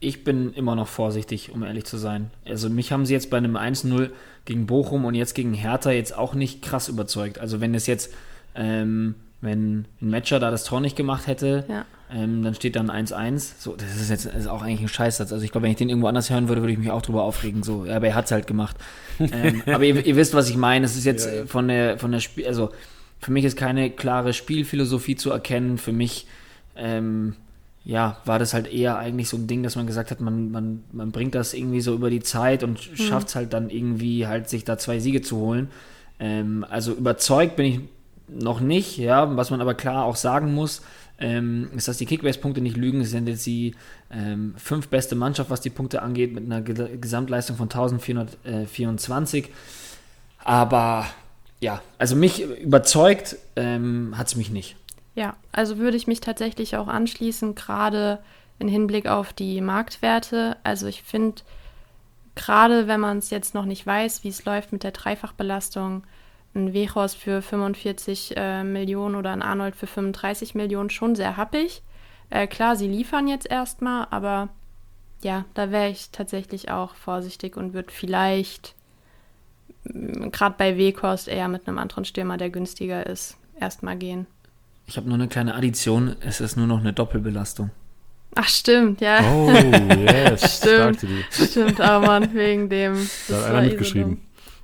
ich 0.00 0.24
bin 0.24 0.52
immer 0.54 0.74
noch 0.76 0.88
vorsichtig, 0.88 1.50
um 1.52 1.62
ehrlich 1.62 1.84
zu 1.84 1.96
sein. 1.98 2.30
Also 2.46 2.70
mich 2.70 2.92
haben 2.92 3.04
sie 3.06 3.12
jetzt 3.14 3.30
bei 3.30 3.36
einem 3.36 3.56
1-0 3.56 4.10
gegen 4.44 4.66
Bochum 4.66 5.04
und 5.04 5.14
jetzt 5.14 5.34
gegen 5.34 5.54
Hertha 5.54 5.90
jetzt 5.90 6.16
auch 6.16 6.34
nicht 6.34 6.62
krass 6.62 6.88
überzeugt. 6.88 7.38
Also 7.38 7.60
wenn 7.60 7.74
es 7.74 7.86
jetzt, 7.86 8.12
ähm, 8.54 9.14
wenn 9.40 9.86
ein 10.00 10.10
Matcher 10.10 10.38
da 10.40 10.50
das 10.50 10.64
Tor 10.64 10.80
nicht 10.80 10.96
gemacht 10.96 11.26
hätte, 11.26 11.64
Ja. 11.68 11.84
Ähm, 12.12 12.42
dann 12.42 12.54
steht 12.54 12.76
dann 12.76 12.90
1-1. 12.90 13.52
So, 13.58 13.76
das 13.76 13.96
ist 13.96 14.10
jetzt 14.10 14.26
ist 14.26 14.46
auch 14.48 14.62
eigentlich 14.62 14.80
ein 14.80 14.88
Scheißsatz. 14.88 15.32
Also 15.32 15.44
ich 15.44 15.52
glaube, 15.52 15.64
wenn 15.64 15.70
ich 15.70 15.76
den 15.76 15.88
irgendwo 15.88 16.08
anders 16.08 16.30
hören 16.30 16.48
würde, 16.48 16.60
würde 16.62 16.72
ich 16.72 16.78
mich 16.78 16.90
auch 16.90 17.02
drüber 17.02 17.22
aufregen. 17.22 17.62
So, 17.62 17.86
aber 17.88 18.08
er 18.08 18.14
hat 18.14 18.24
es 18.26 18.32
halt 18.32 18.46
gemacht. 18.46 18.76
ähm, 19.20 19.62
aber 19.72 19.84
ihr, 19.84 20.04
ihr 20.04 20.16
wisst, 20.16 20.34
was 20.34 20.48
ich 20.50 20.56
meine. 20.56 20.86
Es 20.86 20.96
ist 20.96 21.04
jetzt 21.04 21.26
Ja, 21.26 21.34
ja. 21.34 21.46
von 21.46 21.68
der, 21.68 21.98
von 21.98 22.10
der 22.10 22.20
Spiel, 22.20 22.46
also 22.46 22.70
für 23.20 23.30
mich 23.30 23.44
ist 23.44 23.56
keine 23.56 23.90
klare 23.90 24.32
Spielphilosophie 24.32 25.14
zu 25.16 25.30
erkennen. 25.30 25.78
Für 25.78 25.92
mich, 25.92 26.26
ähm, 26.76 27.36
ja, 27.84 28.18
war 28.24 28.38
das 28.38 28.54
halt 28.54 28.72
eher 28.72 28.98
eigentlich 28.98 29.28
so 29.28 29.36
ein 29.36 29.46
Ding, 29.46 29.62
dass 29.62 29.76
man 29.76 29.86
gesagt 29.86 30.10
hat, 30.10 30.20
man, 30.20 30.50
man, 30.50 30.82
man 30.92 31.12
bringt 31.12 31.34
das 31.34 31.54
irgendwie 31.54 31.80
so 31.80 31.94
über 31.94 32.10
die 32.10 32.20
Zeit 32.20 32.64
und 32.64 32.80
schafft 32.80 33.28
es 33.28 33.34
halt 33.36 33.52
dann 33.52 33.70
irgendwie 33.70 34.26
halt, 34.26 34.48
sich 34.48 34.64
da 34.64 34.78
zwei 34.78 34.98
Siege 34.98 35.22
zu 35.22 35.36
holen. 35.36 35.68
Ähm, 36.18 36.66
also 36.68 36.92
überzeugt 36.92 37.56
bin 37.56 37.66
ich 37.66 37.80
noch 38.28 38.60
nicht, 38.60 38.96
ja, 38.98 39.36
was 39.36 39.50
man 39.50 39.60
aber 39.60 39.74
klar 39.74 40.04
auch 40.04 40.16
sagen 40.16 40.54
muss, 40.54 40.82
ähm, 41.20 41.70
ist, 41.76 41.86
dass 41.86 41.98
die 41.98 42.06
Kickbase-Punkte 42.06 42.60
nicht 42.60 42.76
lügen. 42.76 43.00
Es 43.02 43.10
sind 43.10 43.28
jetzt 43.28 43.46
die 43.46 43.74
ähm, 44.10 44.54
fünf 44.56 44.88
beste 44.88 45.14
Mannschaft, 45.14 45.50
was 45.50 45.60
die 45.60 45.70
Punkte 45.70 46.02
angeht, 46.02 46.32
mit 46.32 46.44
einer 46.44 46.62
Ge 46.62 46.98
Gesamtleistung 46.98 47.56
von 47.56 47.66
1424. 47.66 49.50
Aber 50.38 51.06
ja, 51.60 51.82
also 51.98 52.16
mich 52.16 52.42
überzeugt 52.42 53.36
ähm, 53.56 54.14
hat 54.16 54.28
es 54.28 54.36
mich 54.36 54.50
nicht. 54.50 54.76
Ja, 55.14 55.36
also 55.52 55.78
würde 55.78 55.96
ich 55.96 56.06
mich 56.06 56.20
tatsächlich 56.20 56.76
auch 56.76 56.88
anschließen, 56.88 57.54
gerade 57.54 58.18
in 58.58 58.68
Hinblick 58.68 59.06
auf 59.06 59.32
die 59.32 59.60
Marktwerte. 59.60 60.56
Also 60.62 60.86
ich 60.86 61.02
finde, 61.02 61.42
gerade 62.34 62.86
wenn 62.86 63.00
man 63.00 63.18
es 63.18 63.30
jetzt 63.30 63.54
noch 63.54 63.66
nicht 63.66 63.86
weiß, 63.86 64.24
wie 64.24 64.28
es 64.28 64.44
läuft 64.44 64.72
mit 64.72 64.82
der 64.82 64.92
Dreifachbelastung, 64.92 66.04
ein 66.54 66.72
Wechhorst 66.72 67.16
für 67.16 67.42
45 67.42 68.34
äh, 68.36 68.64
Millionen 68.64 69.14
oder 69.14 69.30
ein 69.30 69.42
Arnold 69.42 69.76
für 69.76 69.86
35 69.86 70.54
Millionen 70.54 70.90
schon 70.90 71.14
sehr 71.14 71.36
happig. 71.36 71.82
Äh, 72.28 72.46
klar, 72.46 72.76
sie 72.76 72.88
liefern 72.88 73.28
jetzt 73.28 73.48
erstmal, 73.48 74.06
aber 74.10 74.48
ja, 75.22 75.44
da 75.54 75.70
wäre 75.70 75.90
ich 75.90 76.10
tatsächlich 76.10 76.70
auch 76.70 76.94
vorsichtig 76.94 77.56
und 77.56 77.72
würde 77.72 77.92
vielleicht 77.92 78.74
gerade 79.84 80.54
bei 80.58 80.76
Wehkost 80.76 81.28
eher 81.28 81.48
mit 81.48 81.66
einem 81.66 81.78
anderen 81.78 82.04
Stürmer, 82.04 82.36
der 82.36 82.50
günstiger 82.50 83.06
ist, 83.06 83.36
erstmal 83.58 83.96
gehen. 83.96 84.26
Ich 84.86 84.96
habe 84.96 85.08
nur 85.08 85.16
eine 85.16 85.28
kleine 85.28 85.54
Addition, 85.54 86.16
es 86.20 86.40
ist 86.40 86.56
nur 86.56 86.66
noch 86.66 86.80
eine 86.80 86.92
Doppelbelastung. 86.92 87.70
Ach, 88.34 88.48
stimmt, 88.48 89.00
ja. 89.00 89.20
Oh, 89.32 89.50
yes. 89.50 90.58
Stimmt. 90.58 91.00
sagte 91.00 91.06
die. 91.06 91.46
Stimmt, 91.46 91.80
aber 91.80 92.06
Mann, 92.06 92.34
wegen 92.34 92.68
dem. 92.68 92.94
Da 92.94 93.34
das 93.34 93.44
hat 93.44 93.50
einer 93.50 93.64
so 93.64 93.70
mitgeschrieben. 93.70 94.22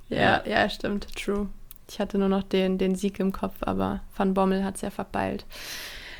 Ja, 0.09 0.41
ja, 0.45 0.69
stimmt, 0.69 1.07
true. 1.15 1.49
Ich 1.89 1.99
hatte 1.99 2.17
nur 2.17 2.29
noch 2.29 2.43
den, 2.43 2.77
den 2.77 2.95
Sieg 2.95 3.19
im 3.19 3.31
Kopf, 3.31 3.55
aber 3.61 4.01
Van 4.15 4.33
Bommel 4.33 4.63
hat 4.63 4.75
es 4.75 4.81
ja 4.81 4.89
verbeilt. 4.89 5.45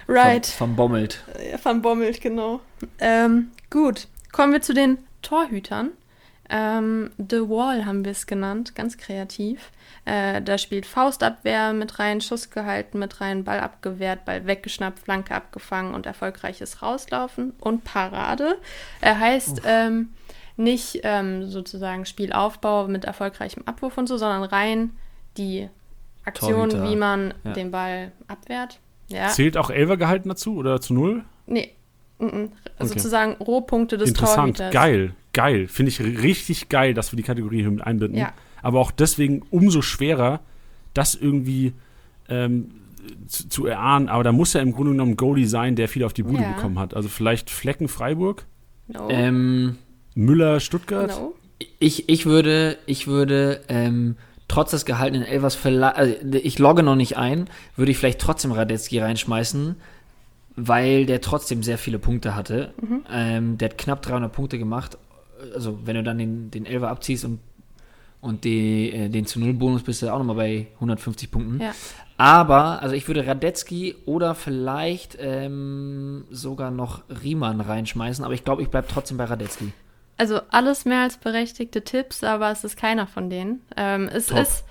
Right. 0.07 0.45
Vom, 0.45 0.69
vom 0.69 0.75
Bommelt. 0.75 1.23
Ja, 1.51 1.57
Van 1.61 1.81
Bommelt, 1.81 2.21
genau. 2.21 2.61
Ähm, 2.99 3.51
gut, 3.69 4.07
kommen 4.31 4.53
wir 4.53 4.61
zu 4.61 4.73
den 4.73 4.99
Torhütern. 5.21 5.91
Ähm, 6.49 7.11
The 7.17 7.41
Wall 7.49 7.85
haben 7.85 8.05
wir 8.05 8.13
es 8.13 8.25
genannt, 8.25 8.73
ganz 8.73 8.97
kreativ. 8.97 9.71
Äh, 10.05 10.41
da 10.41 10.57
spielt 10.57 10.85
Faustabwehr 10.85 11.73
mit 11.73 11.99
rein, 11.99 12.21
Schuss 12.21 12.49
gehalten 12.49 12.99
mit 12.99 13.19
rein, 13.19 13.43
Ball 13.43 13.59
abgewehrt, 13.59 14.23
Ball 14.23 14.47
weggeschnappt, 14.47 14.99
Flanke 14.99 15.35
abgefangen 15.35 15.93
und 15.93 16.05
erfolgreiches 16.05 16.81
Rauslaufen 16.81 17.51
und 17.59 17.83
Parade. 17.83 18.57
Er 19.01 19.19
heißt 19.19 19.63
ähm, 19.65 20.13
nicht 20.55 21.01
ähm, 21.03 21.49
sozusagen 21.49 22.05
Spielaufbau 22.05 22.87
mit 22.87 23.03
erfolgreichem 23.03 23.63
Abwurf 23.65 23.97
und 23.97 24.07
so, 24.07 24.17
sondern 24.17 24.43
rein 24.43 24.91
die 25.37 25.69
Aktion, 26.25 26.69
Torhüter. 26.69 26.89
wie 26.91 26.95
man 26.95 27.33
Ja. 27.43 27.53
den 27.53 27.71
Ball 27.71 28.11
abwehrt. 28.27 28.79
Ja. 29.09 29.29
Zählt 29.29 29.55
auch 29.57 29.69
Elver 29.69 29.95
gehalten 29.97 30.29
dazu 30.29 30.57
oder 30.57 30.81
zu 30.81 30.93
null? 30.93 31.23
Nee. 31.45 31.71
Mhm. 32.19 32.49
Okay. 32.77 32.87
Sozusagen 32.87 33.33
Rohpunkte 33.35 33.97
des 33.97 34.09
Interessant, 34.09 34.57
Torhüters. 34.57 34.73
geil, 34.73 35.13
geil. 35.33 35.67
Finde 35.67 35.89
ich 35.91 36.01
richtig 36.01 36.67
geil, 36.69 36.93
dass 36.93 37.11
wir 37.11 37.17
die 37.17 37.23
Kategorie 37.23 37.61
hier 37.61 37.71
mit 37.71 37.81
einbinden. 37.81 38.17
Ja. 38.19 38.33
Aber 38.61 38.79
auch 38.79 38.91
deswegen 38.91 39.43
umso 39.51 39.81
schwerer, 39.81 40.41
das 40.93 41.15
irgendwie 41.15 41.73
ähm, 42.27 42.71
zu, 43.27 43.47
zu 43.47 43.65
erahnen, 43.67 44.09
aber 44.09 44.23
da 44.23 44.31
muss 44.33 44.51
ja 44.53 44.61
im 44.61 44.73
Grunde 44.73 44.91
genommen 44.91 45.11
ein 45.11 45.17
Goalie 45.17 45.45
sein, 45.47 45.75
der 45.77 45.87
viel 45.87 46.03
auf 46.03 46.11
die 46.11 46.23
Bude 46.23 46.41
Ja. 46.41 46.51
bekommen 46.53 46.77
hat. 46.79 46.93
Also 46.93 47.07
vielleicht 47.07 47.49
Flecken 47.49 47.87
Freiburg, 47.87 48.45
No. 48.89 49.07
Ähm, 49.09 49.77
Müller 50.15 50.59
Stuttgart. 50.59 51.09
no. 51.11 51.33
ich, 51.79 52.09
ich 52.09 52.25
würde, 52.25 52.77
ich 52.85 53.05
würde, 53.07 53.61
ähm, 53.69 54.15
trotz 54.47 54.71
des 54.71 54.85
gehaltenen 54.85 55.23
Elvers, 55.23 55.57
also 55.65 56.15
ich 56.31 56.59
logge 56.59 56.83
noch 56.83 56.95
nicht 56.95 57.17
ein, 57.17 57.49
würde 57.75 57.91
ich 57.91 57.97
vielleicht 57.97 58.19
trotzdem 58.19 58.51
Radetzky 58.51 58.99
reinschmeißen, 58.99 59.75
weil 60.55 61.05
der 61.05 61.21
trotzdem 61.21 61.63
sehr 61.63 61.77
viele 61.77 61.99
Punkte 61.99 62.35
hatte. 62.35 62.73
Ähm, 63.11 63.57
der 63.57 63.69
hat 63.69 63.77
knapp 63.77 64.01
300 64.01 64.31
Punkte 64.31 64.57
gemacht. 64.57 64.97
Also 65.53 65.79
wenn 65.85 65.95
du 65.95 66.03
dann 66.03 66.17
den, 66.17 66.49
den 66.49 66.65
Elver 66.65 66.89
abziehst 66.89 67.25
und, 67.25 67.39
und 68.21 68.43
die, 68.43 68.91
äh, 68.91 69.09
den 69.09 69.25
zu 69.25 69.39
Null 69.39 69.53
Bonus 69.53 69.83
bist 69.83 70.01
du 70.01 70.11
auch 70.11 70.17
nochmal 70.17 70.35
bei 70.35 70.67
150 70.75 71.29
Punkten. 71.29 71.61
Ja. 71.61 71.73
Aber, 72.17 72.81
also 72.81 72.95
ich 72.95 73.07
würde 73.07 73.27
Radetzky 73.27 73.95
oder 74.05 74.33
vielleicht 74.33 75.17
ähm, 75.19 76.25
sogar 76.31 76.71
noch 76.71 77.03
Riemann 77.23 77.61
reinschmeißen, 77.61 78.25
aber 78.25 78.33
ich 78.33 78.43
glaube, 78.43 78.63
ich 78.63 78.69
bleibe 78.69 78.87
trotzdem 78.87 79.17
bei 79.17 79.25
Radetzky. 79.25 79.71
Also 80.17 80.41
alles 80.49 80.85
mehr 80.85 81.01
als 81.01 81.17
berechtigte 81.17 81.83
Tipps, 81.83 82.23
aber 82.23 82.51
es 82.51 82.63
ist 82.63 82.75
keiner 82.75 83.05
von 83.05 83.29
denen. 83.29 83.61
Ähm, 83.75 84.09
es 84.11 84.27
Top. 84.27 84.39
ist, 84.39 84.65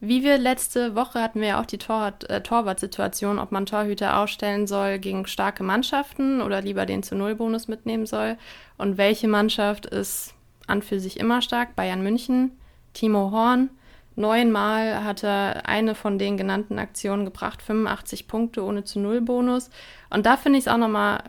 wie 0.00 0.22
wir 0.22 0.36
letzte 0.36 0.94
Woche 0.94 1.22
hatten 1.22 1.40
wir 1.40 1.48
ja 1.48 1.60
auch 1.60 1.66
die 1.66 1.78
Torwart, 1.78 2.28
äh, 2.28 2.42
Torwart-Situation, 2.42 3.38
ob 3.38 3.50
man 3.50 3.66
Torhüter 3.66 4.18
aufstellen 4.18 4.66
soll 4.66 4.98
gegen 4.98 5.26
starke 5.26 5.62
Mannschaften 5.62 6.42
oder 6.42 6.60
lieber 6.60 6.84
den 6.84 7.02
zu 7.02 7.14
Null-Bonus 7.14 7.68
mitnehmen 7.68 8.06
soll. 8.06 8.36
Und 8.76 8.98
welche 8.98 9.28
Mannschaft 9.28 9.86
ist 9.86 10.34
an 10.66 10.82
für 10.82 11.00
sich 11.00 11.18
immer 11.18 11.40
stark? 11.40 11.76
Bayern 11.76 12.02
München, 12.02 12.52
Timo 12.92 13.30
Horn. 13.30 13.70
Neunmal 14.16 15.04
hat 15.04 15.24
er 15.24 15.66
eine 15.66 15.94
von 15.94 16.18
den 16.18 16.36
genannten 16.36 16.78
Aktionen 16.78 17.24
gebracht, 17.24 17.62
85 17.62 18.28
Punkte 18.28 18.64
ohne 18.64 18.84
zu 18.84 19.00
Null-Bonus. 19.00 19.70
Und 20.10 20.26
da 20.26 20.36
finde 20.36 20.58
ich 20.58 20.66
es 20.66 20.72
auch 20.72 20.76
nochmal 20.76 21.22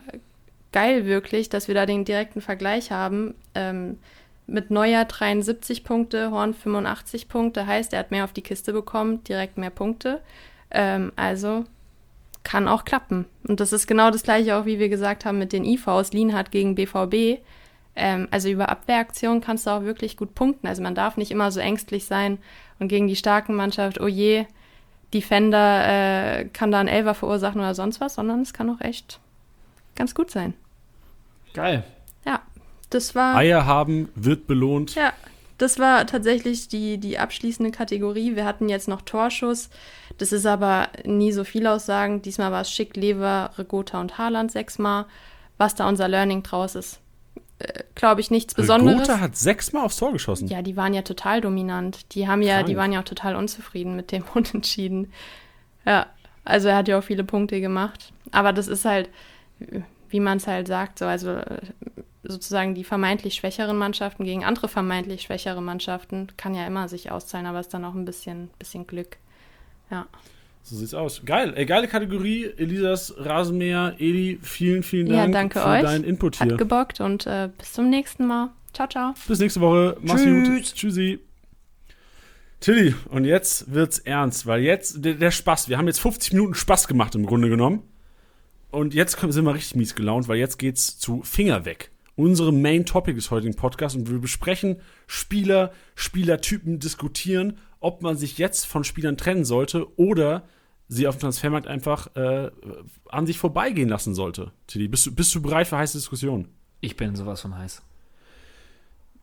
geil 0.72 1.06
wirklich, 1.06 1.48
dass 1.48 1.68
wir 1.68 1.74
da 1.74 1.86
den 1.86 2.04
direkten 2.04 2.40
Vergleich 2.40 2.90
haben. 2.90 3.34
Ähm, 3.54 3.98
mit 4.46 4.70
Neuer 4.70 5.04
73 5.04 5.84
Punkte, 5.84 6.30
Horn 6.30 6.54
85 6.54 7.28
Punkte, 7.28 7.66
heißt, 7.66 7.92
er 7.92 8.00
hat 8.00 8.10
mehr 8.10 8.24
auf 8.24 8.32
die 8.32 8.42
Kiste 8.42 8.72
bekommen, 8.72 9.22
direkt 9.24 9.56
mehr 9.56 9.70
Punkte. 9.70 10.20
Ähm, 10.70 11.12
also 11.16 11.64
kann 12.44 12.68
auch 12.68 12.84
klappen. 12.84 13.26
Und 13.46 13.60
das 13.60 13.72
ist 13.72 13.86
genau 13.86 14.10
das 14.10 14.24
gleiche 14.24 14.56
auch, 14.56 14.66
wie 14.66 14.78
wir 14.78 14.88
gesagt 14.88 15.24
haben 15.24 15.38
mit 15.38 15.52
den 15.52 15.64
IVs, 15.64 16.12
Lienhardt 16.12 16.50
gegen 16.50 16.74
BVB. 16.74 17.40
Ähm, 17.94 18.28
also 18.30 18.48
über 18.48 18.68
Abwehraktionen 18.68 19.40
kannst 19.40 19.66
du 19.66 19.70
auch 19.70 19.82
wirklich 19.82 20.16
gut 20.16 20.34
punkten. 20.34 20.66
Also 20.66 20.82
man 20.82 20.94
darf 20.94 21.16
nicht 21.16 21.30
immer 21.30 21.50
so 21.50 21.60
ängstlich 21.60 22.04
sein 22.06 22.38
und 22.78 22.88
gegen 22.88 23.06
die 23.06 23.16
starken 23.16 23.54
Mannschaft, 23.54 24.00
oh 24.00 24.08
je, 24.08 24.46
Defender 25.14 26.40
äh, 26.40 26.44
kann 26.46 26.72
da 26.72 26.80
einen 26.80 26.88
Elfer 26.88 27.14
verursachen 27.14 27.60
oder 27.60 27.74
sonst 27.74 28.00
was, 28.00 28.14
sondern 28.14 28.40
es 28.40 28.54
kann 28.54 28.70
auch 28.70 28.80
echt 28.80 29.20
ganz 29.94 30.14
gut 30.14 30.30
sein. 30.30 30.54
Geil. 31.54 31.84
Ja, 32.24 32.42
das 32.90 33.14
war. 33.14 33.36
Eier 33.36 33.66
haben 33.66 34.08
wird 34.14 34.46
belohnt. 34.46 34.94
Ja, 34.94 35.12
das 35.58 35.78
war 35.78 36.06
tatsächlich 36.06 36.68
die, 36.68 36.98
die 36.98 37.18
abschließende 37.18 37.70
Kategorie. 37.70 38.34
Wir 38.34 38.44
hatten 38.44 38.68
jetzt 38.68 38.88
noch 38.88 39.02
Torschuss. 39.02 39.70
Das 40.18 40.32
ist 40.32 40.46
aber 40.46 40.88
nie 41.04 41.32
so 41.32 41.44
viel 41.44 41.66
aussagen. 41.66 42.22
Diesmal 42.22 42.52
war 42.52 42.62
es 42.62 42.70
Schick, 42.70 42.96
Lever, 42.96 43.50
Regota 43.56 44.00
und 44.00 44.18
Haaland 44.18 44.50
sechsmal. 44.50 45.06
Was 45.58 45.74
da 45.74 45.88
unser 45.88 46.08
Learning 46.08 46.42
draus 46.42 46.74
ist, 46.74 47.00
äh, 47.60 47.84
glaube 47.94 48.20
ich, 48.20 48.30
nichts 48.30 48.54
Besonderes. 48.54 49.06
Gotha 49.06 49.20
hat 49.20 49.36
sechsmal 49.36 49.84
aufs 49.84 49.96
Tor 49.96 50.12
geschossen. 50.12 50.48
Ja, 50.48 50.62
die 50.62 50.76
waren 50.76 50.94
ja 50.94 51.02
total 51.02 51.40
dominant. 51.40 52.12
Die 52.14 52.26
haben 52.26 52.42
ja, 52.42 52.54
Krank. 52.54 52.66
die 52.66 52.76
waren 52.76 52.92
ja 52.92 53.00
auch 53.00 53.04
total 53.04 53.36
unzufrieden 53.36 53.94
mit 53.94 54.10
dem 54.10 54.24
Unentschieden. 54.34 55.12
Ja, 55.86 56.06
also 56.44 56.68
er 56.68 56.76
hat 56.76 56.88
ja 56.88 56.98
auch 56.98 57.04
viele 57.04 57.22
Punkte 57.24 57.60
gemacht. 57.60 58.12
Aber 58.32 58.52
das 58.52 58.66
ist 58.66 58.84
halt, 58.84 59.10
wie 60.12 60.20
man 60.20 60.36
es 60.36 60.46
halt 60.46 60.68
sagt, 60.68 60.98
so, 60.98 61.06
also 61.06 61.30
äh, 61.30 61.60
sozusagen 62.22 62.74
die 62.74 62.84
vermeintlich 62.84 63.34
schwächeren 63.34 63.76
Mannschaften 63.76 64.24
gegen 64.24 64.44
andere 64.44 64.68
vermeintlich 64.68 65.22
schwächere 65.22 65.60
Mannschaften 65.60 66.28
kann 66.36 66.54
ja 66.54 66.66
immer 66.66 66.88
sich 66.88 67.10
auszahlen, 67.10 67.46
aber 67.46 67.58
es 67.60 67.66
ist 67.66 67.74
dann 67.74 67.84
auch 67.84 67.94
ein 67.94 68.04
bisschen, 68.04 68.50
bisschen 68.58 68.86
Glück. 68.86 69.16
Ja. 69.90 70.06
So 70.62 70.76
sieht's 70.76 70.94
aus. 70.94 71.22
Geil. 71.24 71.54
Ey, 71.56 71.66
geile 71.66 71.88
Kategorie. 71.88 72.44
Elisas 72.56 73.12
Rasenmäher. 73.18 73.96
Eli, 73.98 74.38
vielen, 74.42 74.84
vielen 74.84 75.08
Ja, 75.08 75.22
Dank 75.26 75.32
danke 75.32 75.60
für 75.60 75.66
euch. 75.66 75.82
deinen 75.82 76.04
Input 76.04 76.36
hier. 76.36 76.52
Hat 76.52 76.58
gebockt 76.58 77.00
und 77.00 77.26
äh, 77.26 77.50
bis 77.58 77.72
zum 77.72 77.90
nächsten 77.90 78.26
Mal. 78.26 78.50
Ciao, 78.72 78.86
ciao. 78.88 79.12
Bis 79.26 79.40
nächste 79.40 79.60
Woche. 79.60 79.96
Mach's 80.02 80.22
Tschüss. 80.22 80.48
gut. 80.48 80.74
Tschüssi. 80.74 81.18
Tilly, 82.60 82.94
und 83.10 83.24
jetzt 83.24 83.74
wird's 83.74 83.98
ernst, 83.98 84.46
weil 84.46 84.62
jetzt 84.62 85.04
der, 85.04 85.14
der 85.14 85.32
Spaß. 85.32 85.68
Wir 85.68 85.78
haben 85.78 85.88
jetzt 85.88 85.98
50 85.98 86.32
Minuten 86.32 86.54
Spaß 86.54 86.86
gemacht 86.86 87.16
im 87.16 87.26
Grunde 87.26 87.48
genommen. 87.48 87.82
Und 88.72 88.94
jetzt 88.94 89.20
sind 89.20 89.44
wir 89.44 89.54
richtig 89.54 89.76
mies 89.76 89.94
gelaunt, 89.94 90.28
weil 90.28 90.38
jetzt 90.38 90.58
geht's 90.58 90.98
zu 90.98 91.22
Finger 91.22 91.64
weg. 91.66 91.90
Unsere 92.16 92.52
Main 92.52 92.84
Topic 92.86 93.14
des 93.14 93.30
heutigen 93.30 93.54
Podcasts 93.54 93.96
und 93.96 94.10
wir 94.10 94.18
besprechen 94.18 94.76
Spieler, 95.06 95.72
Spielertypen, 95.94 96.78
diskutieren, 96.78 97.58
ob 97.80 98.02
man 98.02 98.16
sich 98.16 98.38
jetzt 98.38 98.66
von 98.66 98.82
Spielern 98.82 99.16
trennen 99.16 99.44
sollte 99.44 99.86
oder 99.98 100.44
sie 100.88 101.06
auf 101.06 101.16
dem 101.16 101.20
Transfermarkt 101.20 101.66
einfach 101.66 102.14
äh, 102.16 102.50
an 103.08 103.26
sich 103.26 103.38
vorbeigehen 103.38 103.88
lassen 103.88 104.14
sollte. 104.14 104.52
Tilly, 104.66 104.88
bist 104.88 105.06
du, 105.06 105.14
bist 105.14 105.34
du 105.34 105.42
bereit 105.42 105.68
für 105.68 105.76
heiße 105.76 105.98
Diskussionen? 105.98 106.48
Ich 106.80 106.96
bin 106.96 107.14
sowas 107.14 107.40
von 107.42 107.56
heiß. 107.56 107.82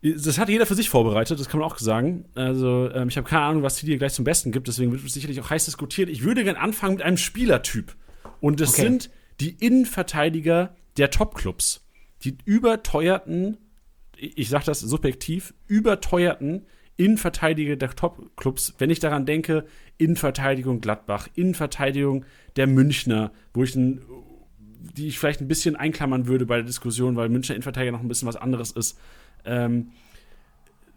Das 0.02 0.38
hat 0.38 0.50
jeder 0.50 0.66
für 0.66 0.76
sich 0.76 0.89
vorbereitet, 0.89 1.39
das 1.39 1.50
kann 1.50 1.60
man 1.60 1.70
auch 1.70 1.78
sagen. 1.78 2.26
Also, 2.34 2.89
ähm, 2.93 3.10
ich 3.10 3.18
habe 3.18 3.28
keine 3.28 3.43
Ahnung, 3.43 3.64
was 3.64 3.78
Tilly 3.78 3.97
gleich 3.97 4.14
zum 4.14 4.26
Besten 4.26 4.52
gibt, 4.52 4.68
deswegen 4.68 4.91
wird 4.91 5.04
es 5.04 5.14
sicherlich 5.14 5.41
auch 5.41 5.50
heiß 5.50 5.66
diskutiert. 5.66 6.08
Ich 6.10 6.24
würde 6.24 6.43
gerne 6.43 6.60
anfangen 6.60 6.95
mit 6.95 7.04
einem 7.04 7.18
Spielertyp. 7.18 7.95
Und 8.39 8.62
es 8.62 8.74
Okay. 8.74 8.84
sind 8.84 9.10
die 9.40 9.56
Innenverteidiger 9.60 10.76
der 10.98 11.12
Topclubs. 11.12 11.86
Die 12.24 12.38
überteuerten, 12.46 13.58
ich 14.18 14.50
sage 14.50 14.66
das 14.66 14.82
subjektiv, 14.82 15.54
überteuerten 15.68 16.66
Innenverteidiger 16.98 17.78
der 17.78 17.92
Topclubs. 17.92 18.74
Wenn 18.78 18.90
ich 18.90 19.00
daran 19.00 19.26
denke, 19.26 19.66
Innenverteidigung 19.98 20.82
Gladbach, 20.82 21.30
Innenverteidigung 21.36 22.26
der 22.58 22.68
Münchner, 22.68 23.32
wo 23.54 23.64
ich 23.64 23.76
ein, 23.76 24.02
die 24.98 25.08
ich 25.08 25.18
vielleicht 25.18 25.40
ein 25.40 25.48
bisschen 25.48 25.78
einklammern 25.78 26.28
würde 26.28 26.46
bei 26.46 26.58
der 26.58 26.66
Diskussion, 26.66 27.16
weil 27.16 27.30
Münchner 27.30 27.56
Innenverteidiger 27.56 27.94
noch 27.94 28.02
ein 28.02 28.10
bisschen 28.10 28.28
was 28.28 28.36
anderes 28.36 28.72
ist. 28.72 29.00
Ähm, 29.46 29.92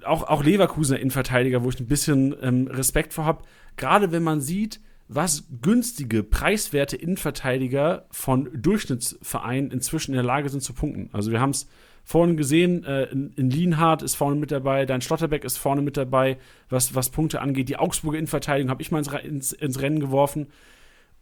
auch, 0.04 0.24
auch 0.24 0.42
Leverkusener 0.42 0.98
Innenverteidiger, 0.98 1.62
wo 1.62 1.68
ich 1.68 1.78
ein 1.78 1.86
bisschen 1.86 2.34
ähm, 2.42 2.66
Respekt 2.66 3.14
vor 3.14 3.24
habe. 3.24 3.44
Gerade 3.76 4.10
wenn 4.10 4.24
man 4.24 4.40
sieht, 4.40 4.80
was 5.08 5.44
günstige, 5.60 6.22
preiswerte 6.22 6.96
Innenverteidiger 6.96 8.06
von 8.10 8.48
Durchschnittsvereinen 8.54 9.70
inzwischen 9.70 10.12
in 10.12 10.16
der 10.16 10.24
Lage 10.24 10.48
sind 10.48 10.62
zu 10.62 10.72
punkten. 10.72 11.10
Also 11.12 11.30
wir 11.30 11.40
haben 11.40 11.50
es 11.50 11.68
vorhin 12.04 12.36
gesehen, 12.36 12.84
äh, 12.84 13.04
in, 13.04 13.32
in 13.36 13.50
Lienhardt 13.50 14.02
ist 14.02 14.14
vorne 14.14 14.36
mit 14.36 14.50
dabei, 14.50 14.86
dein 14.86 15.02
Schlotterbeck 15.02 15.44
ist 15.44 15.58
vorne 15.58 15.82
mit 15.82 15.96
dabei, 15.96 16.38
was, 16.68 16.94
was 16.94 17.10
Punkte 17.10 17.40
angeht. 17.40 17.68
Die 17.68 17.76
Augsburger 17.76 18.18
Innenverteidigung 18.18 18.70
habe 18.70 18.82
ich 18.82 18.90
mal 18.90 18.98
ins, 18.98 19.12
ins, 19.12 19.52
ins 19.52 19.80
Rennen 19.80 20.00
geworfen. 20.00 20.48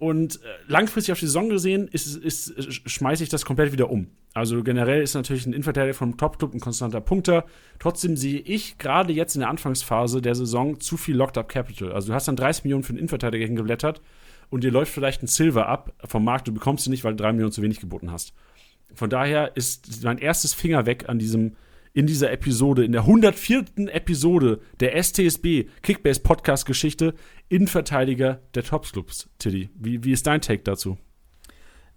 Und 0.01 0.37
äh, 0.37 0.49
langfristig 0.67 1.13
auf 1.13 1.19
die 1.19 1.27
Saison 1.27 1.51
gesehen, 1.51 1.87
ist, 1.87 2.17
ist, 2.17 2.49
ist, 2.49 2.91
schmeiße 2.91 3.23
ich 3.23 3.29
das 3.29 3.45
komplett 3.45 3.71
wieder 3.71 3.91
um. 3.91 4.07
Also 4.33 4.63
generell 4.63 5.03
ist 5.03 5.13
natürlich 5.13 5.45
ein 5.45 5.53
Innenverteidiger 5.53 5.93
vom 5.93 6.17
Top-Club 6.17 6.55
ein 6.55 6.61
konstanter 6.61 7.03
Punkter. 7.03 7.45
Trotzdem 7.79 8.17
sehe 8.17 8.41
ich 8.41 8.79
gerade 8.79 9.13
jetzt 9.13 9.35
in 9.35 9.41
der 9.41 9.51
Anfangsphase 9.51 10.23
der 10.23 10.35
Saison 10.35 10.81
zu 10.81 10.97
viel 10.97 11.17
Locked-Up 11.17 11.51
Capital. 11.51 11.93
Also 11.93 12.09
du 12.09 12.15
hast 12.15 12.29
dann 12.29 12.37
30 12.37 12.65
Millionen 12.65 12.83
für 12.83 12.91
einen 12.91 12.99
Innenverteidiger 13.01 13.45
hingeblättert 13.45 14.01
und 14.49 14.65
dir 14.65 14.71
läuft 14.71 14.91
vielleicht 14.91 15.23
ein 15.23 15.27
Silver 15.27 15.67
ab 15.67 15.93
vom 16.07 16.25
Markt. 16.25 16.49
Du 16.49 16.55
bekommst 16.55 16.85
sie 16.85 16.91
nicht, 16.91 17.05
weil 17.05 17.15
du 17.15 17.23
3 17.23 17.33
Millionen 17.33 17.53
zu 17.53 17.61
wenig 17.61 17.81
geboten 17.81 18.11
hast. 18.11 18.33
Von 18.95 19.11
daher 19.11 19.55
ist 19.55 20.03
mein 20.03 20.17
erstes 20.17 20.55
Finger 20.55 20.87
weg 20.87 21.11
an 21.11 21.19
diesem, 21.19 21.57
in 21.93 22.07
dieser 22.07 22.31
Episode, 22.33 22.85
in 22.85 22.93
der 22.93 23.03
104. 23.03 23.65
Episode 23.89 24.61
der 24.79 25.03
STSB 25.03 25.69
Kickbase 25.83 26.21
Podcast 26.21 26.67
Geschichte, 26.67 27.15
Innenverteidiger 27.49 28.41
der 28.55 28.63
Topclubs. 28.63 29.29
Tiddy, 29.39 29.71
wie, 29.75 30.05
wie 30.05 30.13
ist 30.13 30.27
dein 30.27 30.41
Take 30.41 30.63
dazu? 30.63 30.99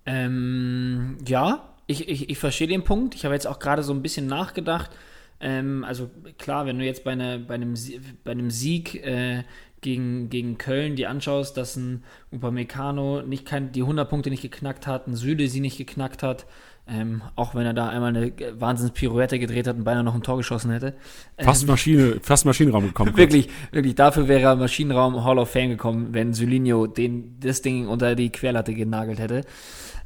Ähm, 0.06 1.18
ja, 1.28 1.76
ich, 1.88 2.10
ich, 2.10 2.30
ich 2.30 2.38
verstehe 2.38 2.68
den 2.68 2.84
Punkt. 2.84 3.16
Ich 3.16 3.26
habe 3.26 3.36
jetzt 3.36 3.48
auch 3.48 3.60
gerade 3.60 3.84
so 3.84 3.94
ein 3.94 4.02
bisschen 4.02 4.28
nachgedacht. 4.28 4.92
Ähm, 5.40 5.84
also 5.84 6.10
klar, 6.38 6.66
wenn 6.66 6.80
du 6.80 6.86
jetzt 6.86 7.04
bei, 7.04 7.12
einer, 7.12 7.38
bei, 7.38 7.56
einem, 7.56 7.76
bei 8.24 8.32
einem 8.32 8.50
Sieg 8.50 8.96
äh, 9.06 9.44
gegen, 9.82 10.30
gegen 10.30 10.58
Köln 10.58 10.96
dir 10.96 11.10
anschaust, 11.10 11.58
dass 11.58 11.76
ein 11.76 12.04
Upamecano 12.32 13.22
nicht 13.22 13.46
kein, 13.46 13.72
die 13.72 13.82
100 13.82 14.10
Punkte 14.10 14.30
nicht 14.30 14.42
geknackt 14.42 14.88
hat, 14.88 15.08
ein 15.08 15.16
Süle 15.16 15.48
sie 15.48 15.60
nicht 15.60 15.78
geknackt 15.78 16.24
hat, 16.24 16.48
ähm, 16.86 17.22
auch 17.36 17.56
wenn 17.56 17.66
er 17.66 17.74
da 17.74 17.88
einmal 17.88 18.10
eine 18.10 18.34
Wahnsinns-Pirouette 18.60 19.40
gedreht 19.40 19.68
hat 19.68 19.78
und 19.78 19.86
beinahe 19.86 20.04
noch 20.04 20.16
ein 20.16 20.22
Tor 20.22 20.38
geschossen 20.38 20.72
hätte. 20.72 20.94
Fast 21.38 21.66
Maschine, 21.66 22.20
fast 22.22 22.46
Maschinenraum 22.46 22.88
gekommen. 22.88 23.16
Wirklich, 23.18 23.50
wirklich, 23.72 23.96
dafür 23.96 24.28
wäre 24.28 24.42
er 24.42 24.56
Maschinenraum 24.56 25.24
Hall 25.24 25.40
of 25.40 25.50
Fame 25.50 25.70
gekommen, 25.70 26.10
wenn 26.12 26.34
Sylinho 26.34 26.88
den, 26.88 27.40
das 27.40 27.62
Ding 27.62 27.88
unter 27.88 28.16
die 28.16 28.32
Querlatte 28.32 28.74
genagelt 28.74 29.20
hätte. 29.20 29.42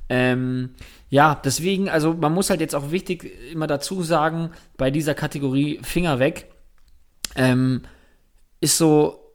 Ähm, 0.10 0.70
ja, 1.10 1.40
deswegen, 1.44 1.90
also 1.90 2.14
man 2.14 2.34
muss 2.34 2.50
halt 2.50 2.62
jetzt 2.62 2.76
auch 2.76 2.92
wichtig 2.92 3.32
immer 3.52 3.68
dazu 3.68 4.04
sagen, 4.04 4.52
bei 4.78 4.92
dieser 4.92 5.16
Kategorie 5.16 5.80
Finger 5.82 6.20
weg, 6.20 6.48
ähm, 7.36 7.82
ist 8.62 8.78
so, 8.78 9.34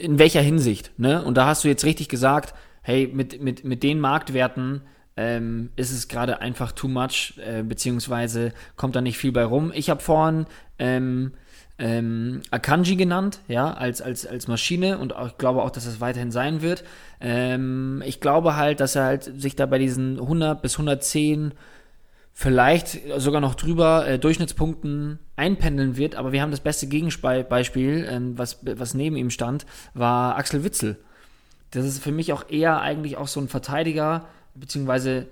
in 0.00 0.18
welcher 0.18 0.40
Hinsicht, 0.40 0.92
ne? 0.98 1.24
Und 1.24 1.36
da 1.36 1.46
hast 1.46 1.64
du 1.64 1.68
jetzt 1.68 1.84
richtig 1.84 2.08
gesagt, 2.08 2.54
hey, 2.82 3.10
mit, 3.12 3.40
mit, 3.42 3.64
mit 3.64 3.82
den 3.82 4.00
Marktwerten 4.00 4.82
ähm, 5.16 5.70
ist 5.76 5.92
es 5.92 6.08
gerade 6.08 6.40
einfach 6.40 6.72
too 6.72 6.88
much, 6.88 7.34
äh, 7.38 7.62
beziehungsweise 7.62 8.52
kommt 8.76 8.96
da 8.96 9.00
nicht 9.00 9.18
viel 9.18 9.32
bei 9.32 9.44
rum. 9.44 9.72
Ich 9.74 9.90
habe 9.90 10.00
vorhin 10.00 10.46
ähm, 10.78 11.32
ähm, 11.78 12.42
Akanji 12.50 12.96
genannt, 12.96 13.40
ja, 13.48 13.72
als, 13.72 14.00
als, 14.00 14.26
als 14.26 14.48
Maschine 14.48 14.98
und 14.98 15.14
auch, 15.16 15.28
ich 15.28 15.38
glaube 15.38 15.62
auch, 15.62 15.70
dass 15.70 15.86
es 15.86 16.00
weiterhin 16.00 16.30
sein 16.30 16.62
wird. 16.62 16.84
Ähm, 17.20 18.02
ich 18.06 18.20
glaube 18.20 18.56
halt, 18.56 18.80
dass 18.80 18.94
er 18.94 19.04
halt 19.04 19.24
sich 19.24 19.56
da 19.56 19.66
bei 19.66 19.78
diesen 19.78 20.18
100 20.18 20.62
bis 20.62 20.74
110 20.74 21.52
vielleicht 22.32 23.00
sogar 23.18 23.40
noch 23.40 23.54
drüber 23.54 24.06
äh, 24.06 24.18
Durchschnittspunkten 24.18 25.18
einpendeln 25.36 25.96
wird, 25.96 26.14
aber 26.14 26.32
wir 26.32 26.40
haben 26.40 26.50
das 26.50 26.60
beste 26.60 26.86
Gegenbeispiel, 26.86 28.06
ähm, 28.08 28.38
was, 28.38 28.60
was 28.62 28.94
neben 28.94 29.16
ihm 29.16 29.30
stand, 29.30 29.66
war 29.92 30.36
Axel 30.36 30.64
Witzel. 30.64 30.98
Das 31.72 31.84
ist 31.84 32.02
für 32.02 32.12
mich 32.12 32.32
auch 32.32 32.48
eher 32.48 32.80
eigentlich 32.80 33.16
auch 33.16 33.28
so 33.28 33.40
ein 33.40 33.48
Verteidiger, 33.48 34.26
beziehungsweise 34.54 35.28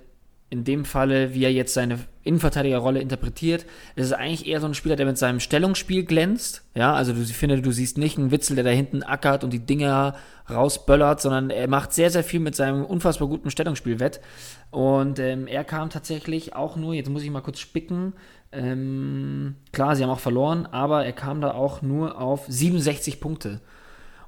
in 0.51 0.65
dem 0.65 0.85
Falle, 0.85 1.33
wie 1.33 1.45
er 1.45 1.53
jetzt 1.53 1.75
seine 1.75 2.01
Innenverteidigerrolle 2.25 3.01
interpretiert, 3.01 3.65
ist 3.95 4.07
es 4.07 4.13
eigentlich 4.13 4.47
eher 4.49 4.61
so 4.61 4.67
ein 4.67 4.75
Spieler, 4.75 4.97
der 4.97 5.07
mit 5.07 5.17
seinem 5.17 5.39
Stellungsspiel 5.39 6.05
glänzt. 6.05 6.63
Ja, 6.75 6.93
also 6.93 7.13
du 7.13 7.25
finde, 7.25 7.63
du 7.63 7.71
siehst 7.71 7.99
nicht 7.99 8.19
einen 8.19 8.33
Witzel, 8.33 8.57
der 8.57 8.65
da 8.65 8.71
hinten 8.71 9.05
ackert 9.05 9.45
und 9.45 9.53
die 9.53 9.65
Dinger 9.65 10.17
rausböllert, 10.51 11.21
sondern 11.21 11.51
er 11.51 11.69
macht 11.69 11.93
sehr, 11.93 12.11
sehr 12.11 12.25
viel 12.25 12.41
mit 12.41 12.57
seinem 12.57 12.85
unfassbar 12.85 13.29
guten 13.29 13.51
Stellungsspiel 13.51 14.01
wett. 14.01 14.21
Und 14.73 15.21
ähm, 15.21 15.47
er 15.47 15.63
kam 15.63 15.89
tatsächlich 15.89 16.57
auch 16.57 16.75
nur, 16.75 16.95
jetzt 16.95 17.09
muss 17.09 17.23
ich 17.23 17.31
mal 17.31 17.43
kurz 17.43 17.61
spicken, 17.61 18.15
ähm, 18.53 19.55
klar, 19.73 19.95
sie 19.95 20.03
haben 20.03 20.11
auch 20.11 20.19
verloren, 20.19 20.67
aber 20.67 21.05
er 21.05 21.13
kam 21.13 21.41
da 21.41 21.53
auch 21.53 21.81
nur 21.83 22.21
auf 22.21 22.45
67 22.49 23.21
Punkte. 23.21 23.61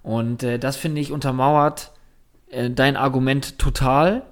Und 0.05 0.45
äh, 0.45 0.61
das 0.61 0.77
finde 0.77 1.01
ich 1.01 1.11
untermauert 1.11 1.91
äh, 2.49 2.71
dein 2.71 2.97
Argument 2.97 3.59
total 3.59 4.23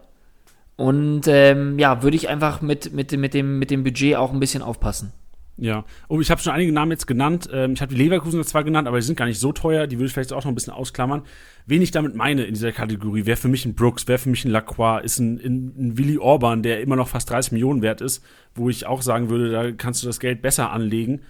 und 0.81 1.27
ähm, 1.27 1.79
ja, 1.79 2.03
würde 2.03 2.17
ich 2.17 2.31
einfach 2.31 2.63
mit, 2.63 2.95
mit, 2.95 3.13
mit, 3.13 3.35
dem, 3.35 3.59
mit 3.59 3.71
dem 3.71 3.85
Budget 3.85 4.17
auch 4.17 4.33
ein 4.33 4.41
bisschen 4.41 4.63
aufpassen. 4.63 5.13
Ja, 5.59 5.85
und 6.09 6.23
ich 6.23 6.31
habe 6.31 6.41
schon 6.41 6.55
einige 6.55 6.73
Namen 6.73 6.91
jetzt 6.91 7.07
genannt. 7.07 7.51
Ähm, 7.53 7.75
ich 7.75 7.83
habe 7.83 7.95
die 7.95 8.03
Leverkusen 8.03 8.43
zwar 8.45 8.65
genannt, 8.65 8.89
aber 8.89 8.97
die 8.97 9.05
sind 9.05 9.19
gar 9.19 9.27
nicht 9.27 9.39
so 9.39 9.53
teuer. 9.53 9.87
Die 9.87 9.99
würde 9.99 10.07
ich 10.07 10.15
vielleicht 10.15 10.33
auch 10.33 10.43
noch 10.43 10.51
ein 10.51 10.55
bisschen 10.55 10.73
ausklammern. 10.73 11.21
Wen 11.67 11.83
ich 11.83 11.91
damit 11.91 12.15
meine 12.15 12.45
in 12.45 12.55
dieser 12.55 12.73
Kategorie, 12.73 13.27
wäre 13.27 13.37
für 13.37 13.49
mich 13.49 13.67
ein 13.67 13.75
Brooks, 13.75 14.09
wäre 14.09 14.19
für 14.19 14.31
mich 14.31 14.47
ein 14.47 14.51
Lacroix, 14.51 15.05
ist 15.05 15.19
ein, 15.19 15.39
ein, 15.45 15.75
ein 15.77 15.99
Willy 15.99 16.17
Orban, 16.17 16.63
der 16.63 16.81
immer 16.81 16.97
noch 16.97 17.09
fast 17.09 17.29
30 17.29 17.53
Millionen 17.53 17.83
wert 17.83 18.01
ist, 18.01 18.25
wo 18.55 18.71
ich 18.71 18.87
auch 18.87 19.03
sagen 19.03 19.29
würde, 19.29 19.51
da 19.51 19.71
kannst 19.73 20.03
du 20.03 20.07
das 20.07 20.19
Geld 20.19 20.41
besser 20.41 20.71
anlegen. 20.71 21.21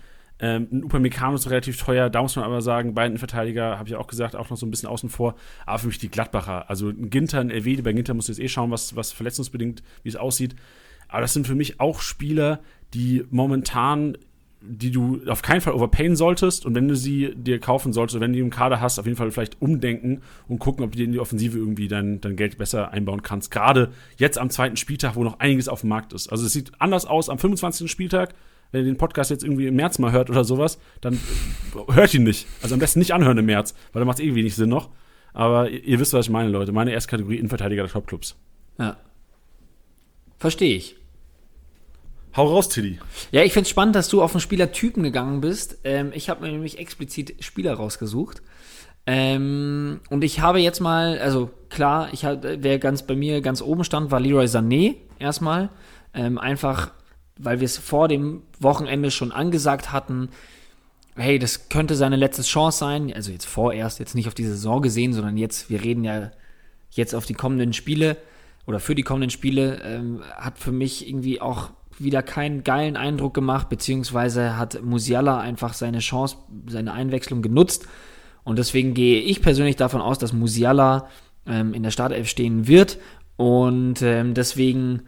Ähm, 0.41 0.69
ein 0.73 0.85
Upamecano 0.85 1.35
ist 1.35 1.51
relativ 1.51 1.77
teuer, 1.77 2.09
da 2.09 2.23
muss 2.23 2.35
man 2.37 2.45
aber 2.45 2.63
sagen, 2.63 2.95
beiden 2.95 3.19
Verteidiger, 3.19 3.79
habe 3.79 3.89
ich 3.89 3.97
auch 3.97 4.07
gesagt, 4.07 4.35
auch 4.35 4.49
noch 4.49 4.57
so 4.57 4.67
ein 4.67 4.71
bisschen 4.71 4.89
außen 4.89 5.11
vor. 5.11 5.35
Aber 5.67 5.79
für 5.79 5.89
mich 5.89 5.99
die 5.99 6.09
Gladbacher, 6.09 6.69
also 6.71 6.89
ein 6.89 7.11
Ginter, 7.11 7.41
ein 7.41 7.51
Elvedi, 7.51 7.83
bei 7.83 7.93
Ginter 7.93 8.15
muss 8.15 8.29
jetzt 8.29 8.41
eh 8.41 8.49
schauen, 8.49 8.71
was, 8.71 8.97
was 8.97 9.13
verletzungsbedingt, 9.13 9.83
wie 10.03 10.09
es 10.09 10.17
aussieht. 10.17 10.57
Aber 11.09 11.21
das 11.21 11.35
sind 11.35 11.47
für 11.47 11.55
mich 11.55 11.79
auch 11.81 12.01
Spieler, 12.01 12.61
die 12.95 13.25
momentan, 13.31 14.17
die 14.63 14.91
du 14.91 15.21
auf 15.27 15.43
keinen 15.43 15.61
Fall 15.61 15.75
overpayen 15.75 16.17
solltest 16.17 16.65
und 16.65 16.75
wenn 16.75 16.89
du 16.89 16.95
sie 16.95 17.35
dir 17.35 17.59
kaufen 17.59 17.93
solltest, 17.93 18.21
wenn 18.21 18.33
du 18.33 18.37
die 18.37 18.43
im 18.43 18.51
Kader 18.51 18.81
hast, 18.81 18.99
auf 18.99 19.07
jeden 19.07 19.17
Fall 19.17 19.31
vielleicht 19.31 19.61
umdenken 19.61 20.23
und 20.49 20.59
gucken, 20.59 20.85
ob 20.85 20.93
du 20.93 20.99
dir 20.99 21.05
in 21.05 21.13
die 21.13 21.19
Offensive 21.19 21.59
irgendwie 21.59 21.89
dein, 21.89 22.21
dein 22.21 22.37
Geld 22.37 22.59
besser 22.59 22.91
einbauen 22.91 23.23
kannst. 23.23 23.51
Gerade 23.51 23.91
jetzt 24.17 24.39
am 24.39 24.51
zweiten 24.51 24.77
Spieltag, 24.77 25.17
wo 25.17 25.25
noch 25.25 25.41
einiges 25.41 25.69
auf 25.69 25.81
dem 25.81 25.91
Markt 25.91 26.13
ist. 26.13 26.29
Also 26.29 26.47
es 26.47 26.53
sieht 26.53 26.73
anders 26.79 27.07
aus 27.07 27.29
am 27.29 27.39
25. 27.39 27.91
Spieltag 27.91 28.35
wenn 28.73 28.83
ihr 28.83 28.93
den 28.93 28.97
Podcast 28.97 29.31
jetzt 29.31 29.45
irgendwie 29.45 29.67
im 29.67 29.77
März 29.77 29.99
mal 29.99 30.13
hört 30.13 30.31
oder 30.31 30.45
sowas, 30.45 30.79
dann 31.01 31.19
hört 31.89 32.15
ihn 32.15 32.25
nicht. 32.25 32.47
Also 32.63 32.75
am 32.75 32.81
besten 32.81 32.99
nicht 32.99 33.13
anhören 33.13 33.39
im 33.39 33.47
März, 33.47 33.75
weil 33.93 34.01
da 34.01 34.07
macht 34.07 34.19
es 34.19 34.25
eh 34.25 34.35
wenig 34.35 34.55
Sinn 34.55 34.69
noch. 34.69 34.91
Aber 35.33 35.71
ihr, 35.71 35.85
ihr, 35.85 36.01
wisst, 36.01 36.13
was 36.13 36.27
ich 36.27 36.31
meine, 36.31 36.49
Leute. 36.49 36.73
Meine 36.73 36.93
erste 36.93 37.11
Kategorie 37.11 37.37
Innenverteidiger 37.37 37.83
der 37.83 37.93
Topclubs. 37.93 38.37
Ja. 38.79 38.97
Verstehe 40.39 40.77
ich. 40.77 40.97
Hau 42.37 42.47
raus, 42.47 42.69
Tilly. 42.69 42.99
Ja, 43.33 43.43
ich 43.43 43.53
finde 43.53 43.65
es 43.65 43.71
spannend, 43.71 43.97
dass 43.97 44.09
du 44.09 44.23
auf 44.23 44.35
einen 44.35 44.41
Spielertypen 44.41 45.03
gegangen 45.03 45.41
bist. 45.41 45.79
Ähm, 45.85 46.13
ich 46.15 46.31
habe 46.31 46.43
mir 46.43 46.53
nämlich 46.53 46.79
explizit 46.79 47.43
Spieler 47.45 47.75
rausgesucht. 47.75 48.43
Ähm, 49.07 50.01
und 50.11 50.23
ich 50.23 50.41
habe 50.41 50.61
jetzt 50.61 50.81
mal, 50.81 51.19
also 51.19 51.51
klar, 51.69 52.09
ich 52.13 52.23
wer 52.23 52.79
ganz 52.79 53.03
bei 53.03 53.17
mir 53.17 53.41
ganz 53.41 53.63
oben 53.63 53.83
stand, 53.83 54.11
war 54.11 54.21
Leroy 54.21 54.45
Sané 54.45 54.97
erstmal. 55.19 55.71
Ähm, 56.15 56.39
einfach 56.39 56.93
weil 57.43 57.61
wir 57.61 57.67
es 57.67 57.79
vor 57.79 58.09
dem 58.09 58.43
Wochenende 58.59 59.11
schon 59.11 59.33
angesagt 59.33 59.93
hatten, 59.93 60.29
hey, 61.17 61.39
das 61.39 61.69
könnte 61.69 61.97
seine 61.97 62.17
letzte 62.17 62.43
Chance 62.43 62.79
sein. 62.79 63.13
Also 63.13 63.33
jetzt 63.33 63.47
vorerst, 63.47 63.99
jetzt 63.99 64.15
nicht 64.15 64.29
auf 64.29 64.35
die 64.35 64.45
Saison 64.45 64.83
gesehen, 64.83 65.13
sondern 65.13 65.37
jetzt, 65.37 65.71
wir 65.71 65.83
reden 65.83 66.05
ja 66.05 66.31
jetzt 66.91 67.15
auf 67.15 67.27
die 67.27 67.35
kommenden 67.35 67.73
Spiele 67.73 68.17
oder 68.67 68.81
für 68.81 68.95
die 68.95 69.03
kommenden 69.03 69.31
Spiele, 69.31 69.81
ähm, 69.85 70.23
hat 70.37 70.59
für 70.59 70.73
mich 70.73 71.09
irgendwie 71.09 71.41
auch 71.41 71.71
wieder 71.99 72.23
keinen 72.23 72.65
geilen 72.65 72.97
Eindruck 72.97 73.35
gemacht, 73.35 73.69
beziehungsweise 73.69 74.57
hat 74.57 74.83
Musiala 74.83 75.39
einfach 75.39 75.75
seine 75.75 75.99
Chance, 75.99 76.37
seine 76.67 76.93
Einwechslung 76.93 77.43
genutzt. 77.43 77.87
Und 78.43 78.59
deswegen 78.59 78.95
gehe 78.95 79.21
ich 79.21 79.43
persönlich 79.43 79.77
davon 79.77 80.01
aus, 80.01 80.19
dass 80.19 80.33
Musiala 80.33 81.09
ähm, 81.47 81.75
in 81.75 81.83
der 81.83 81.91
Startelf 81.91 82.29
stehen 82.29 82.67
wird. 82.67 82.99
Und 83.37 84.01
ähm, 84.03 84.35
deswegen 84.35 85.03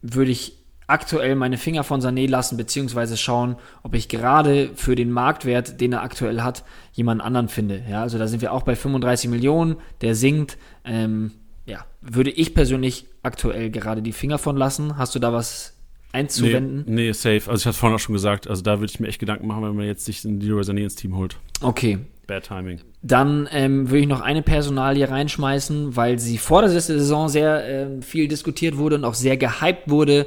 würde 0.00 0.30
ich 0.30 0.57
aktuell 0.88 1.36
meine 1.36 1.58
Finger 1.58 1.84
von 1.84 2.00
Sané 2.00 2.28
lassen, 2.28 2.56
beziehungsweise 2.56 3.16
schauen, 3.16 3.56
ob 3.82 3.94
ich 3.94 4.08
gerade 4.08 4.70
für 4.74 4.96
den 4.96 5.12
Marktwert, 5.12 5.80
den 5.80 5.92
er 5.92 6.02
aktuell 6.02 6.40
hat, 6.40 6.64
jemanden 6.92 7.20
anderen 7.20 7.48
finde. 7.48 7.84
Ja, 7.88 8.02
also 8.02 8.18
da 8.18 8.26
sind 8.26 8.42
wir 8.42 8.52
auch 8.52 8.62
bei 8.62 8.74
35 8.74 9.30
Millionen, 9.30 9.76
der 10.00 10.14
sinkt. 10.14 10.56
Ähm, 10.84 11.32
ja, 11.66 11.84
würde 12.00 12.30
ich 12.30 12.54
persönlich 12.54 13.04
aktuell 13.22 13.70
gerade 13.70 14.02
die 14.02 14.12
Finger 14.12 14.38
von 14.38 14.56
lassen. 14.56 14.96
Hast 14.96 15.14
du 15.14 15.18
da 15.18 15.32
was 15.32 15.74
einzuwenden? 16.12 16.84
Nee, 16.86 17.08
nee 17.08 17.12
safe. 17.12 17.50
Also 17.50 17.56
ich 17.60 17.66
hatte 17.66 17.76
vorhin 17.76 17.96
auch 17.96 18.00
schon 18.00 18.14
gesagt, 18.14 18.48
also 18.48 18.62
da 18.62 18.80
würde 18.80 18.90
ich 18.90 18.98
mir 18.98 19.08
echt 19.08 19.20
Gedanken 19.20 19.46
machen, 19.46 19.62
wenn 19.62 19.76
man 19.76 19.86
jetzt 19.86 20.06
sich 20.06 20.22
den 20.22 20.40
Leroy 20.40 20.62
Sané 20.62 20.84
ins 20.84 20.94
Team 20.94 21.14
holt. 21.14 21.36
Okay. 21.60 21.98
Bad 22.26 22.44
Timing. 22.44 22.80
Dann 23.02 23.48
ähm, 23.52 23.90
würde 23.90 24.00
ich 24.00 24.06
noch 24.06 24.20
eine 24.20 24.42
Personalie 24.42 25.08
reinschmeißen, 25.08 25.96
weil 25.96 26.18
sie 26.18 26.38
vor 26.38 26.62
der 26.62 26.70
Saison 26.70 27.28
sehr 27.28 27.68
äh, 27.68 28.02
viel 28.02 28.28
diskutiert 28.28 28.78
wurde 28.78 28.96
und 28.96 29.04
auch 29.04 29.14
sehr 29.14 29.36
gehypt 29.36 29.88
wurde. 29.90 30.26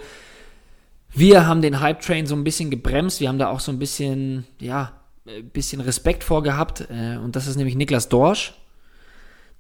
Wir 1.14 1.46
haben 1.46 1.62
den 1.62 1.82
Hype-Train 1.82 2.26
so 2.26 2.36
ein 2.36 2.44
bisschen 2.44 2.70
gebremst. 2.70 3.20
Wir 3.20 3.28
haben 3.28 3.38
da 3.38 3.50
auch 3.50 3.60
so 3.60 3.72
ein 3.72 3.80
bisschen, 3.80 4.46
ja, 4.60 4.94
ein 5.26 5.32
äh, 5.32 5.42
bisschen 5.42 5.82
Respekt 5.82 6.24
vorgehabt. 6.24 6.88
Äh, 6.90 7.18
und 7.18 7.36
das 7.36 7.48
ist 7.48 7.58
nämlich 7.58 7.76
Niklas 7.76 8.10
Dorsch, 8.10 8.54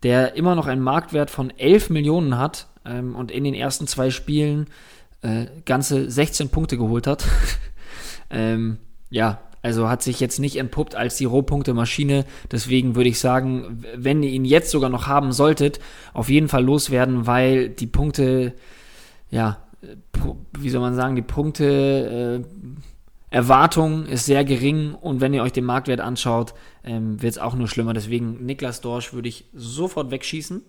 der 0.04 0.36
immer 0.36 0.56
noch 0.56 0.68
einen 0.68 0.82
Marktwert 0.82 1.30
von 1.30 1.52
11 1.58 1.90
Millionen 1.90 2.38
hat 2.38 2.68
ähm, 2.86 3.16
und 3.16 3.32
in 3.32 3.44
den 3.44 3.54
ersten 3.54 3.86
zwei 3.86 4.12
Spielen 4.12 4.68
äh, 5.22 5.48
ganze 5.66 6.10
16 6.10 6.50
Punkte 6.50 6.78
geholt 6.78 7.06
hat. 7.06 7.26
ähm, 8.30 8.78
ja, 9.10 9.42
also 9.62 9.90
hat 9.90 10.02
sich 10.02 10.20
jetzt 10.20 10.40
nicht 10.40 10.56
entpuppt 10.56 10.96
als 10.96 11.18
die 11.18 11.26
Rohpunkte-Maschine. 11.26 12.26
Deswegen 12.50 12.96
würde 12.96 13.10
ich 13.10 13.20
sagen, 13.20 13.84
wenn 13.96 14.24
ihr 14.24 14.32
ihn 14.32 14.46
jetzt 14.46 14.72
sogar 14.72 14.90
noch 14.90 15.08
haben 15.08 15.34
solltet, 15.34 15.80
auf 16.14 16.30
jeden 16.30 16.48
Fall 16.48 16.64
loswerden, 16.64 17.28
weil 17.28 17.70
die 17.70 17.88
Punkte, 17.88 18.54
ja, 19.30 19.60
wie 20.60 20.70
soll 20.70 20.82
man 20.82 20.96
sagen, 20.96 21.16
die 21.16 21.22
Punkte 21.22 22.44
äh, 22.44 23.36
Erwartung 23.36 24.06
ist 24.06 24.26
sehr 24.26 24.44
gering 24.44 24.94
und 24.94 25.22
wenn 25.22 25.34
ihr 25.34 25.42
euch 25.42 25.54
den 25.54 25.64
Marktwert 25.64 26.02
anschaut, 26.02 26.54
ähm, 26.84 27.22
wird 27.22 27.32
es 27.32 27.40
auch 27.40 27.56
nur 27.56 27.70
schlimmer. 27.70 27.94
Deswegen 27.94 28.46
Niklas 28.46 28.82
Dorsch 28.82 29.14
würde 29.14 29.30
ich 29.30 29.46
sofort 29.54 30.12
wegschießen. 30.12 30.62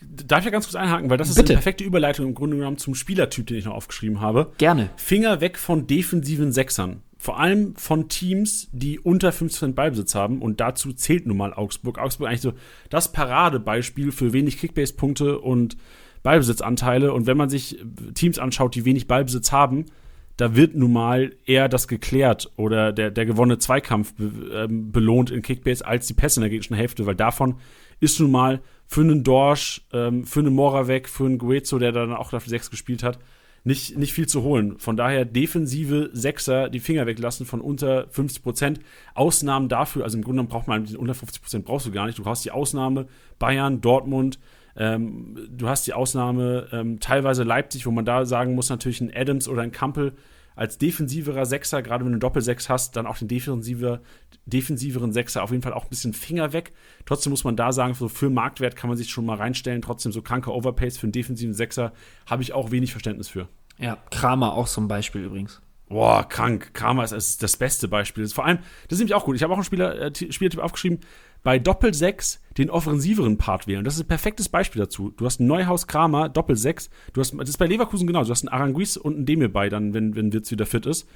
Darf 0.00 0.40
ich 0.40 0.44
ja 0.46 0.50
ganz 0.50 0.66
kurz 0.66 0.76
einhaken, 0.76 1.10
weil 1.10 1.18
das 1.18 1.28
ist 1.28 1.36
Bitte. 1.36 1.52
eine 1.52 1.56
perfekte 1.58 1.84
Überleitung 1.84 2.26
im 2.26 2.34
Grunde 2.34 2.56
genommen 2.56 2.78
zum 2.78 2.94
Spielertyp, 2.94 3.46
den 3.46 3.58
ich 3.58 3.64
noch 3.66 3.74
aufgeschrieben 3.74 4.20
habe. 4.20 4.52
Gerne. 4.56 4.90
Finger 4.96 5.40
weg 5.40 5.58
von 5.58 5.86
defensiven 5.86 6.52
Sechsern. 6.52 7.02
Vor 7.18 7.38
allem 7.38 7.74
von 7.76 8.08
Teams, 8.08 8.68
die 8.72 8.98
unter 8.98 9.30
15% 9.30 9.74
Ballbesitz 9.74 10.14
haben. 10.14 10.40
Und 10.40 10.60
dazu 10.60 10.92
zählt 10.92 11.26
nun 11.26 11.36
mal 11.36 11.52
Augsburg. 11.52 11.98
Augsburg 11.98 12.28
eigentlich 12.28 12.42
so 12.42 12.52
das 12.88 13.12
Paradebeispiel 13.12 14.12
für 14.12 14.32
wenig 14.32 14.58
Kickbase-Punkte 14.58 15.38
und 15.40 15.76
Ballbesitzanteile. 16.26 17.12
Und 17.12 17.28
wenn 17.28 17.36
man 17.36 17.48
sich 17.48 17.78
Teams 18.14 18.40
anschaut, 18.40 18.74
die 18.74 18.84
wenig 18.84 19.06
Ballbesitz 19.06 19.52
haben, 19.52 19.84
da 20.36 20.56
wird 20.56 20.74
nun 20.74 20.92
mal 20.92 21.36
eher 21.46 21.68
das 21.68 21.86
geklärt 21.86 22.50
oder 22.56 22.92
der, 22.92 23.12
der 23.12 23.26
gewonnene 23.26 23.58
Zweikampf 23.58 24.12
be, 24.14 24.32
ähm, 24.52 24.90
belohnt 24.90 25.30
in 25.30 25.40
Kickbase 25.40 25.86
als 25.86 26.08
die 26.08 26.14
Pässe 26.14 26.40
in 26.40 26.42
der 26.42 26.50
gegnerischen 26.50 26.74
Hälfte, 26.74 27.06
weil 27.06 27.14
davon 27.14 27.54
ist 28.00 28.18
nun 28.18 28.32
mal 28.32 28.60
für 28.88 29.02
einen 29.02 29.22
Dorsch, 29.22 29.86
ähm, 29.92 30.24
für 30.24 30.40
einen 30.40 30.52
Moravec, 30.52 31.08
für 31.08 31.26
einen 31.26 31.38
Guezo, 31.38 31.78
der 31.78 31.92
dann 31.92 32.12
auch 32.12 32.30
dafür 32.30 32.50
sechs 32.50 32.72
gespielt 32.72 33.04
hat, 33.04 33.20
nicht, 33.62 33.96
nicht 33.96 34.12
viel 34.12 34.26
zu 34.26 34.42
holen. 34.42 34.78
Von 34.78 34.96
daher 34.96 35.24
defensive 35.24 36.10
Sechser 36.12 36.68
die 36.68 36.80
Finger 36.80 37.06
weglassen 37.06 37.46
von 37.46 37.60
unter 37.60 38.08
50 38.08 38.42
Prozent. 38.42 38.80
Ausnahmen 39.14 39.68
dafür, 39.68 40.02
also 40.02 40.18
im 40.18 40.24
Grunde 40.24 40.42
braucht 40.42 40.66
man 40.66 40.86
unter 40.96 41.14
50 41.14 41.40
Prozent 41.40 41.64
brauchst 41.64 41.86
du 41.86 41.92
gar 41.92 42.06
nicht. 42.06 42.18
Du 42.18 42.24
hast 42.24 42.44
die 42.44 42.50
Ausnahme 42.50 43.06
Bayern, 43.38 43.80
Dortmund, 43.80 44.40
ähm, 44.76 45.48
du 45.50 45.68
hast 45.68 45.86
die 45.86 45.92
Ausnahme 45.92 46.68
ähm, 46.72 47.00
teilweise 47.00 47.42
Leipzig, 47.42 47.86
wo 47.86 47.90
man 47.90 48.04
da 48.04 48.24
sagen 48.24 48.54
muss, 48.54 48.68
natürlich 48.68 49.00
ein 49.00 49.12
Adams 49.14 49.48
oder 49.48 49.62
ein 49.62 49.72
Kampel 49.72 50.14
als 50.56 50.78
defensiverer 50.78 51.44
Sechser, 51.44 51.82
gerade 51.82 52.04
wenn 52.04 52.12
du 52.12 52.14
einen 52.14 52.20
Doppelsechs 52.20 52.70
hast, 52.70 52.96
dann 52.96 53.06
auch 53.06 53.18
den 53.18 53.28
defensiver, 53.28 54.00
defensiveren 54.46 55.12
Sechser 55.12 55.42
auf 55.42 55.50
jeden 55.50 55.62
Fall 55.62 55.74
auch 55.74 55.84
ein 55.84 55.90
bisschen 55.90 56.14
Finger 56.14 56.54
weg. 56.54 56.72
Trotzdem 57.04 57.30
muss 57.30 57.44
man 57.44 57.56
da 57.56 57.72
sagen, 57.72 57.92
so 57.92 58.08
für 58.08 58.30
Marktwert 58.30 58.74
kann 58.74 58.88
man 58.88 58.96
sich 58.96 59.10
schon 59.10 59.26
mal 59.26 59.36
reinstellen. 59.36 59.82
Trotzdem 59.82 60.12
so 60.12 60.22
kranke 60.22 60.50
Overpays 60.50 60.96
für 60.96 61.04
einen 61.04 61.12
defensiven 61.12 61.52
Sechser 61.52 61.92
habe 62.24 62.42
ich 62.42 62.54
auch 62.54 62.70
wenig 62.70 62.90
Verständnis 62.90 63.28
für. 63.28 63.48
Ja, 63.78 63.98
Kramer 64.10 64.54
auch 64.54 64.66
zum 64.66 64.88
Beispiel 64.88 65.24
übrigens. 65.24 65.60
Boah, 65.88 66.28
krank. 66.28 66.74
Kramer 66.74 67.04
ist, 67.04 67.12
ist 67.12 67.42
das 67.42 67.56
beste 67.56 67.86
Beispiel. 67.86 68.24
Ist 68.24 68.32
vor 68.32 68.44
allem, 68.44 68.58
das 68.88 68.96
ist 68.96 68.98
nämlich 68.98 69.14
auch 69.14 69.24
gut. 69.24 69.36
Ich 69.36 69.42
habe 69.42 69.52
auch 69.52 69.58
einen 69.58 69.64
Spieler, 69.64 70.00
äh, 70.00 70.32
Spielertyp 70.32 70.60
aufgeschrieben, 70.60 71.00
bei 71.46 71.60
Doppel-6 71.60 72.40
den 72.58 72.70
offensiveren 72.70 73.38
Part 73.38 73.68
wählen. 73.68 73.84
Das 73.84 73.94
ist 73.94 74.00
ein 74.00 74.08
perfektes 74.08 74.48
Beispiel 74.48 74.80
dazu. 74.82 75.12
Du 75.16 75.24
hast 75.26 75.38
Neuhaus 75.38 75.86
Kramer, 75.86 76.28
Doppel-6. 76.28 76.90
Du 77.12 77.20
hast, 77.20 77.38
das 77.38 77.50
ist 77.50 77.58
bei 77.58 77.68
Leverkusen 77.68 78.08
genau. 78.08 78.24
Du 78.24 78.30
hast 78.30 78.42
einen 78.42 78.52
Aranguiz 78.52 78.96
und 78.96 79.14
einen 79.14 79.26
Demir 79.26 79.52
bei, 79.52 79.68
dann, 79.68 79.94
wenn, 79.94 80.16
wenn 80.16 80.32
Wirtz 80.32 80.50
wieder 80.50 80.66
fit 80.66 80.86
ist. 80.86 81.08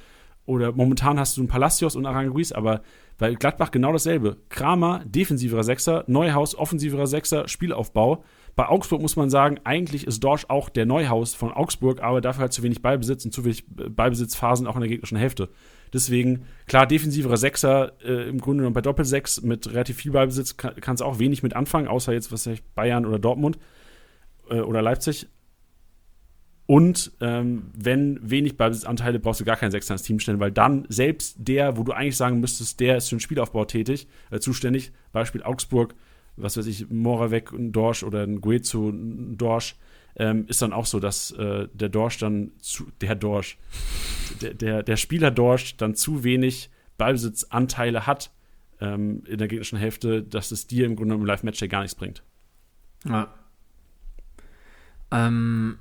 Oder 0.45 0.71
momentan 0.71 1.19
hast 1.19 1.35
du 1.35 1.41
einen 1.41 1.49
Palacios 1.49 1.97
und 1.97 2.05
Aranguiz, 2.05 2.53
aber 2.53 2.81
bei 3.17 3.33
Gladbach 3.33 3.71
genau 3.71 3.91
dasselbe. 3.91 4.37
Kramer, 4.47 5.03
defensiverer 5.03 5.65
Sechser, 5.65 6.05
Neuhaus, 6.07 6.55
offensiverer 6.55 7.07
Sechser, 7.07 7.49
Spielaufbau. 7.49 8.23
Bei 8.55 8.69
Augsburg 8.69 9.01
muss 9.01 9.17
man 9.17 9.29
sagen, 9.29 9.59
eigentlich 9.65 10.07
ist 10.07 10.23
Dorsch 10.23 10.45
auch 10.47 10.69
der 10.69 10.85
Neuhaus 10.85 11.35
von 11.35 11.51
Augsburg, 11.51 12.01
aber 12.01 12.21
dafür 12.21 12.43
halt 12.43 12.53
zu 12.53 12.63
wenig 12.63 12.81
Ballbesitz 12.81 13.25
und 13.25 13.33
zu 13.33 13.43
wenig 13.43 13.65
Ballbesitzphasen 13.67 14.65
auch 14.65 14.75
in 14.75 14.81
der 14.81 14.89
gegnerischen 14.89 15.17
Hälfte. 15.17 15.49
Deswegen, 15.93 16.45
klar, 16.67 16.87
defensiverer 16.87 17.37
Sechser 17.37 17.93
äh, 18.03 18.29
im 18.29 18.39
Grunde 18.39 18.61
genommen 18.61 18.73
bei 18.73 18.81
Doppelsechs 18.81 19.41
mit 19.41 19.71
relativ 19.71 19.97
viel 19.97 20.11
Ballbesitz 20.11 20.57
kann, 20.57 20.75
kannst 20.79 21.03
auch 21.03 21.19
wenig 21.19 21.43
mit 21.43 21.55
anfangen, 21.55 21.87
außer 21.87 22.13
jetzt, 22.13 22.31
was 22.31 22.45
ich, 22.47 22.63
Bayern 22.63 23.05
oder 23.05 23.19
Dortmund 23.19 23.59
äh, 24.49 24.61
oder 24.61 24.81
Leipzig. 24.81 25.27
Und 26.65 27.11
ähm, 27.19 27.63
wenn 27.75 28.17
wenig 28.21 28.55
Ballbesitzanteile, 28.55 29.19
brauchst 29.19 29.41
du 29.41 29.45
gar 29.45 29.57
keinen 29.57 29.71
Sechser 29.71 29.95
ins 29.95 30.03
Team 30.03 30.19
stellen, 30.19 30.39
weil 30.39 30.53
dann 30.53 30.85
selbst 30.87 31.35
der, 31.37 31.75
wo 31.75 31.83
du 31.83 31.91
eigentlich 31.91 32.15
sagen 32.15 32.39
müsstest, 32.39 32.79
der 32.79 32.95
ist 32.95 33.09
für 33.09 33.15
den 33.15 33.19
Spielaufbau 33.19 33.65
tätig, 33.65 34.07
äh, 34.29 34.39
zuständig, 34.39 34.93
Beispiel 35.11 35.43
Augsburg, 35.43 35.95
was 36.37 36.55
weiß 36.55 36.67
ich, 36.67 36.89
Moravec 36.89 37.51
und 37.51 37.73
Dorsch 37.73 38.03
oder 38.03 38.23
ein 38.23 38.39
Guezo 38.39 38.87
und 38.87 39.37
Dorsch, 39.37 39.75
ähm, 40.15 40.45
ist 40.47 40.61
dann 40.61 40.73
auch 40.73 40.85
so, 40.85 40.99
dass 40.99 41.31
äh, 41.31 41.67
der 41.73 41.89
Dorsch 41.89 42.17
dann 42.17 42.51
zu, 42.59 42.87
der 43.01 43.15
Dorsch, 43.15 43.57
der, 44.41 44.53
der, 44.53 44.83
der 44.83 44.97
Spieler 44.97 45.31
Dorsch 45.31 45.77
dann 45.77 45.95
zu 45.95 46.23
wenig 46.23 46.69
Ballbesitzanteile 46.97 48.05
hat 48.05 48.31
ähm, 48.79 49.23
in 49.27 49.37
der 49.37 49.47
gegnerischen 49.47 49.77
Hälfte, 49.77 50.23
dass 50.23 50.51
es 50.51 50.67
dir 50.67 50.85
im 50.85 50.95
Grunde 50.95 51.15
im 51.15 51.25
Live-Match 51.25 51.67
gar 51.69 51.81
nichts 51.81 51.95
bringt. 51.95 52.23
Ja. 53.07 53.33
Ähm, 55.11 55.77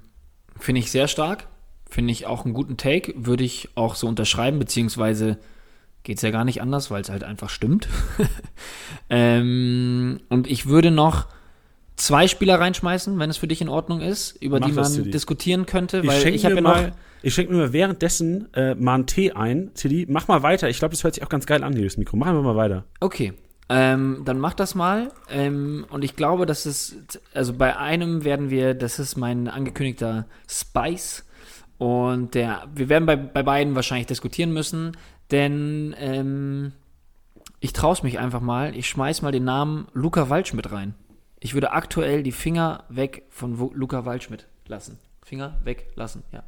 Finde 0.58 0.80
ich 0.80 0.90
sehr 0.90 1.08
stark. 1.08 1.46
Finde 1.88 2.12
ich 2.12 2.26
auch 2.26 2.44
einen 2.44 2.54
guten 2.54 2.76
Take. 2.76 3.14
Würde 3.16 3.44
ich 3.44 3.70
auch 3.74 3.94
so 3.94 4.06
unterschreiben, 4.06 4.58
beziehungsweise 4.58 5.38
geht 6.02 6.16
es 6.16 6.22
ja 6.22 6.30
gar 6.30 6.44
nicht 6.44 6.62
anders, 6.62 6.90
weil 6.90 7.02
es 7.02 7.10
halt 7.10 7.24
einfach 7.24 7.50
stimmt. 7.50 7.88
ähm, 9.10 10.20
und 10.28 10.46
ich 10.46 10.66
würde 10.66 10.90
noch 10.90 11.26
zwei 12.00 12.26
Spieler 12.28 12.58
reinschmeißen, 12.58 13.18
wenn 13.18 13.30
es 13.30 13.36
für 13.36 13.46
dich 13.46 13.60
in 13.60 13.68
Ordnung 13.68 14.00
ist, 14.00 14.32
über 14.42 14.58
Mach 14.58 14.68
die 14.68 14.72
man 14.72 15.10
diskutieren 15.10 15.66
könnte, 15.66 16.06
weil 16.06 16.18
ich, 16.18 16.34
ich 16.34 16.44
habe 16.44 16.56
ja 16.56 16.60
noch. 16.60 16.88
Ich 17.22 17.34
schenke 17.34 17.52
mir 17.52 17.74
währenddessen 17.74 18.52
äh, 18.54 18.74
mal 18.74 18.94
einen 18.94 19.06
Tee 19.06 19.32
ein. 19.32 19.72
Tilly, 19.74 20.06
mach 20.08 20.26
mal 20.26 20.42
weiter. 20.42 20.70
Ich 20.70 20.78
glaube, 20.78 20.92
das 20.92 21.04
hört 21.04 21.14
sich 21.14 21.22
auch 21.22 21.28
ganz 21.28 21.44
geil 21.44 21.62
an, 21.62 21.74
dieses 21.74 21.98
Mikro. 21.98 22.16
Machen 22.16 22.34
wir 22.34 22.42
mal 22.42 22.56
weiter. 22.56 22.84
Okay. 22.98 23.34
Ähm, 23.68 24.22
dann 24.24 24.38
mach 24.38 24.54
das 24.54 24.74
mal. 24.74 25.12
Ähm, 25.28 25.86
und 25.90 26.02
ich 26.02 26.16
glaube, 26.16 26.46
dass 26.46 26.64
es, 26.64 26.96
also 27.34 27.52
bei 27.52 27.76
einem 27.76 28.24
werden 28.24 28.48
wir, 28.48 28.72
das 28.72 28.98
ist 28.98 29.16
mein 29.16 29.48
angekündigter 29.48 30.26
Spice. 30.48 31.26
Und 31.76 32.34
der, 32.34 32.68
wir 32.74 32.88
werden 32.88 33.04
bei, 33.04 33.16
bei 33.16 33.42
beiden 33.42 33.74
wahrscheinlich 33.74 34.06
diskutieren 34.06 34.52
müssen, 34.52 34.96
denn 35.30 35.94
ähm, 35.98 36.72
ich 37.60 37.74
traue 37.74 37.96
mich 38.02 38.18
einfach 38.18 38.40
mal. 38.40 38.74
Ich 38.74 38.88
schmeiß 38.88 39.20
mal 39.20 39.30
den 39.30 39.44
Namen 39.44 39.88
Luca 39.92 40.30
Waldschmidt 40.30 40.72
rein. 40.72 40.94
Ich 41.40 41.54
würde 41.54 41.72
aktuell 41.72 42.22
die 42.22 42.32
Finger 42.32 42.84
weg 42.88 43.24
von 43.30 43.56
Luca 43.74 44.04
Waldschmidt 44.04 44.46
lassen. 44.66 44.98
Finger 45.24 45.58
weglassen, 45.64 46.22
ja. 46.32 46.42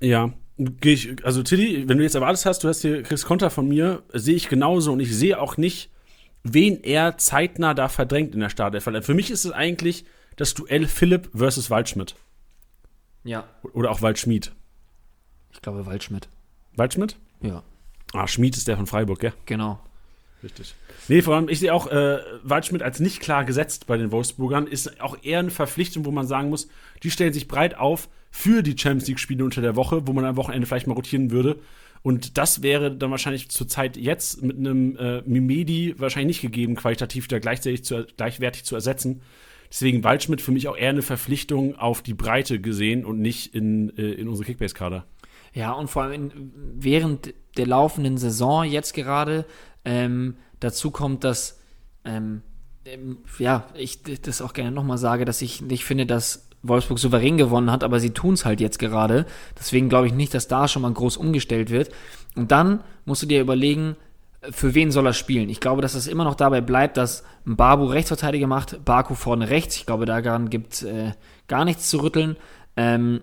Ja, 0.00 0.32
ich, 0.82 1.24
also 1.24 1.42
Tilly, 1.42 1.88
wenn 1.88 1.98
du 1.98 2.04
jetzt 2.04 2.14
erwartet 2.14 2.46
hast, 2.46 2.62
du 2.62 2.68
hast 2.68 2.82
hier 2.82 3.02
kriegst 3.02 3.26
Konter 3.26 3.50
von 3.50 3.68
mir, 3.68 4.02
sehe 4.12 4.36
ich 4.36 4.48
genauso 4.48 4.92
und 4.92 5.00
ich 5.00 5.14
sehe 5.14 5.40
auch 5.40 5.56
nicht, 5.56 5.90
wen 6.42 6.82
er 6.82 7.18
zeitnah 7.18 7.74
da 7.74 7.88
verdrängt 7.88 8.34
in 8.34 8.40
der 8.40 8.50
Startelf. 8.50 8.84
Für 8.84 9.14
mich 9.14 9.30
ist 9.30 9.44
es 9.44 9.52
eigentlich 9.52 10.04
das 10.36 10.54
Duell 10.54 10.86
Philipp 10.86 11.30
versus 11.34 11.70
Waldschmidt. 11.70 12.14
Ja. 13.24 13.48
Oder 13.72 13.90
auch 13.90 14.02
Waldschmied. 14.02 14.52
Ich 15.52 15.62
glaube 15.62 15.86
Waldschmidt. 15.86 16.28
Waldschmidt? 16.76 17.16
Ja. 17.40 17.62
Ah, 18.12 18.28
Schmied 18.28 18.56
ist 18.56 18.68
der 18.68 18.76
von 18.76 18.86
Freiburg, 18.86 19.18
gell? 19.18 19.32
Genau. 19.46 19.80
Richtig. 20.44 20.74
Nee, 21.08 21.22
vor 21.22 21.34
allem, 21.34 21.48
ich 21.48 21.58
sehe 21.58 21.72
auch 21.72 21.86
äh, 21.86 22.18
Waldschmidt 22.42 22.82
als 22.82 23.00
nicht 23.00 23.20
klar 23.20 23.44
gesetzt 23.44 23.86
bei 23.86 23.96
den 23.96 24.12
Wolfsburgern. 24.12 24.66
Ist 24.66 25.00
auch 25.00 25.16
eher 25.22 25.38
eine 25.38 25.50
Verpflichtung, 25.50 26.04
wo 26.04 26.10
man 26.10 26.26
sagen 26.26 26.50
muss, 26.50 26.68
die 27.02 27.10
stellen 27.10 27.32
sich 27.32 27.48
breit 27.48 27.78
auf 27.78 28.10
für 28.30 28.62
die 28.62 28.76
Champions 28.76 29.08
League-Spiele 29.08 29.42
unter 29.42 29.62
der 29.62 29.74
Woche, 29.74 30.06
wo 30.06 30.12
man 30.12 30.26
am 30.26 30.36
Wochenende 30.36 30.66
vielleicht 30.66 30.86
mal 30.86 30.94
rotieren 30.94 31.30
würde. 31.30 31.60
Und 32.02 32.36
das 32.36 32.62
wäre 32.62 32.94
dann 32.94 33.10
wahrscheinlich 33.10 33.48
zur 33.48 33.66
Zeit 33.66 33.96
jetzt 33.96 34.42
mit 34.42 34.58
einem 34.58 34.96
äh, 34.98 35.22
Mimedi 35.22 35.94
wahrscheinlich 35.96 36.36
nicht 36.36 36.42
gegeben, 36.42 36.74
qualitativ 36.74 37.26
da 37.28 37.38
gleichzeitig 37.38 37.82
zu, 37.82 38.06
gleichwertig 38.18 38.64
zu 38.64 38.74
ersetzen. 38.74 39.22
Deswegen 39.70 40.04
Waldschmidt 40.04 40.42
für 40.42 40.52
mich 40.52 40.68
auch 40.68 40.76
eher 40.76 40.90
eine 40.90 41.00
Verpflichtung 41.00 41.76
auf 41.76 42.02
die 42.02 42.12
Breite 42.12 42.60
gesehen 42.60 43.06
und 43.06 43.20
nicht 43.20 43.54
in, 43.54 43.96
äh, 43.96 44.12
in 44.12 44.28
unsere 44.28 44.44
Kickbase-Kader. 44.44 45.06
Ja, 45.54 45.72
und 45.72 45.88
vor 45.88 46.02
allem 46.02 46.12
in, 46.12 46.52
während 46.76 47.32
der 47.56 47.66
laufenden 47.66 48.16
Saison 48.18 48.64
jetzt 48.64 48.94
gerade 48.94 49.44
ähm, 49.84 50.36
dazu 50.60 50.90
kommt, 50.90 51.24
dass, 51.24 51.60
ähm, 52.04 52.42
ähm, 52.84 53.18
ja, 53.38 53.66
ich 53.74 54.02
das 54.02 54.42
auch 54.42 54.52
gerne 54.52 54.70
nochmal 54.70 54.98
sage, 54.98 55.24
dass 55.24 55.42
ich 55.42 55.60
nicht 55.60 55.84
finde, 55.84 56.06
dass 56.06 56.48
Wolfsburg 56.62 56.98
souverän 56.98 57.36
gewonnen 57.36 57.70
hat, 57.70 57.84
aber 57.84 58.00
sie 58.00 58.10
tun 58.10 58.34
es 58.34 58.44
halt 58.44 58.60
jetzt 58.60 58.78
gerade. 58.78 59.26
Deswegen 59.58 59.88
glaube 59.88 60.06
ich 60.06 60.14
nicht, 60.14 60.34
dass 60.34 60.48
da 60.48 60.66
schon 60.66 60.82
mal 60.82 60.92
groß 60.92 61.16
umgestellt 61.16 61.70
wird. 61.70 61.90
Und 62.34 62.50
dann 62.50 62.80
musst 63.04 63.22
du 63.22 63.26
dir 63.26 63.40
überlegen, 63.40 63.96
für 64.50 64.74
wen 64.74 64.90
soll 64.90 65.06
er 65.06 65.12
spielen? 65.12 65.48
Ich 65.48 65.60
glaube, 65.60 65.82
dass 65.82 65.94
es 65.94 66.06
immer 66.06 66.24
noch 66.24 66.34
dabei 66.34 66.60
bleibt, 66.60 66.96
dass 66.96 67.24
Babu 67.44 67.86
Rechtsverteidiger 67.86 68.46
macht, 68.46 68.84
Baku 68.84 69.14
vorne 69.14 69.48
rechts. 69.50 69.76
Ich 69.76 69.86
glaube, 69.86 70.06
daran 70.06 70.50
gibt 70.50 70.82
äh, 70.82 71.12
gar 71.48 71.64
nichts 71.64 71.88
zu 71.88 72.02
rütteln. 72.02 72.36
Ähm, 72.76 73.20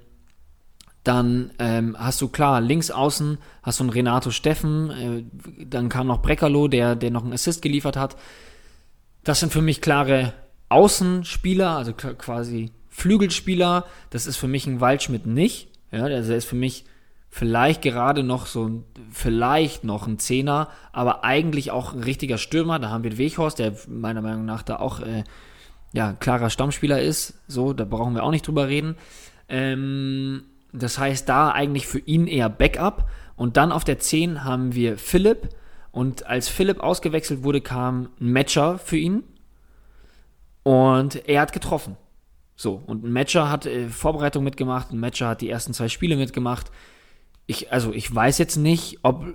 dann 1.04 1.52
ähm, 1.58 1.96
hast 1.98 2.22
du 2.22 2.28
klar, 2.28 2.62
links 2.62 2.92
außen 2.92 3.40
hast 3.64 3.80
du 3.80 3.84
einen 3.84 3.90
Renato 3.92 4.30
Steffen, 4.30 4.90
äh, 4.92 5.66
dann 5.66 5.90
kam 5.90 6.08
noch 6.08 6.22
Breckerlo, 6.22 6.68
der, 6.68 6.96
der 6.96 7.12
noch 7.12 7.24
einen 7.24 7.34
Assist 7.34 7.62
geliefert 7.62 7.98
hat. 7.98 8.16
Das 9.24 9.40
sind 9.40 9.52
für 9.52 9.62
mich 9.62 9.82
klare 9.82 10.34
Außenspieler, 10.70 11.76
also 11.76 11.94
quasi 11.94 12.72
Flügelspieler. 12.90 13.86
Das 14.10 14.28
ist 14.28 14.38
für 14.38 14.48
mich 14.48 14.68
ein 14.68 14.80
Waldschmidt 14.80 15.26
nicht. 15.26 15.70
Ja, 15.92 16.08
der 16.08 16.22
ist 16.22 16.46
für 16.46 16.56
mich 16.56 16.86
vielleicht 17.30 17.82
gerade 17.82 18.24
noch 18.24 18.46
so 18.46 18.84
vielleicht 19.10 19.84
noch 19.84 20.06
ein 20.06 20.20
Zehner, 20.20 20.70
aber 20.92 21.24
eigentlich 21.24 21.72
auch 21.72 21.94
ein 21.94 22.04
richtiger 22.04 22.38
Stürmer. 22.38 22.78
Da 22.80 22.90
haben 22.90 23.04
wir 23.04 23.18
Weghorst, 23.18 23.60
der 23.60 23.74
meiner 23.88 24.22
Meinung 24.22 24.46
nach 24.46 24.64
da 24.64 24.78
auch 24.78 25.00
äh, 25.00 25.24
ja, 25.94 26.14
klarer 26.14 26.50
Stammspieler 26.50 27.02
ist. 27.02 27.34
So, 27.48 27.74
da 27.74 27.86
brauchen 27.86 28.14
wir 28.14 28.24
auch 28.24 28.32
nicht 28.32 28.48
drüber 28.48 28.68
reden. 28.68 28.96
Ähm, 29.50 30.44
das 30.74 30.98
heißt, 30.98 31.28
da 31.28 31.52
eigentlich 31.52 31.88
für 31.88 32.00
ihn 32.00 32.28
eher 32.28 32.50
Backup. 32.50 33.10
Und 33.36 33.58
dann 33.58 33.72
auf 33.72 33.84
der 33.84 34.00
10 34.00 34.44
haben 34.44 34.74
wir 34.76 34.98
Philipp. 34.98 35.50
Und 35.92 36.26
als 36.26 36.48
Philipp 36.48 36.80
ausgewechselt 36.80 37.44
wurde, 37.44 37.62
kam 37.62 38.10
ein 38.20 38.32
Matcher 38.32 38.78
für 38.78 38.98
ihn. 38.98 39.24
Und 40.64 41.28
er 41.28 41.42
hat 41.42 41.54
getroffen. 41.54 41.98
So, 42.56 42.82
und 42.86 43.04
ein 43.04 43.12
Matcher 43.12 43.50
hat 43.50 43.66
äh, 43.66 43.90
Vorbereitung 43.90 44.44
mitgemacht, 44.44 44.92
ein 44.92 45.00
Matcher 45.00 45.30
hat 45.30 45.42
die 45.42 45.50
ersten 45.50 45.74
zwei 45.74 45.90
Spiele 45.90 46.16
mitgemacht. 46.16 46.72
Ich, 47.48 47.72
also 47.72 47.92
ich 47.92 48.14
weiß 48.14 48.38
jetzt 48.38 48.56
nicht, 48.58 49.00
ob 49.02 49.26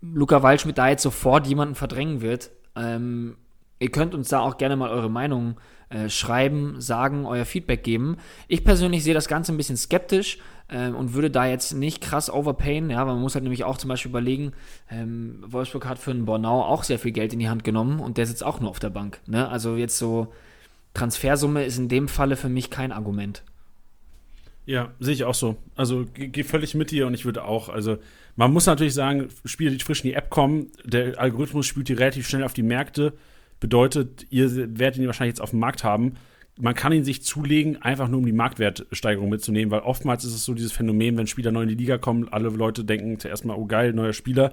Luca 0.00 0.42
Waldschmidt 0.42 0.76
da 0.76 0.88
jetzt 0.88 1.04
sofort 1.04 1.46
jemanden 1.46 1.76
verdrängen 1.76 2.20
wird. 2.20 2.50
Ähm, 2.74 3.36
ihr 3.78 3.92
könnt 3.92 4.14
uns 4.14 4.28
da 4.28 4.40
auch 4.40 4.58
gerne 4.58 4.74
mal 4.74 4.90
eure 4.90 5.08
Meinung 5.08 5.56
äh, 5.88 6.08
schreiben, 6.08 6.80
sagen, 6.80 7.26
euer 7.26 7.44
Feedback 7.44 7.84
geben. 7.84 8.16
Ich 8.48 8.64
persönlich 8.64 9.04
sehe 9.04 9.14
das 9.14 9.28
Ganze 9.28 9.52
ein 9.52 9.56
bisschen 9.56 9.76
skeptisch 9.76 10.38
ähm, 10.68 10.94
und 10.94 11.14
würde 11.14 11.30
da 11.30 11.46
jetzt 11.46 11.74
nicht 11.74 12.00
krass 12.00 12.30
overpayen. 12.30 12.90
Ja, 12.90 13.04
man 13.04 13.20
muss 13.20 13.34
halt 13.34 13.44
nämlich 13.44 13.64
auch 13.64 13.78
zum 13.78 13.88
Beispiel 13.88 14.10
überlegen, 14.10 14.52
ähm, 14.90 15.44
Wolfsburg 15.46 15.86
hat 15.86 15.98
für 15.98 16.10
einen 16.10 16.24
Bornau 16.24 16.62
auch 16.62 16.84
sehr 16.84 16.98
viel 16.98 17.12
Geld 17.12 17.32
in 17.32 17.38
die 17.38 17.48
Hand 17.48 17.64
genommen 17.64 18.00
und 18.00 18.18
der 18.18 18.26
sitzt 18.26 18.44
auch 18.44 18.60
nur 18.60 18.70
auf 18.70 18.80
der 18.80 18.90
Bank. 18.90 19.20
Ne? 19.26 19.48
Also 19.48 19.76
jetzt 19.76 19.98
so 19.98 20.32
Transfersumme 20.94 21.64
ist 21.64 21.78
in 21.78 21.88
dem 21.88 22.08
Falle 22.08 22.36
für 22.36 22.48
mich 22.48 22.70
kein 22.70 22.92
Argument. 22.92 23.42
Ja, 24.66 24.92
sehe 24.98 25.12
ich 25.12 25.24
auch 25.24 25.34
so. 25.34 25.56
Also 25.76 26.06
gehe 26.14 26.44
völlig 26.44 26.74
mit 26.74 26.90
dir 26.90 27.06
und 27.06 27.12
ich 27.12 27.26
würde 27.26 27.44
auch, 27.44 27.68
also 27.68 27.98
man 28.36 28.52
muss 28.52 28.64
natürlich 28.64 28.94
sagen, 28.94 29.28
Spiele, 29.44 29.72
die 29.72 29.84
frisch 29.84 30.02
in 30.02 30.10
die 30.10 30.14
App 30.14 30.30
kommen, 30.30 30.68
der 30.84 31.18
Algorithmus 31.18 31.66
spielt 31.66 31.88
die 31.88 31.92
relativ 31.92 32.26
schnell 32.26 32.44
auf 32.44 32.54
die 32.54 32.62
Märkte, 32.62 33.12
bedeutet, 33.60 34.26
ihr 34.30 34.78
werdet 34.78 34.98
ihn 34.98 35.06
wahrscheinlich 35.06 35.34
jetzt 35.34 35.42
auf 35.42 35.50
dem 35.50 35.58
Markt 35.58 35.84
haben 35.84 36.16
man 36.58 36.74
kann 36.74 36.92
ihn 36.92 37.04
sich 37.04 37.22
zulegen, 37.22 37.82
einfach 37.82 38.08
nur 38.08 38.20
um 38.20 38.26
die 38.26 38.32
Marktwertsteigerung 38.32 39.28
mitzunehmen, 39.28 39.70
weil 39.72 39.80
oftmals 39.80 40.24
ist 40.24 40.34
es 40.34 40.44
so 40.44 40.54
dieses 40.54 40.72
Phänomen, 40.72 41.16
wenn 41.16 41.26
Spieler 41.26 41.50
neu 41.50 41.62
in 41.62 41.68
die 41.68 41.74
Liga 41.74 41.98
kommen, 41.98 42.28
alle 42.28 42.48
Leute 42.48 42.84
denken 42.84 43.18
zuerst 43.18 43.44
mal, 43.44 43.54
oh 43.54 43.66
geil, 43.66 43.92
neuer 43.92 44.12
Spieler, 44.12 44.52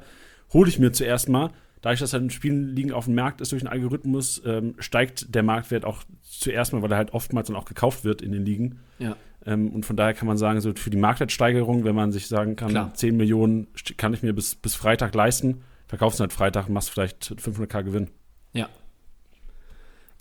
hole 0.53 0.69
ich 0.69 0.79
mir 0.79 0.91
zuerst 0.91 1.29
mal. 1.29 1.51
Dadurch, 1.81 1.99
dass 1.99 2.13
halt 2.13 2.31
Spielen 2.31 2.75
liegen 2.75 2.91
auf 2.91 3.05
dem 3.05 3.15
Markt 3.15 3.41
ist 3.41 3.51
durch 3.51 3.63
den 3.63 3.69
Algorithmus, 3.69 4.41
ähm, 4.45 4.75
steigt 4.77 5.33
der 5.33 5.41
Marktwert 5.41 5.83
auch 5.83 6.03
zuerst 6.21 6.73
mal, 6.73 6.81
weil 6.81 6.91
er 6.91 6.97
halt 6.97 7.13
oftmals 7.13 7.47
dann 7.47 7.55
auch 7.55 7.65
gekauft 7.65 8.03
wird 8.03 8.21
in 8.21 8.31
den 8.31 8.45
Ligen. 8.45 8.79
Ja. 8.99 9.15
Ähm, 9.45 9.69
und 9.69 9.85
von 9.85 9.95
daher 9.95 10.13
kann 10.13 10.27
man 10.27 10.37
sagen, 10.37 10.61
so 10.61 10.73
für 10.75 10.91
die 10.91 10.97
Marktwertsteigerung, 10.97 11.83
wenn 11.83 11.95
man 11.95 12.11
sich 12.11 12.27
sagen 12.27 12.55
kann, 12.55 12.69
Klar. 12.69 12.93
10 12.93 13.17
Millionen 13.17 13.67
kann 13.97 14.13
ich 14.13 14.21
mir 14.21 14.33
bis, 14.33 14.55
bis 14.55 14.75
Freitag 14.75 15.15
leisten, 15.15 15.61
verkaufst 15.87 16.19
du 16.19 16.21
halt 16.21 16.33
Freitag 16.33 16.67
und 16.67 16.73
machst 16.73 16.91
vielleicht 16.91 17.33
500k 17.33 17.83
Gewinn. 17.83 18.09
Ja. 18.53 18.69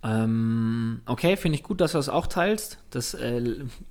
Ähm, 0.03 1.03
okay, 1.07 1.37
finde 1.37 1.57
ich 1.57 1.63
gut, 1.63 1.81
dass 1.81 1.93
du 1.93 1.99
das 1.99 2.09
auch 2.09 2.27
teilst. 2.27 2.79
Das 2.91 3.15
äh, 3.15 3.43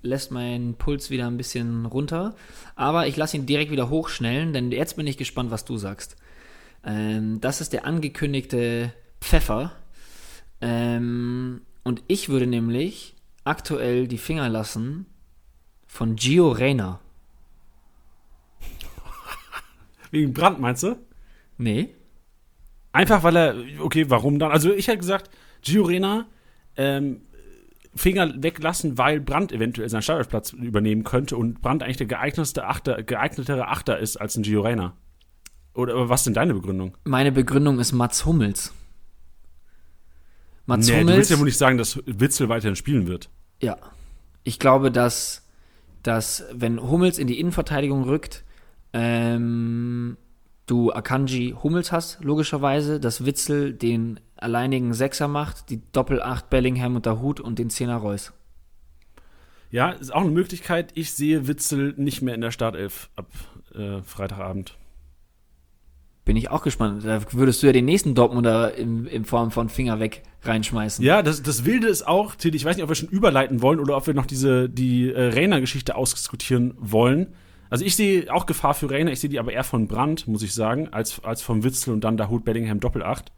lässt 0.02 0.32
meinen 0.32 0.76
Puls 0.76 1.10
wieder 1.10 1.28
ein 1.28 1.38
bisschen 1.38 1.86
runter. 1.86 2.36
Aber 2.76 3.08
ich 3.08 3.16
lasse 3.16 3.38
ihn 3.38 3.46
direkt 3.46 3.72
wieder 3.72 3.90
hochschnellen, 3.90 4.54
denn 4.54 4.72
jetzt 4.72 4.96
bin 4.96 5.08
ich 5.08 5.18
gespannt, 5.18 5.52
was 5.52 5.66
du 5.66 5.78
sagst. 5.78 6.16
Ähm, 6.84 7.40
das 7.42 7.62
ist 7.62 7.74
der 7.74 7.86
angekündigte 7.86 8.94
Pfeffer. 9.22 9.72
Ähm, 10.62 11.62
und 11.84 12.04
ich 12.08 12.30
würde 12.30 12.48
nämlich 12.48 13.16
aktuell 13.44 14.08
die 14.08 14.18
Finger 14.18 14.50
lassen 14.50 15.06
von 15.88 16.16
Gio 16.16 16.52
Reyna. 16.52 17.00
Wegen 20.12 20.34
Brand, 20.34 20.60
meinst 20.60 20.84
du? 20.84 20.98
Nee. 21.58 21.94
Einfach 22.92 23.24
weil 23.24 23.36
er, 23.36 23.56
okay, 23.80 24.10
warum 24.10 24.40
dann? 24.40 24.52
Also 24.52 24.74
ich 24.74 24.88
hätte 24.88 24.98
gesagt, 24.98 25.30
Gio 25.62 25.84
Reyna 25.84 26.28
ähm, 26.76 27.22
Finger 27.96 28.34
weglassen, 28.42 28.98
weil 28.98 29.20
Brandt 29.20 29.52
eventuell 29.52 29.90
seinen 29.90 30.02
Starterplatz 30.02 30.54
übernehmen 30.54 31.04
könnte 31.04 31.38
und 31.38 31.62
Brandt 31.62 31.84
eigentlich 31.84 31.98
der 31.98 32.08
geeignetste 32.08 32.66
Achter, 32.66 33.04
geeignetere 33.04 33.68
Achter 33.68 34.00
ist 34.00 34.18
als 34.18 34.36
ein 34.38 34.44
Gio 34.44 34.62
Reyna. 34.62 34.96
Oder 35.74 35.94
aber 35.94 36.10
was 36.10 36.22
ist 36.22 36.26
denn 36.26 36.34
deine 36.34 36.54
Begründung? 36.54 36.98
Meine 37.04 37.32
Begründung 37.32 37.80
ist 37.80 37.92
Mats 37.92 38.26
Hummels. 38.26 38.74
Mats 40.66 40.88
nee, 40.88 40.94
du 40.94 41.00
Hummels. 41.02 41.18
willst 41.18 41.32
ja 41.32 41.40
wohl 41.40 41.46
nicht 41.46 41.58
sagen, 41.58 41.78
dass 41.78 42.00
Witzel 42.06 42.50
weiterhin 42.50 42.76
spielen 42.76 43.08
wird. 43.08 43.30
Ja. 43.62 43.78
Ich 44.44 44.60
glaube, 44.60 44.92
dass, 44.92 45.48
dass 46.04 46.46
wenn 46.54 46.82
Hummels 46.82 47.18
in 47.18 47.28
die 47.28 47.40
Innenverteidigung 47.40 48.04
rückt, 48.04 48.44
ähm, 48.94 50.18
du 50.70 50.92
Akanji 50.92 51.56
Hummels 51.64 51.92
hast, 51.92 52.24
logischerweise, 52.24 53.00
dass 53.00 53.26
Witzel 53.26 53.74
den 53.74 54.20
alleinigen 54.36 54.94
Sechser 54.94 55.28
macht, 55.28 55.70
die 55.70 55.82
Doppel-Acht 55.92 56.50
Bellingham 56.50 56.96
und 56.96 57.08
Hut 57.08 57.40
und 57.40 57.60
den 57.60 57.70
Zehner 57.70 57.98
Reus. 57.98 58.34
Ja, 59.72 59.92
ist 59.92 60.14
auch 60.14 60.22
eine 60.22 60.32
Möglichkeit. 60.32 60.92
Ich 60.96 61.12
sehe 61.12 61.48
Witzel 61.48 61.94
nicht 61.98 62.22
mehr 62.22 62.34
in 62.34 62.42
der 62.42 62.52
Startelf 62.52 63.10
ab 63.16 63.28
äh, 63.76 64.02
Freitagabend. 64.02 64.76
Bin 66.26 66.38
ich 66.38 66.50
auch 66.50 66.64
gespannt. 66.64 67.04
Da 67.06 67.22
würdest 67.32 67.62
du 67.62 67.68
ja 67.68 67.74
den 67.74 67.86
nächsten 67.86 68.16
Dortmunder 68.16 68.76
in, 68.76 69.06
in 69.06 69.26
Form 69.26 69.52
von 69.52 69.70
Finger 69.70 70.00
weg 70.00 70.24
reinschmeißen. 70.44 71.04
Ja, 71.04 71.22
das, 71.22 71.42
das 71.44 71.66
Wilde 71.66 71.88
ist 71.88 72.08
auch, 72.08 72.36
Tilly, 72.36 72.56
ich 72.56 72.66
weiß 72.66 72.76
nicht, 72.76 72.84
ob 72.84 72.90
wir 72.90 72.96
schon 72.96 73.10
überleiten 73.10 73.62
wollen 73.62 73.80
oder 73.80 73.98
ob 73.98 74.08
wir 74.08 74.14
noch 74.14 74.26
diese, 74.26 74.70
die 74.70 75.12
äh, 75.12 75.30
Rainer-Geschichte 75.30 75.96
ausdiskutieren 75.96 76.74
wollen. 76.78 77.34
Also 77.70 77.86
ich 77.86 77.96
sehe 77.96 78.34
auch 78.34 78.46
Gefahr 78.46 78.74
für 78.74 78.90
Rainer, 78.90 79.12
ich 79.12 79.20
sehe 79.20 79.30
die 79.30 79.40
aber 79.40 79.52
eher 79.52 79.64
von 79.64 79.88
Brandt, 79.88 80.28
muss 80.28 80.42
ich 80.42 80.54
sagen, 80.54 80.90
als, 80.90 81.24
als 81.24 81.42
vom 81.42 81.64
Witzel 81.64 81.94
und 81.94 82.04
dann 82.04 82.18
Dahut 82.18 82.44
Bellingham 82.46 82.80
Doppelacht. 82.80 83.32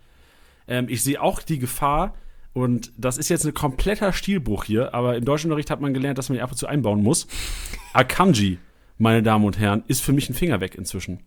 Ähm, 0.67 0.87
ich 0.89 1.03
sehe 1.03 1.21
auch 1.21 1.41
die 1.41 1.59
Gefahr, 1.59 2.13
und 2.53 2.91
das 2.97 3.17
ist 3.17 3.29
jetzt 3.29 3.45
ein 3.45 3.53
kompletter 3.53 4.11
Stilbruch 4.11 4.65
hier, 4.65 4.93
aber 4.93 5.15
im 5.15 5.23
Deutschunterricht 5.23 5.69
hat 5.69 5.79
man 5.79 5.93
gelernt, 5.93 6.17
dass 6.17 6.29
man 6.29 6.37
die 6.37 6.41
ab 6.41 6.51
und 6.51 6.57
zu 6.57 6.67
einbauen 6.67 7.01
muss. 7.01 7.27
Akanji, 7.93 8.57
meine 8.97 9.23
Damen 9.23 9.45
und 9.45 9.57
Herren, 9.57 9.83
ist 9.87 10.01
für 10.01 10.11
mich 10.11 10.29
ein 10.29 10.33
Finger 10.33 10.59
weg 10.59 10.75
inzwischen. 10.75 11.21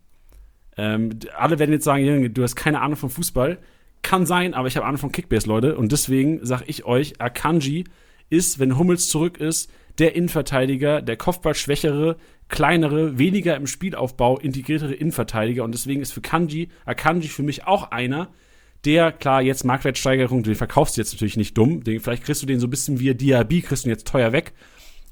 Ähm, 0.77 1.17
alle 1.35 1.57
werden 1.57 1.71
jetzt 1.71 1.85
sagen, 1.85 2.33
du 2.33 2.43
hast 2.43 2.55
keine 2.55 2.81
Ahnung 2.81 2.97
vom 2.97 3.09
Fußball. 3.09 3.57
Kann 4.03 4.27
sein, 4.27 4.53
aber 4.53 4.67
ich 4.67 4.77
habe 4.77 4.85
Ahnung 4.85 4.99
von 4.99 5.11
Kickbase, 5.11 5.47
Leute. 5.47 5.77
Und 5.77 5.91
deswegen 5.91 6.45
sage 6.45 6.65
ich 6.67 6.85
euch, 6.85 7.19
Akanji 7.19 7.85
ist, 8.29 8.59
wenn 8.59 8.77
Hummels 8.77 9.07
zurück 9.07 9.37
ist, 9.39 9.71
der 9.99 10.15
Innenverteidiger, 10.15 11.01
der 11.01 11.17
Kopfballschwächere, 11.17 12.17
kleinere, 12.47 13.17
weniger 13.17 13.55
im 13.55 13.67
Spielaufbau 13.67 14.37
integriertere 14.37 14.93
Innenverteidiger. 14.93 15.63
Und 15.63 15.73
deswegen 15.73 16.01
ist 16.01 16.11
für 16.11 16.21
Kanji, 16.21 16.69
Akanji 16.85 17.29
für 17.29 17.43
mich 17.43 17.65
auch 17.65 17.91
einer, 17.91 18.29
der, 18.83 19.11
klar, 19.11 19.41
jetzt 19.41 19.65
Marktwertsteigerung, 19.65 20.43
den 20.43 20.55
verkaufst 20.55 20.95
du 20.95 21.01
jetzt 21.01 21.13
natürlich 21.13 21.37
nicht 21.37 21.57
dumm. 21.57 21.83
Den, 21.83 21.99
vielleicht 21.99 22.23
kriegst 22.23 22.41
du 22.41 22.45
den 22.45 22.59
so 22.59 22.67
ein 22.67 22.69
bisschen 22.69 22.99
wie 22.99 23.13
Diaby, 23.15 23.61
kriegst 23.61 23.85
du 23.85 23.89
ihn 23.89 23.93
jetzt 23.93 24.07
teuer 24.07 24.31
weg. 24.31 24.53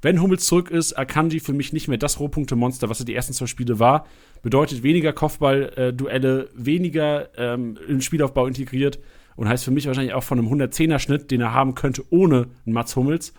Wenn 0.01 0.21
Hummels 0.21 0.45
zurück 0.45 0.69
ist, 0.69 0.93
Akanji 0.93 1.39
für 1.39 1.53
mich 1.53 1.71
nicht 1.71 1.87
mehr 1.87 1.97
das 1.97 2.19
Rohpunkte-Monster, 2.19 2.89
was 2.89 2.99
er 2.99 3.05
die 3.05 3.15
ersten 3.15 3.33
zwei 3.33 3.47
Spiele 3.47 3.79
war. 3.79 4.05
Bedeutet 4.41 4.83
weniger 4.83 5.13
Kopfball-Duelle, 5.13 6.49
weniger 6.53 7.29
ähm, 7.37 7.77
den 7.87 8.01
Spielaufbau 8.01 8.45
integriert 8.45 8.99
und 9.37 9.47
heißt 9.47 9.63
für 9.63 9.71
mich 9.71 9.87
wahrscheinlich 9.87 10.13
auch 10.13 10.23
von 10.23 10.37
einem 10.37 10.49
110er-Schnitt, 10.49 11.31
den 11.31 11.41
er 11.41 11.53
haben 11.53 11.73
könnte 11.73 12.03
ohne 12.09 12.47
Mats 12.65 12.95
Hummels, 12.97 13.33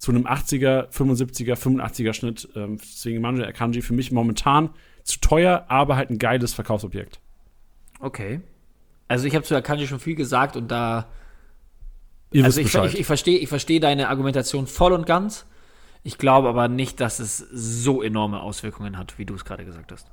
zu 0.00 0.10
einem 0.10 0.26
80er, 0.26 0.90
75er, 0.90 1.54
85er 1.54 2.14
Schnitt. 2.14 2.48
Ähm, 2.56 2.78
deswegen 2.78 3.20
Manuel 3.20 3.44
Akanji 3.44 3.82
für 3.82 3.92
mich 3.92 4.10
momentan 4.10 4.70
zu 5.04 5.20
teuer, 5.20 5.66
aber 5.68 5.96
halt 5.96 6.08
ein 6.08 6.18
geiles 6.18 6.54
Verkaufsobjekt. 6.54 7.20
Okay. 8.00 8.40
Also 9.08 9.26
ich 9.26 9.34
habe 9.34 9.44
zu 9.44 9.54
Akanji 9.54 9.86
schon 9.86 10.00
viel 10.00 10.14
gesagt 10.14 10.56
und 10.56 10.68
da 10.68 11.06
Ihr 12.32 12.44
also 12.44 12.60
ich, 12.60 12.74
ich, 12.74 13.00
ich 13.00 13.06
verstehe 13.06 13.38
ich 13.38 13.48
verstehe 13.48 13.80
deine 13.80 14.08
Argumentation 14.08 14.66
voll 14.66 14.92
und 14.92 15.04
ganz. 15.04 15.46
Ich 16.02 16.16
glaube 16.16 16.48
aber 16.48 16.68
nicht, 16.68 17.00
dass 17.00 17.18
es 17.18 17.38
so 17.38 18.02
enorme 18.02 18.40
Auswirkungen 18.40 18.96
hat, 18.96 19.18
wie 19.18 19.26
du 19.26 19.34
es 19.34 19.44
gerade 19.44 19.66
gesagt 19.66 19.92
hast. 19.92 20.10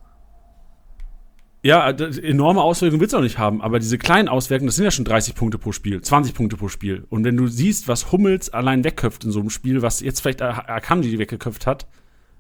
Ja, 1.68 1.90
enorme 1.90 2.62
Auswirkungen 2.62 3.02
willst 3.02 3.12
du 3.12 3.18
auch 3.18 3.22
nicht 3.22 3.38
haben, 3.38 3.62
aber 3.62 3.80
diese 3.80 3.98
kleinen 3.98 4.30
Auswirkungen, 4.30 4.68
das 4.68 4.78
sind 4.78 4.86
ja 4.86 4.92
schon 4.92 5.04
30 5.04 5.36
Punkte 5.36 5.58
pro 5.58 5.74
Spiel, 5.74 6.00
20 6.02 6.34
Punkte 6.34 6.56
pro 6.56 6.70
Spiel. 6.70 7.06
Und 7.10 7.26
wenn 7.26 7.36
du 7.36 7.48
siehst, 7.48 7.90
was 7.90 8.14
Hummels 8.14 8.50
allein 8.50 8.86
wegköpft 8.86 9.26
in 9.26 9.32
so 9.32 9.42
einem 9.42 9.50
Spiel, 9.50 9.82
was 9.82 10.00
jetzt 10.00 10.22
vielleicht 10.22 10.42
Ak- 10.42 10.70
Akanji 10.70 11.20
weggeköpft 11.20 11.68
hat, 11.68 11.86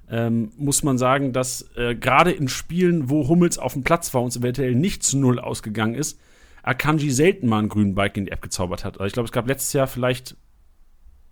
ähm, 0.09 0.53
muss 0.55 0.81
man 0.81 0.97
sagen, 0.97 1.33
dass 1.33 1.69
äh, 1.75 1.93
gerade 1.93 2.31
in 2.31 2.47
Spielen, 2.47 3.09
wo 3.09 3.27
Hummels 3.27 3.57
auf 3.57 3.73
dem 3.73 3.83
Platz 3.83 4.13
war 4.13 4.21
und 4.21 4.29
es 4.29 4.37
eventuell 4.37 4.75
nicht 4.75 5.03
zu 5.03 5.17
Null 5.17 5.39
ausgegangen 5.39 5.95
ist, 5.95 6.17
Akanji 6.63 7.11
selten 7.11 7.47
mal 7.49 7.59
einen 7.59 7.67
grünen 7.67 7.95
Balken 7.95 8.19
in 8.19 8.25
die 8.27 8.31
App 8.31 8.41
gezaubert 8.41 8.85
hat. 8.85 8.93
Also 9.01 9.07
ich 9.07 9.13
glaube, 9.13 9.25
es 9.25 9.33
gab 9.33 9.45
letztes 9.49 9.73
Jahr 9.73 9.87
vielleicht 9.87 10.37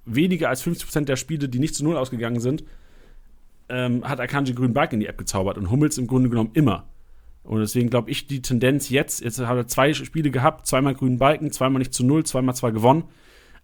weniger 0.03 0.49
als 0.49 0.61
50% 0.67 1.05
der 1.05 1.15
Spiele, 1.15 1.47
die 1.47 1.59
nicht 1.59 1.75
zu 1.75 1.85
Null 1.85 1.95
ausgegangen 1.95 2.41
sind, 2.41 2.65
ähm, 3.69 4.03
hat 4.03 4.19
Akanji 4.19 4.53
grünen 4.53 4.73
Balken 4.73 4.95
in 4.95 4.99
die 4.99 5.07
App 5.07 5.17
gezaubert 5.17 5.57
und 5.57 5.71
Hummels 5.71 5.97
im 5.97 6.07
Grunde 6.07 6.27
genommen 6.27 6.51
immer. 6.55 6.89
Und 7.45 7.59
deswegen 7.59 7.89
glaube 7.89 8.09
ich, 8.09 8.27
die 8.27 8.41
Tendenz 8.41 8.89
jetzt, 8.89 9.23
jetzt 9.23 9.39
hat 9.39 9.55
er 9.55 9.67
zwei 9.67 9.93
Spiele 9.93 10.31
gehabt, 10.31 10.65
zweimal 10.65 10.95
grünen 10.95 11.19
Balken, 11.19 11.51
zweimal 11.51 11.79
nicht 11.79 11.93
zu 11.93 12.05
null, 12.05 12.25
zweimal 12.25 12.55
zwar 12.55 12.71
gewonnen. 12.71 13.05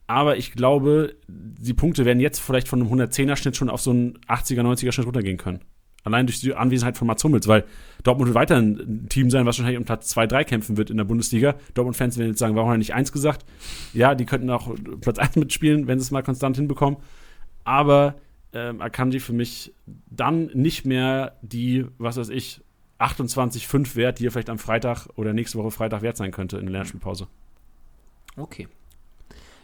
Aber 0.08 0.38
ich 0.38 0.52
glaube, 0.52 1.16
die 1.28 1.74
Punkte 1.74 2.06
werden 2.06 2.20
jetzt 2.20 2.40
vielleicht 2.40 2.68
von 2.68 2.82
einem 2.82 2.91
110er-Schnitt 2.91 3.56
schon 3.56 3.70
auf 3.70 3.82
so 3.82 3.91
einen 3.91 4.18
80er, 4.28 4.62
90er-Schnitt 4.62 5.08
runtergehen 5.08 5.38
können. 5.38 5.62
Allein 6.03 6.26
durch 6.26 6.41
die 6.41 6.53
Anwesenheit 6.53 6.98
von 6.98 7.08
Mats 7.08 7.24
Hummels, 7.24 7.48
weil 7.48 7.64
Dortmund 8.03 8.28
wird 8.28 8.36
weiter 8.36 8.58
ein 8.58 9.08
Team 9.10 9.30
sein, 9.30 9.45
was 9.45 9.58
wahrscheinlich 9.58 9.78
um 9.78 9.86
Platz 9.86 10.10
2, 10.10 10.28
3 10.28 10.44
kämpfen 10.44 10.78
wird 10.78 10.90
in 10.90 10.98
der 10.98 11.03
Bundesliga. 11.03 11.56
Dortmund-Fans 11.76 12.18
werden 12.18 12.30
jetzt 12.30 12.40
sagen, 12.40 12.56
warum 12.56 12.70
hat 12.70 12.76
er 12.76 12.80
nicht 12.80 12.94
eins 12.94 13.12
gesagt? 13.12 13.45
Ja, 13.94 14.16
die 14.16 14.26
könnten 14.26 14.49
auch 14.49 14.74
Platz 14.99 15.20
1 15.20 15.36
mitspielen, 15.36 15.88
wenn 15.88 15.99
sie 15.99 16.03
es 16.03 16.12
mal 16.12 16.24
konstant 16.24 16.58
hinbekommen. 16.58 16.99
Aber 17.64 18.16
ähm, 18.53 18.82
Akanji 18.82 19.20
für 19.20 19.34
mich 19.34 19.74
dann 19.86 20.48
nicht 20.53 20.86
mehr 20.86 21.38
die, 21.41 21.86
was 21.99 22.18
weiß 22.18 22.30
ich, 22.30 22.62
28,5 23.02 23.95
wert, 23.95 24.19
die 24.19 24.28
er 24.28 24.32
vielleicht 24.32 24.49
am 24.49 24.60
Freitag 24.60 25.07
oder 25.15 25.34
nächste 25.34 25.57
Woche 25.57 25.72
Freitag 25.72 26.02
wert 26.02 26.18
sein 26.18 26.32
könnte 26.32 26.57
in 26.57 26.65
der 26.65 26.73
Lernspielpause. 26.73 27.28
Okay. 28.38 28.68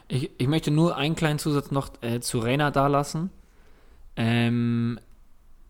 Ich, 0.08 0.32
ich 0.38 0.48
möchte 0.48 0.72
nur 0.72 0.96
einen 0.96 1.16
kleinen 1.16 1.40
Zusatz 1.40 1.72
noch 1.72 1.92
äh, 2.02 2.20
zu 2.20 2.40
Rainer 2.40 2.72
dalassen. 2.72 3.30
Ähm, 4.16 5.00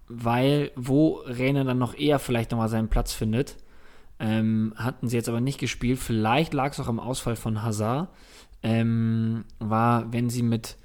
weil, 0.07 0.71
wo 0.75 1.21
Rainer 1.25 1.65
dann 1.65 1.77
noch 1.77 1.93
eher 1.93 2.19
vielleicht 2.19 2.51
nochmal 2.51 2.69
seinen 2.69 2.87
Platz 2.87 3.13
findet, 3.13 3.57
ähm, 4.19 4.73
hatten 4.77 5.09
sie 5.09 5.17
jetzt 5.17 5.29
aber 5.29 5.41
nicht 5.41 5.59
gespielt. 5.59 5.99
Vielleicht 5.99 6.53
lag 6.53 6.71
es 6.71 6.79
auch 6.79 6.87
am 6.87 6.99
Ausfall 6.99 7.35
von 7.35 7.61
Hazard. 7.61 8.09
Ähm, 8.63 9.45
war, 9.59 10.11
wenn 10.11 10.29
sie 10.29 10.43
mit 10.43 10.77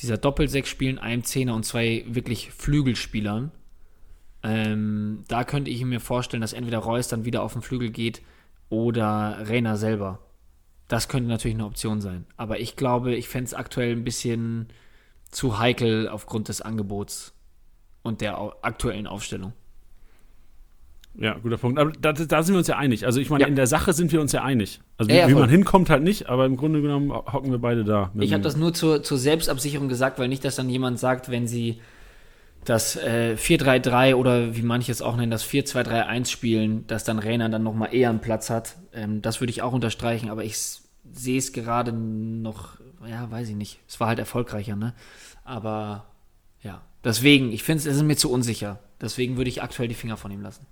dieser 0.00 0.16
Doppelsechs 0.16 0.68
spielen, 0.68 0.98
einem 0.98 1.22
Zehner 1.22 1.54
und 1.54 1.64
zwei 1.64 2.04
wirklich 2.08 2.50
Flügelspielern. 2.50 3.52
Ähm, 4.48 5.24
da 5.26 5.42
könnte 5.42 5.70
ich 5.72 5.84
mir 5.84 5.98
vorstellen, 5.98 6.40
dass 6.40 6.52
entweder 6.52 6.78
Reus 6.78 7.08
dann 7.08 7.24
wieder 7.24 7.42
auf 7.42 7.52
den 7.54 7.62
Flügel 7.62 7.90
geht 7.90 8.22
oder 8.68 9.38
Rainer 9.48 9.76
selber. 9.76 10.20
Das 10.86 11.08
könnte 11.08 11.28
natürlich 11.28 11.56
eine 11.56 11.66
Option 11.66 12.00
sein. 12.00 12.26
Aber 12.36 12.60
ich 12.60 12.76
glaube, 12.76 13.16
ich 13.16 13.28
fände 13.28 13.46
es 13.46 13.54
aktuell 13.54 13.92
ein 13.92 14.04
bisschen 14.04 14.68
zu 15.32 15.58
heikel 15.58 16.08
aufgrund 16.08 16.48
des 16.48 16.60
Angebots 16.60 17.34
und 18.02 18.20
der 18.20 18.38
aktuellen 18.62 19.08
Aufstellung. 19.08 19.52
Ja, 21.18 21.34
guter 21.38 21.56
Punkt. 21.56 21.80
Aber 21.80 21.90
da, 21.92 22.12
da 22.12 22.42
sind 22.42 22.54
wir 22.54 22.58
uns 22.58 22.68
ja 22.68 22.76
einig. 22.76 23.04
Also 23.06 23.20
ich 23.20 23.30
meine, 23.30 23.42
Ja. 23.42 23.48
in 23.48 23.56
der 23.56 23.66
Sache 23.66 23.94
sind 23.94 24.12
wir 24.12 24.20
uns 24.20 24.32
ja 24.32 24.44
einig. 24.44 24.80
Also 24.98 25.10
Ja, 25.10 25.26
wie 25.28 25.34
man 25.34 25.48
hinkommt 25.48 25.90
halt 25.90 26.02
nicht, 26.02 26.28
aber 26.28 26.44
im 26.46 26.56
Grunde 26.56 26.82
genommen 26.82 27.10
hocken 27.10 27.50
wir 27.50 27.58
beide 27.58 27.84
da. 27.84 28.12
Ich 28.18 28.32
habe 28.32 28.42
das 28.42 28.56
nur 28.56 28.74
zur, 28.74 29.02
zur 29.02 29.18
Selbstabsicherung 29.18 29.88
gesagt, 29.88 30.18
weil 30.18 30.28
nicht, 30.28 30.44
dass 30.44 30.56
dann 30.56 30.68
jemand 30.68 30.98
sagt, 31.00 31.30
wenn 31.30 31.48
sie 31.48 31.80
das 32.66 32.96
äh, 32.96 33.36
4-3-3 33.38 34.14
oder 34.14 34.56
wie 34.56 34.62
manche 34.62 34.92
es 34.92 35.00
auch 35.00 35.16
nennen, 35.16 35.30
das 35.30 35.48
4-2-3-1 35.48 36.26
spielen, 36.26 36.86
dass 36.86 37.04
dann 37.04 37.18
Rainer 37.18 37.48
dann 37.48 37.62
nochmal 37.62 37.94
eher 37.94 38.10
einen 38.10 38.20
Platz 38.20 38.50
hat. 38.50 38.76
Ähm, 38.92 39.22
das 39.22 39.40
würde 39.40 39.50
ich 39.50 39.62
auch 39.62 39.72
unterstreichen, 39.72 40.28
aber 40.28 40.44
ich 40.44 40.58
sehe 41.12 41.38
es 41.38 41.52
gerade 41.52 41.92
noch, 41.92 42.78
ja, 43.08 43.30
weiß 43.30 43.48
ich 43.48 43.56
nicht. 43.56 43.78
Es 43.88 44.00
war 44.00 44.08
halt 44.08 44.18
erfolgreicher, 44.18 44.76
ne? 44.76 44.94
Aber 45.44 46.06
ja, 46.62 46.82
deswegen, 47.04 47.52
ich 47.52 47.62
finde 47.62 47.88
es 47.88 47.96
ist 47.96 48.02
mir 48.02 48.16
zu 48.16 48.30
unsicher. 48.30 48.80
Deswegen 49.00 49.36
würde 49.36 49.48
ich 49.48 49.62
aktuell 49.62 49.88
die 49.88 49.94
Finger 49.94 50.16
von 50.16 50.30
ihm 50.30 50.42
lassen. 50.42 50.66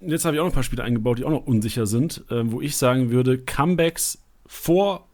Jetzt 0.00 0.24
habe 0.24 0.36
ich 0.36 0.40
auch 0.40 0.44
noch 0.44 0.52
ein 0.52 0.54
paar 0.54 0.62
Spiele 0.62 0.82
eingebaut, 0.82 1.18
die 1.18 1.24
auch 1.24 1.30
noch 1.30 1.46
unsicher 1.46 1.86
sind, 1.86 2.24
ähm, 2.30 2.52
wo 2.52 2.60
ich 2.60 2.76
sagen 2.76 3.10
würde, 3.10 3.38
Comebacks 3.38 4.18
vor, 4.46 5.06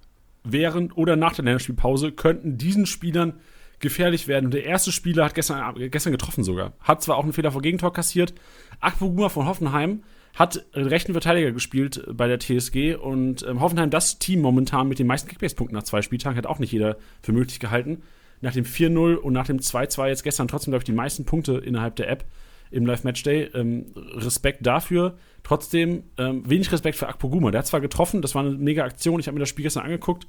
während 0.43 0.97
oder 0.97 1.17
nach 1.17 1.35
der 1.35 1.45
Länderspielpause 1.45 2.13
könnten 2.13 2.57
diesen 2.57 2.87
Spielern 2.87 3.35
gefährlich 3.81 4.29
werden. 4.29 4.47
Und 4.47 4.55
der 4.55 4.65
erste 4.65 4.93
Spieler 4.93 5.25
hat 5.25 5.35
gestern, 5.35 5.75
gestern 5.91 6.13
getroffen 6.13 6.45
sogar. 6.45 6.75
Hat 6.81 7.03
zwar 7.03 7.17
auch 7.17 7.25
einen 7.25 7.33
Fehler 7.33 7.53
vor 7.53 7.63
Gegentor 7.63 7.93
kassiert. 7.93 8.35
Akpoguma 8.81 9.29
von 9.29 9.47
Hoffenheim 9.47 10.03
hat 10.35 10.65
äh, 10.73 10.81
rechten 10.81 11.13
Verteidiger 11.13 11.53
gespielt 11.53 12.05
bei 12.13 12.29
der 12.29 12.39
TSG 12.39 12.95
und 12.95 13.45
ähm, 13.47 13.61
Hoffenheim 13.61 13.91
das 13.91 14.19
Team 14.19 14.41
momentan 14.41 14.89
mit 14.89 14.99
den 14.99 15.07
meisten 15.07 15.29
Kickbase-Punkten 15.29 15.75
nach 15.75 15.83
zwei 15.83 16.03
Spieltagen 16.03 16.37
hat 16.37 16.47
auch 16.47 16.59
nicht 16.59 16.73
jeder 16.73 16.97
für 17.23 17.33
möglich 17.33 17.59
gehalten. 17.59 18.03
Nach 18.41 18.53
dem 18.53 18.65
4-0 18.65 19.17
und 19.17 19.33
nach 19.33 19.47
dem 19.47 19.59
2-2 19.59 20.09
jetzt 20.09 20.23
gestern 20.23 20.49
trotzdem, 20.49 20.71
glaube 20.71 20.83
ich, 20.83 20.87
die 20.87 20.93
meisten 20.93 21.25
Punkte 21.25 21.59
innerhalb 21.59 21.97
der 21.97 22.09
App 22.09 22.25
im 22.71 22.87
Live-Matchday. 22.87 23.51
Ähm, 23.55 23.87
Respekt 24.15 24.65
dafür. 24.67 25.19
Trotzdem 25.43 26.05
ähm, 26.17 26.49
wenig 26.49 26.71
Respekt 26.73 26.97
für 26.97 27.09
Akpoguma. 27.09 27.51
Der 27.51 27.61
hat 27.61 27.67
zwar 27.67 27.81
getroffen, 27.81 28.23
das 28.23 28.35
war 28.35 28.45
eine 28.45 28.53
mega 28.53 28.85
Aktion. 28.85 29.21
Ich 29.21 29.27
habe 29.27 29.35
mir 29.35 29.41
das 29.41 29.49
Spiel 29.49 29.65
gestern 29.65 29.85
angeguckt. 29.85 30.27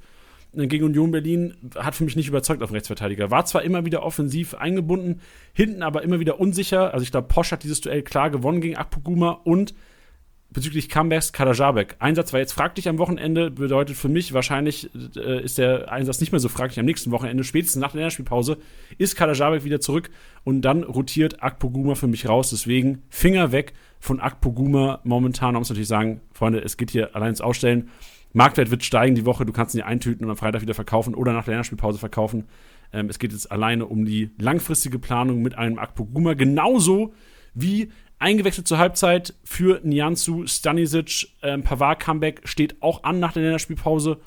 Äh, 0.56 0.66
Gegen 0.66 0.84
Union 0.84 1.10
Berlin 1.10 1.54
hat 1.76 1.94
für 1.94 2.04
mich 2.04 2.16
nicht 2.16 2.28
überzeugt 2.28 2.62
auf 2.62 2.70
den 2.70 2.74
Rechtsverteidiger. 2.74 3.30
War 3.30 3.44
zwar 3.44 3.62
immer 3.62 3.84
wieder 3.84 4.02
offensiv 4.02 4.54
eingebunden, 4.54 5.20
hinten 5.52 5.82
aber 5.82 6.02
immer 6.02 6.20
wieder 6.20 6.40
unsicher. 6.40 6.92
Also 6.92 7.04
ich 7.04 7.10
glaube, 7.10 7.28
Posch 7.28 7.52
hat 7.52 7.62
dieses 7.62 7.80
Duell 7.80 8.02
klar 8.02 8.30
gewonnen 8.30 8.60
gegen 8.60 8.76
Akpoguma 8.76 9.30
und 9.44 9.74
bezüglich 10.52 10.88
Comebacks 10.88 11.32
Kadajabek. 11.32 11.96
Einsatz 11.98 12.32
war 12.32 12.40
jetzt 12.40 12.52
fraglich 12.52 12.88
am 12.88 12.98
Wochenende, 12.98 13.50
bedeutet 13.50 13.96
für 13.96 14.08
mich 14.08 14.32
wahrscheinlich 14.32 14.90
äh, 15.16 15.42
ist 15.42 15.58
der 15.58 15.90
Einsatz 15.90 16.20
nicht 16.20 16.32
mehr 16.32 16.40
so 16.40 16.48
fraglich 16.48 16.78
am 16.78 16.84
nächsten 16.84 17.10
Wochenende. 17.10 17.44
Spätestens 17.44 17.80
nach 17.80 17.92
der 17.92 18.00
Länderspielpause 18.00 18.58
ist 18.98 19.16
Kadajabek 19.16 19.64
wieder 19.64 19.80
zurück 19.80 20.10
und 20.44 20.62
dann 20.62 20.82
rotiert 20.82 21.42
Akpoguma 21.42 21.94
für 21.94 22.06
mich 22.06 22.28
raus. 22.28 22.50
Deswegen 22.50 23.02
Finger 23.08 23.52
weg 23.52 23.72
von 23.98 24.20
Akpoguma 24.20 25.00
momentan. 25.04 25.54
Man 25.54 25.60
muss 25.60 25.70
natürlich 25.70 25.88
sagen, 25.88 26.20
Freunde, 26.32 26.60
es 26.60 26.76
geht 26.76 26.90
hier 26.90 27.16
allein 27.16 27.30
ins 27.30 27.40
Ausstellen. 27.40 27.88
Marktwert 28.32 28.70
wird 28.70 28.84
steigen 28.84 29.14
die 29.14 29.26
Woche, 29.26 29.44
du 29.44 29.52
kannst 29.52 29.74
ihn 29.74 29.78
ja 29.78 29.86
eintüten 29.86 30.24
und 30.24 30.30
am 30.30 30.36
Freitag 30.36 30.62
wieder 30.62 30.74
verkaufen 30.74 31.14
oder 31.14 31.32
nach 31.32 31.44
der 31.44 31.52
Länderspielpause 31.52 31.98
verkaufen. 31.98 32.48
Ähm, 32.92 33.08
es 33.08 33.18
geht 33.18 33.32
jetzt 33.32 33.50
alleine 33.50 33.86
um 33.86 34.04
die 34.04 34.30
langfristige 34.38 34.98
Planung 34.98 35.42
mit 35.42 35.56
einem 35.56 35.78
Akpoguma, 35.78 36.34
genauso 36.34 37.14
wie 37.54 37.90
eingewechselt 38.18 38.68
zur 38.68 38.78
Halbzeit 38.78 39.34
für 39.44 39.80
Nianzu, 39.82 40.46
Stanisic, 40.46 41.28
ähm, 41.42 41.62
Pavard-Comeback 41.62 42.42
steht 42.44 42.80
auch 42.80 43.02
an 43.04 43.20
nach 43.20 43.32
der 43.32 43.42
Länderspielpause. 43.42 44.18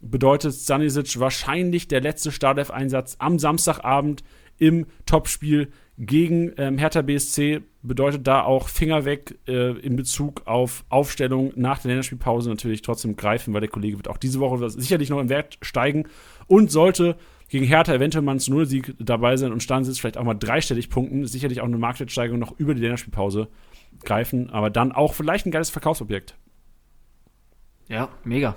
Bedeutet 0.00 0.54
Stanisic 0.54 1.18
wahrscheinlich 1.20 1.88
der 1.88 2.00
letzte 2.00 2.32
Startelf-Einsatz 2.32 3.16
am 3.18 3.38
Samstagabend 3.38 4.24
im 4.58 4.86
Topspiel 5.06 5.72
gegen 6.06 6.52
ähm, 6.56 6.78
Hertha 6.78 7.02
BSC. 7.02 7.62
Bedeutet 7.82 8.26
da 8.26 8.42
auch 8.42 8.68
Finger 8.68 9.04
weg 9.04 9.38
äh, 9.46 9.72
in 9.78 9.96
Bezug 9.96 10.42
auf 10.46 10.84
Aufstellung 10.88 11.52
nach 11.56 11.78
der 11.78 11.90
Länderspielpause 11.90 12.48
natürlich 12.48 12.82
trotzdem 12.82 13.16
greifen, 13.16 13.54
weil 13.54 13.60
der 13.60 13.70
Kollege 13.70 13.96
wird 13.96 14.08
auch 14.08 14.18
diese 14.18 14.40
Woche 14.40 14.68
sicherlich 14.70 15.10
noch 15.10 15.18
im 15.18 15.28
Wert 15.28 15.58
steigen 15.62 16.04
und 16.46 16.70
sollte 16.70 17.16
gegen 17.48 17.64
Hertha 17.64 17.94
eventuell 17.94 18.22
mal 18.22 18.32
ein 18.32 18.38
0-Sieg 18.38 18.94
dabei 18.98 19.36
sein 19.36 19.52
und 19.52 19.62
Stanisic 19.62 20.00
vielleicht 20.00 20.16
auch 20.16 20.24
mal 20.24 20.34
dreistellig 20.34 20.90
punkten, 20.90 21.26
sicherlich 21.26 21.60
auch 21.60 21.66
eine 21.66 21.76
Marktwertsteigerung 21.76 22.38
noch 22.38 22.58
über 22.58 22.74
die 22.74 22.80
Länderspielpause 22.80 23.48
greifen, 24.04 24.50
aber 24.50 24.70
dann 24.70 24.92
auch 24.92 25.14
vielleicht 25.14 25.46
ein 25.46 25.50
geiles 25.50 25.70
Verkaufsobjekt. 25.70 26.36
Ja, 27.88 28.08
mega. 28.24 28.56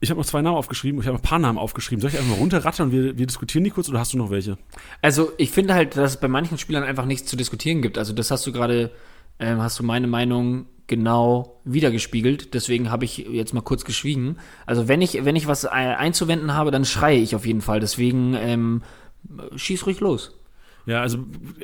Ich 0.00 0.10
habe 0.10 0.20
noch 0.20 0.26
zwei 0.26 0.42
Namen 0.42 0.56
aufgeschrieben, 0.56 1.00
ich 1.00 1.06
habe 1.06 1.16
noch 1.16 1.22
ein 1.22 1.28
paar 1.28 1.38
Namen 1.38 1.58
aufgeschrieben. 1.58 2.02
Soll 2.02 2.10
ich 2.10 2.18
einfach 2.18 2.30
mal 2.30 2.38
runterrattern 2.38 2.88
und 2.88 2.92
wir, 2.92 3.18
wir 3.18 3.26
diskutieren 3.26 3.64
die 3.64 3.70
kurz 3.70 3.88
oder 3.88 3.98
hast 3.98 4.12
du 4.12 4.18
noch 4.18 4.30
welche? 4.30 4.58
Also 5.00 5.32
ich 5.38 5.50
finde 5.50 5.74
halt, 5.74 5.96
dass 5.96 6.12
es 6.12 6.16
bei 6.20 6.28
manchen 6.28 6.58
Spielern 6.58 6.84
einfach 6.84 7.06
nichts 7.06 7.28
zu 7.28 7.36
diskutieren 7.36 7.80
gibt. 7.80 7.96
Also 7.96 8.12
das 8.12 8.30
hast 8.30 8.46
du 8.46 8.52
gerade, 8.52 8.90
ähm, 9.38 9.60
hast 9.60 9.78
du 9.78 9.84
meine 9.84 10.06
Meinung 10.06 10.66
genau 10.86 11.60
wiedergespiegelt. 11.64 12.52
Deswegen 12.52 12.90
habe 12.90 13.06
ich 13.06 13.18
jetzt 13.18 13.54
mal 13.54 13.62
kurz 13.62 13.84
geschwiegen. 13.84 14.36
Also 14.66 14.86
wenn 14.86 15.00
ich, 15.00 15.24
wenn 15.24 15.34
ich 15.34 15.46
was 15.46 15.64
äh, 15.64 15.68
einzuwenden 15.68 16.52
habe, 16.52 16.70
dann 16.70 16.84
schreie 16.84 17.18
ich 17.18 17.34
auf 17.34 17.46
jeden 17.46 17.62
Fall. 17.62 17.80
Deswegen 17.80 18.34
ähm, 18.34 18.82
schieß 19.56 19.86
ruhig 19.86 20.00
los. 20.00 20.38
Ja, 20.84 21.00
also 21.00 21.18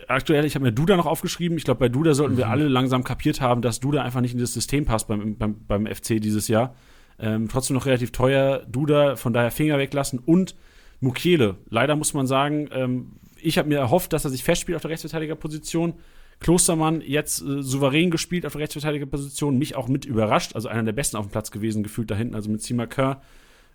aktuell, 0.09 0.45
ich 0.45 0.57
habe 0.57 0.65
mir 0.65 0.73
Duda 0.73 0.97
noch 0.97 1.07
aufgeschrieben. 1.07 1.57
Ich 1.57 1.65
glaube, 1.65 1.79
bei 1.79 1.89
Duda 1.89 2.15
sollten 2.15 2.37
wir 2.37 2.49
alle 2.49 2.67
langsam 2.67 3.05
kapiert 3.05 3.41
haben, 3.41 3.63
dass 3.63 3.79
Duda 3.79 4.03
einfach 4.03 4.21
nicht 4.21 4.33
in 4.33 4.41
das 4.41 4.53
System 4.53 4.85
passt 4.85 5.07
beim, 5.07 5.37
beim, 5.37 5.57
beim 5.69 5.87
FC 5.87 6.21
dieses 6.21 6.49
Jahr. 6.49 6.75
Ähm, 7.19 7.49
trotzdem 7.49 7.75
noch 7.75 7.87
relativ 7.87 8.13
teuer. 8.13 8.65
Duda, 8.69 9.17
von 9.17 9.33
daher 9.33 9.51
Finger 9.51 9.79
weglassen. 9.79 10.19
Und 10.19 10.55
Mukiele. 11.01 11.57
Leider 11.69 11.97
muss 11.97 12.15
man 12.15 12.27
sagen, 12.27 12.69
ähm, 12.73 13.13
ich 13.41 13.59
habe 13.59 13.69
mir 13.69 13.79
erhofft, 13.79 14.13
dass 14.13 14.25
er 14.25 14.31
sich 14.31 14.45
festspielt 14.45 14.77
auf 14.77 14.83
der 14.83 14.91
Rechtsverteidigerposition. 14.91 15.95
Klostermann 16.41 17.01
jetzt 17.01 17.43
äh, 17.43 17.63
souverän 17.63 18.11
gespielt 18.11 18.47
auf 18.47 18.53
der 18.53 18.63
Rechtsverteidigerposition, 18.63 19.59
mich 19.59 19.77
auch 19.77 19.89
mit 19.89 20.05
überrascht, 20.05 20.55
also 20.55 20.69
einer 20.69 20.83
der 20.83 20.93
besten 20.93 21.17
auf 21.17 21.27
dem 21.27 21.31
Platz 21.31 21.51
gewesen, 21.51 21.83
gefühlt 21.83 22.11
da 22.11 22.17
hinten, 22.17 22.35
also 22.35 22.51
mit 22.51 22.63
Simaker, 22.63 23.23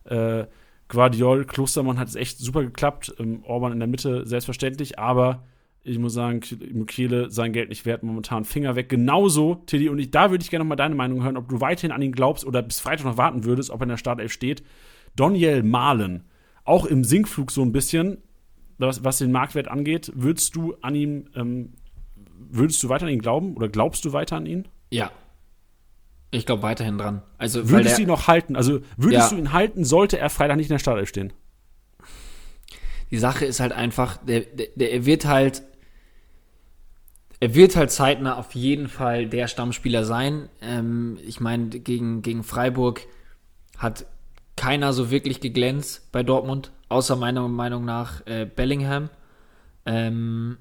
äh, 0.05 0.45
Guardiol, 0.89 1.45
Klostermann 1.45 1.99
hat 1.99 2.07
es 2.07 2.15
echt 2.15 2.39
super 2.39 2.64
geklappt, 2.64 3.14
ähm, 3.19 3.43
Orban 3.43 3.73
in 3.73 3.80
der 3.80 3.88
Mitte 3.88 4.26
selbstverständlich, 4.26 4.99
aber 4.99 5.43
ich 5.88 5.97
muss 5.99 6.14
sagen, 6.14 6.41
Mukiele 6.73 7.31
sein 7.31 7.53
Geld 7.53 7.69
nicht 7.69 7.85
wert, 7.85 8.03
momentan 8.03 8.43
Finger 8.45 8.76
weg. 8.76 8.89
Genauso, 8.89 9.55
Tilly, 9.65 9.89
und 9.89 9.99
ich, 9.99 10.11
da 10.11 10.31
würde 10.31 10.43
ich 10.43 10.49
gerne 10.49 10.64
noch 10.65 10.69
mal 10.69 10.76
deine 10.76 10.95
Meinung 10.95 11.23
hören, 11.23 11.38
ob 11.38 11.47
du 11.49 11.61
weiterhin 11.61 11.91
an 11.91 12.01
ihn 12.01 12.11
glaubst 12.11 12.45
oder 12.45 12.61
bis 12.61 12.80
Freitag 12.80 13.05
noch 13.05 13.18
warten 13.18 13.43
würdest, 13.45 13.69
ob 13.69 13.80
er 13.81 13.84
in 13.84 13.89
der 13.89 13.97
Startelf 13.97 14.31
steht. 14.31 14.64
Doniel 15.15 15.64
Mahlen, 15.64 16.23
auch 16.65 16.85
im 16.85 17.03
Sinkflug 17.03 17.51
so 17.51 17.61
ein 17.61 17.72
bisschen, 17.72 18.18
was, 18.77 19.03
was 19.03 19.18
den 19.18 19.31
Marktwert 19.31 19.68
angeht, 19.69 20.11
würdest 20.15 20.55
du 20.55 20.76
an 20.81 20.93
ihm, 20.95 21.26
ähm, 21.35 21.73
würdest 22.49 22.84
du 22.84 22.89
weiter 22.89 23.05
an 23.05 23.11
ihn 23.14 23.22
glauben 23.22 23.55
oder 23.55 23.69
glaubst 23.69 24.05
du 24.05 24.14
weiter 24.14 24.35
an 24.35 24.45
ihn? 24.45 24.68
Ja. 24.91 25.11
Ich 26.31 26.45
glaube 26.45 26.61
weiterhin 26.64 26.97
dran. 26.97 27.22
Also, 27.38 27.69
Würdest 27.69 27.97
du 27.97 28.01
ihn 28.01 28.07
noch 28.09 28.27
halten? 28.27 28.55
Also 28.57 28.81
würdest 28.97 29.31
Ja. 29.31 29.38
du 29.38 29.41
ihn 29.41 29.53
halten, 29.53 29.85
sollte 29.85 30.19
er 30.19 30.30
Freitag 30.30 30.57
nicht 30.57 30.68
in 30.69 30.73
der 30.73 30.80
Startelf 30.80 31.07
stehen? 31.09 31.31
die 33.11 33.18
Sache 33.18 33.45
ist 33.45 33.59
halt 33.59 33.72
einfach, 33.72 34.18
der, 34.18 34.41
der, 34.41 34.68
der, 34.76 34.91
er 34.91 35.05
wird 35.05 35.26
halt, 35.26 35.64
er 37.39 37.53
wird 37.53 37.76
halt 37.76 37.91
zeitnah 37.91 38.38
auf 38.38 38.55
jeden 38.55 38.88
Fall 38.88 39.27
der 39.27 39.47
Stammspieler 39.47 40.03
sein. 40.03 40.49
Ähm, 40.61 41.19
ich 41.26 41.39
meine, 41.39 41.68
gegen, 41.69 42.22
gegen 42.22 42.43
Freiburg 42.43 43.01
hat 43.77 44.05
keiner 44.55 44.91
so 44.93 45.11
wirklich 45.11 45.39
geglänzt 45.39 46.11
bei 46.11 46.23
Dortmund, 46.23 46.72
außer 46.89 47.15
meiner 47.15 47.47
Meinung 47.47 47.85
nach 47.85 48.26
äh, 48.26 48.45
Bellingham. 48.45 49.09
Ähm, 49.85 50.57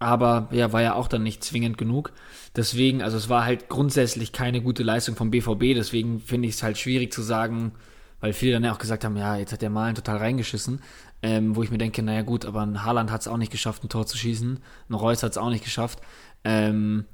aber 0.00 0.48
ja, 0.50 0.72
war 0.72 0.82
ja 0.82 0.94
auch 0.94 1.06
dann 1.06 1.22
nicht 1.22 1.44
zwingend 1.44 1.78
genug. 1.78 2.12
Deswegen, 2.56 3.02
also 3.02 3.16
es 3.16 3.28
war 3.28 3.44
halt 3.44 3.68
grundsätzlich 3.68 4.32
keine 4.32 4.60
gute 4.60 4.82
Leistung 4.82 5.14
vom 5.14 5.30
BVB, 5.30 5.74
deswegen 5.76 6.20
finde 6.20 6.48
ich 6.48 6.56
es 6.56 6.62
halt 6.64 6.76
schwierig 6.76 7.12
zu 7.12 7.22
sagen, 7.22 7.72
weil 8.20 8.32
viele 8.32 8.54
dann 8.54 8.64
ja 8.64 8.72
auch 8.72 8.78
gesagt 8.78 9.04
haben, 9.04 9.16
ja, 9.16 9.36
jetzt 9.36 9.52
hat 9.52 9.62
der 9.62 9.70
Malen 9.70 9.94
total 9.94 10.16
reingeschissen, 10.16 10.80
ähm, 11.22 11.54
wo 11.54 11.62
ich 11.62 11.70
mir 11.70 11.78
denke, 11.78 12.02
naja 12.02 12.22
gut, 12.22 12.44
aber 12.44 12.62
ein 12.62 12.84
Haaland 12.84 13.10
hat 13.10 13.20
es 13.22 13.28
auch 13.28 13.36
nicht 13.36 13.52
geschafft, 13.52 13.84
ein 13.84 13.88
Tor 13.88 14.06
zu 14.06 14.18
schießen, 14.18 14.58
ein 14.88 14.94
Reus 14.94 15.22
hat 15.22 15.32
es 15.32 15.38
auch 15.38 15.50
nicht 15.50 15.64
geschafft. 15.64 16.00
Ähm, 16.44 17.04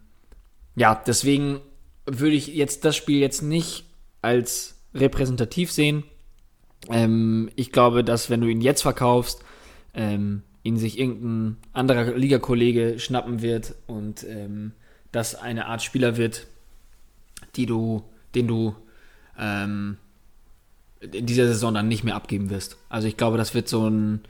ja, 0.77 0.95
deswegen 0.95 1.61
würde 2.07 2.37
ich 2.37 2.49
jetzt 2.49 2.85
das 2.85 2.97
Spiel 2.97 3.21
jetzt 3.21 3.43
nicht 3.43 3.85
als 4.23 4.77
repräsentativ 4.95 5.71
sehen. 5.71 6.05
Ähm, 6.89 7.51
ich 7.57 7.71
glaube, 7.71 8.03
dass 8.03 8.31
wenn 8.31 8.41
du 8.41 8.49
ihn 8.49 8.61
jetzt 8.61 8.83
verkaufst, 8.83 9.45
ähm, 9.95 10.43
ihn 10.63 10.77
sich 10.77 10.99
irgendein 10.99 11.57
anderer 11.73 12.17
Ligakollege 12.17 12.99
schnappen 12.99 13.43
wird 13.43 13.75
und 13.87 14.25
ähm, 14.25 14.73
das 15.13 15.35
eine 15.35 15.67
Art 15.67 15.83
Spieler 15.83 16.17
wird, 16.17 16.47
die 17.57 17.67
du, 17.67 18.05
den 18.35 18.47
du 18.47 18.75
ähm, 19.39 19.99
in 21.01 21.27
dieser 21.27 21.47
Saison 21.47 21.75
dann 21.75 21.89
nicht 21.89 22.05
mehr 22.05 22.17
abgeben 22.17 22.51
wirst. 22.51 22.77
Also 22.89 23.09
ich 23.09 23.17
glaube, 23.17 23.37
das 23.39 23.55
wird 23.55 23.69
so 23.69 23.89
ein 23.89 24.21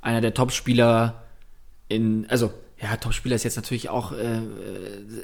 einer 0.00 0.20
der 0.20 0.34
Top-Spieler 0.34 1.22
in, 1.88 2.26
also 2.28 2.52
ja, 2.80 2.96
Top-Spieler 2.96 3.36
ist 3.36 3.44
jetzt 3.44 3.56
natürlich 3.56 3.88
auch 3.88 4.10
äh, 4.12 4.40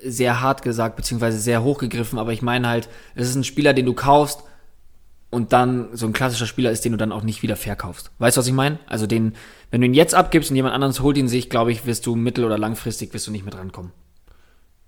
sehr 0.04 0.40
hart 0.40 0.62
gesagt, 0.62 0.94
beziehungsweise 0.94 1.38
sehr 1.38 1.64
hochgegriffen, 1.64 2.18
aber 2.18 2.32
ich 2.32 2.42
meine 2.42 2.68
halt, 2.68 2.88
es 3.16 3.28
ist 3.28 3.34
ein 3.34 3.42
Spieler, 3.42 3.74
den 3.74 3.86
du 3.86 3.94
kaufst, 3.94 4.44
und 5.30 5.52
dann 5.52 5.88
so 5.92 6.06
ein 6.06 6.12
klassischer 6.12 6.46
Spieler 6.46 6.70
ist, 6.70 6.84
den 6.84 6.92
du 6.92 6.98
dann 6.98 7.12
auch 7.12 7.22
nicht 7.22 7.42
wieder 7.42 7.56
verkaufst. 7.56 8.10
Weißt 8.18 8.36
du, 8.36 8.40
was 8.40 8.46
ich 8.46 8.52
meine? 8.52 8.78
Also 8.86 9.06
den, 9.06 9.34
wenn 9.70 9.80
du 9.80 9.86
ihn 9.86 9.94
jetzt 9.94 10.14
abgibst 10.14 10.50
und 10.50 10.56
jemand 10.56 10.74
anderes 10.74 11.00
holt 11.00 11.18
ihn 11.18 11.28
sich, 11.28 11.50
glaube 11.50 11.72
ich, 11.72 11.86
wirst 11.86 12.06
du 12.06 12.16
mittel- 12.16 12.44
oder 12.44 12.58
langfristig 12.58 13.12
wirst 13.12 13.26
du 13.26 13.30
nicht 13.30 13.44
mit 13.44 13.54
rankommen. 13.56 13.92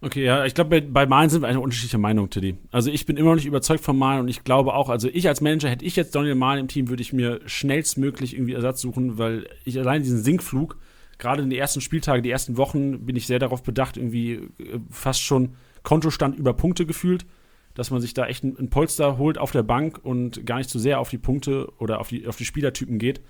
Okay, 0.03 0.25
ja, 0.25 0.47
ich 0.47 0.55
glaube, 0.55 0.71
bei, 0.71 0.81
bei 0.81 1.07
Malen 1.07 1.29
sind 1.29 1.43
wir 1.43 1.49
eine 1.49 1.61
unterschiedliche 1.61 1.99
Meinung, 1.99 2.31
Teddy. 2.31 2.57
Also 2.71 2.91
ich 2.91 3.05
bin 3.05 3.19
immer 3.19 3.31
noch 3.31 3.37
nicht 3.37 3.47
überzeugt 3.47 3.85
von 3.85 3.99
Malen 3.99 4.21
und 4.21 4.29
ich 4.29 4.45
glaube 4.45 4.73
auch, 4.73 4.89
also 4.89 5.09
ich 5.13 5.29
als 5.29 5.43
Manager, 5.43 5.69
hätte 5.69 5.85
ich 5.85 5.95
jetzt 5.95 6.15
Daniel 6.15 6.37
Malen 6.37 6.61
im 6.61 6.69
Team, 6.69 6.89
würde 6.89 7.03
ich 7.03 7.13
mir 7.13 7.41
schnellstmöglich 7.45 8.35
irgendwie 8.35 8.55
Ersatz 8.55 8.81
suchen, 8.81 9.19
weil 9.19 9.47
ich 9.67 9.79
allein 9.79 10.03
diesen 10.03 10.23
Sinkflug, 10.23 10.79
gerade 11.19 11.43
in 11.43 11.51
den 11.51 11.59
ersten 11.59 11.83
Spieltagen, 11.83 12.23
die 12.23 12.31
ersten 12.31 12.57
Wochen, 12.57 13.05
bin 13.05 13.15
ich 13.15 13.27
sehr 13.27 13.39
darauf 13.39 13.63
bedacht, 13.63 13.99
irgendwie 13.99 14.33
äh, 14.59 14.81
fast 14.89 15.21
schon 15.21 15.55
Kontostand 15.83 16.39
über 16.39 16.55
Punkte 16.55 16.87
gefühlt, 16.87 17.27
dass 17.75 17.91
man 17.91 18.01
sich 18.01 18.15
da 18.15 18.27
echt 18.27 18.43
ein, 18.43 18.71
Polster 18.71 19.19
holt 19.19 19.37
auf 19.37 19.51
der 19.51 19.63
Bank 19.63 20.01
und 20.03 20.47
gar 20.47 20.57
nicht 20.57 20.71
zu 20.71 20.79
so 20.79 20.83
sehr 20.83 20.99
auf 20.99 21.11
die 21.11 21.19
Punkte 21.19 21.71
oder 21.79 22.01
auf 22.01 22.09
die, 22.09 22.27
auf 22.27 22.37
die 22.37 22.47
Spielertypen 22.47 22.99
geht. 22.99 23.21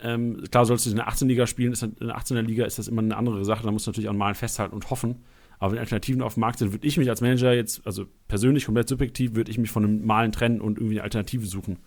Ähm, 0.00 0.42
klar, 0.50 0.66
sollst 0.66 0.84
du 0.86 0.90
in 0.90 0.96
der 0.96 1.06
18. 1.06 1.28
Liga 1.28 1.46
spielen, 1.46 1.72
ist 1.72 1.84
in 1.84 1.94
der 2.00 2.18
18er 2.18 2.42
Liga 2.42 2.64
ist 2.64 2.80
das 2.80 2.88
immer 2.88 3.02
eine 3.02 3.16
andere 3.16 3.44
Sache, 3.44 3.62
da 3.62 3.70
musst 3.70 3.86
du 3.86 3.90
natürlich 3.90 4.10
auch 4.10 4.14
Malen 4.14 4.34
festhalten 4.34 4.74
und 4.74 4.90
hoffen. 4.90 5.22
Aber 5.58 5.72
wenn 5.72 5.78
Alternativen 5.78 6.22
auf 6.22 6.34
dem 6.34 6.40
Markt 6.40 6.58
sind, 6.58 6.72
würde 6.72 6.86
ich 6.86 6.98
mich 6.98 7.08
als 7.08 7.20
Manager 7.20 7.52
jetzt, 7.52 7.86
also 7.86 8.06
persönlich 8.28 8.66
komplett 8.66 8.88
subjektiv, 8.88 9.34
würde 9.34 9.50
ich 9.50 9.58
mich 9.58 9.70
von 9.70 9.84
einem 9.84 10.04
Malen 10.04 10.32
trennen 10.32 10.60
und 10.60 10.78
irgendwie 10.78 10.96
eine 10.96 11.04
Alternative 11.04 11.46
suchen. 11.46 11.78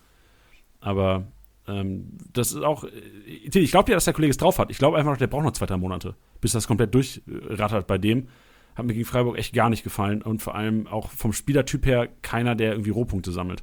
Aber 0.80 1.26
ähm, 1.68 2.18
das 2.32 2.52
ist 2.52 2.62
auch, 2.62 2.84
äh, 2.84 2.88
ich 3.26 3.70
glaube 3.70 3.90
ja, 3.90 3.96
dass 3.96 4.04
der 4.04 4.14
Kollege 4.14 4.30
es 4.30 4.38
drauf 4.38 4.58
hat. 4.58 4.70
Ich 4.70 4.78
glaube 4.78 4.98
einfach, 4.98 5.16
der 5.16 5.26
braucht 5.26 5.44
noch 5.44 5.52
zwei, 5.52 5.66
drei 5.66 5.76
Monate, 5.76 6.14
bis 6.40 6.52
das 6.52 6.66
komplett 6.66 6.94
durchrattert 6.94 7.86
bei 7.86 7.98
dem. 7.98 8.28
Hat 8.74 8.86
mir 8.86 8.94
gegen 8.94 9.04
Freiburg 9.04 9.38
echt 9.38 9.52
gar 9.52 9.68
nicht 9.68 9.84
gefallen 9.84 10.22
und 10.22 10.42
vor 10.42 10.54
allem 10.54 10.86
auch 10.86 11.10
vom 11.10 11.32
Spielertyp 11.32 11.86
her 11.86 12.08
keiner, 12.22 12.54
der 12.54 12.72
irgendwie 12.72 12.90
Rohpunkte 12.90 13.32
sammelt. 13.32 13.62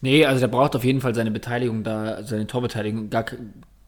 Nee, 0.00 0.24
also 0.24 0.40
der 0.40 0.48
braucht 0.48 0.74
auf 0.74 0.84
jeden 0.84 1.00
Fall 1.00 1.14
seine 1.14 1.30
Beteiligung 1.30 1.84
da, 1.84 2.22
seine 2.24 2.46
Torbeteiligung, 2.46 3.10
gar, 3.10 3.24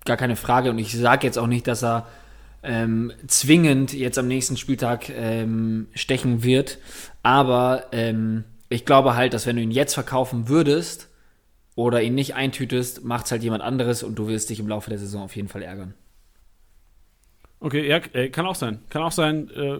gar 0.04 0.16
keine 0.16 0.36
Frage. 0.36 0.70
Und 0.70 0.78
ich 0.78 0.96
sage 0.96 1.26
jetzt 1.26 1.38
auch 1.38 1.48
nicht, 1.48 1.66
dass 1.66 1.82
er 1.82 2.06
ähm, 2.62 3.12
zwingend 3.26 3.92
jetzt 3.92 4.18
am 4.18 4.28
nächsten 4.28 4.56
Spieltag 4.56 5.08
ähm, 5.10 5.88
stechen 5.94 6.42
wird. 6.42 6.78
Aber 7.22 7.86
ähm, 7.92 8.44
ich 8.68 8.84
glaube 8.84 9.16
halt, 9.16 9.34
dass 9.34 9.46
wenn 9.46 9.56
du 9.56 9.62
ihn 9.62 9.70
jetzt 9.70 9.94
verkaufen 9.94 10.48
würdest 10.48 11.08
oder 11.74 12.02
ihn 12.02 12.14
nicht 12.14 12.34
eintütest, 12.34 13.04
macht 13.04 13.26
es 13.26 13.32
halt 13.32 13.42
jemand 13.42 13.62
anderes 13.62 14.02
und 14.02 14.16
du 14.16 14.28
wirst 14.28 14.50
dich 14.50 14.60
im 14.60 14.68
Laufe 14.68 14.90
der 14.90 14.98
Saison 14.98 15.22
auf 15.22 15.36
jeden 15.36 15.48
Fall 15.48 15.62
ärgern. 15.62 15.94
Okay, 17.60 17.86
ja, 17.86 17.98
äh, 18.12 18.30
kann 18.30 18.46
auch 18.46 18.54
sein. 18.54 18.80
Kann 18.88 19.02
auch 19.02 19.12
sein, 19.12 19.50
äh, 19.50 19.78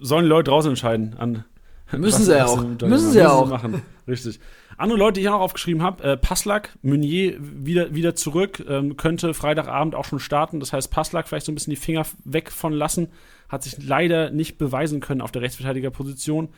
sollen 0.00 0.26
Leute 0.26 0.50
draußen 0.50 0.70
entscheiden 0.70 1.14
an. 1.18 1.44
Müssen 1.92 2.24
sie 2.24 2.32
ja 2.32 2.46
auch. 2.46 2.62
Müssen 2.62 3.10
sie 3.10 3.18
ja 3.18 3.30
auch. 3.30 3.48
Machen. 3.48 3.82
Richtig. 4.06 4.38
Andere 4.80 4.98
Leute, 4.98 5.14
die 5.14 5.20
ich 5.20 5.28
auch 5.28 5.34
noch 5.34 5.40
aufgeschrieben 5.40 5.82
habe, 5.82 6.02
äh, 6.02 6.16
Passlack, 6.16 6.78
Meunier 6.80 7.36
wieder, 7.38 7.94
wieder 7.94 8.14
zurück, 8.14 8.64
ähm, 8.66 8.96
könnte 8.96 9.34
Freitagabend 9.34 9.94
auch 9.94 10.06
schon 10.06 10.20
starten. 10.20 10.58
Das 10.58 10.72
heißt, 10.72 10.90
Passlack 10.90 11.28
vielleicht 11.28 11.44
so 11.44 11.52
ein 11.52 11.54
bisschen 11.54 11.72
die 11.72 11.76
Finger 11.76 12.06
weg 12.24 12.50
von 12.50 12.72
lassen. 12.72 13.08
Hat 13.50 13.62
sich 13.62 13.76
leider 13.82 14.30
nicht 14.30 14.56
beweisen 14.56 15.00
können 15.00 15.20
auf 15.20 15.32
der 15.32 15.42
Rechtsverteidigerposition. 15.42 16.48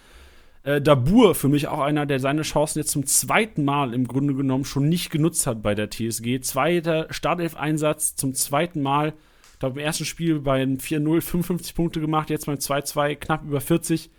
Äh, 0.63 0.81
Dabur 0.81 1.35
für 1.35 1.49
mich 1.49 1.67
auch 1.67 1.81
einer, 1.81 2.07
der 2.07 2.21
seine 2.21 2.43
Chancen 2.43 2.79
jetzt 2.79 2.93
zum 2.93 3.07
zweiten 3.07 3.65
Mal 3.65 3.93
im 3.93 4.07
Grunde 4.07 4.35
genommen 4.35 4.65
schon 4.65 4.89
nicht 4.89 5.11
genutzt 5.11 5.49
hat 5.49 5.61
bei 5.61 5.75
der 5.75 5.91
TSG. 5.91 6.41
Zweiter 6.43 7.09
Startelf-Einsatz 7.11 8.15
zum 8.15 8.35
zweiten 8.35 8.83
Mal. 8.83 9.15
Ich 9.55 9.59
glaube, 9.59 9.81
im 9.81 9.85
ersten 9.85 10.05
Spiel 10.05 10.39
bei 10.39 10.63
4-0 10.63 11.21
55 11.21 11.75
Punkte 11.75 12.01
gemacht, 12.01 12.31
jetzt 12.31 12.47
beim 12.47 12.57
2-2 12.59 13.17
knapp 13.17 13.43
über 13.43 13.61
40. 13.61 14.11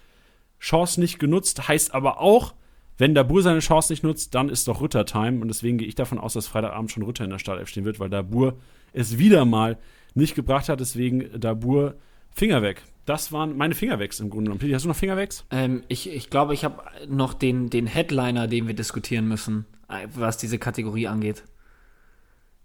Chance 0.60 1.00
nicht 1.00 1.20
genutzt, 1.20 1.70
heißt 1.70 1.94
aber 1.94 2.20
auch, 2.20 2.54
wenn 2.98 3.16
Dabur 3.16 3.42
seine 3.42 3.60
Chance 3.60 3.92
nicht 3.92 4.04
nutzt, 4.04 4.36
dann 4.36 4.50
ist 4.50 4.68
doch 4.68 4.82
Rütter-Time. 4.82 5.42
Und 5.42 5.48
deswegen 5.48 5.78
gehe 5.78 5.88
ich 5.88 5.96
davon 5.96 6.20
aus, 6.20 6.34
dass 6.34 6.48
Freitagabend 6.48 6.92
schon 6.92 7.04
Rütter 7.04 7.24
in 7.24 7.32
der 7.32 7.40
Startelf 7.40 7.70
stehen 7.70 7.86
wird, 7.86 8.00
weil 8.00 8.10
Dabur 8.10 8.58
es 8.94 9.18
wieder 9.18 9.46
mal 9.46 9.78
nicht 10.14 10.36
gebracht 10.36 10.70
hat. 10.70 10.80
Deswegen 10.80 11.40
Dabur 11.40 11.96
Finger 12.32 12.62
weg. 12.62 12.84
Das 13.06 13.32
waren 13.32 13.58
meine 13.58 13.76
Fingerwegs 13.76 14.20
im 14.20 14.30
Grunde 14.30 14.52
genommen. 14.52 14.74
Hast 14.74 14.86
du 14.86 14.90
noch 14.90 14.96
Fingerwegs? 14.96 15.46
Ähm, 15.52 15.84
ich, 15.88 16.10
ich 16.10 16.30
glaube, 16.30 16.54
ich 16.54 16.64
habe 16.64 16.82
noch 17.08 17.34
den, 17.34 17.70
den 17.70 17.86
Headliner, 17.88 18.48
den 18.48 18.68
wir 18.68 18.74
diskutieren 18.74 19.28
müssen, 19.28 19.66
äh, 19.90 20.08
was 20.16 20.38
diese 20.38 20.58
Kategorie 20.58 21.08
angeht. 21.08 21.44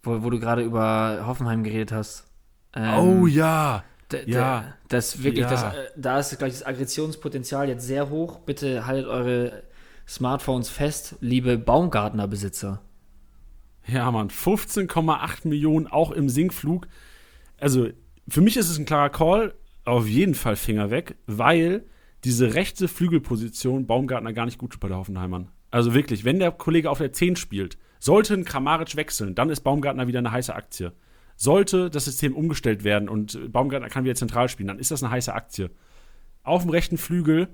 Wo, 0.03 0.23
wo 0.23 0.31
du 0.31 0.39
gerade 0.39 0.63
über 0.63 1.25
Hoffenheim 1.27 1.65
geredet 1.65 1.93
hast. 1.93 2.27
Ähm, 2.75 2.95
oh 2.99 3.27
ja. 3.27 3.83
Ja. 4.27 4.75
Das 4.89 5.23
wirklich, 5.23 5.45
ja. 5.45 5.51
Das, 5.51 5.63
äh, 5.63 5.91
da 5.97 6.19
ist 6.19 6.39
gleich 6.39 6.53
das 6.53 6.65
Aggressionspotenzial 6.65 7.69
jetzt 7.69 7.87
sehr 7.87 8.09
hoch. 8.09 8.39
Bitte 8.41 8.87
haltet 8.87 9.07
eure 9.07 9.65
Smartphones 10.09 10.71
fest, 10.71 11.17
liebe 11.21 11.59
Baumgartner-Besitzer. 11.59 12.81
Ja, 13.87 14.11
Mann, 14.11 14.31
15,8 14.31 15.47
Millionen 15.47 15.87
auch 15.87 16.13
im 16.13 16.31
Sinkflug. 16.31 16.89
Also, 17.61 17.89
für 18.27 18.41
mich 18.41 18.57
ist 18.57 18.71
es 18.71 18.79
ein 18.79 18.87
klarer 18.87 19.11
Call, 19.11 19.55
auf 19.85 20.07
jeden 20.07 20.35
Fall 20.35 20.57
Finger 20.57 20.91
weg, 20.91 21.17
weil 21.27 21.85
diese 22.25 22.55
rechte 22.55 22.89
Flügelposition 22.89 23.87
Baumgartner 23.87 24.33
gar 24.33 24.47
nicht 24.47 24.59
gut 24.59 24.73
tut 24.73 24.81
bei 24.81 24.89
der 24.89 24.97
Hoffenheimern. 24.97 25.49
Also 25.71 25.93
wirklich, 25.93 26.25
wenn 26.25 26.39
der 26.39 26.53
Kollege 26.53 26.91
auf 26.91 26.99
der 26.99 27.13
10 27.13 27.37
spielt, 27.37 27.77
sollte 27.99 28.35
ein 28.35 28.45
Kramaric 28.45 28.97
wechseln, 28.97 29.35
dann 29.35 29.51
ist 29.51 29.61
Baumgartner 29.61 30.09
wieder 30.09 30.21
eine 30.21 30.33
heiße 30.33 30.55
Aktie. 30.55 30.93
Sollte 31.37 31.91
das 31.91 32.07
System 32.07 32.35
umgestellt 32.35 32.83
werden 32.83 33.09
und 33.09 33.53
Baumgartner 33.53 33.89
kann 33.89 34.05
wieder 34.05 34.15
zentral 34.15 34.49
spielen, 34.49 34.69
dann 34.69 34.79
ist 34.79 34.91
das 34.91 35.03
eine 35.03 35.13
heiße 35.13 35.35
Aktie. 35.35 35.71
Auf 36.43 36.63
dem 36.63 36.71
rechten 36.71 36.97
Flügel 36.97 37.49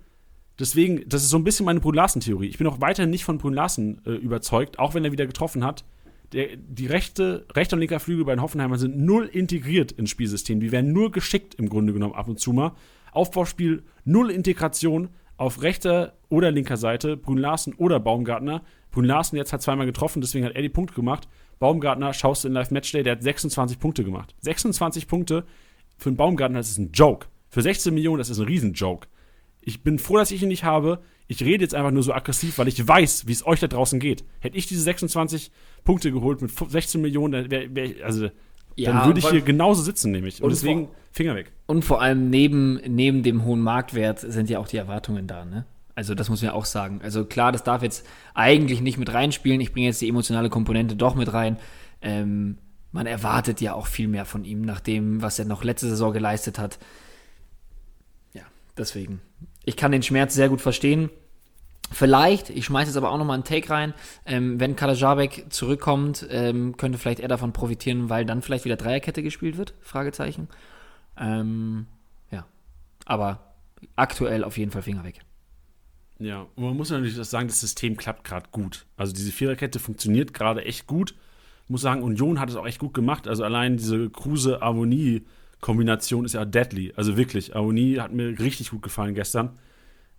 Deswegen, 0.59 1.09
das 1.09 1.23
ist 1.23 1.31
so 1.31 1.37
ein 1.37 1.45
bisschen 1.45 1.67
meine 1.67 1.81
Brun 1.81 1.95
Larsen-Theorie. 1.95 2.47
Ich 2.47 2.59
bin 2.59 2.67
auch 2.67 2.81
weiterhin 2.81 3.11
nicht 3.11 3.25
von 3.25 3.39
Brun 3.39 3.55
Larsen 3.55 4.01
äh, 4.07 4.11
überzeugt, 4.11 4.79
auch 4.79 4.95
wenn 4.95 5.05
er 5.05 5.13
wieder 5.13 5.27
getroffen 5.27 5.65
hat. 5.65 5.85
Der, 6.33 6.57
die 6.57 6.87
rechte, 6.87 7.47
rechter 7.55 7.75
und 7.75 7.81
linker 7.81 8.01
Flügel 8.01 8.25
bei 8.25 8.35
den 8.35 8.43
Hoffenheimern 8.43 8.79
sind 8.79 8.99
null 8.99 9.27
integriert 9.27 9.93
ins 9.93 10.11
Spielsystem. 10.11 10.61
Die 10.61 10.73
werden 10.73 10.93
nur 10.93 11.11
geschickt 11.11 11.55
im 11.57 11.69
Grunde 11.69 11.93
genommen 11.93 12.15
ab 12.15 12.29
und 12.29 12.39
zu 12.39 12.53
mal. 12.53 12.73
Aufbauspiel, 13.13 13.83
null 14.05 14.31
Integration 14.31 15.09
auf 15.37 15.63
rechter 15.63 16.15
oder 16.29 16.51
linker 16.51 16.77
Seite, 16.77 17.17
Brun 17.17 17.39
Larsen 17.39 17.75
oder 17.75 17.99
Baumgartner. 17.99 18.63
Brun 18.91 19.05
Larsen 19.05 19.37
jetzt 19.37 19.53
hat 19.53 19.63
zweimal 19.63 19.87
getroffen, 19.87 20.21
deswegen 20.21 20.45
hat 20.45 20.55
er 20.55 20.63
die 20.63 20.69
Punkte 20.69 20.95
gemacht. 20.95 21.29
Baumgartner, 21.59 22.13
schaust 22.13 22.45
du 22.45 22.49
in 22.49 22.55
Live 22.55 22.71
Matchday, 22.71 23.03
der 23.03 23.13
hat 23.13 23.23
26 23.23 23.79
Punkte 23.79 24.05
gemacht. 24.05 24.35
26 24.41 25.09
Punkte 25.09 25.45
für 25.97 26.11
einen 26.11 26.17
Baumgartner, 26.17 26.59
das 26.59 26.71
ist 26.71 26.79
ein 26.79 26.93
Joke. 26.93 27.27
Für 27.49 27.63
16 27.63 27.95
Millionen, 27.95 28.19
das 28.19 28.31
ist 28.31 28.39
ein 28.39 28.47
Riesenjoke. 28.47 29.09
Ich 29.65 29.83
bin 29.83 29.99
froh, 29.99 30.17
dass 30.17 30.31
ich 30.31 30.43
ihn 30.43 30.49
nicht 30.49 30.65
habe. 30.65 31.03
Ich 31.27 31.43
rede 31.43 31.65
jetzt 31.65 31.75
einfach 31.75 31.91
nur 31.91 32.03
so 32.03 32.13
aggressiv, 32.13 32.59
weil 32.59 32.69
ich 32.69 32.87
weiß, 32.87 33.27
wie 33.27 33.33
es 33.33 33.47
euch 33.47 33.61
da 33.61 33.67
draußen 33.67 33.99
geht. 33.99 34.25
Hätte 34.41 34.59
ich 34.59 34.67
diese 34.67 34.83
26 34.83 35.51
Punkte 35.85 36.13
geholt 36.13 36.43
mit 36.43 36.53
16 36.53 37.01
Millionen, 37.01 37.33
dann 37.33 37.51
wäre 37.51 37.75
wär, 37.75 38.05
also 38.05 38.29
ja, 38.77 38.93
dann 38.93 39.07
würde 39.07 39.21
ich 39.21 39.29
hier 39.29 39.41
genauso 39.41 39.83
sitzen, 39.83 40.11
nämlich. 40.11 40.41
Und, 40.41 40.47
und 40.47 40.51
deswegen 40.53 40.87
vor, 40.87 40.95
Finger 41.13 41.35
weg. 41.37 41.53
Und 41.67 41.85
vor 41.85 42.03
allem 42.03 42.29
neben, 42.29 42.81
neben 42.87 43.23
dem 43.23 43.45
hohen 43.45 43.61
Marktwert 43.61 44.19
sind 44.19 44.51
ja 44.51 44.59
auch 44.59 44.69
die 44.69 44.77
Erwartungen 44.77 45.27
da, 45.27 45.45
ne? 45.45 45.65
Also 45.95 46.17
das 46.17 46.29
muss 46.29 46.43
man 46.43 46.51
ja 46.51 46.55
auch 46.57 46.65
sagen. 46.65 47.01
Also 47.03 47.25
klar, 47.25 47.53
das 47.53 47.63
darf 47.63 47.83
jetzt 47.83 48.05
eigentlich 48.35 48.81
nicht 48.81 48.99
mit 48.99 49.13
reinspielen. 49.15 49.61
Ich 49.61 49.73
bringe 49.73 49.87
jetzt 49.87 50.01
die 50.01 50.09
emotionale 50.09 50.51
Komponente 50.51 50.97
doch 50.97 51.15
mit 51.15 51.33
rein. 51.33 51.57
Ähm, 52.03 52.59
man 52.91 53.07
erwartet 53.07 53.61
ja 53.61 53.75
auch 53.75 53.87
viel 53.87 54.09
mehr 54.09 54.25
von 54.25 54.45
ihm, 54.45 54.63
nach 54.63 54.81
dem, 54.81 55.23
was 55.23 55.39
er 55.39 55.45
noch 55.45 55.63
letzte 55.63 55.89
Saison 55.89 56.13
geleistet 56.13 56.59
hat. 56.59 56.81
Ja, 58.33 58.43
deswegen 58.77 59.21
ich 59.65 59.77
kann 59.77 59.93
den 59.93 60.03
Schmerz 60.03 60.35
sehr 60.35 60.49
gut 60.49 60.61
verstehen. 60.61 61.11
Vielleicht, 61.91 62.51
ich 62.51 62.65
schmeiße 62.65 62.89
jetzt 62.91 62.97
aber 62.97 63.11
auch 63.11 63.19
nochmal 63.19 63.35
einen 63.35 63.45
Take 63.45 63.71
rein, 63.71 63.95
ähm, 64.27 64.59
wenn 64.59 64.75
Kalajabek 64.75 65.47
zurückkommt, 65.51 66.27
ähm, 66.31 66.77
könnte 66.77 66.99
vielleicht 66.99 67.21
er 67.21 67.29
davon 67.29 67.53
profitieren, 67.53 68.09
weil 68.09 68.25
dann 68.25 68.43
vielleicht 68.43 68.65
wieder 68.65 68.77
Dreierkette 68.77 69.23
gespielt 69.23 69.59
wird? 69.59 69.75
Fragezeichen. 69.81 70.49
Ähm, 71.19 71.87
ja, 72.31 72.47
aber 73.05 73.55
aktuell 73.97 74.45
auf 74.45 74.57
jeden 74.57 74.71
Fall 74.71 74.83
Finger 74.83 75.05
weg. 75.05 75.21
Ja, 76.19 76.47
und 76.55 76.65
man 76.65 76.77
muss 76.77 76.91
natürlich 76.91 77.17
sagen, 77.17 77.49
das 77.49 77.61
System 77.61 77.97
klappt 77.97 78.25
gerade 78.25 78.49
gut. 78.51 78.87
Also 78.97 79.13
diese 79.13 79.33
Viererkette 79.33 79.79
funktioniert 79.79 80.33
gerade 80.33 80.65
echt 80.65 80.87
gut. 80.87 81.15
Ich 81.65 81.71
muss 81.71 81.83
sagen, 81.83 82.03
Union 82.03 82.41
hat 82.41 82.49
es 82.49 82.57
auch 82.57 82.67
echt 82.67 82.79
gut 82.79 82.95
gemacht. 82.95 83.29
Also 83.29 83.45
allein 83.45 83.77
diese 83.77 84.09
Kruse-Avonie- 84.11 85.25
Kombination 85.65 86.27
ist 86.27 86.35
ja 86.35 86.45
deadly. 86.45 86.93
Also 86.95 87.17
wirklich, 87.17 87.57
Aoni 87.57 87.95
hat 87.95 88.13
mir 88.13 88.39
richtig 88.39 88.69
gut 88.69 88.83
gefallen 88.83 89.15
gestern. 89.15 89.59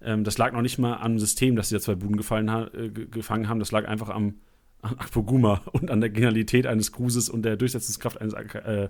Ähm, 0.01 0.23
das 0.23 0.39
lag 0.39 0.53
noch 0.53 0.63
nicht 0.63 0.79
mal 0.79 0.95
am 0.95 1.19
System, 1.19 1.55
dass 1.55 1.69
sie 1.69 1.75
da 1.75 1.81
zwei 1.81 1.93
Buden 1.93 2.17
gefallen 2.17 2.49
ha 2.49 2.67
äh, 2.73 2.89
gefangen 2.89 3.47
haben. 3.47 3.59
Das 3.59 3.71
lag 3.71 3.87
einfach 3.87 4.09
am, 4.09 4.39
am 4.81 4.97
Akpoguma 4.97 5.61
und 5.71 5.91
an 5.91 6.01
der 6.01 6.09
Genialität 6.09 6.65
eines 6.65 6.91
Cruises 6.91 7.29
und 7.29 7.43
der 7.43 7.57
Durchsetzungskraft 7.57 8.19
eines 8.19 8.33
äh, 8.33 8.89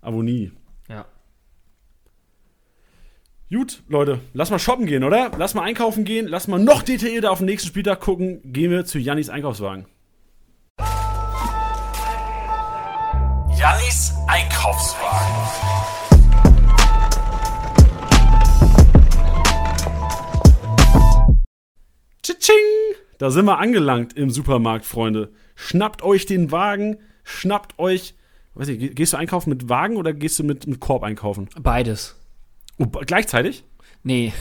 Avoni. 0.00 0.52
Ja. 0.88 1.06
Gut, 3.52 3.82
Leute, 3.88 4.20
lass 4.32 4.52
mal 4.52 4.60
shoppen 4.60 4.86
gehen, 4.86 5.02
oder? 5.02 5.32
Lass 5.38 5.54
mal 5.54 5.62
einkaufen 5.62 6.04
gehen, 6.04 6.28
lass 6.28 6.46
mal 6.46 6.60
noch 6.60 6.84
detaillierter 6.84 7.32
auf 7.32 7.38
den 7.38 7.46
nächsten 7.46 7.66
Spieltag 7.66 7.98
gucken. 7.98 8.40
Gehen 8.44 8.70
wir 8.70 8.84
zu 8.84 9.00
Jannis 9.00 9.28
Einkaufswagen. 9.28 9.86
Jannis 13.58 14.14
Einkaufswagen. 14.28 14.49
Tsching! 22.22 22.54
Da 23.16 23.30
sind 23.30 23.46
wir 23.46 23.58
angelangt 23.58 24.12
im 24.12 24.28
Supermarkt, 24.28 24.84
Freunde. 24.84 25.32
Schnappt 25.54 26.02
euch 26.02 26.26
den 26.26 26.52
Wagen, 26.52 26.98
schnappt 27.24 27.78
euch. 27.78 28.14
Weiß 28.52 28.68
ich, 28.68 28.94
gehst 28.94 29.14
du 29.14 29.16
einkaufen 29.16 29.48
mit 29.48 29.70
Wagen 29.70 29.96
oder 29.96 30.12
gehst 30.12 30.38
du 30.38 30.44
mit, 30.44 30.66
mit 30.66 30.78
Korb 30.78 31.04
einkaufen? 31.04 31.48
Beides. 31.58 32.16
Oh, 32.76 32.84
gleichzeitig? 32.84 33.64
Nee, 34.02 34.34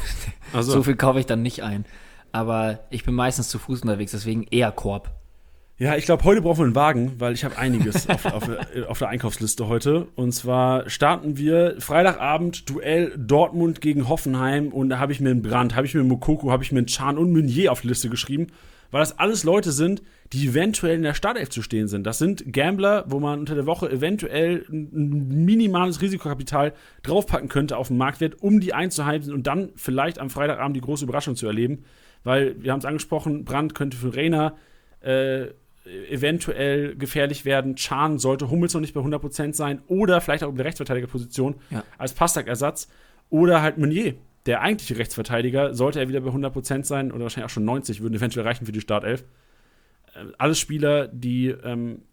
Also, 0.52 0.72
so 0.74 0.84
viel 0.84 0.98
kaufe 0.98 1.22
ich 1.22 1.28
dann 1.28 1.44
nicht 1.44 1.64
ein. 1.64 1.86
Aber 2.34 2.82
ich 2.90 3.06
bin 3.06 3.16
meistens 3.16 3.48
zu 3.48 3.58
Fuß 3.58 3.84
unterwegs, 3.84 4.12
deswegen 4.12 4.44
eher 4.44 4.74
Korb. 4.74 5.19
Ja, 5.81 5.95
ich 5.95 6.03
glaube, 6.03 6.26
heute 6.26 6.41
brauchen 6.41 6.57
wir 6.60 6.65
einen 6.65 6.76
Wagen, 6.76 7.14
weil 7.19 7.34
ich 7.34 7.45
habe 7.45 7.57
einiges 7.57 8.10
auf, 8.10 8.26
auf, 8.26 8.49
auf 8.89 8.99
der 8.99 9.07
Einkaufsliste 9.07 9.69
heute. 9.69 10.10
Und 10.15 10.34
zwar 10.34 10.89
starten 10.89 11.38
wir 11.38 11.76
Freitagabend 11.80 12.69
Duell 12.69 13.14
Dortmund 13.18 13.80
gegen 13.80 14.10
Hoffenheim 14.10 14.73
und 14.73 14.89
da 14.89 14.99
habe 14.99 15.14
ich 15.14 15.22
mir 15.22 15.30
einen 15.30 15.41
Brand, 15.41 15.77
habe 15.77 15.88
ich 15.88 15.93
mir 15.93 16.01
einen 16.01 16.10
Mokoko, 16.10 16.51
habe 16.51 16.64
ich 16.64 16.73
mir 16.73 16.80
einen 16.80 16.88
Chan 16.88 17.18
und 17.18 17.31
Meunier 17.31 17.72
auf 17.72 17.80
die 17.80 17.88
Liste 17.88 18.10
geschrieben, 18.10 18.47
weil 18.91 18.99
das 18.99 19.19
alles 19.19 19.45
Leute 19.45 19.72
sind, 19.72 20.01
die 20.34 20.47
eventuell 20.49 20.97
in 20.97 21.03
der 21.03 21.14
Startelf 21.14 21.49
zu 21.49 21.61
stehen 21.61 21.88
sind. 21.88 22.06
Das 22.06 22.18
sind 22.18 22.51
Gambler, 22.51 23.06
wo 23.07 23.22
man 23.22 23.39
unter 23.39 23.56
der 23.56 23.65
Woche 23.65 23.89
eventuell 23.89 24.65
ein 24.69 25.45
minimales 25.45 26.01
Risikokapital 26.01 26.73
draufpacken 27.03 27.47
könnte 27.47 27.77
auf 27.77 27.88
den 27.88 27.95
Marktwert, 27.95 28.41
um 28.41 28.60
die 28.60 28.73
einzuhalten 28.73 29.31
und 29.31 29.47
dann 29.47 29.69
vielleicht 29.77 30.19
am 30.19 30.30
Freitagabend 30.30 30.76
die 30.76 30.81
große 30.81 31.06
Überraschung 31.06 31.38
zu 31.38 31.47
erleben. 31.47 31.85
Weil, 32.26 32.61
wir 32.61 32.73
haben 32.73 32.80
es 32.80 32.85
angesprochen, 32.85 33.45
Brand 33.45 33.76
könnte 33.76 33.95
für 33.95 34.14
Reiner 34.14 34.57
äh, 34.99 35.47
eventuell 36.10 36.95
gefährlich 36.95 37.45
werden. 37.45 37.76
Chan 37.76 38.19
sollte 38.19 38.49
Hummels 38.49 38.73
noch 38.73 38.81
nicht 38.81 38.93
bei 38.93 39.01
100% 39.01 39.53
sein 39.53 39.81
oder 39.88 40.22
vielleicht 40.22 40.43
auch 40.43 40.49
in 40.49 40.56
der 40.56 40.65
Rechtsverteidigerposition 40.65 41.56
Ja. 41.69 41.84
als 41.97 42.14
Pastak-Ersatz 42.14 42.89
oder 43.30 43.61
halt 43.61 43.77
Meunier, 43.77 44.15
der 44.45 44.61
eigentliche 44.61 44.97
Rechtsverteidiger, 44.97 45.73
sollte 45.73 45.99
er 45.99 46.07
wieder 46.10 46.22
bei 46.22 46.31
100% 46.31 46.84
sein 46.85 47.11
oder 47.11 47.23
wahrscheinlich 47.23 47.45
auch 47.45 47.53
schon 47.53 47.65
90, 47.65 48.01
würden 48.01 48.15
eventuell 48.15 48.45
reichen 48.45 48.65
für 48.65 48.72
die 48.72 48.81
Startelf. 48.81 49.23
Äh, 50.15 50.26
alles 50.38 50.60
Spieler, 50.60 51.07
die 51.07 51.47
ähm, 51.49 52.03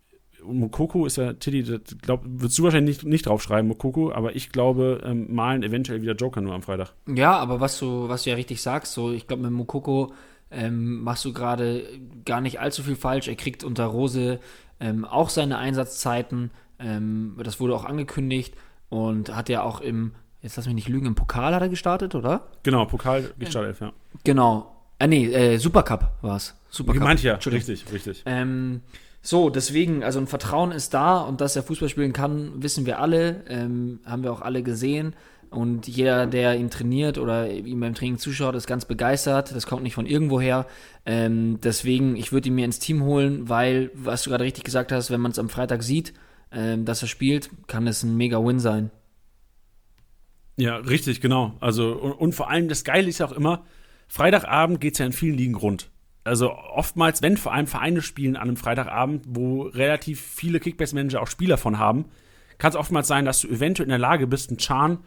Mokoko 0.44 1.06
ist 1.06 1.16
ja, 1.16 1.32
Tilly, 1.32 1.62
das 1.64 1.80
glaub, 2.02 2.22
würdest 2.24 2.58
du 2.58 2.62
wahrscheinlich 2.64 2.98
nicht, 2.98 3.06
nicht 3.06 3.26
draufschreiben, 3.26 3.68
Mokoko, 3.68 4.12
aber 4.12 4.36
ich 4.36 4.52
glaube, 4.52 5.00
ähm, 5.04 5.34
malen 5.34 5.62
eventuell 5.62 6.02
wieder 6.02 6.14
Joker 6.14 6.40
nur 6.40 6.54
am 6.54 6.62
Freitag. 6.62 6.92
Ja, 7.08 7.36
aber 7.36 7.60
was 7.60 7.78
du, 7.78 8.08
was 8.08 8.24
du 8.24 8.30
ja 8.30 8.36
richtig 8.36 8.62
sagst, 8.62 8.92
so 8.92 9.12
ich 9.12 9.26
glaube 9.26 9.42
mit 9.42 9.52
Mukoko 9.52 10.12
ähm, 10.56 11.02
machst 11.02 11.24
du 11.24 11.32
gerade 11.32 11.84
gar 12.24 12.40
nicht 12.40 12.60
allzu 12.60 12.82
viel 12.82 12.96
falsch. 12.96 13.28
Er 13.28 13.36
kriegt 13.36 13.62
unter 13.62 13.84
Rose 13.84 14.40
ähm, 14.80 15.04
auch 15.04 15.28
seine 15.28 15.58
Einsatzzeiten. 15.58 16.50
Ähm, 16.78 17.36
das 17.42 17.60
wurde 17.60 17.74
auch 17.74 17.84
angekündigt 17.84 18.54
und 18.88 19.34
hat 19.34 19.48
ja 19.48 19.62
auch 19.62 19.80
im, 19.80 20.12
jetzt 20.42 20.56
lass 20.56 20.66
mich 20.66 20.74
nicht 20.74 20.88
lügen, 20.88 21.06
im 21.06 21.14
Pokal 21.14 21.54
hat 21.54 21.62
er 21.62 21.68
gestartet, 21.68 22.14
oder? 22.14 22.48
Genau, 22.62 22.86
Pokal 22.86 23.34
geht 23.38 23.50
Startelf, 23.50 23.80
ja. 23.80 23.92
Genau. 24.24 24.72
Äh, 24.98 25.08
nee, 25.08 25.26
äh, 25.26 25.58
Supercup 25.58 26.10
war 26.22 26.36
es. 26.36 26.54
Supercup. 26.70 27.02
Meint 27.02 27.22
ja, 27.22 27.34
richtig, 27.34 27.84
richtig. 27.92 28.22
Ähm, 28.24 28.80
so, 29.20 29.50
deswegen, 29.50 30.04
also 30.04 30.20
ein 30.20 30.26
Vertrauen 30.26 30.72
ist 30.72 30.94
da 30.94 31.18
und 31.20 31.40
dass 31.40 31.56
er 31.56 31.62
Fußball 31.64 31.88
spielen 31.88 32.12
kann, 32.12 32.62
wissen 32.62 32.86
wir 32.86 33.00
alle, 33.00 33.44
ähm, 33.48 34.00
haben 34.06 34.22
wir 34.22 34.32
auch 34.32 34.40
alle 34.40 34.62
gesehen. 34.62 35.14
Und 35.56 35.88
jeder, 35.88 36.26
der 36.26 36.56
ihn 36.56 36.70
trainiert 36.70 37.16
oder 37.16 37.50
ihm 37.50 37.80
beim 37.80 37.94
Training 37.94 38.18
zuschaut, 38.18 38.54
ist 38.54 38.66
ganz 38.66 38.84
begeistert. 38.84 39.54
Das 39.54 39.66
kommt 39.66 39.82
nicht 39.82 39.94
von 39.94 40.06
irgendwoher. 40.06 40.66
Ähm, 41.06 41.58
deswegen, 41.62 42.16
ich 42.16 42.30
würde 42.30 42.48
ihn 42.48 42.54
mir 42.54 42.64
ins 42.64 42.78
Team 42.78 43.02
holen, 43.02 43.48
weil, 43.48 43.90
was 43.94 44.22
du 44.22 44.30
gerade 44.30 44.44
richtig 44.44 44.64
gesagt 44.64 44.92
hast, 44.92 45.10
wenn 45.10 45.20
man 45.20 45.32
es 45.32 45.38
am 45.38 45.48
Freitag 45.48 45.82
sieht, 45.82 46.12
ähm, 46.52 46.84
dass 46.84 47.00
er 47.02 47.08
spielt, 47.08 47.50
kann 47.68 47.86
es 47.86 48.02
ein 48.02 48.16
mega 48.16 48.38
Win 48.44 48.60
sein. 48.60 48.90
Ja, 50.56 50.76
richtig, 50.76 51.20
genau. 51.20 51.54
Also, 51.60 51.92
und, 51.92 52.12
und 52.12 52.34
vor 52.34 52.50
allem 52.50 52.68
das 52.68 52.84
Geile 52.84 53.08
ist 53.08 53.18
ja 53.18 53.26
auch 53.26 53.32
immer, 53.32 53.64
Freitagabend 54.08 54.80
geht 54.80 54.94
es 54.94 54.98
ja 54.98 55.06
in 55.06 55.12
vielen 55.12 55.36
Ligen 55.36 55.54
rund. 55.54 55.90
Also 56.24 56.52
oftmals, 56.52 57.22
wenn 57.22 57.36
vor 57.36 57.52
allem 57.52 57.66
Vereine 57.66 58.02
spielen 58.02 58.36
an 58.36 58.48
einem 58.48 58.56
Freitagabend, 58.56 59.24
wo 59.28 59.62
relativ 59.62 60.20
viele 60.20 60.60
Kickbase-Manager 60.60 61.22
auch 61.22 61.28
Spieler 61.28 61.56
von 61.56 61.78
haben, 61.78 62.06
kann 62.58 62.70
es 62.70 62.76
oftmals 62.76 63.06
sein, 63.06 63.24
dass 63.24 63.40
du 63.40 63.48
eventuell 63.48 63.86
in 63.86 63.90
der 63.90 63.98
Lage 63.98 64.26
bist, 64.26 64.50
einen 64.50 64.58
Chan 64.58 64.98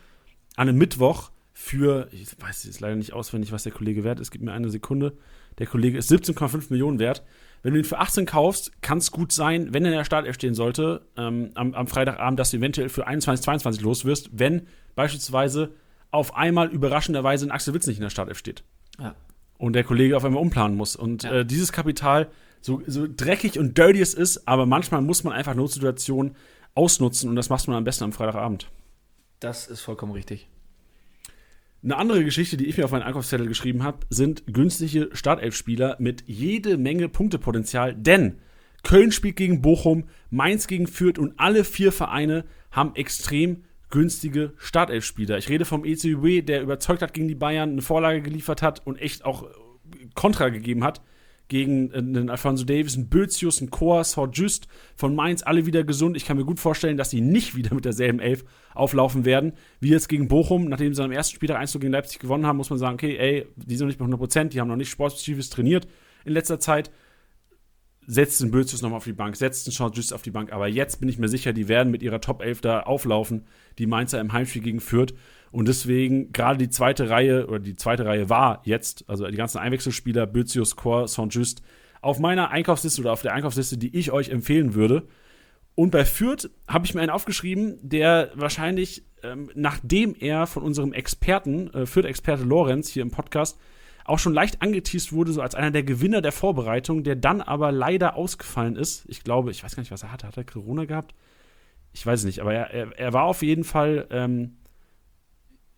an 0.59 0.67
einem 0.67 0.77
Mittwoch 0.77 1.31
für, 1.53 2.09
ich 2.11 2.27
weiß 2.37 2.65
jetzt 2.65 2.81
leider 2.81 2.97
nicht 2.97 3.13
auswendig, 3.13 3.53
was 3.53 3.63
der 3.63 3.71
Kollege 3.71 4.03
wert 4.03 4.19
ist, 4.19 4.29
gib 4.29 4.41
mir 4.41 4.51
eine 4.51 4.69
Sekunde. 4.69 5.13
Der 5.57 5.67
Kollege 5.67 5.97
ist 5.97 6.11
17,5 6.11 6.65
Millionen 6.69 6.99
wert. 6.99 7.23
Wenn 7.63 7.73
du 7.73 7.79
ihn 7.79 7.85
für 7.85 7.99
18 7.99 8.25
kaufst, 8.25 8.81
kann 8.81 8.97
es 8.97 9.11
gut 9.11 9.31
sein, 9.31 9.73
wenn 9.73 9.85
er 9.85 9.91
in 9.91 9.97
der 9.97 10.03
Startelf 10.03 10.35
stehen 10.35 10.53
sollte, 10.53 11.01
ähm, 11.15 11.51
am, 11.55 11.73
am 11.73 11.87
Freitagabend, 11.87 12.39
dass 12.39 12.51
du 12.51 12.57
eventuell 12.57 12.89
für 12.89 13.07
21, 13.07 13.43
22 13.43 13.81
los 13.81 14.03
wirst, 14.03 14.31
wenn 14.33 14.67
beispielsweise 14.95 15.71
auf 16.11 16.35
einmal 16.35 16.67
überraschenderweise 16.69 17.45
ein 17.45 17.51
Axel 17.51 17.73
Witz 17.73 17.87
nicht 17.87 17.97
in 17.97 18.03
der 18.03 18.09
Startelf 18.09 18.37
steht. 18.37 18.63
Ja. 18.99 19.15
Und 19.57 19.73
der 19.73 19.85
Kollege 19.85 20.17
auf 20.17 20.25
einmal 20.25 20.41
umplanen 20.41 20.75
muss. 20.75 20.97
Und 20.97 21.23
Ja. 21.23 21.39
äh, 21.39 21.45
dieses 21.45 21.71
Kapital, 21.71 22.27
so, 22.59 22.81
so 22.85 23.07
dreckig 23.07 23.57
und 23.59 23.77
dirty 23.77 24.01
es 24.01 24.13
ist, 24.13 24.45
aber 24.45 24.65
manchmal 24.65 25.01
muss 25.01 25.23
man 25.23 25.31
einfach 25.33 25.55
Notsituationen 25.55 26.35
ausnutzen 26.75 27.29
und 27.29 27.37
das 27.37 27.47
macht 27.49 27.65
man 27.69 27.77
am 27.77 27.85
besten 27.85 28.03
am 28.03 28.11
Freitagabend. 28.11 28.69
Das 29.39 29.67
ist 29.67 29.81
vollkommen 29.81 30.11
richtig. 30.11 30.47
Eine 31.81 31.95
andere 31.95 32.25
Geschichte, 32.25 32.57
die 32.57 32.65
ich 32.65 32.77
mir 32.77 32.83
auf 32.83 32.91
meinen 32.91 33.03
Einkaufszettel 33.03 33.47
geschrieben 33.47 33.83
habe, 33.83 33.99
sind 34.09 34.43
günstige 34.47 35.09
Startelf-Spieler 35.13 35.95
mit 35.99 36.23
jede 36.27 36.77
Menge 36.77 37.07
Punktepotenzial, 37.07 37.95
denn 37.95 38.39
Köln 38.83 39.11
spielt 39.11 39.37
gegen 39.37 39.61
Bochum, 39.61 40.05
Mainz 40.29 40.67
gegen 40.67 40.87
Fürth 40.87 41.19
und 41.19 41.39
alle 41.39 41.63
vier 41.63 41.91
Vereine 41.91 42.43
haben 42.71 42.95
extrem 42.95 43.63
günstige 43.89 44.53
Startelf-Spieler. 44.57 45.37
Ich 45.37 45.49
rede 45.49 45.65
vom 45.65 45.85
ECUB, 45.85 46.45
der 46.45 46.61
überzeugt 46.61 47.01
hat 47.01 47.13
gegen 47.13 47.29
die 47.29 47.35
Bayern, 47.35 47.71
eine 47.71 47.81
Vorlage 47.81 48.21
geliefert 48.21 48.61
hat 48.61 48.85
und 48.85 48.97
echt 48.97 49.23
auch 49.23 49.47
Kontra 50.15 50.49
gegeben 50.49 50.83
hat 50.83 51.01
gegen 51.49 51.91
äh, 51.91 51.97
einen 51.97 52.29
Alfonso 52.29 52.63
Davis, 52.63 52.95
einen 52.95 53.09
Bözius, 53.09 53.61
einen 53.61 53.71
Saint 54.03 54.37
Just 54.37 54.67
von 54.95 55.13
Mainz, 55.13 55.43
alle 55.43 55.65
wieder 55.65 55.83
gesund. 55.83 56.15
Ich 56.15 56.25
kann 56.25 56.37
mir 56.37 56.45
gut 56.45 56.59
vorstellen, 56.59 56.95
dass 56.95 57.09
sie 57.09 57.19
nicht 57.19 57.55
wieder 57.55 57.75
mit 57.75 57.83
derselben 57.83 58.19
Elf 58.19 58.45
auflaufen 58.73 59.25
werden, 59.25 59.53
wie 59.81 59.89
jetzt 59.89 60.07
gegen 60.07 60.29
Bochum. 60.29 60.69
Nachdem 60.69 60.93
sie 60.93 61.03
am 61.03 61.11
ersten 61.11 61.35
Spieltag 61.35 61.57
1 61.57 61.73
gegen 61.73 61.91
Leipzig 61.91 62.19
gewonnen 62.19 62.45
haben, 62.45 62.57
muss 62.57 62.69
man 62.69 62.79
sagen, 62.79 62.93
okay, 62.93 63.17
ey, 63.17 63.47
die 63.57 63.75
sind 63.75 63.85
noch 63.85 63.89
nicht 63.89 63.99
bei 63.99 64.03
100 64.03 64.19
Prozent, 64.19 64.53
die 64.53 64.61
haben 64.61 64.69
noch 64.69 64.77
nicht 64.77 64.89
sportspezifisches 64.89 65.49
trainiert 65.49 65.87
in 66.23 66.33
letzter 66.33 66.59
Zeit. 66.59 66.91
Setzt 68.07 68.41
den 68.41 68.49
Bözius 68.49 68.81
nochmal 68.81 68.97
auf 68.97 69.03
die 69.03 69.13
Bank, 69.13 69.35
setzt 69.35 69.67
den 69.67 69.91
Just 69.93 70.13
auf 70.13 70.23
die 70.23 70.31
Bank. 70.31 70.51
Aber 70.51 70.67
jetzt 70.67 70.99
bin 70.99 71.09
ich 71.09 71.19
mir 71.19 71.27
sicher, 71.27 71.53
die 71.53 71.67
werden 71.67 71.91
mit 71.91 72.01
ihrer 72.01 72.21
Top 72.21 72.41
11 72.41 72.61
da 72.61 72.79
auflaufen, 72.81 73.45
die 73.77 73.85
Mainzer 73.85 74.19
im 74.19 74.33
Heimspiel 74.33 74.63
gegen 74.63 74.79
Fürth. 74.79 75.13
Und 75.51 75.67
deswegen, 75.67 76.31
gerade 76.31 76.57
die 76.57 76.69
zweite 76.69 77.09
Reihe, 77.09 77.47
oder 77.47 77.59
die 77.59 77.75
zweite 77.75 78.05
Reihe 78.05 78.29
war 78.29 78.61
jetzt, 78.65 79.05
also 79.07 79.27
die 79.27 79.37
ganzen 79.37 79.57
Einwechselspieler, 79.57 80.27
Bözius, 80.27 80.75
Chor, 80.75 81.07
Saint-Just, 81.07 81.61
auf 82.01 82.19
meiner 82.19 82.51
Einkaufsliste 82.51 83.01
oder 83.01 83.11
auf 83.11 83.21
der 83.21 83.33
Einkaufsliste, 83.33 83.77
die 83.77 83.95
ich 83.97 84.11
euch 84.11 84.29
empfehlen 84.29 84.73
würde. 84.73 85.07
Und 85.75 85.91
bei 85.91 86.05
Fürth 86.05 86.49
habe 86.67 86.85
ich 86.85 86.93
mir 86.93 87.01
einen 87.01 87.09
aufgeschrieben, 87.09 87.77
der 87.81 88.31
wahrscheinlich, 88.35 89.05
ähm, 89.23 89.49
nachdem 89.55 90.15
er 90.19 90.45
von 90.45 90.63
unserem 90.63 90.93
Experten, 90.93 91.73
äh, 91.73 91.85
Fürth-Experte 91.85 92.43
Lorenz 92.43 92.89
hier 92.89 93.01
im 93.01 93.11
Podcast, 93.11 93.57
auch 94.05 94.19
schon 94.19 94.33
leicht 94.33 94.61
angeteased 94.61 95.13
wurde, 95.13 95.31
so 95.31 95.41
als 95.41 95.55
einer 95.55 95.71
der 95.71 95.83
Gewinner 95.83 96.21
der 96.21 96.31
Vorbereitung, 96.31 97.03
der 97.03 97.15
dann 97.15 97.41
aber 97.41 97.71
leider 97.71 98.15
ausgefallen 98.15 98.75
ist. 98.75 99.05
Ich 99.07 99.23
glaube, 99.23 99.51
ich 99.51 99.63
weiß 99.63 99.75
gar 99.75 99.81
nicht, 99.81 99.91
was 99.91 100.03
er 100.03 100.11
hatte. 100.11 100.27
Hat 100.27 100.37
er 100.37 100.43
Corona 100.43 100.85
gehabt? 100.85 101.13
Ich 101.93 102.05
weiß 102.05 102.19
es 102.19 102.25
nicht, 102.25 102.39
aber 102.39 102.53
er, 102.53 102.71
er, 102.71 102.99
er 102.99 103.13
war 103.13 103.23
auf 103.23 103.41
jeden 103.41 103.63
Fall, 103.63 104.07
ähm, 104.09 104.57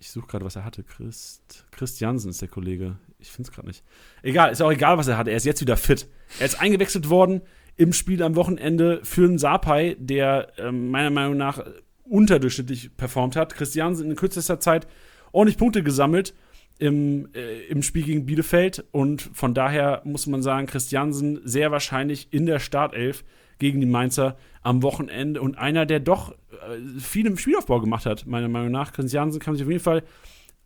ich 0.02 0.10
suche 0.10 0.26
gerade, 0.26 0.44
was 0.44 0.56
er 0.56 0.66
hatte. 0.66 0.84
Christ, 0.84 1.68
Christ 1.70 2.00
Jansen 2.00 2.32
ist 2.32 2.42
der 2.42 2.50
Kollege. 2.50 2.98
Ich 3.20 3.32
finde 3.32 3.50
es 3.50 3.56
gerade 3.56 3.68
nicht. 3.68 3.84
Egal, 4.24 4.52
ist 4.52 4.60
auch 4.60 4.72
egal, 4.72 4.98
was 4.98 5.08
er 5.08 5.16
hatte. 5.16 5.30
Er 5.30 5.38
ist 5.38 5.46
jetzt 5.46 5.62
wieder 5.62 5.78
fit. 5.78 6.08
Er 6.40 6.48
ist 6.48 6.60
eingewechselt 6.60 7.10
worden 7.10 7.42
im 7.78 7.94
Spiel 7.94 8.24
am 8.24 8.36
Wochenende 8.36 9.02
für 9.04 9.26
einen 9.26 9.38
Sapai, 9.38 9.96
der 10.00 10.54
ähm, 10.58 10.90
meiner 10.90 11.12
Meinung 11.12 11.38
nach 11.38 11.64
unterdurchschnittlich 12.04 12.98
performt 12.98 13.36
hat. 13.36 13.54
Christiansen 13.54 14.10
in 14.10 14.16
kürzester 14.16 14.60
Zeit 14.60 14.88
ordentlich 15.34 15.60
Punkte 15.60 15.84
gesammelt 15.84 16.34
im, 16.80 17.30
äh, 17.36 17.68
im 17.68 17.84
Spiel 17.84 18.04
gegen 18.04 18.26
Bielefeld 18.26 18.84
und 18.92 19.22
von 19.22 19.54
daher 19.54 20.02
muss 20.04 20.26
man 20.26 20.42
sagen, 20.42 20.66
Christiansen 20.66 21.42
sehr 21.44 21.70
wahrscheinlich 21.70 22.34
in 22.34 22.48
der 22.48 22.58
Startelf 22.58 23.24
gegen 23.60 23.80
die 23.80 23.86
Mainzer 23.86 24.36
am 24.62 24.84
Wochenende 24.84 25.42
und 25.42 25.58
einer, 25.58 25.86
der 25.86 26.00
doch 26.00 26.32
äh, 26.32 27.00
viel 27.00 27.26
im 27.26 27.38
Spielaufbau 27.38 27.80
gemacht 27.80 28.06
hat, 28.06 28.26
meiner 28.28 28.48
Meinung 28.48 28.72
nach. 28.72 28.94
Christiansen 28.94 29.40
kann 29.40 29.56
sich 29.56 29.64
auf 29.64 29.70
jeden 29.72 29.84
Fall 29.84 30.04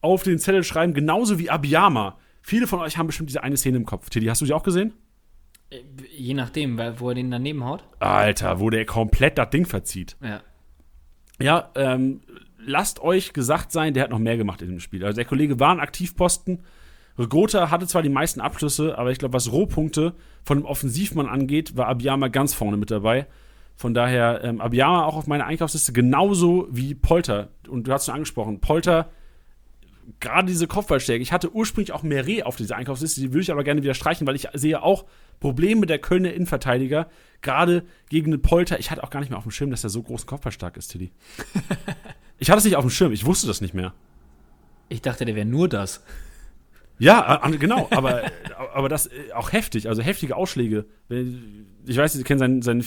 auf 0.01 0.23
den 0.23 0.39
Zettel 0.39 0.63
schreiben, 0.63 0.93
genauso 0.93 1.39
wie 1.39 1.49
Abiyama. 1.49 2.17
Viele 2.41 2.67
von 2.67 2.79
euch 2.79 2.97
haben 2.97 3.07
bestimmt 3.07 3.29
diese 3.29 3.41
eine 3.43 3.57
Szene 3.57 3.77
im 3.77 3.85
Kopf. 3.85 4.09
Teddy, 4.09 4.27
hast 4.27 4.41
du 4.41 4.45
sie 4.45 4.53
auch 4.53 4.63
gesehen? 4.63 4.93
Äh, 5.69 5.79
Je 6.11 6.33
nachdem, 6.33 6.77
weil, 6.77 6.99
wo 6.99 7.09
er 7.09 7.15
den 7.15 7.31
daneben 7.31 7.63
haut. 7.63 7.83
Alter, 7.99 8.59
wo 8.59 8.69
der 8.69 8.85
komplett 8.85 9.37
das 9.37 9.49
Ding 9.49 9.65
verzieht. 9.65 10.15
Ja. 10.21 10.41
Ja, 11.41 11.69
ähm, 11.75 12.21
lasst 12.57 12.99
euch 13.01 13.33
gesagt 13.33 13.71
sein, 13.71 13.93
der 13.93 14.03
hat 14.03 14.09
noch 14.11 14.19
mehr 14.19 14.37
gemacht 14.37 14.61
in 14.61 14.69
dem 14.69 14.79
Spiel. 14.79 15.03
Also 15.03 15.15
der 15.15 15.25
Kollege 15.25 15.59
war 15.59 15.71
ein 15.71 15.79
Aktivposten. 15.79 16.63
Regota 17.17 17.71
hatte 17.71 17.87
zwar 17.87 18.01
die 18.01 18.09
meisten 18.09 18.41
Abschlüsse, 18.41 18.97
aber 18.97 19.11
ich 19.11 19.19
glaube, 19.19 19.33
was 19.33 19.51
Rohpunkte 19.51 20.13
von 20.43 20.59
dem 20.59 20.65
Offensivmann 20.65 21.27
angeht, 21.27 21.77
war 21.77 21.87
Abiyama 21.87 22.27
ganz 22.27 22.53
vorne 22.53 22.77
mit 22.77 22.91
dabei. 22.91 23.27
Von 23.75 23.93
daher, 23.93 24.41
ähm, 24.43 24.61
Abiyama 24.61 25.05
auch 25.05 25.17
auf 25.17 25.27
meiner 25.27 25.45
Einkaufsliste 25.45 25.91
genauso 25.91 26.67
wie 26.71 26.95
Polter. 26.95 27.49
Und 27.67 27.87
du 27.87 27.91
hast 27.91 28.05
schon 28.05 28.15
angesprochen, 28.15 28.61
Polter 28.61 29.09
gerade 30.19 30.47
diese 30.47 30.67
Kopfballstärke. 30.67 31.21
Ich 31.21 31.31
hatte 31.31 31.53
ursprünglich 31.53 31.91
auch 31.91 32.03
Meret 32.03 32.45
auf 32.45 32.55
dieser 32.55 32.75
Einkaufsliste, 32.75 33.21
die 33.21 33.31
würde 33.31 33.41
ich 33.41 33.51
aber 33.51 33.63
gerne 33.63 33.81
wieder 33.81 33.93
streichen, 33.93 34.27
weil 34.27 34.35
ich 34.35 34.47
sehe 34.53 34.81
auch 34.81 35.05
Probleme 35.39 35.85
der 35.85 35.99
Kölner 35.99 36.33
Innenverteidiger, 36.33 37.09
gerade 37.41 37.83
gegen 38.09 38.31
den 38.31 38.41
Polter. 38.41 38.79
Ich 38.79 38.91
hatte 38.91 39.03
auch 39.03 39.09
gar 39.09 39.19
nicht 39.19 39.29
mehr 39.29 39.37
auf 39.37 39.45
dem 39.45 39.51
Schirm, 39.51 39.71
dass 39.71 39.83
er 39.83 39.89
so 39.89 40.03
groß 40.03 40.21
und 40.21 40.27
kopfballstark 40.27 40.77
ist, 40.77 40.89
Tilly. 40.89 41.11
ich 42.37 42.49
hatte 42.49 42.59
es 42.59 42.65
nicht 42.65 42.75
auf 42.75 42.83
dem 42.83 42.91
Schirm, 42.91 43.11
ich 43.11 43.25
wusste 43.25 43.47
das 43.47 43.61
nicht 43.61 43.73
mehr. 43.73 43.93
Ich 44.89 45.01
dachte, 45.01 45.25
der 45.25 45.35
wäre 45.35 45.45
nur 45.45 45.67
das. 45.67 46.03
Ja, 46.97 47.45
genau, 47.47 47.87
aber, 47.91 48.31
aber 48.73 48.87
das 48.87 49.07
äh, 49.07 49.33
auch 49.33 49.51
heftig, 49.51 49.89
also 49.89 50.01
heftige 50.01 50.35
Ausschläge. 50.35 50.85
Ich 51.85 51.97
weiß, 51.97 52.13
Sie 52.13 52.23
kennen 52.23 52.39
seine, 52.39 52.63
seine 52.63 52.83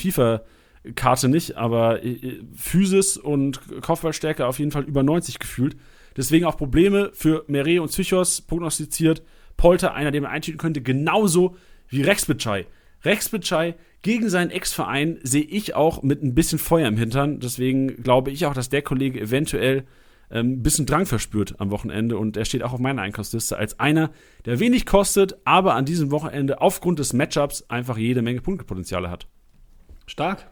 FIFA-Karte 0.89 1.29
nicht, 1.29 1.57
aber 1.57 2.05
äh, 2.05 2.41
Physis 2.55 3.17
und 3.17 3.61
Kopfballstärke 3.83 4.47
auf 4.47 4.59
jeden 4.59 4.71
Fall 4.71 4.85
über 4.85 5.03
90 5.03 5.39
gefühlt. 5.39 5.77
Deswegen 6.17 6.47
auch 6.47 6.57
Probleme 6.57 7.11
für 7.15 7.45
Meret 7.47 7.81
und 7.81 7.91
Zychos 7.91 8.41
prognostiziert. 8.41 9.23
Polter, 9.57 9.95
einer, 9.95 10.11
den 10.11 10.23
man 10.23 10.33
eintüten 10.33 10.59
könnte, 10.59 10.83
genauso 10.83 11.57
wie 11.89 12.03
Rex 12.03 12.27
Bitschei. 12.27 12.67
Rex 13.05 13.29
Bitschei 13.29 13.77
gegen 14.03 14.29
seinen 14.29 14.51
Ex-Verein 14.51 15.19
sehe 15.23 15.43
ich 15.43 15.75
auch 15.75 16.03
mit 16.03 16.23
ein 16.23 16.35
bisschen 16.35 16.59
Feuer 16.59 16.89
im 16.89 16.97
Hintern. 16.97 17.41
Deswegen 17.41 18.03
glaube 18.03 18.31
ich 18.31 18.47
auch, 18.47 18.55
dass 18.55 18.69
der 18.69 18.83
Kollege 18.83 19.21
eventuell 19.21 19.85
ähm, 20.31 20.53
ein 20.53 20.63
bisschen 20.63 20.87
Drang 20.87 21.07
verspürt 21.07 21.57
am 21.59 21.71
Wochenende 21.71 22.19
und 22.19 22.37
er 22.37 22.45
steht 22.45 22.63
auch 22.63 22.73
auf 22.73 22.81
meiner 22.81 23.03
Einkaufsliste 23.03 23.57
als 23.57 23.81
einer, 23.81 24.11
der 24.45 24.61
wenig 24.61 24.87
kostet, 24.87 25.37
aber 25.45 25.75
an 25.75 25.85
diesem 25.85 26.11
Wochenende 26.11 26.61
aufgrund 26.61 26.99
des 26.99 27.13
Matchups 27.13 27.65
einfach 27.69 27.97
jede 27.97 28.23
Menge 28.23 28.41
Punktepotenziale 28.41 29.11
hat. 29.11 29.27
Stark. 30.07 30.51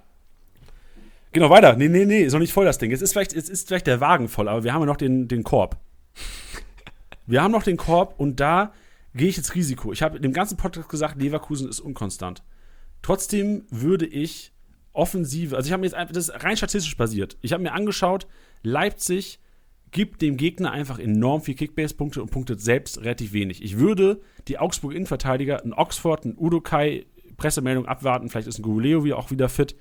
Genau, 1.37 1.51
weiter. 1.51 1.77
Nee, 1.77 1.89
nee, 1.89 2.07
nee, 2.07 2.23
ist 2.23 2.33
noch 2.33 2.41
nicht 2.41 2.55
voll 2.55 2.65
das 2.65 2.79
Ding. 2.79 2.91
Jetzt 2.91 3.03
ist 3.03 3.13
vielleicht, 3.13 3.35
jetzt 3.35 3.51
ist 3.51 3.69
vielleicht 3.69 3.87
der 3.87 4.01
Wagen 4.01 4.27
voll, 4.31 4.49
aber 4.49 4.65
wir 4.65 4.73
haben 4.73 4.81
ja 4.81 4.87
noch 4.87 4.97
den, 4.97 5.29
den 5.29 5.43
Korb. 5.43 5.77
wir 7.27 7.43
haben 7.43 7.53
noch 7.53 7.63
den 7.63 7.77
Korb 7.77 8.15
und 8.17 8.41
da 8.41 8.73
gehe 9.13 9.29
ich 9.29 9.37
ins 9.37 9.55
Risiko. 9.55 9.93
Ich 9.93 10.01
habe 10.01 10.19
dem 10.19 10.33
ganzen 10.33 10.57
Podcast 10.57 10.89
gesagt, 10.89 11.21
Leverkusen 11.21 11.69
ist 11.69 11.81
unkonstant. 11.81 12.43
Trotzdem 13.03 13.67
würde 13.69 14.07
ich 14.07 14.55
offensive, 14.95 15.55
also 15.55 15.67
ich 15.67 15.75
habe 15.75 15.83
mir 15.83 15.89
jetzt 15.89 16.17
das 16.17 16.31
ist 16.31 16.43
rein 16.43 16.57
statistisch 16.57 16.97
basiert. 16.97 17.37
Ich 17.43 17.53
habe 17.53 17.63
mir 17.63 17.73
angeschaut, 17.73 18.27
Leipzig 18.63 19.39
gibt 19.91 20.23
dem 20.23 20.39
Gegner 20.39 20.73
einfach 20.73 20.99
enorm 20.99 21.43
viel 21.43 21.55
Kickbase-Punkte 21.55 22.23
und 22.23 22.31
punktet 22.31 22.63
selbst 22.63 23.03
relativ 23.03 23.35
wenig. 23.35 23.63
Ich 23.63 23.77
würde 23.77 24.23
die 24.49 24.59
Augsburg-Innenverteidiger, 24.59 25.63
ein 25.63 25.75
Oxford, 25.75 26.25
ein 26.25 26.35
Udokai, 26.35 27.05
Pressemeldung 27.37 27.85
abwarten, 27.85 28.31
vielleicht 28.31 28.49
ist 28.49 28.59
ein 28.59 28.63
Guleo 28.63 29.05
wieder 29.05 29.19
auch 29.19 29.31
wieder 29.31 29.51
fit. 29.51 29.77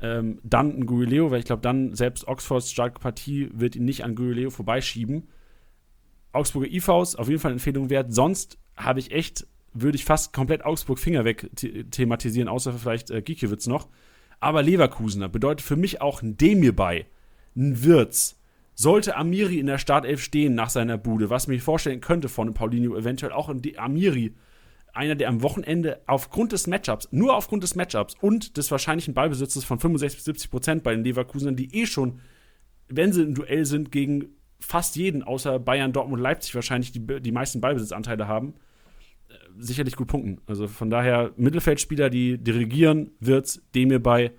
Ähm, 0.00 0.38
dann 0.44 0.78
ein 0.78 0.86
Guileo, 0.86 1.30
weil 1.30 1.40
ich 1.40 1.44
glaube, 1.44 1.62
dann 1.62 1.94
selbst 1.94 2.28
Oxfords 2.28 2.70
starke 2.70 3.00
Partie 3.00 3.50
wird 3.52 3.74
ihn 3.74 3.84
nicht 3.84 4.04
an 4.04 4.14
Guileo 4.14 4.50
vorbeischieben. 4.50 5.28
Augsburger 6.32 6.68
IVs 6.68 7.16
auf 7.16 7.28
jeden 7.28 7.40
Fall 7.40 7.52
Empfehlung 7.52 7.90
wert. 7.90 8.12
Sonst 8.12 8.58
habe 8.76 9.00
ich 9.00 9.10
echt, 9.10 9.46
würde 9.72 9.96
ich 9.96 10.04
fast 10.04 10.32
komplett 10.32 10.64
Augsburg 10.64 10.98
Finger 10.98 11.24
weg 11.24 11.50
thematisieren, 11.90 12.48
außer 12.48 12.72
vielleicht 12.74 13.10
äh, 13.10 13.22
Gikiewicz 13.22 13.66
noch. 13.66 13.88
Aber 14.40 14.62
Leverkusener 14.62 15.28
bedeutet 15.28 15.62
für 15.62 15.76
mich 15.76 16.00
auch 16.00 16.22
ein 16.22 16.36
Demir 16.36 16.74
bei, 16.74 17.06
ein 17.56 17.82
Wirtz, 17.82 18.38
sollte 18.74 19.16
Amiri 19.16 19.58
in 19.58 19.66
der 19.66 19.78
Startelf 19.78 20.22
stehen 20.22 20.54
nach 20.54 20.70
seiner 20.70 20.96
Bude, 20.96 21.30
was 21.30 21.48
mir 21.48 21.60
vorstellen 21.60 22.00
könnte 22.00 22.28
von 22.28 22.54
Paulinho, 22.54 22.96
eventuell 22.96 23.32
auch 23.32 23.48
in 23.48 23.60
Amiri, 23.76 24.34
einer, 24.98 25.14
der 25.14 25.28
am 25.28 25.42
Wochenende 25.42 26.00
aufgrund 26.06 26.52
des 26.52 26.66
Matchups, 26.66 27.08
nur 27.10 27.36
aufgrund 27.36 27.62
des 27.62 27.74
Matchups 27.74 28.16
und 28.20 28.56
des 28.56 28.70
wahrscheinlichen 28.70 29.14
Ballbesitzes 29.14 29.64
von 29.64 29.78
65 29.78 30.18
bis 30.18 30.24
70 30.24 30.50
Prozent 30.50 30.82
bei 30.82 30.94
den 30.94 31.04
Leverkusenern, 31.04 31.56
die 31.56 31.74
eh 31.74 31.86
schon, 31.86 32.20
wenn 32.88 33.12
sie 33.12 33.22
im 33.22 33.34
Duell 33.34 33.64
sind, 33.64 33.92
gegen 33.92 34.36
fast 34.60 34.96
jeden, 34.96 35.22
außer 35.22 35.58
Bayern, 35.58 35.92
Dortmund, 35.92 36.20
Leipzig 36.20 36.54
wahrscheinlich 36.54 36.92
die, 36.92 37.00
die 37.20 37.32
meisten 37.32 37.60
Ballbesitzanteile 37.60 38.26
haben, 38.26 38.54
äh, 39.28 39.34
sicherlich 39.56 39.94
gut 39.94 40.08
punkten. 40.08 40.40
Also 40.46 40.66
von 40.66 40.90
daher 40.90 41.32
Mittelfeldspieler, 41.36 42.10
die 42.10 42.36
dirigieren, 42.36 43.12
wird's 43.20 43.62
dem 43.74 43.88
mir 43.88 44.00
bei 44.00 44.32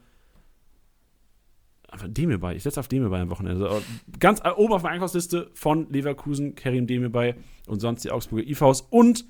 einfach 1.88 2.08
Demirbay. 2.10 2.56
Ich 2.56 2.64
setze 2.64 2.80
auf 2.80 2.88
Demirbay 2.88 3.22
am 3.22 3.30
Wochenende. 3.30 3.82
Ganz 4.20 4.42
oben 4.58 4.74
auf 4.74 4.82
der 4.84 4.92
Einkaufsliste 4.92 5.50
von 5.54 5.90
Leverkusen, 5.90 6.56
Kerim 6.56 6.86
Demirbay 6.86 7.36
und 7.68 7.80
sonst 7.80 8.04
die 8.04 8.12
Augsburger 8.12 8.48
IVs 8.48 8.82
und 8.82 9.26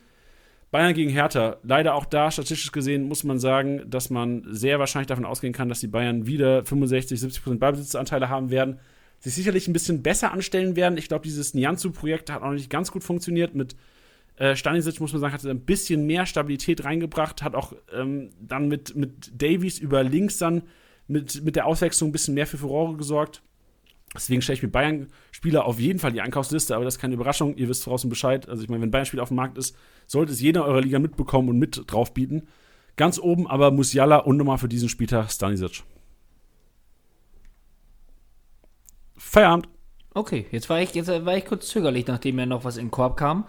Bayern 0.72 0.94
gegen 0.94 1.10
Hertha. 1.10 1.58
Leider 1.64 1.96
auch 1.96 2.06
da, 2.06 2.30
statistisch 2.30 2.72
gesehen, 2.72 3.08
muss 3.08 3.24
man 3.24 3.40
sagen, 3.40 3.90
dass 3.90 4.10
man 4.10 4.46
sehr 4.50 4.80
wahrscheinlich 4.80 5.08
davon 5.08 5.26
ausgehen 5.26 5.54
kann, 5.54 5.70
dass 5.70 5.80
die 5.80 5.88
Bayern 5.88 6.28
wieder 6.28 6.64
65, 6.64 7.20
70 7.20 7.44
Prozent 7.44 7.60
Ballbesitzanteile 7.60 8.30
haben 8.30 8.52
werden. 8.52 8.80
Sich 9.20 9.34
sicherlich 9.34 9.68
ein 9.68 9.74
bisschen 9.74 10.04
besser 10.04 10.32
anstellen 10.32 10.76
werden. 10.76 10.98
Ich 10.98 11.08
glaube, 11.08 11.24
dieses 11.24 11.54
Nianzu-Projekt 11.54 12.30
hat 12.30 12.42
auch 12.42 12.52
nicht 12.52 12.70
ganz 12.70 12.92
gut 12.92 13.04
funktioniert. 13.04 13.56
Mit 13.56 13.76
äh, 14.38 14.56
Stanisic, 14.56 15.00
muss 15.02 15.12
man 15.12 15.22
sagen, 15.22 15.34
hat 15.34 15.46
ein 15.46 15.66
bisschen 15.66 16.06
mehr 16.06 16.26
Stabilität 16.26 16.86
reingebracht. 16.86 17.42
Hat 17.42 17.56
auch 17.56 17.74
ähm, 17.94 18.30
dann 18.40 18.68
mit, 18.68 18.96
mit 18.96 19.42
Davies 19.42 19.80
über 19.80 20.04
links 20.04 20.38
dann 20.38 20.64
mit, 21.08 21.44
mit 21.44 21.56
der 21.56 21.66
Auswechslung 21.66 22.10
ein 22.10 22.14
bisschen 22.14 22.36
mehr 22.36 22.48
für 22.48 22.60
Furore 22.60 22.96
gesorgt. 22.96 23.42
Deswegen 24.16 24.42
stelle 24.42 24.58
ich 24.58 24.64
mir 24.64 24.70
Bayern-Spieler 24.70 25.66
auf 25.66 25.80
jeden 25.80 26.00
Fall 26.00 26.12
die 26.12 26.22
Einkaufsliste, 26.22 26.76
aber 26.76 26.84
das 26.84 26.96
ist 26.96 27.02
keine 27.02 27.14
Überraschung. 27.14 27.56
Ihr 27.56 27.70
wisst 27.70 27.86
draußen 27.86 28.10
Bescheid. 28.10 28.50
Also, 28.50 28.64
ich 28.64 28.70
meine, 28.70 28.82
wenn 28.82 28.92
Bayern-Spieler 28.92 29.24
auf 29.24 29.30
dem 29.30 29.38
Markt 29.38 29.58
ist, 29.58 29.76
sollte 30.08 30.32
es 30.32 30.42
jeder 30.42 30.66
eurer 30.66 30.82
Liga 30.82 31.00
mitbekommen 31.00 31.50
und 31.50 31.60
mit 31.60 31.84
drauf 31.88 32.14
bieten. 32.14 32.48
Ganz 32.96 33.20
oben 33.20 33.48
aber 33.48 33.72
Musiala 33.72 34.18
und 34.18 34.38
nochmal 34.38 34.58
für 34.58 34.68
diesen 34.68 34.90
Spieltag 34.90 35.32
Stanisic. 35.32 35.84
Feierabend. 39.16 39.70
Okay, 40.14 40.48
jetzt 40.52 40.70
war 40.70 40.82
ich, 40.82 40.94
jetzt 40.96 41.08
war 41.08 41.38
ich 41.38 41.46
kurz 41.46 41.68
zögerlich, 41.68 42.08
nachdem 42.08 42.40
ja 42.40 42.46
noch 42.46 42.66
was 42.66 42.78
in 42.78 42.86
den 42.86 42.92
Korb 42.92 43.16
kam, 43.16 43.46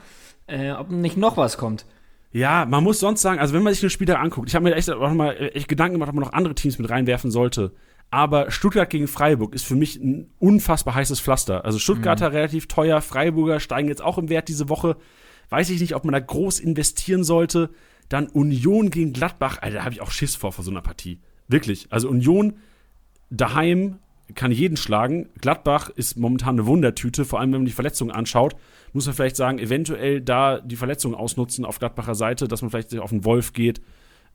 äh, 0.46 0.72
ob 0.72 0.90
nicht 0.90 1.16
noch 1.16 1.36
was 1.36 1.56
kommt. 1.56 1.86
Ja, 2.32 2.64
man 2.64 2.84
muss 2.84 3.00
sonst 3.00 3.22
sagen, 3.22 3.40
also 3.40 3.54
wenn 3.54 3.62
man 3.62 3.72
sich 3.72 3.80
den 3.80 3.90
Spieltag 3.90 4.20
anguckt, 4.20 4.48
ich 4.48 4.54
habe 4.54 4.64
mir 4.64 4.76
echt 4.76 4.88
auch 4.90 5.12
mal 5.12 5.32
echt 5.54 5.68
Gedanken 5.68 5.94
gemacht, 5.94 6.10
ob 6.10 6.14
man 6.14 6.24
noch 6.24 6.32
andere 6.32 6.54
Teams 6.54 6.78
mit 6.78 6.88
reinwerfen 6.88 7.30
sollte. 7.30 7.72
Aber 8.10 8.50
Stuttgart 8.50 8.90
gegen 8.90 9.06
Freiburg 9.06 9.54
ist 9.54 9.64
für 9.64 9.76
mich 9.76 9.96
ein 9.96 10.30
unfassbar 10.38 10.94
heißes 10.94 11.20
Pflaster. 11.20 11.64
Also 11.64 11.78
Stuttgarter 11.78 12.30
mhm. 12.30 12.36
relativ 12.36 12.66
teuer, 12.66 13.00
Freiburger 13.00 13.60
steigen 13.60 13.88
jetzt 13.88 14.02
auch 14.02 14.18
im 14.18 14.28
Wert 14.28 14.48
diese 14.48 14.68
Woche. 14.68 14.96
Weiß 15.48 15.70
ich 15.70 15.80
nicht, 15.80 15.94
ob 15.94 16.04
man 16.04 16.12
da 16.12 16.20
groß 16.20 16.58
investieren 16.58 17.22
sollte. 17.22 17.70
Dann 18.08 18.26
Union 18.26 18.90
gegen 18.90 19.12
Gladbach, 19.12 19.58
Alter, 19.60 19.78
da 19.78 19.84
habe 19.84 19.94
ich 19.94 20.00
auch 20.00 20.10
Schiss 20.10 20.34
vor 20.34 20.52
vor 20.52 20.64
so 20.64 20.70
einer 20.70 20.82
Partie. 20.82 21.20
Wirklich. 21.46 21.86
Also 21.90 22.08
Union 22.08 22.54
daheim 23.30 23.98
kann 24.34 24.50
jeden 24.50 24.76
schlagen. 24.76 25.28
Gladbach 25.40 25.90
ist 25.90 26.16
momentan 26.16 26.56
eine 26.56 26.66
Wundertüte, 26.66 27.24
vor 27.24 27.40
allem 27.40 27.52
wenn 27.52 27.60
man 27.60 27.66
die 27.66 27.72
Verletzungen 27.72 28.10
anschaut. 28.10 28.56
Muss 28.92 29.06
man 29.06 29.14
vielleicht 29.14 29.36
sagen, 29.36 29.58
eventuell 29.58 30.20
da 30.20 30.60
die 30.60 30.76
Verletzungen 30.76 31.14
ausnutzen 31.14 31.64
auf 31.64 31.78
Gladbacher 31.78 32.16
Seite, 32.16 32.48
dass 32.48 32.62
man 32.62 32.70
vielleicht 32.70 32.96
auf 32.98 33.12
einen 33.12 33.24
Wolf 33.24 33.52
geht, 33.52 33.80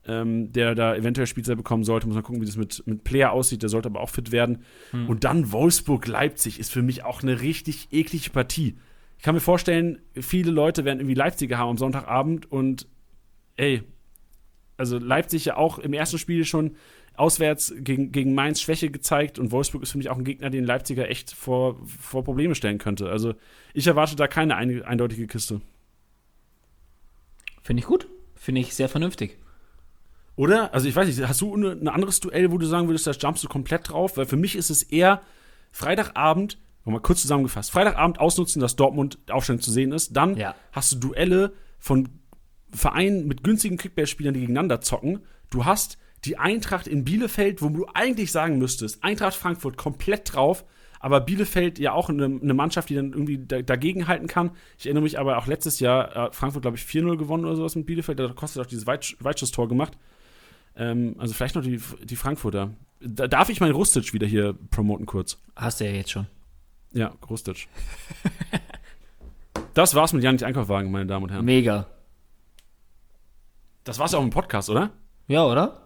ähm, 0.06 0.52
der 0.52 0.74
da 0.74 0.94
eventuell 0.94 1.26
Spielzeit 1.26 1.56
bekommen 1.56 1.84
sollte. 1.84 2.06
Muss 2.06 2.14
man 2.14 2.24
gucken, 2.24 2.40
wie 2.40 2.46
das 2.46 2.56
mit, 2.56 2.82
mit 2.86 3.04
Player 3.04 3.32
aussieht. 3.32 3.62
Der 3.62 3.68
sollte 3.68 3.88
aber 3.88 4.00
auch 4.00 4.10
fit 4.10 4.32
werden. 4.32 4.64
Hm. 4.90 5.08
Und 5.08 5.24
dann 5.24 5.52
Wolfsburg-Leipzig 5.52 6.58
ist 6.58 6.72
für 6.72 6.82
mich 6.82 7.04
auch 7.04 7.22
eine 7.22 7.40
richtig 7.40 7.88
eklige 7.90 8.30
Partie. 8.30 8.76
Ich 9.18 9.24
kann 9.24 9.34
mir 9.34 9.40
vorstellen, 9.40 9.98
viele 10.14 10.50
Leute 10.50 10.84
werden 10.84 11.00
irgendwie 11.00 11.14
Leipziger 11.14 11.58
haben 11.58 11.70
am 11.70 11.78
Sonntagabend 11.78 12.50
und 12.50 12.86
ey, 13.56 13.82
also 14.76 14.98
Leipzig 14.98 15.46
ja 15.46 15.56
auch 15.56 15.78
im 15.78 15.94
ersten 15.94 16.18
Spiel 16.18 16.44
schon 16.44 16.76
auswärts 17.14 17.74
gegen, 17.78 18.12
gegen 18.12 18.34
Mainz 18.34 18.60
Schwäche 18.60 18.90
gezeigt 18.90 19.38
und 19.38 19.50
Wolfsburg 19.50 19.82
ist 19.82 19.92
für 19.92 19.98
mich 19.98 20.10
auch 20.10 20.18
ein 20.18 20.24
Gegner, 20.24 20.50
den 20.50 20.64
Leipziger 20.64 21.08
echt 21.08 21.32
vor, 21.32 21.80
vor 21.86 22.24
Probleme 22.24 22.54
stellen 22.54 22.76
könnte. 22.76 23.08
Also 23.08 23.34
ich 23.72 23.86
erwarte 23.86 24.16
da 24.16 24.28
keine 24.28 24.56
ein, 24.56 24.82
eindeutige 24.82 25.26
Kiste. 25.26 25.62
Finde 27.62 27.80
ich 27.80 27.86
gut. 27.86 28.06
Finde 28.34 28.60
ich 28.60 28.74
sehr 28.74 28.90
vernünftig. 28.90 29.38
Oder? 30.36 30.72
Also 30.74 30.86
ich 30.86 30.94
weiß 30.94 31.08
nicht, 31.08 31.26
hast 31.26 31.40
du 31.40 31.54
ein 31.54 31.88
anderes 31.88 32.20
Duell, 32.20 32.52
wo 32.52 32.58
du 32.58 32.66
sagen 32.66 32.88
würdest, 32.88 33.06
da 33.06 33.12
jumpst 33.12 33.42
du 33.42 33.48
komplett 33.48 33.88
drauf? 33.88 34.16
Weil 34.16 34.26
für 34.26 34.36
mich 34.36 34.54
ist 34.54 34.70
es 34.70 34.82
eher 34.82 35.22
Freitagabend, 35.72 36.58
mal 36.84 37.00
kurz 37.00 37.22
zusammengefasst, 37.22 37.70
Freitagabend 37.70 38.20
ausnutzen, 38.20 38.60
dass 38.60 38.76
Dortmund 38.76 39.18
Aufstellung 39.30 39.60
zu 39.60 39.72
sehen 39.72 39.92
ist. 39.92 40.16
Dann 40.16 40.36
ja. 40.36 40.54
hast 40.72 40.92
du 40.92 40.96
Duelle 40.98 41.52
von 41.78 42.08
Vereinen 42.70 43.26
mit 43.26 43.42
günstigen 43.42 43.76
Kickbase-Spielern, 43.78 44.34
die 44.34 44.40
gegeneinander 44.40 44.80
zocken. 44.80 45.20
Du 45.50 45.64
hast 45.64 45.98
die 46.24 46.38
Eintracht 46.38 46.86
in 46.86 47.04
Bielefeld, 47.04 47.62
wo 47.62 47.68
du 47.68 47.86
eigentlich 47.94 48.30
sagen 48.30 48.58
müsstest, 48.58 49.02
Eintracht 49.02 49.34
Frankfurt 49.34 49.76
komplett 49.76 50.34
drauf, 50.34 50.64
aber 51.00 51.20
Bielefeld 51.20 51.78
ja 51.78 51.92
auch 51.92 52.08
eine, 52.08 52.24
eine 52.24 52.54
Mannschaft, 52.54 52.88
die 52.90 52.94
dann 52.94 53.12
irgendwie 53.12 53.38
da, 53.38 53.62
dagegen 53.62 54.08
halten 54.08 54.26
kann. 54.26 54.50
Ich 54.78 54.86
erinnere 54.86 55.04
mich 55.04 55.18
aber 55.18 55.38
auch 55.38 55.46
letztes 55.46 55.80
Jahr, 55.80 56.28
äh, 56.28 56.32
Frankfurt, 56.32 56.62
glaube 56.62 56.76
ich, 56.76 56.84
4-0 56.84 57.16
gewonnen 57.16 57.44
oder 57.44 57.56
sowas 57.56 57.76
mit 57.76 57.86
Bielefeld, 57.86 58.18
da 58.18 58.28
kostet 58.28 58.62
auch 58.62 58.66
dieses 58.66 58.86
Weit 58.86 59.16
Weitschusstor 59.20 59.68
gemacht. 59.68 59.96
Ähm, 60.76 61.16
also 61.18 61.34
vielleicht 61.34 61.54
noch 61.54 61.62
die, 61.62 61.80
die 62.04 62.16
Frankfurter. 62.16 62.70
Da 63.00 63.28
darf 63.28 63.48
ich 63.48 63.60
meinen 63.60 63.74
Rustic 63.74 64.12
wieder 64.12 64.26
hier 64.26 64.54
promoten 64.70 65.06
kurz. 65.06 65.38
Hast 65.54 65.80
du 65.80 65.84
ja 65.84 65.92
jetzt 65.92 66.10
schon. 66.10 66.26
Ja, 66.92 67.14
Rustic. 67.28 67.68
das 69.74 69.94
war's 69.94 70.12
mit 70.12 70.22
Janik 70.22 70.42
Einkaufwagen, 70.42 70.90
meine 70.90 71.06
Damen 71.06 71.24
und 71.24 71.30
Herren. 71.30 71.44
Mega. 71.44 71.86
Das 73.84 73.98
war's 73.98 74.14
auch 74.14 74.22
im 74.22 74.30
Podcast, 74.30 74.70
oder? 74.70 74.90
Ja, 75.28 75.44
oder? 75.44 75.82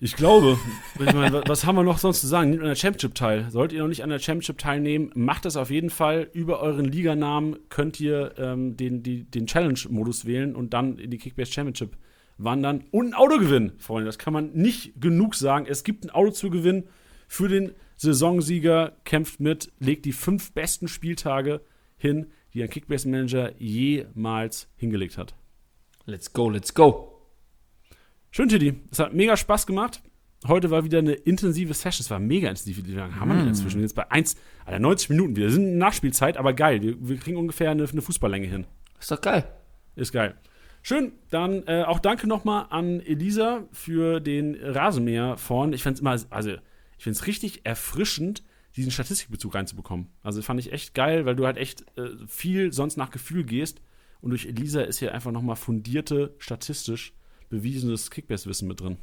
Ich 0.00 0.14
glaube. 0.14 0.58
Ich 1.00 1.12
meine, 1.12 1.42
was 1.46 1.64
haben 1.64 1.76
wir 1.76 1.82
noch 1.82 1.98
sonst 1.98 2.20
zu 2.20 2.26
sagen? 2.28 2.50
Nehmt 2.50 2.62
an 2.62 2.68
der 2.68 2.76
Championship 2.76 3.14
teil. 3.14 3.50
Solltet 3.50 3.76
ihr 3.76 3.82
noch 3.82 3.88
nicht 3.88 4.04
an 4.04 4.10
der 4.10 4.18
Championship 4.20 4.58
teilnehmen, 4.58 5.10
macht 5.14 5.44
das 5.44 5.56
auf 5.56 5.70
jeden 5.70 5.90
Fall. 5.90 6.28
Über 6.32 6.60
euren 6.60 6.84
Liganamen 6.84 7.56
könnt 7.68 7.98
ihr 7.98 8.34
ähm, 8.38 8.76
den, 8.76 9.02
die, 9.02 9.24
den 9.24 9.46
Challenge-Modus 9.46 10.24
wählen 10.24 10.54
und 10.54 10.72
dann 10.72 10.98
in 10.98 11.10
die 11.10 11.18
Kickbase 11.18 11.52
Championship 11.52 11.96
wandern 12.38 12.84
und 12.90 13.08
ein 13.08 13.14
Auto 13.14 13.38
gewinnen, 13.38 13.72
Freunde. 13.78 14.06
Das 14.06 14.18
kann 14.18 14.32
man 14.32 14.52
nicht 14.52 15.00
genug 15.00 15.34
sagen. 15.34 15.66
Es 15.68 15.84
gibt 15.84 16.04
ein 16.04 16.10
Auto 16.10 16.30
zu 16.30 16.50
gewinnen 16.50 16.84
für 17.26 17.48
den 17.48 17.72
Saisonsieger. 17.96 18.96
Kämpft 19.04 19.40
mit, 19.40 19.72
legt 19.80 20.04
die 20.04 20.12
fünf 20.12 20.52
besten 20.52 20.88
Spieltage 20.88 21.60
hin, 21.96 22.28
die 22.54 22.62
ein 22.62 22.70
Kickbase-Manager 22.70 23.52
jemals 23.60 24.68
hingelegt 24.76 25.18
hat. 25.18 25.34
Let's 26.06 26.32
go, 26.32 26.48
let's 26.48 26.72
go. 26.72 27.20
Schön, 28.30 28.48
Tiddy. 28.48 28.74
Es 28.90 28.98
hat 28.98 29.12
mega 29.14 29.36
Spaß 29.36 29.66
gemacht. 29.66 30.00
Heute 30.46 30.70
war 30.70 30.84
wieder 30.84 30.98
eine 30.98 31.14
intensive 31.14 31.74
Session. 31.74 32.04
Es 32.04 32.10
war 32.10 32.20
mega 32.20 32.48
intensiv. 32.48 32.86
Wie 32.86 32.92
lange 32.92 33.18
haben 33.18 33.28
wir 33.28 33.34
denn 33.36 33.46
Mm. 33.46 33.48
inzwischen? 33.48 33.80
Jetzt 33.80 33.94
bei 33.96 34.08
1, 34.10 34.36
Alter, 34.64 34.78
90 34.78 35.10
Minuten. 35.10 35.34
Wir 35.36 35.50
sind 35.50 35.64
in 35.64 35.78
Nachspielzeit, 35.78 36.36
aber 36.36 36.52
geil. 36.52 36.80
Wir, 36.80 36.96
wir 37.08 37.16
kriegen 37.16 37.36
ungefähr 37.36 37.70
eine, 37.72 37.84
eine 37.84 38.02
Fußballlänge 38.02 38.46
hin. 38.46 38.66
Ist 39.00 39.10
doch 39.10 39.20
geil. 39.20 39.44
Ist 39.96 40.12
geil. 40.12 40.36
Schön, 40.88 41.12
dann 41.28 41.66
äh, 41.66 41.84
auch 41.86 41.98
danke 41.98 42.26
nochmal 42.26 42.64
an 42.70 43.00
Elisa 43.00 43.68
für 43.72 44.20
den 44.20 44.54
Rasenmäher 44.58 45.36
vorn. 45.36 45.74
Ich 45.74 45.82
fand's 45.82 46.00
immer, 46.00 46.16
also 46.30 46.52
ich 46.96 47.04
finde 47.04 47.18
es 47.18 47.26
richtig 47.26 47.66
erfrischend, 47.66 48.42
diesen 48.74 48.90
Statistikbezug 48.90 49.54
reinzubekommen. 49.54 50.08
Also 50.22 50.40
fand 50.40 50.60
ich 50.60 50.72
echt 50.72 50.94
geil, 50.94 51.26
weil 51.26 51.36
du 51.36 51.44
halt 51.44 51.58
echt 51.58 51.84
äh, 51.98 52.08
viel 52.26 52.72
sonst 52.72 52.96
nach 52.96 53.10
Gefühl 53.10 53.44
gehst. 53.44 53.82
Und 54.22 54.30
durch 54.30 54.46
Elisa 54.46 54.80
ist 54.80 54.98
hier 54.98 55.12
einfach 55.12 55.30
nochmal 55.30 55.56
fundierte, 55.56 56.34
statistisch 56.38 57.12
bewiesenes 57.50 58.10
Kickbase-Wissen 58.10 58.66
mit 58.66 58.80
drin. 58.80 58.96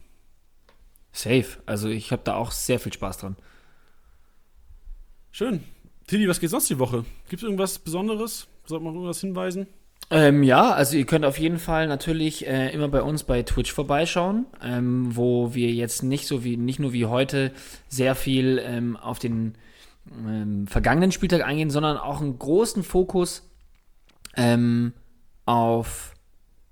Safe. 1.11 1.45
Also 1.67 1.87
ich 1.87 2.11
habe 2.11 2.23
da 2.25 2.33
auch 2.33 2.49
sehr 2.49 2.79
viel 2.79 2.93
Spaß 2.93 3.19
dran. 3.19 3.35
Schön. 5.29 5.63
Tilly, 6.07 6.27
was 6.27 6.39
geht 6.39 6.49
sonst 6.49 6.67
die 6.67 6.79
Woche? 6.79 7.05
Gibt 7.29 7.43
es 7.43 7.45
irgendwas 7.45 7.77
Besonderes? 7.77 8.47
Sollte 8.65 8.83
man 8.83 8.95
irgendwas 8.95 9.21
hinweisen? 9.21 9.67
Ähm, 10.11 10.43
ja, 10.43 10.71
also 10.71 10.97
ihr 10.97 11.05
könnt 11.05 11.25
auf 11.25 11.39
jeden 11.39 11.57
Fall 11.57 11.87
natürlich 11.87 12.45
äh, 12.45 12.69
immer 12.71 12.87
bei 12.87 13.01
uns 13.01 13.23
bei 13.23 13.41
Twitch 13.41 13.71
vorbeischauen, 13.71 14.45
ähm, 14.61 15.15
wo 15.15 15.55
wir 15.55 15.71
jetzt 15.71 16.03
nicht 16.03 16.27
so 16.27 16.43
wie, 16.43 16.57
nicht 16.57 16.79
nur 16.79 16.93
wie 16.93 17.05
heute 17.05 17.51
sehr 17.87 18.13
viel 18.13 18.61
ähm, 18.63 18.97
auf 18.97 19.17
den 19.17 19.55
ähm, 20.25 20.67
vergangenen 20.67 21.11
Spieltag 21.11 21.43
eingehen, 21.43 21.71
sondern 21.71 21.97
auch 21.97 22.21
einen 22.21 22.37
großen 22.37 22.83
Fokus 22.83 23.49
ähm, 24.35 24.93
auf 25.45 26.13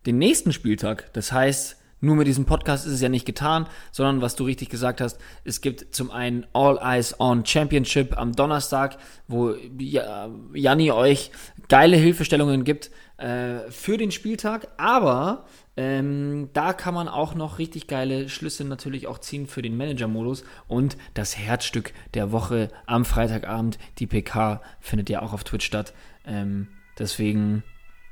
den 0.05 0.19
nächsten 0.19 0.53
Spieltag. 0.53 1.11
Das 1.14 1.31
heißt, 1.31 1.77
nur 2.03 2.17
mit 2.17 2.27
diesem 2.27 2.45
Podcast 2.45 2.85
ist 2.85 2.93
es 2.93 3.01
ja 3.01 3.07
nicht 3.09 3.25
getan, 3.25 3.65
sondern 3.91 4.21
was 4.21 4.35
du 4.35 4.43
richtig 4.43 4.69
gesagt 4.69 4.99
hast, 4.99 5.19
es 5.45 5.61
gibt 5.61 5.95
zum 5.95 6.11
einen 6.11 6.45
All 6.53 6.77
Eyes 6.77 7.19
on 7.19 7.45
Championship 7.45 8.17
am 8.17 8.34
Donnerstag, 8.34 8.97
wo 9.27 9.53
Ja- 9.80 10.30
Janni 10.53 10.91
euch 10.91 11.31
geile 11.69 11.95
Hilfestellungen 11.95 12.65
gibt 12.65 12.91
äh, 13.17 13.71
für 13.71 13.97
den 13.97 14.11
Spieltag, 14.11 14.67
aber 14.77 15.45
ähm, 15.77 16.49
da 16.51 16.73
kann 16.73 16.93
man 16.93 17.07
auch 17.07 17.35
noch 17.35 17.57
richtig 17.57 17.88
geile 17.88 18.27
Schlüsse 18.27 18.65
natürlich 18.65 19.07
auch 19.07 19.19
ziehen 19.19 19.47
für 19.47 19.61
den 19.61 19.77
Manager-Modus 19.77 20.43
und 20.67 20.97
das 21.13 21.38
Herzstück 21.38 21.93
der 22.13 22.34
Woche 22.34 22.69
am 22.85 23.05
Freitagabend, 23.05 23.80
die 23.99 24.07
PK, 24.07 24.61
findet 24.81 25.09
ja 25.09 25.21
auch 25.21 25.31
auf 25.31 25.45
Twitch 25.45 25.65
statt. 25.65 25.93
Ähm, 26.27 26.67
deswegen, 26.99 27.63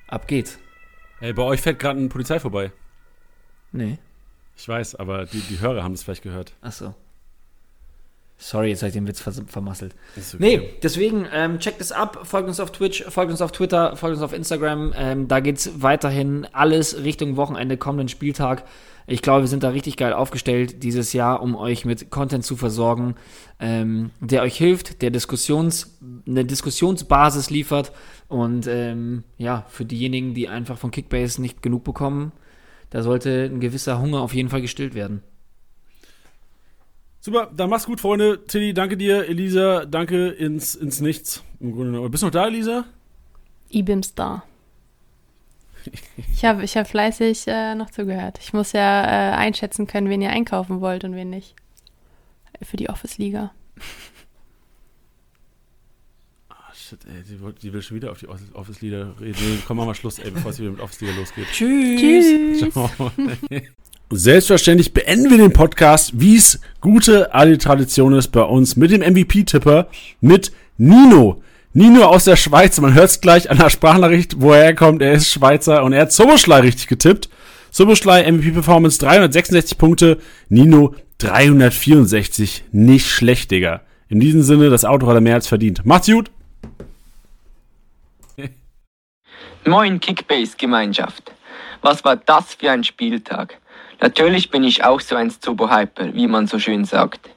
ab 0.07 0.27
geht's. 0.27 0.59
Ey, 1.19 1.33
bei 1.33 1.43
euch 1.43 1.61
fährt 1.61 1.77
gerade 1.77 1.99
eine 1.99 2.07
Polizei 2.09 2.39
vorbei. 2.39 2.71
Nee. 3.71 3.97
Ich 4.57 4.67
weiß, 4.67 4.95
aber 4.95 5.25
die, 5.25 5.39
die 5.39 5.59
Hörer 5.59 5.83
haben 5.83 5.93
es 5.93 6.03
vielleicht 6.03 6.23
gehört. 6.23 6.53
Achso. 6.61 6.93
Sorry, 8.43 8.69
jetzt 8.69 8.81
habe 8.81 8.87
ich 8.87 8.93
den 8.95 9.07
Witz 9.07 9.21
vers 9.21 9.39
vermasselt. 9.45 9.93
Ist 10.15 10.39
Nee, 10.39 10.73
deswegen 10.81 11.27
ähm, 11.31 11.59
checkt 11.59 11.79
es 11.79 11.91
ab, 11.91 12.21
folgt 12.23 12.47
uns 12.47 12.59
auf 12.59 12.71
Twitch, 12.71 13.03
folgt 13.03 13.29
uns 13.29 13.39
auf 13.39 13.51
Twitter, 13.51 13.95
folgt 13.95 14.15
uns 14.15 14.23
auf 14.23 14.33
Instagram. 14.33 14.93
Ähm, 14.97 15.27
da 15.27 15.41
geht's 15.41 15.69
weiterhin 15.83 16.47
alles 16.51 17.03
Richtung 17.03 17.37
Wochenende, 17.37 17.77
kommenden 17.77 18.07
Spieltag. 18.07 18.63
Ich 19.05 19.21
glaube, 19.21 19.41
wir 19.41 19.47
sind 19.47 19.61
da 19.61 19.69
richtig 19.69 19.95
geil 19.95 20.13
aufgestellt 20.13 20.81
dieses 20.81 21.13
Jahr, 21.13 21.43
um 21.43 21.55
euch 21.55 21.85
mit 21.85 22.09
Content 22.09 22.43
zu 22.43 22.55
versorgen, 22.55 23.15
ähm, 23.59 24.09
der 24.19 24.41
euch 24.41 24.57
hilft, 24.57 25.03
der 25.03 25.11
Diskussions, 25.11 25.99
eine 26.25 26.43
Diskussionsbasis 26.43 27.51
liefert 27.51 27.91
und 28.27 28.65
ähm, 28.65 29.23
ja, 29.37 29.65
für 29.69 29.85
diejenigen, 29.85 30.33
die 30.33 30.47
einfach 30.47 30.79
von 30.79 30.89
Kickbase 30.89 31.41
nicht 31.41 31.61
genug 31.61 31.83
bekommen, 31.83 32.31
da 32.91 33.01
sollte 33.01 33.45
ein 33.45 33.59
gewisser 33.59 33.99
Hunger 33.99 34.21
auf 34.21 34.35
jeden 34.35 34.49
Fall 34.49 34.61
gestillt 34.61 34.93
werden. 34.93 35.23
Super, 37.19 37.51
dann 37.55 37.69
mach's 37.69 37.85
gut, 37.85 38.01
Freunde. 38.01 38.45
Tilly, 38.47 38.73
danke 38.73 38.97
dir. 38.97 39.27
Elisa, 39.27 39.85
danke 39.85 40.29
ins, 40.29 40.75
ins 40.75 41.01
Nichts. 41.01 41.43
Im 41.59 41.71
Grunde 41.71 41.91
genommen. 41.91 42.11
Bist 42.11 42.23
du 42.23 42.27
noch 42.27 42.31
da, 42.31 42.47
Elisa? 42.47 42.85
IBIMS 43.71 44.15
da. 44.15 44.43
Ich 46.33 46.45
habe 46.45 46.63
ich 46.63 46.77
hab 46.77 46.87
fleißig 46.87 47.45
äh, 47.47 47.75
noch 47.75 47.89
zugehört. 47.89 48.39
Ich 48.41 48.53
muss 48.53 48.71
ja 48.73 49.03
äh, 49.03 49.35
einschätzen 49.35 49.87
können, 49.87 50.09
wen 50.09 50.21
ihr 50.21 50.29
einkaufen 50.29 50.81
wollt 50.81 51.03
und 51.03 51.15
wen 51.15 51.29
nicht. 51.29 51.55
Für 52.61 52.77
die 52.77 52.89
Office-Liga. 52.89 53.51
Shit, 56.91 56.99
ey, 57.05 57.53
die, 57.63 57.71
will 57.71 57.81
schon 57.81 57.95
wieder 57.95 58.11
auf 58.11 58.19
die 58.19 58.27
Office- 58.27 58.53
Office-Lieder 58.53 59.13
reden. 59.21 59.37
Nee, 59.39 59.59
komm, 59.65 59.77
mach 59.77 59.85
mal 59.85 59.95
Schluss, 59.95 60.19
ey, 60.19 60.29
bevor 60.29 60.51
es 60.51 60.59
wieder 60.59 60.71
mit 60.71 60.81
Office-Liga 60.81 61.13
losgeht. 61.17 61.45
Tschüss. 61.53 62.59
Tschüss. 62.59 63.61
Selbstverständlich 64.09 64.93
beenden 64.93 65.29
wir 65.29 65.37
den 65.37 65.53
Podcast, 65.53 66.11
wie 66.19 66.35
es 66.35 66.59
gute 66.81 67.33
alte 67.33 67.57
Tradition 67.59 68.13
ist 68.13 68.27
bei 68.33 68.41
uns, 68.41 68.75
mit 68.75 68.91
dem 68.91 68.99
MVP-Tipper, 69.09 69.87
mit 70.19 70.51
Nino. 70.77 71.41
Nino 71.71 72.03
aus 72.03 72.25
der 72.25 72.35
Schweiz, 72.35 72.77
man 72.81 72.93
hört 72.93 73.05
es 73.09 73.21
gleich 73.21 73.49
an 73.49 73.57
der 73.57 73.69
Sprachnachricht, 73.69 74.41
wo 74.41 74.51
er 74.51 74.63
herkommt, 74.63 75.01
er 75.01 75.13
ist 75.13 75.29
Schweizer 75.31 75.85
und 75.85 75.93
er 75.93 76.01
hat 76.01 76.11
Soboschlei 76.11 76.59
richtig 76.59 76.87
getippt. 76.87 77.29
Soboschlei, 77.71 78.29
MVP-Performance 78.29 78.99
366 78.99 79.77
Punkte, 79.77 80.17
Nino 80.49 80.93
364, 81.19 82.65
nicht 82.73 83.07
schlecht, 83.07 83.49
Digga. 83.51 83.79
In 84.09 84.19
diesem 84.19 84.43
Sinne, 84.43 84.69
das 84.69 84.83
Auto 84.83 85.07
hat 85.07 85.15
er 85.15 85.21
mehr 85.21 85.35
als 85.35 85.47
verdient. 85.47 85.85
Macht's 85.85 86.11
gut! 86.11 86.29
Moin 89.63 89.99
Kickbase-Gemeinschaft. 89.99 91.31
Was 91.83 92.03
war 92.03 92.15
das 92.15 92.55
für 92.55 92.71
ein 92.71 92.83
Spieltag? 92.83 93.59
Natürlich 93.99 94.49
bin 94.49 94.63
ich 94.63 94.83
auch 94.83 94.99
so 94.99 95.15
ein 95.15 95.29
Zobo-Hyper, 95.29 96.15
wie 96.15 96.27
man 96.27 96.47
so 96.47 96.57
schön 96.57 96.83
sagt. 96.83 97.29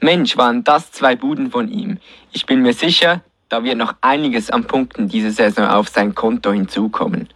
Mensch, 0.00 0.38
waren 0.38 0.64
das 0.64 0.90
zwei 0.90 1.16
Buden 1.16 1.50
von 1.50 1.70
ihm. 1.70 1.98
Ich 2.32 2.46
bin 2.46 2.62
mir 2.62 2.72
sicher, 2.72 3.20
da 3.50 3.62
wird 3.62 3.76
noch 3.76 3.94
einiges 4.00 4.50
an 4.50 4.64
Punkten 4.64 5.08
diese 5.08 5.30
Saison 5.30 5.66
auf 5.66 5.90
sein 5.90 6.14
Konto 6.14 6.50
hinzukommen. 6.50 7.28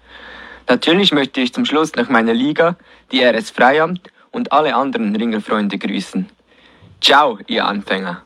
Natürlich 0.66 1.12
möchte 1.12 1.42
ich 1.42 1.52
zum 1.52 1.66
Schluss 1.66 1.94
noch 1.94 2.08
meine 2.08 2.32
Liga, 2.32 2.76
die 3.12 3.22
RS 3.22 3.50
Freiamt 3.50 4.10
und 4.30 4.52
alle 4.52 4.74
anderen 4.74 5.14
Ringerfreunde 5.14 5.76
grüßen. 5.76 6.30
Ciao, 7.02 7.38
ihr 7.46 7.66
Anfänger. 7.66 8.24